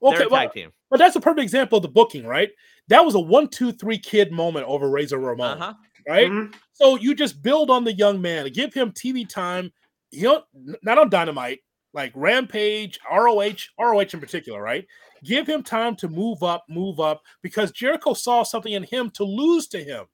They're 0.00 0.12
Okay, 0.14 0.24
a 0.24 0.28
well, 0.28 0.48
team. 0.50 0.72
but 0.90 0.98
that's 0.98 1.16
a 1.16 1.20
perfect 1.20 1.42
example 1.42 1.76
of 1.78 1.82
the 1.82 1.88
booking, 1.88 2.26
right? 2.26 2.50
That 2.88 3.04
was 3.04 3.14
a 3.14 3.20
one, 3.20 3.48
two, 3.48 3.72
three 3.72 3.98
kid 3.98 4.30
moment 4.32 4.66
over 4.66 4.88
Razor 4.90 5.18
Ramon, 5.18 5.58
Uh 5.58 5.64
huh. 5.66 5.74
right? 6.08 6.30
Mhm. 6.30 6.54
So 6.72 6.96
you 6.96 7.14
just 7.14 7.42
build 7.42 7.70
on 7.70 7.84
the 7.84 7.92
young 7.92 8.20
man, 8.20 8.48
give 8.52 8.72
him 8.74 8.92
TV 8.92 9.24
time. 9.28 9.72
You 10.12 10.22
know, 10.54 10.76
not 10.82 10.98
on 10.98 11.10
Dynamite, 11.10 11.60
like 11.92 12.12
Rampage, 12.14 12.98
ROH, 13.10 13.68
ROH 13.78 14.00
in 14.12 14.20
particular, 14.20 14.62
right? 14.62 14.86
Give 15.24 15.46
him 15.46 15.62
time 15.62 15.96
to 15.96 16.08
move 16.08 16.42
up, 16.42 16.64
move 16.68 17.00
up, 17.00 17.22
because 17.42 17.72
Jericho 17.72 18.12
saw 18.14 18.42
something 18.42 18.72
in 18.72 18.82
him 18.84 19.10
to 19.12 19.24
lose 19.24 19.66
to 19.68 19.82
him. 19.82 20.04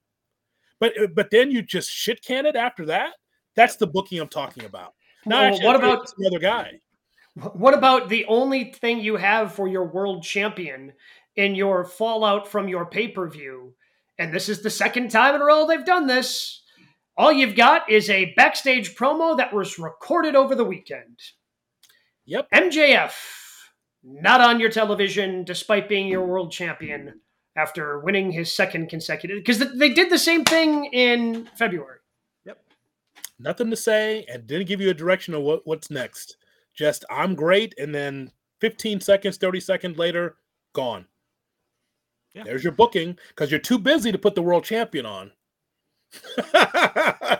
But 0.80 0.98
uh, 1.00 1.06
but 1.08 1.30
then 1.30 1.50
you 1.50 1.60
just 1.62 1.90
shit 1.90 2.24
can 2.24 2.46
it 2.46 2.56
after 2.56 2.86
that. 2.86 3.14
That's 3.54 3.76
the 3.76 3.86
booking 3.86 4.18
I'm 4.20 4.28
talking 4.28 4.64
about. 4.64 4.94
Now, 5.26 5.36
Well, 5.40 5.44
actually, 5.48 5.66
what 5.66 5.76
about 5.76 6.02
it's 6.02 6.14
the 6.16 6.26
other 6.26 6.38
guy? 6.38 6.80
What 7.34 7.74
about 7.74 8.08
the 8.08 8.26
only 8.26 8.72
thing 8.72 9.00
you 9.00 9.16
have 9.16 9.54
for 9.54 9.66
your 9.66 9.84
world 9.84 10.22
champion 10.22 10.92
in 11.34 11.54
your 11.54 11.84
fallout 11.84 12.46
from 12.46 12.68
your 12.68 12.86
pay 12.86 13.08
per 13.08 13.28
view? 13.28 13.74
And 14.18 14.32
this 14.32 14.48
is 14.48 14.62
the 14.62 14.70
second 14.70 15.10
time 15.10 15.34
in 15.34 15.40
a 15.40 15.44
row 15.44 15.66
they've 15.66 15.84
done 15.84 16.06
this. 16.06 16.62
All 17.16 17.32
you've 17.32 17.56
got 17.56 17.90
is 17.90 18.10
a 18.10 18.32
backstage 18.36 18.94
promo 18.94 19.36
that 19.36 19.52
was 19.52 19.78
recorded 19.78 20.36
over 20.36 20.54
the 20.54 20.64
weekend. 20.64 21.18
Yep. 22.26 22.48
MJF, 22.54 23.12
not 24.02 24.40
on 24.40 24.60
your 24.60 24.70
television 24.70 25.44
despite 25.44 25.88
being 25.88 26.08
your 26.08 26.24
world 26.24 26.52
champion 26.52 27.20
after 27.56 27.98
winning 28.00 28.30
his 28.30 28.54
second 28.54 28.88
consecutive. 28.88 29.38
Because 29.38 29.58
they 29.76 29.90
did 29.90 30.10
the 30.10 30.18
same 30.18 30.44
thing 30.44 30.86
in 30.86 31.48
February. 31.56 31.98
Yep. 32.46 32.62
Nothing 33.38 33.70
to 33.70 33.76
say, 33.76 34.24
and 34.32 34.46
didn't 34.46 34.68
give 34.68 34.80
you 34.80 34.90
a 34.90 34.94
direction 34.94 35.34
of 35.34 35.42
what, 35.42 35.66
what's 35.66 35.90
next. 35.90 36.36
Just 36.74 37.04
I'm 37.10 37.34
great, 37.34 37.74
and 37.78 37.94
then 37.94 38.30
15 38.60 39.00
seconds, 39.00 39.36
30 39.36 39.60
seconds 39.60 39.98
later, 39.98 40.36
gone. 40.72 41.06
Yeah. 42.34 42.44
There's 42.44 42.64
your 42.64 42.72
booking 42.72 43.18
because 43.28 43.50
you're 43.50 43.60
too 43.60 43.78
busy 43.78 44.10
to 44.10 44.18
put 44.18 44.34
the 44.34 44.42
world 44.42 44.64
champion 44.64 45.04
on. 45.04 45.32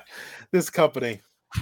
this 0.53 0.69
company. 0.71 1.21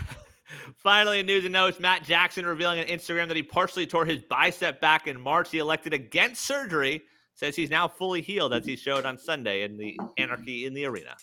Finally, 0.77 1.21
in 1.21 1.27
news 1.27 1.45
and 1.45 1.53
notes, 1.53 1.79
Matt 1.79 2.05
Jackson 2.05 2.47
revealing 2.47 2.81
on 2.81 2.87
Instagram 2.87 3.29
that 3.29 3.37
he 3.37 3.43
partially 3.43 3.87
tore 3.87 4.05
his 4.05 4.23
bicep 4.23 4.81
back 4.81 5.07
in 5.07 5.21
March. 5.21 5.51
He 5.51 5.59
elected 5.59 5.93
against 5.93 6.45
surgery. 6.45 7.03
Says 7.35 7.57
he's 7.57 7.71
now 7.71 7.89
fully 7.89 8.21
healed, 8.21 8.53
as 8.53 8.67
he 8.67 8.77
showed 8.77 9.07
on 9.07 9.17
Sunday 9.17 9.63
in 9.63 9.77
the 9.79 9.99
Anarchy 10.19 10.67
in 10.67 10.75
the 10.75 10.85
Arena. 10.85 11.17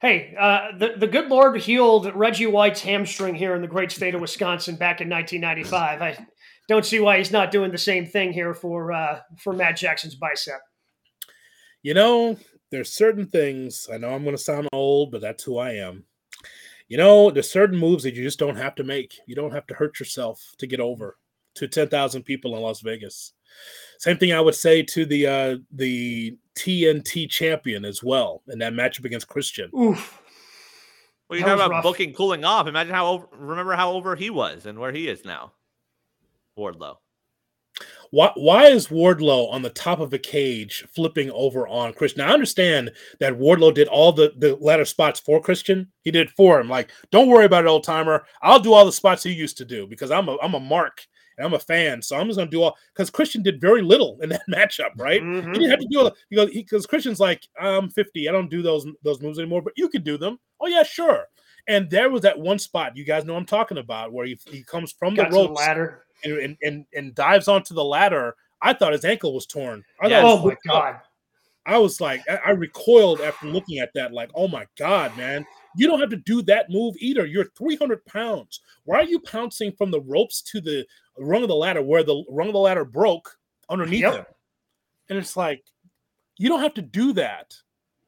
Hey, 0.00 0.34
uh, 0.38 0.76
the, 0.76 0.94
the 0.98 1.06
good 1.06 1.28
Lord 1.28 1.58
healed 1.58 2.14
Reggie 2.14 2.46
White's 2.46 2.82
hamstring 2.82 3.34
here 3.34 3.54
in 3.54 3.62
the 3.62 3.68
great 3.68 3.90
state 3.90 4.14
of 4.14 4.20
Wisconsin 4.20 4.76
back 4.76 5.00
in 5.00 5.08
1995. 5.08 6.02
I 6.02 6.26
don't 6.68 6.84
see 6.84 7.00
why 7.00 7.16
he's 7.16 7.30
not 7.30 7.50
doing 7.50 7.70
the 7.70 7.78
same 7.78 8.04
thing 8.04 8.32
here 8.32 8.52
for 8.52 8.92
uh, 8.92 9.20
for 9.38 9.54
Matt 9.54 9.78
Jackson's 9.78 10.14
bicep. 10.14 10.60
You 11.82 11.94
know, 11.94 12.36
there's 12.70 12.92
certain 12.92 13.26
things. 13.26 13.88
I 13.90 13.96
know 13.96 14.12
I'm 14.12 14.24
going 14.24 14.36
to 14.36 14.42
sound 14.42 14.68
old, 14.72 15.12
but 15.12 15.22
that's 15.22 15.44
who 15.44 15.56
I 15.56 15.72
am. 15.72 16.04
You 16.88 16.98
know, 16.98 17.30
there's 17.30 17.50
certain 17.50 17.78
moves 17.78 18.04
that 18.04 18.14
you 18.14 18.22
just 18.22 18.38
don't 18.38 18.56
have 18.56 18.74
to 18.76 18.84
make. 18.84 19.18
You 19.26 19.34
don't 19.34 19.52
have 19.52 19.66
to 19.68 19.74
hurt 19.74 19.98
yourself 19.98 20.54
to 20.58 20.66
get 20.66 20.78
over 20.78 21.16
to 21.54 21.66
10,000 21.66 22.22
people 22.22 22.54
in 22.54 22.62
Las 22.62 22.80
Vegas. 22.80 23.32
Same 23.98 24.18
thing 24.18 24.32
I 24.32 24.40
would 24.40 24.54
say 24.54 24.82
to 24.82 25.06
the 25.06 25.26
uh 25.26 25.56
the 25.72 26.36
TNT 26.54 27.28
champion 27.28 27.84
as 27.84 28.02
well 28.02 28.42
in 28.48 28.58
that 28.58 28.72
matchup 28.72 29.04
against 29.04 29.28
Christian. 29.28 29.70
Oof. 29.78 30.22
Well, 31.28 31.38
you're 31.38 31.46
talking 31.46 31.60
about 31.60 31.70
rough. 31.70 31.82
booking 31.82 32.12
cooling 32.12 32.44
off. 32.44 32.68
Imagine 32.68 32.94
how 32.94 33.06
over, 33.08 33.26
remember 33.32 33.74
how 33.74 33.92
over 33.92 34.14
he 34.14 34.30
was 34.30 34.66
and 34.66 34.78
where 34.78 34.92
he 34.92 35.08
is 35.08 35.24
now. 35.24 35.52
Wardlow. 36.58 36.96
Why 38.10 38.30
why 38.36 38.66
is 38.66 38.88
Wardlow 38.88 39.50
on 39.52 39.62
the 39.62 39.70
top 39.70 39.98
of 40.00 40.12
a 40.12 40.18
cage 40.18 40.86
flipping 40.94 41.30
over 41.32 41.66
on 41.66 41.92
Christian? 41.92 42.24
Now 42.24 42.30
I 42.30 42.34
understand 42.34 42.92
that 43.20 43.34
Wardlow 43.34 43.74
did 43.74 43.88
all 43.88 44.12
the 44.12 44.32
the 44.38 44.56
ladder 44.56 44.84
spots 44.84 45.20
for 45.20 45.40
Christian. 45.40 45.88
He 46.02 46.10
did 46.10 46.30
for 46.30 46.60
him. 46.60 46.68
Like, 46.68 46.90
don't 47.10 47.28
worry 47.28 47.44
about 47.44 47.64
it, 47.64 47.68
old 47.68 47.84
timer. 47.84 48.24
I'll 48.42 48.60
do 48.60 48.72
all 48.72 48.86
the 48.86 48.92
spots 48.92 49.22
he 49.24 49.32
used 49.32 49.58
to 49.58 49.64
do 49.64 49.86
because 49.86 50.10
I'm 50.10 50.28
a 50.28 50.38
I'm 50.40 50.54
a 50.54 50.60
mark 50.60 51.06
and 51.38 51.46
I'm 51.46 51.54
a 51.54 51.58
fan. 51.58 52.02
So 52.02 52.16
I'm 52.16 52.26
just 52.26 52.38
gonna 52.38 52.50
do 52.50 52.62
all 52.62 52.76
because 52.92 53.10
Christian 53.10 53.42
did 53.42 53.60
very 53.60 53.82
little 53.82 54.18
in 54.22 54.28
that 54.30 54.42
matchup, 54.50 54.90
right? 54.98 55.22
Mhm. 55.22 55.46
He 55.48 55.52
didn't 55.52 55.70
have 55.70 55.80
to 55.80 55.88
do 55.90 56.06
it 56.06 56.14
because 56.30 56.50
because 56.50 56.86
Christian's 56.86 57.20
like, 57.20 57.46
I'm 57.60 57.88
50. 57.90 58.28
I 58.28 58.32
don't 58.32 58.50
do 58.50 58.62
those 58.62 58.86
those 59.02 59.20
moves 59.20 59.38
anymore, 59.38 59.62
but 59.62 59.74
you 59.76 59.88
can 59.88 60.02
do 60.02 60.16
them. 60.18 60.38
Oh 60.60 60.66
yeah, 60.66 60.82
sure. 60.82 61.26
And 61.68 61.90
there 61.90 62.10
was 62.10 62.22
that 62.22 62.38
one 62.38 62.58
spot 62.58 62.96
you 62.96 63.04
guys 63.04 63.24
know 63.24 63.36
I'm 63.36 63.44
talking 63.46 63.78
about 63.78 64.12
where 64.12 64.26
he, 64.26 64.38
he 64.50 64.62
comes 64.62 64.92
from 64.92 65.14
Got 65.14 65.30
the 65.30 65.36
to 65.42 65.46
the 65.48 65.52
ladder. 65.52 66.04
and, 66.24 66.56
and, 66.62 66.86
and, 66.94 67.14
dives 67.14 67.48
onto 67.48 67.74
the 67.74 67.84
ladder. 67.84 68.36
I 68.62 68.72
thought 68.72 68.92
his 68.92 69.04
ankle 69.04 69.34
was 69.34 69.46
torn. 69.46 69.84
Thought 70.00 70.12
Oh 70.12 70.46
my 70.46 70.52
up. 70.52 70.58
god. 70.66 71.00
I 71.66 71.78
was 71.78 72.00
like, 72.00 72.22
I, 72.28 72.36
I 72.46 72.50
recoiled 72.50 73.20
after 73.20 73.48
looking 73.48 73.80
at 73.80 73.92
that, 73.94 74.12
like, 74.12 74.30
oh 74.34 74.46
my 74.46 74.66
God, 74.78 75.16
man. 75.16 75.44
You 75.76 75.88
don't 75.88 76.00
have 76.00 76.10
to 76.10 76.16
do 76.16 76.40
that 76.42 76.70
move 76.70 76.94
either. 77.00 77.26
You're 77.26 77.50
300 77.58 78.06
pounds. 78.06 78.60
Why 78.84 78.98
are 79.00 79.04
you 79.04 79.18
pouncing 79.20 79.72
from 79.72 79.90
the 79.90 80.00
ropes 80.00 80.40
to 80.42 80.60
the 80.60 80.86
rung 81.18 81.42
of 81.42 81.48
the 81.48 81.54
ladder 81.54 81.82
where 81.82 82.02
the 82.02 82.24
rung 82.28 82.48
of 82.48 82.52
the 82.52 82.58
ladder 82.58 82.84
broke 82.84 83.38
underneath 83.68 84.02
Yep. 84.02 84.14
him? 84.14 84.24
And 85.08 85.18
it's 85.18 85.36
like, 85.36 85.64
you 86.36 86.48
don't 86.48 86.60
have 86.60 86.74
to 86.74 86.82
do 86.82 87.12
that. 87.14 87.54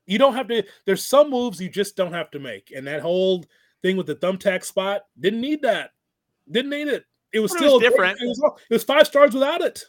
You 0.06 0.18
don't 0.18 0.34
have 0.34 0.48
to. 0.48 0.64
There's 0.84 1.04
some 1.04 1.30
moves 1.30 1.60
you 1.60 1.68
just 1.68 1.96
don't 1.96 2.12
have 2.12 2.30
to 2.32 2.38
make. 2.38 2.72
And 2.74 2.86
that 2.86 3.02
whole 3.02 3.44
thing 3.82 3.96
with 3.96 4.06
the 4.06 4.16
thumbtack 4.16 4.64
spot 4.64 5.02
didn't 5.20 5.40
need 5.40 5.62
that. 5.62 5.90
Didn't 6.50 6.70
need 6.70 6.88
it. 6.88 7.04
It 7.32 7.40
was 7.40 7.52
But 7.52 7.56
it 7.56 7.58
still 7.58 7.74
was 7.74 7.82
different. 7.82 8.18
It 8.20 8.26
was, 8.26 8.42
it 8.70 8.74
was 8.74 8.84
five 8.84 9.06
stars 9.06 9.34
without 9.34 9.60
it. 9.60 9.84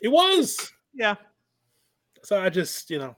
It 0.00 0.08
was. 0.08 0.72
Yeah. 0.92 1.14
So 2.22 2.40
I 2.40 2.48
just, 2.48 2.90
you 2.90 2.98
know, 2.98 3.16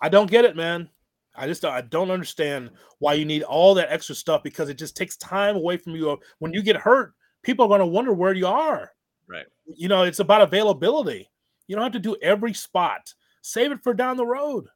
I 0.00 0.08
don't 0.08 0.30
get 0.30 0.44
it, 0.44 0.56
man. 0.56 0.88
I 1.34 1.46
just 1.46 1.64
I 1.64 1.80
don't 1.82 2.10
understand 2.10 2.70
why 2.98 3.14
you 3.14 3.24
need 3.24 3.42
all 3.42 3.74
that 3.74 3.90
extra 3.90 4.14
stuff 4.14 4.42
because 4.42 4.68
it 4.68 4.78
just 4.78 4.96
takes 4.96 5.16
time 5.16 5.56
away 5.56 5.76
from 5.76 5.94
you. 5.94 6.18
When 6.38 6.52
you 6.52 6.62
get 6.62 6.76
hurt, 6.76 7.14
people 7.42 7.64
are 7.64 7.68
going 7.68 7.80
to 7.80 7.86
wonder 7.86 8.12
where 8.12 8.34
you 8.34 8.46
are. 8.46 8.92
Right. 9.28 9.46
You 9.74 9.88
know, 9.88 10.02
it's 10.02 10.18
about 10.18 10.42
availability. 10.42 11.30
You 11.66 11.76
don't 11.76 11.84
have 11.84 11.92
to 11.92 11.98
do 11.98 12.16
every 12.22 12.54
spot. 12.54 13.14
Save 13.42 13.72
it 13.72 13.82
for 13.82 13.94
down 13.94 14.16
the 14.16 14.26
road. 14.26 14.66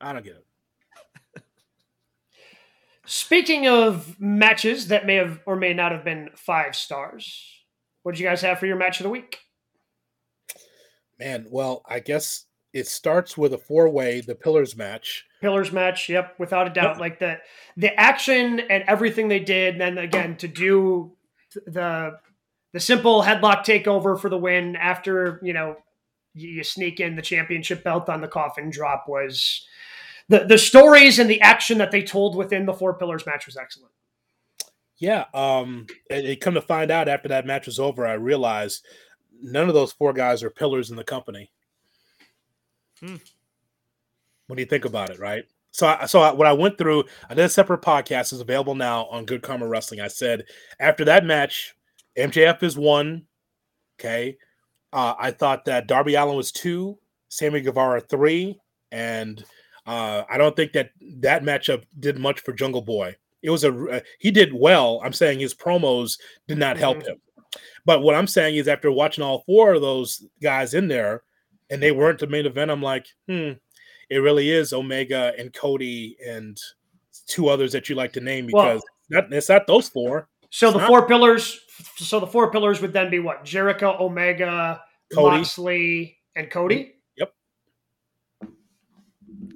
I 0.00 0.12
don't 0.12 0.24
get 0.24 0.36
it. 0.36 1.42
Speaking 3.06 3.68
of 3.68 4.18
matches 4.18 4.88
that 4.88 5.06
may 5.06 5.14
have 5.14 5.40
or 5.46 5.54
may 5.54 5.72
not 5.72 5.92
have 5.92 6.04
been 6.04 6.30
five 6.34 6.74
stars, 6.74 7.62
what 8.02 8.12
did 8.12 8.20
you 8.20 8.26
guys 8.26 8.42
have 8.42 8.58
for 8.58 8.66
your 8.66 8.76
match 8.76 8.98
of 8.98 9.04
the 9.04 9.10
week? 9.10 9.38
Man, 11.18 11.46
well, 11.48 11.82
I 11.86 12.00
guess 12.00 12.46
it 12.72 12.88
starts 12.88 13.38
with 13.38 13.54
a 13.54 13.58
four 13.58 13.88
way, 13.88 14.20
the 14.20 14.34
Pillars 14.34 14.76
match. 14.76 15.24
Pillars 15.40 15.72
match, 15.72 16.08
yep, 16.08 16.34
without 16.38 16.66
a 16.66 16.70
doubt. 16.70 16.98
Like 16.98 17.18
the 17.20 17.38
the 17.76 17.98
action 17.98 18.60
and 18.60 18.84
everything 18.86 19.28
they 19.28 19.40
did, 19.40 19.74
and 19.74 19.80
then 19.80 19.98
again 19.98 20.36
to 20.38 20.48
do 20.48 21.15
the 21.66 22.18
the 22.72 22.80
simple 22.80 23.22
headlock 23.22 23.64
takeover 23.64 24.20
for 24.20 24.28
the 24.28 24.38
win 24.38 24.76
after 24.76 25.40
you 25.42 25.52
know 25.52 25.76
you, 26.34 26.48
you 26.48 26.64
sneak 26.64 27.00
in 27.00 27.16
the 27.16 27.22
championship 27.22 27.82
belt 27.82 28.08
on 28.08 28.20
the 28.20 28.28
coffin 28.28 28.70
drop 28.70 29.06
was 29.08 29.66
the 30.28 30.44
the 30.44 30.58
stories 30.58 31.18
and 31.18 31.30
the 31.30 31.40
action 31.40 31.78
that 31.78 31.90
they 31.90 32.02
told 32.02 32.36
within 32.36 32.66
the 32.66 32.74
four 32.74 32.94
pillars 32.94 33.26
match 33.26 33.46
was 33.46 33.56
excellent. 33.56 33.92
Yeah, 34.98 35.26
um, 35.34 35.86
and 36.10 36.26
it 36.26 36.40
come 36.40 36.54
to 36.54 36.62
find 36.62 36.90
out 36.90 37.08
after 37.08 37.28
that 37.28 37.46
match 37.46 37.66
was 37.66 37.78
over, 37.78 38.06
I 38.06 38.14
realized 38.14 38.84
none 39.42 39.68
of 39.68 39.74
those 39.74 39.92
four 39.92 40.12
guys 40.12 40.42
are 40.42 40.50
pillars 40.50 40.90
in 40.90 40.96
the 40.96 41.04
company. 41.04 41.50
Hmm. 43.00 43.16
When 44.46 44.58
you 44.58 44.64
think 44.64 44.84
about 44.84 45.10
it, 45.10 45.18
right? 45.18 45.44
So, 45.76 45.86
I, 45.88 46.06
so 46.06 46.20
I, 46.20 46.32
what 46.32 46.46
I 46.46 46.54
went 46.54 46.78
through, 46.78 47.04
I 47.28 47.34
did 47.34 47.44
a 47.44 47.50
separate 47.50 47.82
podcast. 47.82 48.32
is 48.32 48.40
available 48.40 48.74
now 48.74 49.04
on 49.08 49.26
Good 49.26 49.42
Karma 49.42 49.68
Wrestling. 49.68 50.00
I 50.00 50.08
said 50.08 50.44
after 50.80 51.04
that 51.04 51.26
match, 51.26 51.74
MJF 52.16 52.62
is 52.62 52.78
one. 52.78 53.26
Okay, 54.00 54.38
uh, 54.94 55.12
I 55.18 55.32
thought 55.32 55.66
that 55.66 55.86
Darby 55.86 56.14
Allin 56.14 56.34
was 56.34 56.50
two, 56.50 56.98
Sammy 57.28 57.60
Guevara 57.60 58.00
three, 58.00 58.58
and 58.90 59.44
uh, 59.84 60.22
I 60.30 60.38
don't 60.38 60.56
think 60.56 60.72
that 60.72 60.92
that 61.18 61.42
matchup 61.42 61.84
did 62.00 62.18
much 62.18 62.40
for 62.40 62.54
Jungle 62.54 62.80
Boy. 62.80 63.14
It 63.42 63.50
was 63.50 63.64
a 63.64 63.88
uh, 63.88 64.00
he 64.18 64.30
did 64.30 64.54
well. 64.54 65.02
I'm 65.04 65.12
saying 65.12 65.40
his 65.40 65.54
promos 65.54 66.18
did 66.48 66.56
not 66.56 66.78
help 66.78 67.00
mm-hmm. 67.00 67.08
him. 67.08 67.20
But 67.84 68.00
what 68.00 68.14
I'm 68.14 68.26
saying 68.26 68.56
is, 68.56 68.66
after 68.66 68.90
watching 68.90 69.22
all 69.22 69.44
four 69.44 69.74
of 69.74 69.82
those 69.82 70.26
guys 70.42 70.72
in 70.72 70.88
there, 70.88 71.22
and 71.68 71.82
they 71.82 71.92
weren't 71.92 72.18
the 72.18 72.28
main 72.28 72.46
event, 72.46 72.70
I'm 72.70 72.82
like, 72.82 73.06
hmm, 73.28 73.52
it 74.10 74.18
really 74.18 74.50
is 74.50 74.72
Omega 74.72 75.32
and 75.38 75.52
Cody 75.52 76.16
and 76.26 76.58
two 77.26 77.48
others 77.48 77.72
that 77.72 77.88
you 77.88 77.94
like 77.94 78.12
to 78.12 78.20
name 78.20 78.46
because 78.46 78.82
well, 79.10 79.22
not, 79.22 79.32
it's 79.32 79.48
not 79.48 79.66
those 79.66 79.88
four. 79.88 80.28
So 80.50 80.68
it's 80.68 80.74
the 80.74 80.80
not. 80.80 80.88
four 80.88 81.06
pillars. 81.08 81.60
So 81.96 82.20
the 82.20 82.26
four 82.26 82.50
pillars 82.50 82.80
would 82.80 82.92
then 82.92 83.10
be 83.10 83.18
what? 83.18 83.44
Jericho, 83.44 83.96
Omega, 84.00 84.80
Cody. 85.12 85.38
Moxley, 85.38 86.18
and 86.36 86.50
Cody. 86.50 86.94
Yep. 87.16 87.34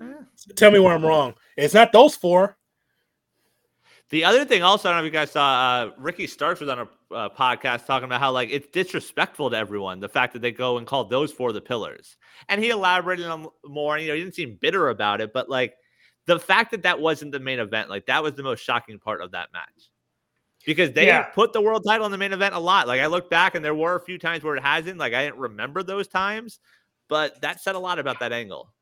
Ah. 0.02 0.24
Tell 0.56 0.70
me 0.70 0.78
where 0.78 0.94
I'm 0.94 1.04
wrong. 1.04 1.34
It's 1.56 1.74
not 1.74 1.92
those 1.92 2.16
four. 2.16 2.56
The 4.10 4.24
other 4.24 4.44
thing, 4.44 4.62
also, 4.62 4.88
I 4.88 4.92
don't 4.92 5.02
know 5.02 5.06
if 5.06 5.12
you 5.12 5.18
guys 5.18 5.30
saw, 5.30 5.44
uh, 5.44 5.90
Ricky 5.96 6.26
Starks 6.26 6.58
was 6.58 6.68
on 6.68 6.80
a 6.80 7.14
uh, 7.14 7.28
podcast 7.28 7.86
talking 7.86 8.06
about 8.06 8.20
how 8.20 8.32
like 8.32 8.50
it's 8.50 8.66
disrespectful 8.68 9.50
to 9.50 9.56
everyone 9.56 10.00
the 10.00 10.08
fact 10.08 10.32
that 10.32 10.42
they 10.42 10.50
go 10.50 10.78
and 10.78 10.86
call 10.86 11.04
those 11.04 11.32
four 11.32 11.52
the 11.52 11.60
pillars, 11.60 12.16
and 12.48 12.62
he 12.62 12.70
elaborated 12.70 13.26
on 13.26 13.46
more. 13.64 13.96
And, 13.96 14.04
you 14.04 14.10
know, 14.10 14.16
he 14.16 14.22
didn't 14.22 14.34
seem 14.34 14.58
bitter 14.60 14.88
about 14.88 15.20
it, 15.20 15.32
but 15.32 15.48
like 15.48 15.74
the 16.26 16.40
fact 16.40 16.72
that 16.72 16.82
that 16.82 17.00
wasn't 17.00 17.30
the 17.30 17.40
main 17.40 17.60
event, 17.60 17.88
like 17.88 18.06
that 18.06 18.22
was 18.22 18.34
the 18.34 18.42
most 18.42 18.64
shocking 18.64 18.98
part 18.98 19.20
of 19.20 19.30
that 19.30 19.52
match 19.52 19.90
because 20.66 20.92
they 20.92 21.06
yeah. 21.06 21.22
put 21.22 21.52
the 21.52 21.60
world 21.60 21.84
title 21.86 22.06
in 22.06 22.12
the 22.12 22.18
main 22.18 22.32
event 22.32 22.54
a 22.54 22.58
lot. 22.58 22.88
Like 22.88 23.00
I 23.00 23.06
look 23.06 23.30
back, 23.30 23.54
and 23.54 23.64
there 23.64 23.74
were 23.74 23.94
a 23.94 24.00
few 24.00 24.18
times 24.18 24.42
where 24.42 24.56
it 24.56 24.62
hasn't. 24.62 24.98
Like 24.98 25.14
I 25.14 25.24
didn't 25.24 25.38
remember 25.38 25.84
those 25.84 26.08
times, 26.08 26.58
but 27.08 27.40
that 27.42 27.60
said 27.60 27.76
a 27.76 27.78
lot 27.78 28.00
about 28.00 28.18
that 28.20 28.32
angle. 28.32 28.72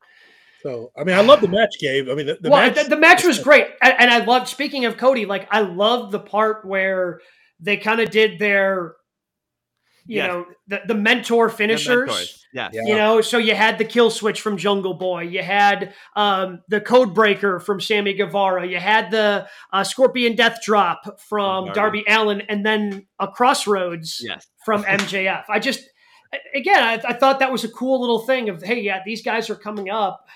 So, 0.61 0.91
I 0.97 1.03
mean, 1.03 1.15
I 1.15 1.21
love 1.21 1.41
the 1.41 1.47
match, 1.47 1.75
Gabe. 1.79 2.09
I 2.09 2.15
mean, 2.15 2.25
the, 2.25 2.37
the 2.41 2.49
well, 2.49 2.61
match, 2.61 2.75
the, 2.75 2.89
the, 2.89 2.97
match 2.97 3.23
was 3.23 3.39
great, 3.39 3.67
and, 3.81 3.93
and 3.97 4.11
I 4.11 4.25
loved. 4.25 4.49
Speaking 4.49 4.85
of 4.85 4.97
Cody, 4.97 5.25
like 5.25 5.47
I 5.51 5.61
loved 5.61 6.11
the 6.11 6.19
part 6.19 6.65
where 6.65 7.21
they 7.61 7.77
kind 7.77 8.01
of 8.01 8.11
did 8.11 8.39
their, 8.39 8.95
you 10.05 10.17
yes. 10.17 10.27
know, 10.27 10.45
the, 10.67 10.81
the 10.87 10.95
mentor 10.95 11.49
finishers. 11.49 12.35
Yeah. 12.51 12.69
You 12.73 12.95
know, 12.95 13.21
so 13.21 13.37
you 13.37 13.53
had 13.53 13.77
the 13.77 13.85
kill 13.85 14.09
switch 14.09 14.41
from 14.41 14.57
Jungle 14.57 14.95
Boy, 14.95 15.21
you 15.21 15.43
had 15.43 15.93
um, 16.15 16.61
the 16.67 16.81
code 16.81 17.13
breaker 17.13 17.59
from 17.59 17.79
Sammy 17.79 18.13
Guevara, 18.13 18.67
you 18.67 18.79
had 18.79 19.11
the 19.11 19.47
uh, 19.71 19.83
Scorpion 19.83 20.35
Death 20.35 20.57
Drop 20.63 21.19
from 21.19 21.65
Darby. 21.65 21.75
Darby 21.75 22.03
Allin, 22.07 22.41
and 22.49 22.65
then 22.65 23.05
a 23.19 23.27
Crossroads 23.27 24.19
yes. 24.25 24.47
from 24.65 24.83
MJF. 24.83 25.43
I 25.47 25.59
just 25.59 25.87
again, 26.53 26.83
I, 26.83 27.01
I, 27.09 27.13
thought 27.13 27.39
that 27.39 27.51
was 27.51 27.63
a 27.63 27.69
cool 27.69 27.99
little 27.99 28.19
thing 28.19 28.49
of, 28.49 28.61
hey, 28.61 28.81
yeah, 28.81 29.01
these 29.05 29.21
guys 29.21 29.49
are 29.49 29.55
coming 29.55 29.89
up. 29.89 30.27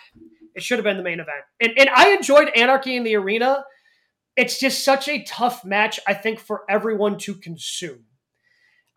It 0.56 0.64
should 0.64 0.78
have 0.78 0.84
been 0.84 0.98
the 0.98 1.04
main 1.04 1.20
event. 1.20 1.44
And, 1.60 1.74
and 1.78 1.90
I 1.90 2.12
enjoyed 2.12 2.50
Anarchy 2.56 2.96
in 2.96 3.04
the 3.04 3.16
Arena. 3.16 3.64
It's 4.36 4.60
just 4.60 4.84
such 4.84 5.08
a 5.08 5.24
tough 5.24 5.64
match, 5.64 6.00
I 6.08 6.14
think, 6.14 6.40
for 6.40 6.64
everyone 6.70 7.18
to 7.20 7.36
consume. 7.36 8.06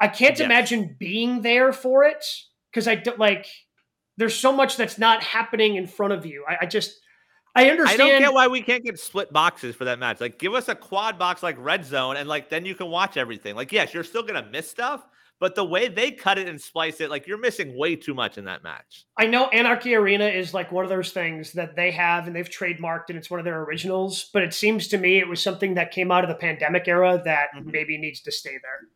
I 0.01 0.09
can't 0.09 0.39
yes. 0.39 0.45
imagine 0.45 0.97
being 0.99 1.43
there 1.43 1.73
for 1.73 2.05
it 2.05 2.25
because 2.71 2.87
I 2.87 2.95
don't 2.95 3.19
like, 3.19 3.47
there's 4.17 4.35
so 4.35 4.53
much 4.53 4.77
that's 4.77 4.99
not 4.99 5.23
happening 5.23 5.77
in 5.77 5.87
front 5.87 6.13
of 6.13 6.27
you. 6.27 6.45
I, 6.49 6.59
I 6.63 6.67
just, 6.67 7.01
I 7.55 7.71
understand. 7.71 8.03
I 8.03 8.11
don't 8.11 8.21
get 8.21 8.35
why 8.35 8.49
we 8.49 8.61
can't 8.61 8.85
get 8.85 8.99
split 8.99 9.33
boxes 9.33 9.75
for 9.75 9.87
that 9.87 9.99
match. 9.99 10.21
Like, 10.21 10.39
give 10.39 10.53
us 10.53 10.69
a 10.69 10.75
quad 10.75 11.19
box 11.19 11.43
like 11.43 11.57
Red 11.59 11.87
Zone, 11.87 12.19
and 12.19 12.29
like 12.29 12.51
then 12.51 12.67
you 12.67 12.75
can 12.75 12.89
watch 12.89 13.17
everything. 13.17 13.57
Like, 13.57 13.73
yes, 13.73 13.95
you're 13.95 14.05
still 14.05 14.23
gonna 14.23 14.47
miss 14.53 14.71
stuff, 14.71 15.07
but 15.39 15.55
the 15.55 15.65
way 15.65 15.89
they 15.89 16.11
cut 16.11 16.39
it 16.39 16.49
and 16.49 16.61
splice 16.61 17.01
it, 17.01 17.11
like 17.11 17.27
you're 17.27 17.39
missing 17.39 17.77
way 17.77 17.95
too 17.95 18.15
much 18.15 18.39
in 18.39 18.45
that 18.47 18.63
match. 18.63 19.05
I 19.19 19.27
know 19.27 19.49
Anarchy 19.49 19.95
Arena 19.95 20.27
is 20.27 20.55
like 20.55 20.73
one 20.73 20.85
of 20.85 20.89
those 20.89 21.13
things 21.13 21.53
that 21.53 21.77
they 21.77 21.91
have 21.91 22.27
and 22.27 22.35
they've 22.35 22.49
trademarked 22.49 23.11
and 23.11 23.19
it's 23.19 23.31
one 23.31 23.39
of 23.39 23.45
their 23.45 23.63
originals, 23.63 24.31
but 24.33 24.43
it 24.43 24.55
seems 24.55 24.89
to 24.89 24.99
me 24.99 25.19
it 25.19 25.29
was 25.29 25.43
something 25.43 25.75
that 25.75 25.91
came 25.91 26.11
out 26.11 26.25
of 26.25 26.29
the 26.29 26.37
pandemic 26.37 26.89
era 26.89 27.21
that 27.25 27.49
mm-hmm. 27.55 27.71
maybe 27.71 27.99
needs 27.99 28.21
to 28.21 28.33
stay 28.33 28.53
there. 28.63 28.89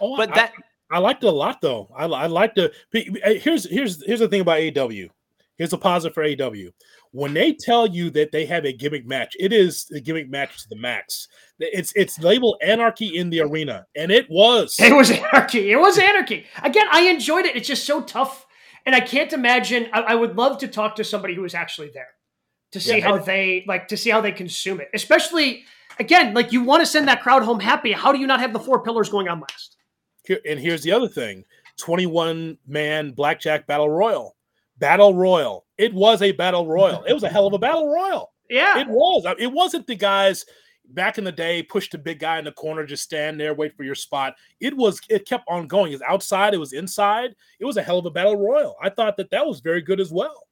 Oh, 0.00 0.16
but 0.16 0.30
I, 0.32 0.34
that 0.34 0.52
I 0.90 0.98
liked 0.98 1.24
it 1.24 1.26
a 1.26 1.32
lot 1.32 1.60
though. 1.60 1.88
I, 1.96 2.04
I 2.04 2.26
like 2.26 2.54
the 2.54 2.72
here's 2.92 3.68
here's 3.68 4.04
here's 4.04 4.20
the 4.20 4.28
thing 4.28 4.42
about 4.42 4.58
AEW. 4.58 5.08
Here's 5.56 5.72
a 5.72 5.78
positive 5.78 6.14
for 6.14 6.22
AEW. 6.22 6.70
When 7.12 7.34
they 7.34 7.52
tell 7.52 7.86
you 7.86 8.10
that 8.10 8.32
they 8.32 8.46
have 8.46 8.64
a 8.64 8.72
gimmick 8.72 9.06
match, 9.06 9.34
it 9.38 9.52
is 9.52 9.90
a 9.94 10.00
gimmick 10.00 10.28
match 10.28 10.62
to 10.62 10.68
the 10.68 10.76
max. 10.76 11.28
It's 11.58 11.92
it's 11.96 12.18
labeled 12.18 12.56
Anarchy 12.62 13.16
in 13.16 13.30
the 13.30 13.40
Arena, 13.40 13.86
and 13.96 14.10
it 14.10 14.26
was. 14.30 14.76
It 14.78 14.94
was 14.94 15.10
Anarchy. 15.32 15.70
It 15.70 15.78
was 15.78 15.98
Anarchy. 15.98 16.46
Again, 16.62 16.86
I 16.90 17.02
enjoyed 17.02 17.46
it. 17.46 17.56
It's 17.56 17.68
just 17.68 17.84
so 17.84 18.02
tough, 18.02 18.46
and 18.86 18.94
I 18.94 19.00
can't 19.00 19.32
imagine. 19.32 19.88
I, 19.92 20.00
I 20.00 20.14
would 20.14 20.36
love 20.36 20.58
to 20.58 20.68
talk 20.68 20.96
to 20.96 21.04
somebody 21.04 21.34
who 21.34 21.42
was 21.42 21.54
actually 21.54 21.90
there 21.92 22.08
to 22.72 22.80
see 22.80 22.98
yeah, 22.98 23.04
how 23.04 23.18
they 23.18 23.64
like 23.66 23.88
to 23.88 23.96
see 23.96 24.10
how 24.10 24.20
they 24.20 24.32
consume 24.32 24.80
it. 24.80 24.88
Especially 24.94 25.64
again, 25.98 26.34
like 26.34 26.52
you 26.52 26.62
want 26.62 26.80
to 26.82 26.86
send 26.86 27.08
that 27.08 27.22
crowd 27.22 27.42
home 27.42 27.60
happy. 27.60 27.92
How 27.92 28.12
do 28.12 28.18
you 28.18 28.26
not 28.26 28.40
have 28.40 28.52
the 28.52 28.60
four 28.60 28.82
pillars 28.82 29.08
going 29.08 29.28
on 29.28 29.40
last? 29.40 29.76
Here, 30.24 30.40
and 30.46 30.60
here's 30.60 30.82
the 30.82 30.92
other 30.92 31.08
thing: 31.08 31.44
twenty-one 31.76 32.58
man 32.66 33.12
blackjack 33.12 33.66
battle 33.66 33.90
royal 33.90 34.36
battle 34.78 35.14
royal. 35.14 35.66
It 35.76 35.92
was 35.94 36.22
a 36.22 36.32
battle 36.32 36.66
royal. 36.66 37.04
It 37.04 37.12
was 37.12 37.22
a 37.22 37.28
hell 37.28 37.46
of 37.46 37.52
a 37.52 37.58
battle 37.58 37.92
royal. 37.92 38.32
Yeah, 38.50 38.78
it 38.78 38.88
was. 38.88 39.24
It 39.38 39.52
wasn't 39.52 39.86
the 39.86 39.94
guys 39.94 40.44
back 40.90 41.18
in 41.18 41.24
the 41.24 41.32
day 41.32 41.62
push 41.62 41.90
the 41.90 41.98
big 41.98 42.18
guy 42.18 42.38
in 42.38 42.44
the 42.44 42.52
corner, 42.52 42.84
just 42.86 43.02
stand 43.02 43.38
there, 43.38 43.52
wait 43.54 43.76
for 43.76 43.84
your 43.84 43.94
spot. 43.94 44.34
It 44.60 44.76
was. 44.76 45.00
It 45.08 45.26
kept 45.26 45.44
on 45.48 45.66
going. 45.66 45.92
It's 45.92 46.02
outside. 46.08 46.54
It 46.54 46.58
was 46.58 46.72
inside. 46.72 47.34
It 47.60 47.64
was 47.64 47.76
a 47.76 47.82
hell 47.82 47.98
of 47.98 48.06
a 48.06 48.10
battle 48.10 48.36
royal. 48.36 48.76
I 48.82 48.88
thought 48.90 49.16
that 49.18 49.30
that 49.30 49.46
was 49.46 49.60
very 49.60 49.82
good 49.82 50.00
as 50.00 50.10
well. 50.10 50.44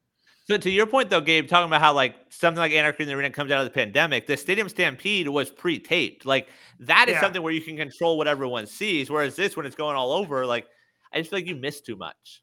So 0.46 0.56
to 0.56 0.70
your 0.70 0.86
point 0.86 1.10
though, 1.10 1.20
Gabe, 1.20 1.48
talking 1.48 1.66
about 1.66 1.80
how 1.80 1.92
like 1.92 2.14
something 2.28 2.60
like 2.60 2.72
Anarchy 2.72 3.02
in 3.02 3.08
the 3.08 3.14
Arena 3.16 3.30
comes 3.30 3.50
out 3.50 3.58
of 3.58 3.64
the 3.64 3.70
pandemic, 3.70 4.28
the 4.28 4.36
Stadium 4.36 4.68
Stampede 4.68 5.28
was 5.28 5.50
pre-taped. 5.50 6.24
Like 6.24 6.48
that 6.80 7.08
is 7.08 7.14
yeah. 7.14 7.20
something 7.20 7.42
where 7.42 7.52
you 7.52 7.60
can 7.60 7.76
control 7.76 8.16
what 8.16 8.28
everyone 8.28 8.66
sees. 8.66 9.10
Whereas 9.10 9.34
this, 9.34 9.56
when 9.56 9.66
it's 9.66 9.74
going 9.74 9.96
all 9.96 10.12
over, 10.12 10.46
like 10.46 10.66
I 11.12 11.18
just 11.18 11.30
feel 11.30 11.38
like 11.38 11.48
you 11.48 11.56
miss 11.56 11.80
too 11.80 11.96
much. 11.96 12.42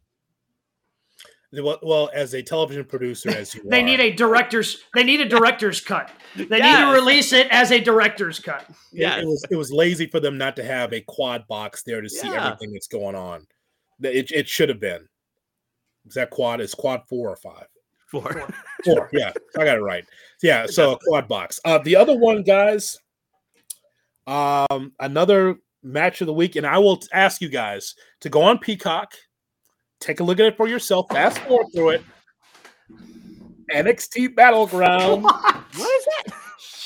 Well, 1.61 1.77
well, 1.83 2.09
as 2.13 2.33
a 2.33 2.41
television 2.41 2.83
producer, 2.83 3.29
as 3.29 3.53
you 3.53 3.61
they 3.69 3.81
are, 3.81 3.85
need 3.85 3.99
a 3.99 4.11
director's 4.11 4.83
they 4.95 5.03
need 5.03 5.21
a 5.21 5.29
director's 5.29 5.79
cut. 5.79 6.11
They 6.35 6.57
yes. 6.57 6.79
need 6.79 6.85
to 6.85 6.99
release 6.99 7.31
it 7.31 7.47
as 7.51 7.71
a 7.71 7.79
director's 7.79 8.39
cut. 8.39 8.65
Yeah, 8.91 9.17
it, 9.17 9.23
it, 9.23 9.27
was 9.27 9.45
it 9.51 9.55
was 9.55 9.71
lazy 9.71 10.07
for 10.07 10.19
them 10.19 10.37
not 10.37 10.55
to 10.55 10.63
have 10.63 10.93
a 10.93 11.01
quad 11.01 11.47
box 11.47 11.83
there 11.83 12.01
to 12.01 12.09
see 12.09 12.27
yeah. 12.27 12.47
everything 12.47 12.73
that's 12.73 12.87
going 12.87 13.15
on. 13.15 13.45
It 14.01 14.31
it 14.31 14.47
should 14.49 14.69
have 14.69 14.79
been. 14.79 15.07
Is 16.07 16.15
that 16.15 16.31
quad? 16.31 16.59
Is 16.59 16.73
quad 16.73 17.03
four 17.07 17.29
or 17.29 17.35
five? 17.35 17.67
Four. 18.07 18.47
Four. 18.83 19.09
Yeah, 19.13 19.31
I 19.57 19.63
got 19.63 19.77
it 19.77 19.81
right. 19.81 20.05
Yeah, 20.41 20.65
so 20.65 20.93
a 20.93 20.97
quad 21.07 21.27
box. 21.27 21.59
Uh, 21.63 21.77
the 21.77 21.95
other 21.95 22.17
one, 22.17 22.43
guys. 22.43 22.97
Um, 24.27 24.93
another 24.99 25.57
match 25.83 26.21
of 26.21 26.27
the 26.27 26.33
week, 26.33 26.55
and 26.55 26.65
I 26.65 26.79
will 26.79 27.01
ask 27.11 27.41
you 27.41 27.49
guys 27.49 27.95
to 28.21 28.29
go 28.29 28.41
on 28.41 28.57
Peacock 28.57 29.13
Take 30.03 30.19
a 30.19 30.23
look 30.23 30.37
at 30.41 30.45
it 30.45 30.57
for 30.57 30.67
yourself. 30.67 31.07
Fast 31.09 31.37
forward 31.39 31.67
through 31.73 31.91
it. 31.91 32.03
NXT 33.73 34.35
Battleground. 34.35 35.23
What, 35.23 35.41
what 35.75 35.97
is 35.97 36.05
that? 36.05 36.35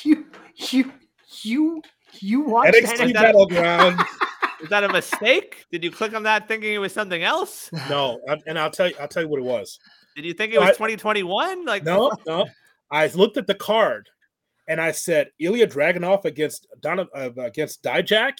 You 0.03 0.25
you 0.55 0.93
you 1.41 1.81
you 2.19 2.41
watched 2.41 2.75
NXT 2.75 3.13
that? 3.13 3.23
Battleground. 3.23 3.99
Is 4.59 4.69
that 4.69 4.83
a 4.83 4.89
mistake? 4.89 5.65
Did 5.71 5.83
you 5.83 5.91
click 5.91 6.15
on 6.15 6.23
that 6.23 6.47
thinking 6.47 6.73
it 6.73 6.79
was 6.79 6.91
something 6.91 7.21
else? 7.21 7.69
No, 7.91 8.19
and 8.47 8.57
I'll 8.57 8.71
tell 8.71 8.87
you. 8.87 8.95
I'll 8.99 9.07
tell 9.07 9.21
you 9.21 9.29
what 9.29 9.39
it 9.39 9.45
was. 9.45 9.77
Did 10.15 10.25
you 10.25 10.33
think 10.33 10.51
it 10.51 10.59
was 10.59 10.69
2021? 10.69 11.63
Like 11.63 11.83
no, 11.83 12.11
no. 12.25 12.47
I 12.89 13.05
looked 13.07 13.37
at 13.37 13.45
the 13.45 13.53
card 13.53 14.09
and 14.67 14.81
I 14.81 14.91
said 14.91 15.29
Ilya 15.39 15.67
Dragunov 15.67 16.25
against 16.25 16.67
Donna 16.81 17.07
uh, 17.15 17.29
against 17.37 17.83
Dijak. 17.83 18.33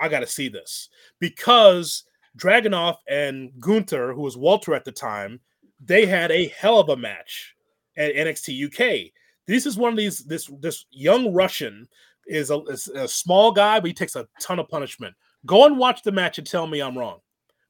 I 0.00 0.08
got 0.08 0.20
to 0.20 0.26
see 0.26 0.48
this 0.48 0.88
because 1.20 2.04
Dragunov 2.36 2.96
and 3.08 3.50
Gunther, 3.60 4.12
who 4.12 4.22
was 4.22 4.36
Walter 4.36 4.74
at 4.74 4.84
the 4.84 4.92
time, 4.92 5.40
they 5.84 6.06
had 6.06 6.30
a 6.30 6.48
hell 6.48 6.78
of 6.78 6.88
a 6.88 6.96
match 6.96 7.54
at 7.96 8.14
NXT 8.14 8.66
UK. 8.66 9.12
This 9.46 9.66
is 9.66 9.76
one 9.76 9.92
of 9.92 9.96
these 9.96 10.18
this 10.18 10.50
this 10.60 10.86
young 10.90 11.32
Russian 11.32 11.88
is 12.26 12.50
a, 12.50 12.60
is 12.64 12.88
a 12.88 13.08
small 13.08 13.50
guy, 13.50 13.80
but 13.80 13.88
he 13.88 13.94
takes 13.94 14.16
a 14.16 14.28
ton 14.40 14.58
of 14.58 14.68
punishment. 14.68 15.14
Go 15.46 15.66
and 15.66 15.78
watch 15.78 16.02
the 16.02 16.12
match 16.12 16.38
and 16.38 16.46
tell 16.46 16.66
me 16.66 16.80
I'm 16.80 16.96
wrong. 16.96 17.18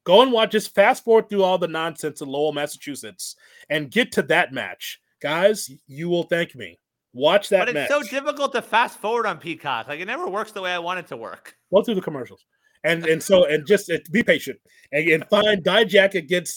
Go 0.03 0.21
and 0.21 0.31
watch. 0.31 0.51
Just 0.51 0.75
fast 0.75 1.03
forward 1.03 1.29
through 1.29 1.43
all 1.43 1.57
the 1.57 1.67
nonsense 1.67 2.21
in 2.21 2.27
Lowell, 2.27 2.53
Massachusetts, 2.53 3.35
and 3.69 3.91
get 3.91 4.11
to 4.13 4.23
that 4.23 4.53
match, 4.53 4.99
guys. 5.21 5.71
You 5.87 6.09
will 6.09 6.23
thank 6.23 6.55
me. 6.55 6.79
Watch 7.13 7.49
that. 7.49 7.59
But 7.59 7.69
it's 7.69 7.89
match. 7.89 7.89
so 7.89 8.03
difficult 8.03 8.53
to 8.53 8.61
fast 8.61 8.99
forward 8.99 9.25
on 9.25 9.37
Peacock. 9.37 9.87
Like 9.87 9.99
it 9.99 10.05
never 10.05 10.27
works 10.27 10.51
the 10.51 10.61
way 10.61 10.71
I 10.71 10.79
want 10.79 10.99
it 10.99 11.07
to 11.07 11.17
work. 11.17 11.55
Go 11.73 11.83
through 11.83 11.95
the 11.95 12.01
commercials, 12.01 12.45
and 12.83 13.05
and 13.05 13.21
so 13.21 13.45
and 13.45 13.65
just 13.65 13.89
uh, 13.91 13.97
be 14.11 14.23
patient 14.23 14.59
and, 14.91 15.07
and 15.09 15.25
find 15.29 15.63
Dijak 15.63 16.15
against 16.15 16.55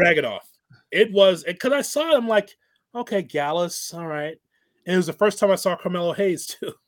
Dragunov. 0.00 0.40
It 0.90 1.12
was 1.12 1.44
because 1.44 1.72
I 1.72 1.82
saw 1.82 2.10
it. 2.10 2.16
I'm 2.16 2.28
like, 2.28 2.56
okay, 2.94 3.22
Gallus, 3.22 3.92
all 3.94 4.06
right. 4.06 4.36
And 4.86 4.94
it 4.94 4.96
was 4.96 5.06
the 5.06 5.12
first 5.12 5.38
time 5.38 5.50
I 5.50 5.56
saw 5.56 5.76
Carmelo 5.76 6.12
Hayes 6.12 6.46
too. 6.60 6.72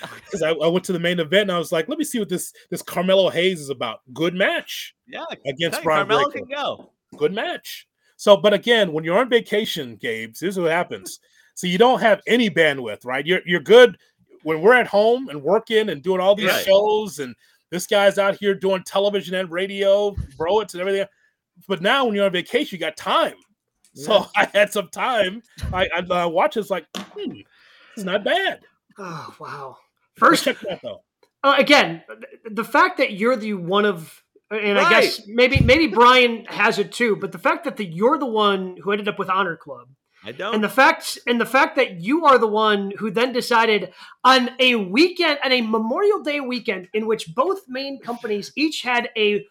Because 0.00 0.42
I, 0.42 0.50
I, 0.50 0.68
went 0.68 0.84
to 0.86 0.92
the 0.92 1.00
main 1.00 1.18
event 1.18 1.42
and 1.42 1.52
I 1.52 1.58
was 1.58 1.72
like, 1.72 1.88
let 1.88 1.98
me 1.98 2.04
see 2.04 2.18
what 2.18 2.28
this 2.28 2.52
this 2.70 2.80
Carmelo 2.80 3.28
Hayes 3.28 3.60
is 3.60 3.70
about. 3.70 4.00
Good 4.12 4.34
match. 4.34 4.94
Yeah, 5.06 5.24
against 5.46 5.82
Brian 5.82 6.06
Carmelo 6.06 6.30
Breakker. 6.30 6.46
can 6.46 6.56
go. 6.56 6.92
Good 7.16 7.32
match. 7.32 7.86
So, 8.16 8.36
but 8.36 8.54
again, 8.54 8.92
when 8.92 9.04
you're 9.04 9.18
on 9.18 9.28
vacation, 9.28 9.96
Gabe, 9.96 10.34
here's 10.38 10.58
what 10.58 10.70
happens. 10.70 11.18
So 11.54 11.66
you 11.66 11.76
don't 11.76 12.00
have 12.00 12.22
any 12.26 12.48
bandwidth, 12.48 13.04
right? 13.04 13.26
You're 13.26 13.40
you're 13.44 13.60
good 13.60 13.98
when 14.42 14.60
we're 14.60 14.74
at 14.74 14.86
home 14.86 15.28
and 15.28 15.42
working 15.42 15.88
and 15.88 16.02
doing 16.02 16.20
all 16.20 16.34
these 16.34 16.50
Right. 16.50 16.64
shows, 16.64 17.18
and 17.18 17.34
this 17.74 17.86
guy's 17.88 18.18
out 18.18 18.36
here 18.36 18.54
doing 18.54 18.84
television 18.84 19.34
and 19.34 19.50
radio, 19.50 20.14
bro, 20.36 20.60
it's 20.60 20.74
and 20.74 20.80
everything. 20.80 21.06
But 21.66 21.82
now 21.82 22.04
when 22.04 22.14
you're 22.14 22.24
on 22.24 22.32
vacation, 22.32 22.76
you 22.76 22.80
got 22.80 22.96
time. 22.96 23.34
So 23.94 24.26
I 24.36 24.48
had 24.54 24.72
some 24.72 24.88
time. 24.88 25.42
I, 25.72 25.88
I, 25.94 26.04
I 26.08 26.26
watch 26.26 26.56
it's 26.56 26.70
like, 26.70 26.86
hmm, 26.96 27.40
it's 27.96 28.04
not 28.04 28.24
bad. 28.24 28.60
Oh 28.96 29.34
wow! 29.40 29.76
First, 30.16 30.44
check 30.44 30.60
that 30.60 30.80
though. 30.82 31.02
uh, 31.42 31.56
again, 31.58 32.02
the 32.48 32.62
fact 32.62 32.98
that 32.98 33.14
you're 33.14 33.34
the 33.34 33.54
one 33.54 33.84
of, 33.84 34.22
and 34.52 34.78
I 34.78 34.88
guess 34.88 35.26
maybe 35.26 35.58
maybe 35.58 35.88
Brian 35.88 36.44
has 36.44 36.78
it 36.78 36.92
too, 36.92 37.16
but 37.16 37.32
the 37.32 37.38
fact 37.38 37.64
that 37.64 37.76
the, 37.76 37.84
you're 37.84 38.18
the 38.18 38.26
one 38.26 38.76
who 38.80 38.92
ended 38.92 39.08
up 39.08 39.18
with 39.18 39.28
Honor 39.28 39.56
Club, 39.56 39.88
I 40.26 40.32
don't. 40.32 40.54
and 40.54 40.64
the 40.64 40.68
fact 40.68 41.18
and 41.26 41.40
the 41.40 41.46
fact 41.46 41.76
that 41.76 42.00
you 42.00 42.24
are 42.24 42.38
the 42.38 42.46
one 42.46 42.92
who 42.98 43.10
then 43.10 43.32
decided 43.32 43.92
on 44.24 44.50
a 44.58 44.74
weekend, 44.76 45.38
on 45.44 45.52
a 45.52 45.60
Memorial 45.60 46.22
Day 46.22 46.40
weekend, 46.40 46.88
in 46.94 47.06
which 47.06 47.34
both 47.34 47.60
main 47.68 48.00
companies 48.00 48.52
each 48.56 48.82
had 48.82 49.10
a 49.16 49.44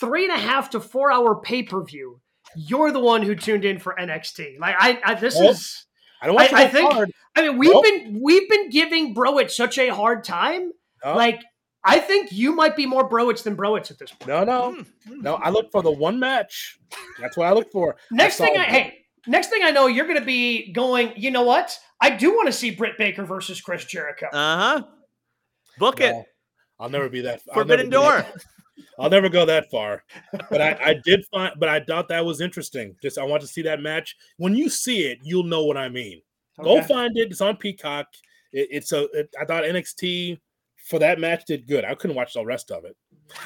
three 0.00 0.24
and 0.24 0.32
a 0.34 0.38
half 0.38 0.70
to 0.70 0.80
four 0.80 1.10
hour 1.10 1.40
pay 1.40 1.62
per 1.62 1.82
view. 1.84 2.20
You're 2.56 2.92
the 2.92 3.00
one 3.00 3.22
who 3.22 3.34
tuned 3.34 3.64
in 3.64 3.78
for 3.78 3.94
NXT. 3.98 4.58
Like 4.58 4.76
I, 4.78 5.00
I 5.04 5.14
this 5.14 5.34
Well, 5.36 5.50
is. 5.50 5.86
I 6.20 6.26
don't 6.26 6.34
want 6.34 6.52
I- 6.52 6.56
to 6.56 6.56
I 6.56 6.68
think- 6.68 6.92
hard. 6.92 7.12
I 7.36 7.42
mean, 7.42 7.58
we've 7.58 7.72
Nope. 7.72 7.84
been 7.84 8.18
we've 8.20 8.48
been 8.48 8.68
giving 8.70 9.14
Browitz 9.14 9.52
such 9.52 9.78
a 9.78 9.88
hard 9.94 10.24
time. 10.24 10.72
No, 11.04 11.14
Like, 11.14 11.40
I 11.84 12.00
think 12.00 12.32
you 12.32 12.52
might 12.52 12.74
be 12.74 12.84
more 12.84 13.08
Browitz 13.08 13.44
than 13.44 13.56
Browitz 13.56 13.92
at 13.92 13.98
this 14.00 14.10
point. 14.10 14.26
no, 14.28 14.42
no, 14.42 14.72
Hmm, 15.06 15.20
no. 15.20 15.34
I 15.36 15.50
look 15.50 15.70
for 15.70 15.80
the 15.80 15.90
one 15.92 16.18
match. 16.18 16.78
That's 17.20 17.36
what 17.36 17.46
I 17.46 17.52
look 17.52 17.70
for. 17.70 17.96
Next 18.10 18.36
saw 18.38 18.44
thing, 18.46 18.56
I, 18.58 18.62
it. 18.64 18.68
hey, 18.70 18.98
next 19.26 19.48
thing 19.48 19.60
I 19.64 19.70
know, 19.70 19.86
you're 19.86 20.06
going 20.06 20.18
to 20.18 20.24
be 20.24 20.72
going. 20.72 21.12
You 21.16 21.30
know 21.30 21.42
what? 21.42 21.78
I 22.00 22.10
do 22.10 22.34
want 22.34 22.46
to 22.46 22.52
see 22.52 22.70
Britt 22.70 22.96
Baker 22.98 23.24
versus 23.24 23.60
Chris 23.60 23.84
Jericho. 23.84 24.26
Uh 24.32 24.56
huh. 24.58 24.82
Book 25.78 26.00
it. 26.00 26.14
I'll 26.80 26.90
never 26.90 27.08
be 27.08 27.20
that. 27.22 27.40
I'll 27.48 27.54
Forbidden 27.54 27.86
be 27.90 27.96
that- 27.96 28.24
Door. 28.24 28.26
I'll 29.00 29.10
never 29.10 29.28
go 29.28 29.44
that 29.44 29.70
far. 29.70 30.04
But 30.50 30.60
I, 30.60 30.78
I 30.80 30.94
did 31.04 31.24
find, 31.32 31.52
but 31.58 31.68
I 31.68 31.80
thought 31.80 32.08
that 32.08 32.24
was 32.24 32.40
interesting. 32.40 32.94
Just 33.02 33.18
I 33.18 33.24
want 33.24 33.42
to 33.42 33.48
see 33.48 33.62
that 33.62 33.80
match. 33.80 34.16
When 34.36 34.54
you 34.54 34.68
see 34.68 35.02
it, 35.02 35.18
you'll 35.22 35.44
know 35.44 35.64
what 35.64 35.76
I 35.76 35.88
mean. 35.88 36.20
Go 36.62 36.82
find 36.82 37.16
it. 37.16 37.30
It's 37.30 37.40
on 37.40 37.56
Peacock. 37.56 38.06
It, 38.52 38.68
it's 38.70 38.92
a. 38.92 39.04
It, 39.18 39.34
I 39.40 39.44
thought 39.44 39.64
NXT 39.64 40.38
for 40.88 40.98
that 41.00 41.20
match 41.20 41.44
did 41.46 41.66
good. 41.68 41.84
I 41.84 41.94
couldn't 41.94 42.16
watch 42.16 42.34
the 42.34 42.44
rest 42.44 42.70
of 42.70 42.84
it. 42.84 42.96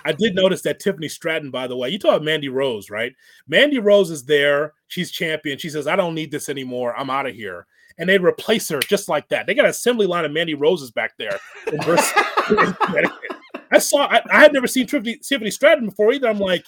I 0.05 0.13
did 0.13 0.35
notice 0.35 0.63
that 0.63 0.81
Tiffany 0.81 1.09
Stratton, 1.09 1.51
by 1.51 1.67
the 1.67 1.77
way, 1.77 1.89
you 1.91 1.99
talk 1.99 2.11
about 2.11 2.25
Mandy 2.25 2.49
Rose, 2.49 2.91
right? 2.91 3.13
Mandy 3.49 3.79
Rose 3.79 4.11
is 4.11 4.25
there. 4.25 4.75
She's 4.89 5.11
champion. 5.11 5.59
She 5.59 5.71
says, 5.71 5.87
"I 5.87 5.97
don't 5.97 6.15
need 6.15 6.31
this 6.31 6.49
anymore. 6.49 6.97
I'm 6.97 7.11
out 7.11 7.27
of 7.27 7.35
here." 7.35 7.67
And 7.99 8.09
they 8.09 8.19
replace 8.19 8.69
her 8.71 8.81
just 8.81 9.09
like 9.09 9.29
that. 9.29 9.47
They 9.47 9.55
got 9.55 9.65
an 9.67 9.71
assembly 9.71 10.07
line 10.07 10.25
of 10.25 10.33
Mandy 10.33 10.55
Roses 10.55 10.91
back 10.91 11.13
there. 11.19 11.39
in 11.71 11.81
Vers- 11.83 12.13
in 12.51 12.73
Connecticut. 12.75 13.33
I 13.71 13.79
saw. 13.79 14.07
I, 14.07 14.23
I 14.31 14.41
had 14.41 14.53
never 14.53 14.67
seen 14.67 14.87
Tiffany, 14.87 15.17
Tiffany 15.17 15.51
Stratton 15.51 15.87
before 15.87 16.13
either. 16.13 16.29
I'm 16.29 16.39
like, 16.39 16.65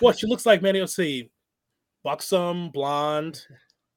what? 0.00 0.18
She 0.18 0.26
looks 0.26 0.46
like 0.46 0.62
Mandy. 0.62 0.80
Let's 0.80 0.96
see, 0.96 1.30
buxom, 2.02 2.70
blonde, 2.70 3.42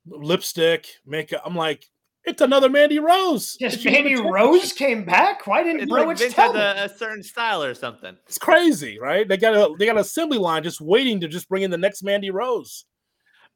lipstick, 0.08 0.88
makeup. 1.06 1.42
I'm 1.46 1.56
like, 1.56 1.86
it's 2.26 2.42
another 2.42 2.70
Mandy 2.70 3.00
Rose. 3.00 3.58
Yes, 3.60 3.76
She's 3.76 3.86
Mandy 3.86 4.16
Rose 4.16 4.74
came 4.74 5.06
back. 5.06 5.46
Why 5.48 5.64
didn't 5.64 5.82
It's 5.82 5.92
like 5.92 6.18
Vince 6.18 6.34
tell 6.34 6.54
has 6.54 6.78
a, 6.78 6.94
a 6.94 6.98
certain 6.98 7.24
style 7.24 7.64
or 7.64 7.74
something. 7.74 8.18
It's 8.26 8.38
crazy, 8.38 9.00
right? 9.00 9.28
They 9.28 9.38
got 9.38 9.54
a 9.54 9.76
they 9.78 9.86
got 9.86 9.96
an 9.96 10.02
assembly 10.02 10.38
line 10.38 10.64
just 10.64 10.82
waiting 10.82 11.20
to 11.22 11.28
just 11.28 11.48
bring 11.50 11.64
in 11.64 11.72
the 11.72 11.78
next 11.78 12.04
Mandy 12.04 12.32
Rose. 12.32 12.86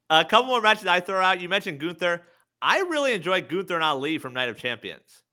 A 0.09 0.25
couple 0.25 0.47
more 0.47 0.61
matches 0.61 0.87
I 0.87 0.99
throw 0.99 1.21
out. 1.21 1.41
You 1.41 1.49
mentioned 1.49 1.79
Gunther. 1.79 2.23
I 2.61 2.79
really 2.79 3.13
enjoyed 3.13 3.47
Gunther 3.47 3.75
and 3.75 3.83
Ali 3.83 4.17
from 4.17 4.33
Night 4.33 4.49
of 4.49 4.57
Champions. 4.57 5.23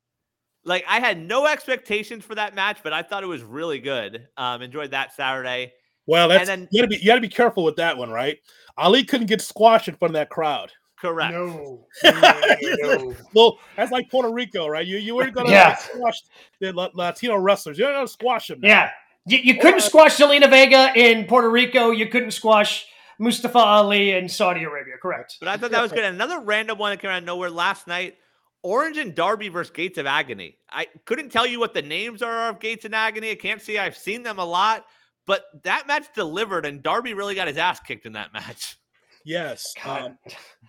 Like 0.65 0.85
I 0.89 1.01
had 1.01 1.19
no 1.19 1.47
expectations 1.47 2.25
for 2.25 2.35
that 2.35 2.55
match, 2.55 2.79
but 2.83 2.93
I 2.93 3.03
thought 3.03 3.23
it 3.23 3.29
was 3.29 3.43
really 3.43 3.79
good. 3.79 4.29
Um, 4.37 4.63
enjoyed 4.63 4.91
that 4.91 5.15
Saturday. 5.15 5.73
Well, 6.07 6.29
that's 6.29 6.47
then- 6.47 6.69
you 6.71 6.83
gotta 6.83 6.89
be 6.89 6.97
you 6.97 7.07
gotta 7.07 7.21
be 7.21 7.29
careful 7.29 7.65
with 7.65 7.77
that 7.77 7.97
one, 7.97 8.11
right? 8.11 8.39
Ali 8.77 9.05
couldn't 9.05 9.27
get 9.27 9.41
squashed 9.41 9.89
in 9.89 9.97
front 9.97 10.11
of 10.11 10.15
that 10.15 10.31
crowd. 10.31 10.73
Correct. 11.01 11.33
No, 11.35 11.87
no, 12.05 12.97
no. 12.97 13.15
Well, 13.35 13.59
that's 13.77 13.93
like 13.93 14.11
Puerto 14.11 14.31
Rico, 14.31 14.67
right? 14.67 14.87
You 14.87 14.97
you 14.99 15.15
were 15.15 15.31
gonna 15.31 15.51
Yeah. 15.51 15.77
squash 15.77 16.21
the 16.61 16.73
Latino 16.95 17.37
wrestlers. 17.37 17.79
You're 17.79 17.89
not 17.89 17.97
gonna 17.99 18.09
squash 18.09 18.49
them. 18.49 18.61
now. 18.61 18.69
Yeah, 18.69 18.91
you, 19.27 19.39
you 19.39 19.55
couldn't 19.61 19.79
Or- 19.79 19.81
squash 19.81 20.17
Zelina 20.17 20.49
Vega 20.49 20.93
in 20.97 21.27
Puerto 21.27 21.51
Rico. 21.51 21.91
You 21.91 22.07
couldn't 22.09 22.31
squash 22.33 22.87
Mustafa 23.19 23.59
Ali 23.59 24.13
in 24.13 24.29
Saudi 24.29 24.65
Arabia. 24.65 24.95
Correct. 25.01 25.37
But 25.41 25.49
I 25.49 25.57
thought 25.57 25.71
that 25.71 25.83
was 25.83 25.93
good. 25.93 26.05
Another 26.05 26.41
random 26.41 26.79
one 26.79 26.93
that 26.93 27.01
came 27.01 27.11
out 27.11 27.19
of 27.19 27.25
nowhere 27.25 27.51
last 27.51 27.87
night. 27.87 28.17
Orange 28.63 28.97
and 28.97 29.15
Darby 29.15 29.49
versus 29.49 29.71
Gates 29.71 29.97
of 29.99 30.07
Agony. 30.07 30.59
I 30.71 30.87
couldn't 31.05 31.31
tell 31.31 31.47
you 31.47 31.61
what 31.61 31.73
the 31.73 31.83
names 31.83 32.21
are 32.23 32.49
of 32.49 32.59
Gates 32.59 32.85
and 32.85 32.95
Agony. 32.95 33.31
I 33.31 33.35
can't 33.37 33.63
see. 33.63 33.79
I've 33.79 33.97
seen 33.97 34.23
them 34.25 34.39
a 34.41 34.45
lot, 34.45 34.85
but 35.27 35.45
that 35.63 35.87
match 35.87 36.07
delivered, 36.15 36.67
and 36.67 36.83
Darby 36.83 37.15
really 37.15 37.35
got 37.37 37.47
his 37.49 37.59
ass 37.59 37.79
kicked 37.81 38.07
in 38.07 38.15
that 38.15 38.33
match. 38.33 38.77
Yes. 39.27 39.75
Um, 39.85 40.17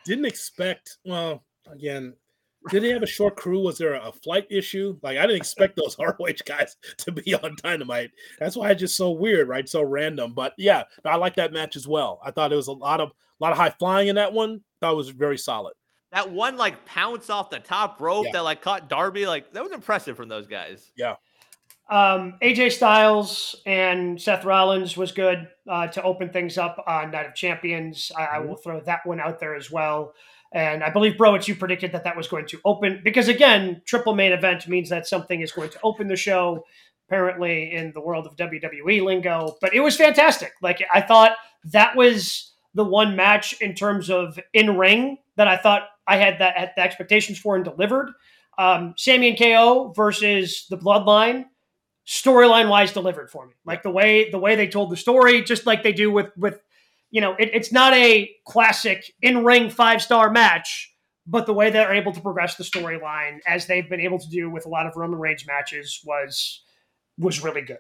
didn't 0.03 0.25
expect. 0.25 0.97
Well, 1.05 1.43
again, 1.71 2.13
did 2.69 2.83
they 2.83 2.89
have 2.89 3.03
a 3.03 3.07
short 3.07 3.37
crew? 3.37 3.61
Was 3.61 3.77
there 3.77 3.93
a 3.93 4.11
flight 4.11 4.47
issue? 4.49 4.97
Like 5.03 5.17
I 5.17 5.21
didn't 5.21 5.37
expect 5.37 5.75
those 5.77 5.95
ROH 5.99 6.15
guys 6.45 6.75
to 6.97 7.11
be 7.11 7.35
on 7.35 7.55
Dynamite. 7.63 8.09
That's 8.39 8.57
why 8.57 8.71
it's 8.71 8.79
just 8.81 8.97
so 8.97 9.11
weird, 9.11 9.47
right? 9.47 9.69
So 9.69 9.83
random. 9.83 10.33
But 10.33 10.53
yeah, 10.57 10.83
I 11.05 11.15
like 11.17 11.35
that 11.35 11.53
match 11.53 11.75
as 11.75 11.87
well. 11.87 12.19
I 12.25 12.31
thought 12.31 12.51
it 12.51 12.55
was 12.57 12.67
a 12.67 12.73
lot 12.73 12.99
of 12.99 13.09
a 13.09 13.43
lot 13.43 13.51
of 13.51 13.57
high 13.57 13.69
flying 13.69 14.07
in 14.07 14.15
that 14.15 14.33
one. 14.33 14.61
Thought 14.81 14.93
it 14.93 14.97
was 14.97 15.09
very 15.09 15.37
solid. 15.37 15.73
That 16.11 16.31
one 16.31 16.57
like 16.57 16.83
pounce 16.85 17.29
off 17.29 17.49
the 17.51 17.59
top 17.59 18.01
rope 18.01 18.25
Yeah. 18.25 18.31
that 18.33 18.43
like 18.43 18.61
caught 18.61 18.89
Darby, 18.89 19.27
like 19.27 19.53
that 19.53 19.61
was 19.63 19.71
impressive 19.71 20.17
from 20.17 20.29
those 20.29 20.47
guys. 20.47 20.91
Um, 21.89 22.37
AJ 22.41 22.73
Styles 22.73 23.55
and 23.65 24.21
Seth 24.21 24.43
Rollins 24.43 24.97
was 24.97 25.13
good 25.13 25.47
uh, 25.69 25.87
to 25.87 26.03
open 26.03 26.29
things 26.29 26.57
up 26.57 26.83
on 26.85 27.11
Night 27.11 27.25
of 27.25 27.33
Champions. 27.33 28.11
I, 28.17 28.25
I 28.25 28.39
will 28.39 28.57
throw 28.57 28.81
that 28.81 29.05
one 29.05 29.21
out 29.21 29.39
there 29.39 29.55
as 29.55 29.71
well. 29.71 30.13
And 30.51 30.83
I 30.83 30.89
believe, 30.89 31.17
bro, 31.17 31.35
it's 31.35 31.47
you 31.47 31.55
predicted 31.55 31.91
that 31.93 32.03
that 32.03 32.17
was 32.17 32.27
going 32.27 32.45
to 32.47 32.59
open 32.65 33.01
because 33.03 33.27
again, 33.27 33.81
triple 33.85 34.15
main 34.15 34.31
event 34.31 34.67
means 34.67 34.89
that 34.89 35.07
something 35.07 35.41
is 35.41 35.51
going 35.51 35.69
to 35.69 35.79
open 35.83 36.07
the 36.07 36.15
show. 36.15 36.65
Apparently, 37.09 37.73
in 37.73 37.93
the 37.93 38.01
world 38.01 38.27
of 38.27 38.35
WWE 38.35 39.01
lingo, 39.01 39.55
but 39.61 39.73
it 39.73 39.79
was 39.79 39.95
fantastic. 39.95 40.51
Like 40.61 40.83
I 40.93 40.99
thought 40.99 41.37
that 41.71 41.95
was 41.95 42.51
the 42.73 42.83
one 42.83 43.15
match 43.15 43.53
in 43.61 43.73
terms 43.75 44.09
of 44.09 44.37
in 44.53 44.77
ring 44.77 45.17
that 45.37 45.47
I 45.47 45.55
thought 45.55 45.83
I 46.05 46.17
had 46.17 46.39
that 46.39 46.57
had 46.57 46.73
the 46.75 46.81
expectations 46.81 47.39
for 47.39 47.55
and 47.55 47.63
delivered. 47.63 48.11
Um, 48.57 48.93
Sammy 48.97 49.29
and 49.29 49.39
KO 49.39 49.93
versus 49.95 50.65
the 50.69 50.77
Bloodline 50.77 51.45
storyline 52.07 52.69
wise 52.69 52.93
delivered 52.93 53.29
for 53.29 53.45
me. 53.45 53.53
Like 53.65 53.83
the 53.83 53.91
way 53.91 54.29
the 54.29 54.39
way 54.39 54.55
they 54.55 54.67
told 54.67 54.89
the 54.89 54.97
story, 54.97 55.43
just 55.43 55.65
like 55.65 55.83
they 55.83 55.93
do 55.93 56.09
with 56.11 56.27
with 56.37 56.61
you 57.11 57.21
know, 57.21 57.35
it, 57.35 57.51
it's 57.53 57.71
not 57.71 57.93
a 57.93 58.29
classic 58.45 59.13
in 59.21 59.45
ring 59.45 59.69
five 59.69 60.01
star 60.01 60.29
match, 60.29 60.93
but 61.25 61.45
the 61.45 61.53
way 61.53 61.69
they're 61.69 61.93
able 61.93 62.13
to 62.13 62.21
progress 62.21 62.55
the 62.55 62.63
storyline 62.63 63.39
as 63.45 63.65
they've 63.65 63.89
been 63.89 64.01
able 64.01 64.19
to 64.19 64.29
do 64.29 64.49
with 64.49 64.65
a 64.65 64.69
lot 64.69 64.87
of 64.87 64.95
Roman 64.95 65.19
Reigns 65.19 65.45
matches 65.45 66.01
was 66.05 66.63
was 67.17 67.43
really 67.43 67.61
good. 67.61 67.79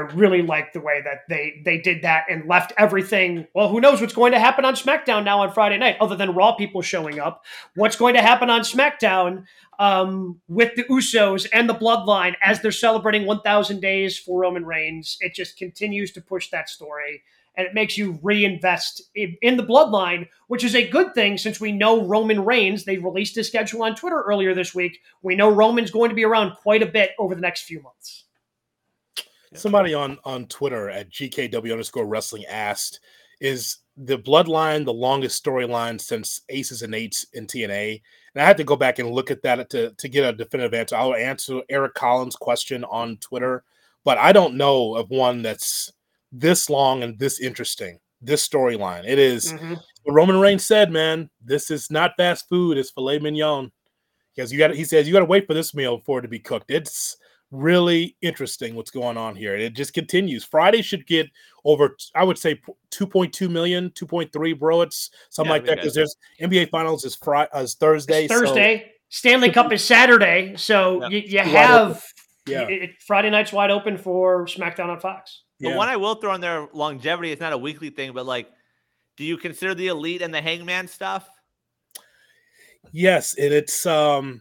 I 0.00 0.12
really 0.14 0.42
liked 0.42 0.72
the 0.72 0.80
way 0.80 1.02
that 1.02 1.28
they 1.28 1.60
they 1.64 1.78
did 1.78 2.02
that 2.02 2.24
and 2.30 2.48
left 2.48 2.72
everything. 2.78 3.46
Well, 3.54 3.68
who 3.68 3.80
knows 3.80 4.00
what's 4.00 4.14
going 4.14 4.32
to 4.32 4.40
happen 4.40 4.64
on 4.64 4.74
SmackDown 4.74 5.24
now 5.24 5.40
on 5.42 5.52
Friday 5.52 5.76
night, 5.76 5.96
other 6.00 6.16
than 6.16 6.34
Raw 6.34 6.54
people 6.54 6.80
showing 6.80 7.20
up. 7.20 7.44
What's 7.74 7.96
going 7.96 8.14
to 8.14 8.22
happen 8.22 8.48
on 8.48 8.62
SmackDown 8.62 9.44
um, 9.78 10.40
with 10.48 10.74
the 10.74 10.84
Usos 10.84 11.46
and 11.52 11.68
the 11.68 11.74
Bloodline 11.74 12.34
as 12.42 12.60
they're 12.60 12.72
celebrating 12.72 13.26
1,000 13.26 13.80
days 13.80 14.18
for 14.18 14.40
Roman 14.40 14.64
Reigns? 14.64 15.18
It 15.20 15.34
just 15.34 15.58
continues 15.58 16.12
to 16.12 16.22
push 16.22 16.48
that 16.50 16.70
story, 16.70 17.22
and 17.56 17.66
it 17.66 17.74
makes 17.74 17.98
you 17.98 18.18
reinvest 18.22 19.02
in, 19.14 19.36
in, 19.42 19.58
the 19.58 19.66
bloodline, 19.66 20.28
which 20.46 20.64
is 20.64 20.74
a 20.74 20.88
good 20.88 21.14
thing 21.14 21.36
since 21.36 21.60
we 21.60 21.72
know 21.72 22.06
Roman 22.06 22.44
Reigns. 22.44 22.84
They 22.84 22.96
released 22.96 23.36
his 23.36 23.48
schedule 23.48 23.82
on 23.82 23.94
Twitter 23.94 24.22
earlier 24.22 24.54
this 24.54 24.74
week. 24.74 25.00
We 25.22 25.36
know 25.36 25.50
Roman's 25.50 25.90
going 25.90 26.08
to 26.08 26.16
be 26.16 26.24
around 26.24 26.56
quite 26.56 26.82
a 26.82 26.86
bit 26.86 27.10
over 27.18 27.34
the 27.34 27.42
next 27.42 27.62
few 27.62 27.82
months. 27.82 28.24
Somebody 29.54 29.94
on 29.94 30.18
on 30.24 30.46
Twitter 30.46 30.88
at 30.90 31.10
GKW 31.10 31.72
underscore 31.72 32.06
wrestling 32.06 32.44
asked, 32.46 33.00
"Is 33.40 33.78
the 33.96 34.18
bloodline 34.18 34.84
the 34.84 34.92
longest 34.92 35.42
storyline 35.42 36.00
since 36.00 36.42
Aces 36.48 36.82
and 36.82 36.94
Eights 36.94 37.26
in 37.32 37.46
TNA?" 37.46 38.00
And 38.34 38.42
I 38.42 38.46
had 38.46 38.56
to 38.58 38.64
go 38.64 38.76
back 38.76 39.00
and 39.00 39.10
look 39.10 39.30
at 39.30 39.42
that 39.42 39.68
to 39.70 39.90
to 39.90 40.08
get 40.08 40.28
a 40.28 40.36
definitive 40.36 40.74
answer. 40.74 40.96
I'll 40.96 41.14
answer 41.14 41.62
Eric 41.68 41.94
Collins' 41.94 42.36
question 42.36 42.84
on 42.84 43.16
Twitter, 43.16 43.64
but 44.04 44.18
I 44.18 44.32
don't 44.32 44.54
know 44.54 44.94
of 44.94 45.10
one 45.10 45.42
that's 45.42 45.92
this 46.30 46.70
long 46.70 47.02
and 47.02 47.18
this 47.18 47.40
interesting. 47.40 47.98
This 48.22 48.46
storyline, 48.46 49.04
it 49.08 49.18
is 49.18 49.52
mm-hmm. 49.52 49.74
what 50.04 50.14
Roman 50.14 50.38
Reigns 50.38 50.64
said, 50.64 50.92
man. 50.92 51.30
This 51.42 51.70
is 51.70 51.90
not 51.90 52.12
fast 52.16 52.48
food; 52.48 52.78
it's 52.78 52.90
filet 52.90 53.18
mignon. 53.18 53.72
Because 54.34 54.52
you 54.52 54.58
got, 54.58 54.74
he 54.74 54.84
says, 54.84 55.06
you 55.06 55.12
got 55.12 55.20
to 55.20 55.24
wait 55.24 55.46
for 55.46 55.54
this 55.54 55.74
meal 55.74 55.98
for 55.98 56.18
it 56.18 56.22
to 56.22 56.28
be 56.28 56.38
cooked. 56.38 56.70
It's 56.70 57.16
really 57.50 58.16
interesting 58.22 58.74
what's 58.74 58.90
going 58.90 59.16
on 59.16 59.34
here. 59.34 59.56
It 59.56 59.74
just 59.74 59.92
continues. 59.92 60.44
Friday 60.44 60.82
should 60.82 61.06
get 61.06 61.28
over, 61.64 61.96
I 62.14 62.24
would 62.24 62.38
say 62.38 62.60
2.2 62.90 63.50
million, 63.50 63.90
2.3, 63.90 64.58
bro. 64.58 64.82
It's 64.82 65.10
something 65.30 65.48
yeah, 65.48 65.52
like 65.52 65.66
that 65.66 65.76
because 65.76 65.94
there's 65.94 66.16
NBA 66.40 66.70
Finals 66.70 67.04
is 67.04 67.14
Friday, 67.16 67.50
is 67.54 67.74
Thursday. 67.74 68.24
It's 68.24 68.32
Thursday. 68.32 68.84
So. 68.84 68.90
Stanley 69.08 69.50
Cup 69.50 69.72
is 69.72 69.84
Saturday. 69.84 70.54
So 70.56 71.02
yeah. 71.02 71.08
you, 71.08 71.18
you 71.18 71.38
have 71.40 72.04
yeah. 72.46 72.68
It, 72.68 73.02
Friday 73.02 73.30
night's 73.30 73.52
wide 73.52 73.70
open 73.70 73.98
for 73.98 74.46
SmackDown 74.46 74.88
on 74.88 75.00
Fox. 75.00 75.42
The 75.60 75.74
one 75.74 75.88
I 75.88 75.96
will 75.96 76.14
throw 76.14 76.34
in 76.34 76.40
there, 76.40 76.68
longevity, 76.72 77.32
is 77.32 77.40
not 77.40 77.52
a 77.52 77.58
weekly 77.58 77.90
thing, 77.90 78.12
but 78.14 78.24
like, 78.24 78.48
do 79.18 79.24
you 79.24 79.36
consider 79.36 79.74
the 79.74 79.88
elite 79.88 80.22
and 80.22 80.32
the 80.32 80.40
hangman 80.40 80.88
stuff? 80.88 81.28
Yes, 82.92 83.34
and 83.34 83.52
it's 83.52 83.84
um 83.84 84.40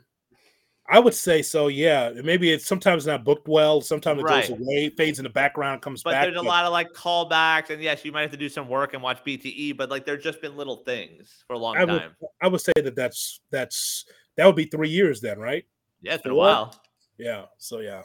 I 0.92 1.00
would 1.00 1.14
say 1.14 1.42
so. 1.42 1.68
Yeah, 1.68 2.12
maybe 2.24 2.52
it's 2.52 2.66
sometimes 2.66 3.06
not 3.06 3.24
booked 3.24 3.48
well. 3.48 3.80
Sometimes 3.82 4.20
it 4.22 4.24
right. 4.24 4.48
goes 4.48 4.58
away, 4.60 4.90
fades 4.90 5.20
in 5.20 5.24
the 5.24 5.30
background, 5.30 5.82
comes 5.82 6.02
but 6.02 6.12
back. 6.12 6.24
There's 6.24 6.32
but 6.34 6.42
there's 6.42 6.46
a 6.46 6.50
lot 6.50 6.66
of 6.66 6.72
like 6.72 6.94
callbacks, 6.94 7.70
and 7.70 7.82
yes, 7.82 8.04
you 8.04 8.12
might 8.12 8.22
have 8.22 8.32
to 8.32 8.38
do 8.38 8.50
some 8.50 8.68
work 8.68 8.94
and 8.94 9.04
watch 9.04 9.24
BTE. 9.24 9.78
But 9.78 9.90
like, 9.90 10.06
there's 10.06 10.24
just 10.24 10.42
been 10.42 10.58
little 10.58 10.78
things 10.78 11.44
for 11.46 11.54
a 11.54 11.58
long 11.58 11.78
I 11.78 11.86
time. 11.86 12.12
Would, 12.22 12.30
I 12.42 12.48
would 12.48 12.62
say 12.62 12.72
that 12.76 12.96
that's 12.96 13.40
that's 13.52 14.06
that 14.36 14.46
would 14.46 14.56
be 14.56 14.66
three 14.66 14.90
years 14.90 15.22
then, 15.22 15.40
right? 15.40 15.64
Yeah, 16.02 16.16
it's 16.16 16.24
been 16.24 16.32
a 16.32 16.36
while. 16.36 16.76
Yeah. 17.18 17.46
So 17.58 17.80
yeah, 17.80 18.04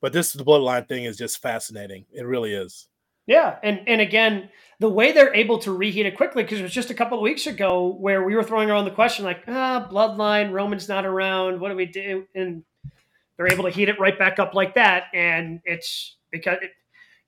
but 0.00 0.12
this 0.12 0.32
the 0.32 0.44
bloodline 0.44 0.88
thing 0.88 1.04
is 1.04 1.16
just 1.16 1.40
fascinating. 1.40 2.04
It 2.12 2.26
really 2.26 2.52
is. 2.52 2.88
Yeah, 3.26 3.58
and 3.62 3.80
and 3.88 4.00
again, 4.00 4.50
the 4.78 4.88
way 4.88 5.12
they're 5.12 5.34
able 5.34 5.58
to 5.60 5.72
reheat 5.72 6.06
it 6.06 6.16
quickly 6.16 6.42
because 6.44 6.60
it 6.60 6.62
was 6.62 6.72
just 6.72 6.90
a 6.90 6.94
couple 6.94 7.18
of 7.18 7.22
weeks 7.22 7.46
ago 7.46 7.96
where 7.98 8.22
we 8.22 8.36
were 8.36 8.44
throwing 8.44 8.70
around 8.70 8.84
the 8.84 8.90
question 8.92 9.24
like, 9.24 9.42
ah, 9.48 9.88
bloodline, 9.90 10.52
Roman's 10.52 10.88
not 10.88 11.04
around, 11.04 11.60
what 11.60 11.70
do 11.70 11.76
we 11.76 11.86
do? 11.86 12.26
And 12.34 12.62
they're 13.36 13.52
able 13.52 13.64
to 13.64 13.70
heat 13.70 13.88
it 13.88 13.98
right 13.98 14.18
back 14.18 14.38
up 14.38 14.54
like 14.54 14.74
that, 14.76 15.04
and 15.12 15.60
it's 15.64 16.16
because 16.30 16.58
it, 16.62 16.70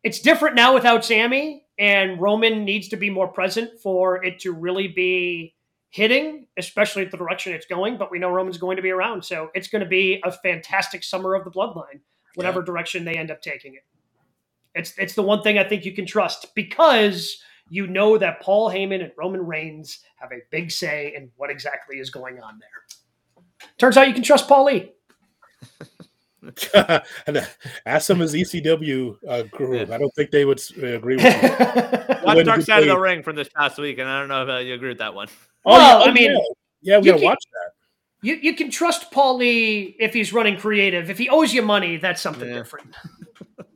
it's 0.05 0.21
different 0.21 0.55
now 0.55 0.73
without 0.73 1.05
Sammy, 1.05 1.65
and 1.79 2.21
Roman 2.21 2.65
needs 2.65 2.89
to 2.89 2.97
be 2.97 3.11
more 3.11 3.29
present 3.29 3.81
for 3.83 4.25
it 4.25 4.39
to 4.41 4.53
really 4.53 4.89
be 4.89 5.55
hitting, 5.91 6.47
especially 6.57 7.05
the 7.05 7.17
direction 7.17 7.53
it's 7.53 7.67
going. 7.67 7.99
But 7.99 8.11
we 8.11 8.19
know 8.19 8.31
Roman's 8.31 8.59
going 8.59 8.77
to 8.77 8.83
be 8.83 8.91
around, 8.91 9.25
so 9.25 9.51
it's 9.55 9.69
going 9.69 9.83
to 9.83 9.89
be 9.89 10.21
a 10.25 10.31
fantastic 10.31 11.03
summer 11.03 11.35
of 11.35 11.45
the 11.45 11.51
bloodline, 11.51 12.01
whatever 12.37 12.61
yeah. 12.61 12.67
direction 12.67 13.05
they 13.05 13.15
end 13.15 13.31
up 13.31 13.43
taking 13.43 13.75
it. 13.75 13.83
It's 14.79 14.95
it's 14.97 15.15
the 15.15 15.23
one 15.23 15.43
thing 15.43 15.59
I 15.59 15.65
think 15.65 15.85
you 15.85 15.93
can 15.93 16.07
trust 16.07 16.55
because 16.55 17.43
you 17.69 17.87
know 17.87 18.17
that 18.19 18.41
Paul 18.41 18.71
Heyman 18.71 19.03
and 19.03 19.13
Roman 19.17 19.45
Reigns 19.45 20.01
have 20.17 20.31
a 20.33 20.39
big 20.51 20.71
say 20.71 21.13
in 21.15 21.31
what 21.37 21.51
exactly 21.51 21.99
is 21.99 22.11
going 22.11 22.41
on 22.41 22.59
there. 22.59 23.67
Turns 23.77 23.97
out 23.97 24.09
you 24.09 24.15
can 24.15 24.23
trust 24.23 24.49
Paul 24.49 24.67
Lee. 24.67 24.93
Ask 27.85 28.11
him 28.11 28.21
his 28.21 28.35
ECW 28.35 29.17
uh, 29.29 29.43
group. 29.43 29.91
I 29.91 29.99
don't 29.99 30.15
think 30.15 30.31
they 30.31 30.45
would 30.45 30.61
uh, 30.81 30.87
agree 30.87 31.17
with 31.17 31.25
you. 31.43 32.25
Watch 32.25 32.45
Dark 32.45 32.63
Side 32.63 32.83
of 32.83 32.89
the 32.89 32.99
Ring 32.99 33.23
from 33.23 33.37
this 33.37 33.49
past 33.49 33.79
week, 33.79 33.99
and 33.99 34.09
I 34.09 34.21
don't 34.21 34.29
know 34.29 34.45
if 34.45 34.49
uh, 34.49 34.59
you 34.59 34.75
agree 34.75 34.89
with 34.89 34.99
that 34.99 35.15
one. 35.15 35.29
Oh, 35.67 35.73
well, 35.73 36.01
yeah, 36.01 36.11
I 36.11 36.13
mean, 36.13 36.31
yeah, 36.31 36.39
yeah 36.83 36.99
we 36.99 37.07
gotta 37.07 37.19
can, 37.19 37.25
watch 37.27 37.45
that. 37.53 37.73
You 38.23 38.35
you 38.37 38.55
can 38.55 38.71
trust 38.71 39.11
Paul 39.11 39.37
Lee 39.39 39.97
if 39.99 40.15
he's 40.15 40.33
running 40.33 40.57
creative. 40.57 41.11
If 41.11 41.19
he 41.19 41.29
owes 41.29 41.53
you 41.53 41.63
money, 41.63 41.97
that's 41.97 42.23
something 42.23 42.49
yeah. 42.49 42.55
different. 42.55 42.95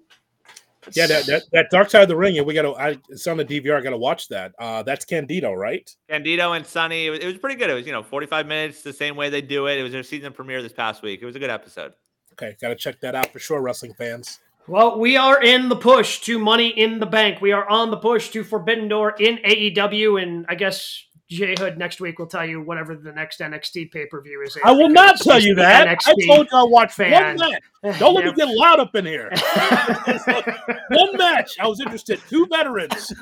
Yeah, 0.95 1.07
that, 1.07 1.27
that, 1.27 1.43
that, 1.53 1.71
Dark 1.71 1.91
Side 1.91 2.03
of 2.03 2.09
the 2.09 2.17
Ring, 2.17 2.39
and 2.39 2.47
we 2.47 2.55
got 2.55 2.63
to. 2.63 3.01
It's 3.09 3.27
on 3.27 3.37
the 3.37 3.45
DVR. 3.45 3.79
I 3.79 3.81
got 3.81 3.91
to 3.91 3.99
watch 3.99 4.29
that. 4.29 4.53
Uh, 4.59 4.83
that's 4.83 5.05
Candido, 5.05 5.53
right? 5.53 5.89
Candido 6.09 6.53
and 6.53 6.67
Sunny. 6.67 7.07
It 7.07 7.11
was, 7.11 7.19
it 7.21 7.27
was, 7.27 7.39
pretty 7.39 7.57
good. 7.57 7.71
It 7.71 7.75
was 7.75 7.87
you 7.87 7.93
know 7.93 8.03
45 8.03 8.47
minutes, 8.47 8.83
the 8.83 8.93
same 8.93 9.17
way 9.17 9.31
they 9.31 9.43
do 9.43 9.67
it. 9.67 9.79
It 9.79 9.83
was 9.83 9.93
their 9.93 10.03
season 10.03 10.33
premiere 10.33 10.63
this 10.63 10.73
past 10.73 11.03
week. 11.03 11.21
It 11.23 11.27
was 11.27 11.37
a 11.37 11.39
good 11.39 11.51
episode. 11.51 11.93
Okay, 12.33 12.57
got 12.61 12.69
to 12.69 12.75
check 12.75 13.01
that 13.01 13.15
out 13.15 13.33
for 13.33 13.39
sure, 13.39 13.61
wrestling 13.61 13.95
fans. 13.95 14.39
Well, 14.69 14.99
we 14.99 15.17
are 15.17 15.43
in 15.43 15.69
the 15.69 15.77
push 15.77 16.21
to 16.21 16.39
Money 16.39 16.69
in 16.69 17.01
the 17.01 17.07
Bank. 17.07 17.41
We 17.41 17.51
are 17.51 17.69
on 17.69 17.91
the 17.91 17.97
push 17.97 18.31
to 18.31 18.45
Forbidden 18.45 18.89
Door 18.89 19.17
in 19.19 19.39
AEW, 19.39 20.23
and 20.23 20.47
I 20.49 20.55
guess 20.55 21.05
J 21.33 21.55
Hood 21.59 21.79
next 21.79 22.01
week 22.01 22.19
will 22.19 22.27
tell 22.27 22.45
you 22.45 22.61
whatever 22.61 22.95
the 22.95 23.13
next 23.13 23.41
NXT 23.41 23.91
pay 23.91 24.07
per 24.07 24.21
view 24.21 24.43
is. 24.43 24.57
I 24.65 24.73
will 24.73 24.89
not 24.89 25.19
tell 25.19 25.41
you 25.41 25.55
that. 25.57 25.89
NXT 25.89 26.09
I 26.09 26.27
told 26.27 26.49
you 26.51 26.59
I 26.59 26.63
watched 26.65 26.95
fan. 26.95 27.37
one 27.39 27.51
match. 27.51 27.63
Don't 27.99 28.15
let 28.15 28.25
me 28.25 28.33
get 28.33 28.49
loud 28.49 28.79
up 28.79 28.95
in 28.95 29.05
here. 29.05 29.31
one 30.91 31.17
match. 31.17 31.57
I 31.59 31.67
was 31.67 31.81
interested. 31.81 32.21
Two 32.29 32.47
veterans. 32.47 33.13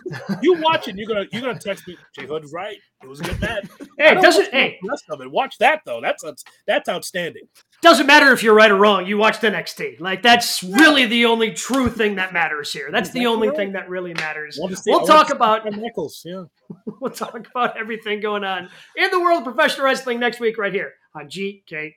You 0.43 0.61
watching? 0.61 0.99
You're 0.99 1.09
gonna 1.09 1.27
you're 1.33 1.43
gonna 1.43 1.59
text 1.59 1.87
me. 1.89 1.97
J 2.15 2.27
Hood's 2.27 2.53
right. 2.53 2.77
It 3.03 3.09
was 3.09 3.21
a 3.21 3.25
good 3.25 3.41
match. 3.41 3.67
Hey, 3.99 4.15
doesn't 4.15 4.53
hey 4.53 4.79
rest 4.87 5.05
of 5.09 5.21
it. 5.21 5.31
Watch 5.31 5.57
that 5.59 5.81
though. 5.87 6.01
That's 6.01 6.25
that's 6.67 6.89
outstanding. 6.89 7.45
Doesn't 7.83 8.07
matter 8.07 8.33
if 8.33 8.43
you're 8.43 8.55
right 8.55 8.71
or 8.71 8.77
wrong. 8.77 9.07
You 9.07 9.17
watched 9.17 9.41
NXT. 9.43 10.01
Like 10.01 10.23
that's 10.23 10.63
really 10.63 11.07
the 11.07 11.25
only 11.27 11.53
true 11.53 11.89
thing 11.89 12.17
that 12.17 12.33
matters 12.33 12.73
here. 12.73 12.91
That's 12.93 13.11
the 13.11 13.27
only 13.27 13.51
thing 13.51 13.73
that 13.73 13.89
really 13.89 14.13
matters. 14.15 14.59
We'll 14.87 15.07
talk 15.07 15.31
about 15.31 15.65
Nichols. 15.65 16.23
Yeah. 16.25 16.45
we'll 17.01 17.11
talk 17.11 17.39
about 17.55 17.79
everything 17.79 18.21
going 18.21 18.45
on 18.45 18.69
in 18.97 19.11
the 19.11 19.19
world 19.21 19.39
of 19.47 19.55
professional 19.55 19.87
wrestling 19.87 20.21
next 20.21 20.41
week 20.41 20.59
right 20.59 20.73
here 20.73 20.93
on 21.15 21.29
GKW. 21.29 21.95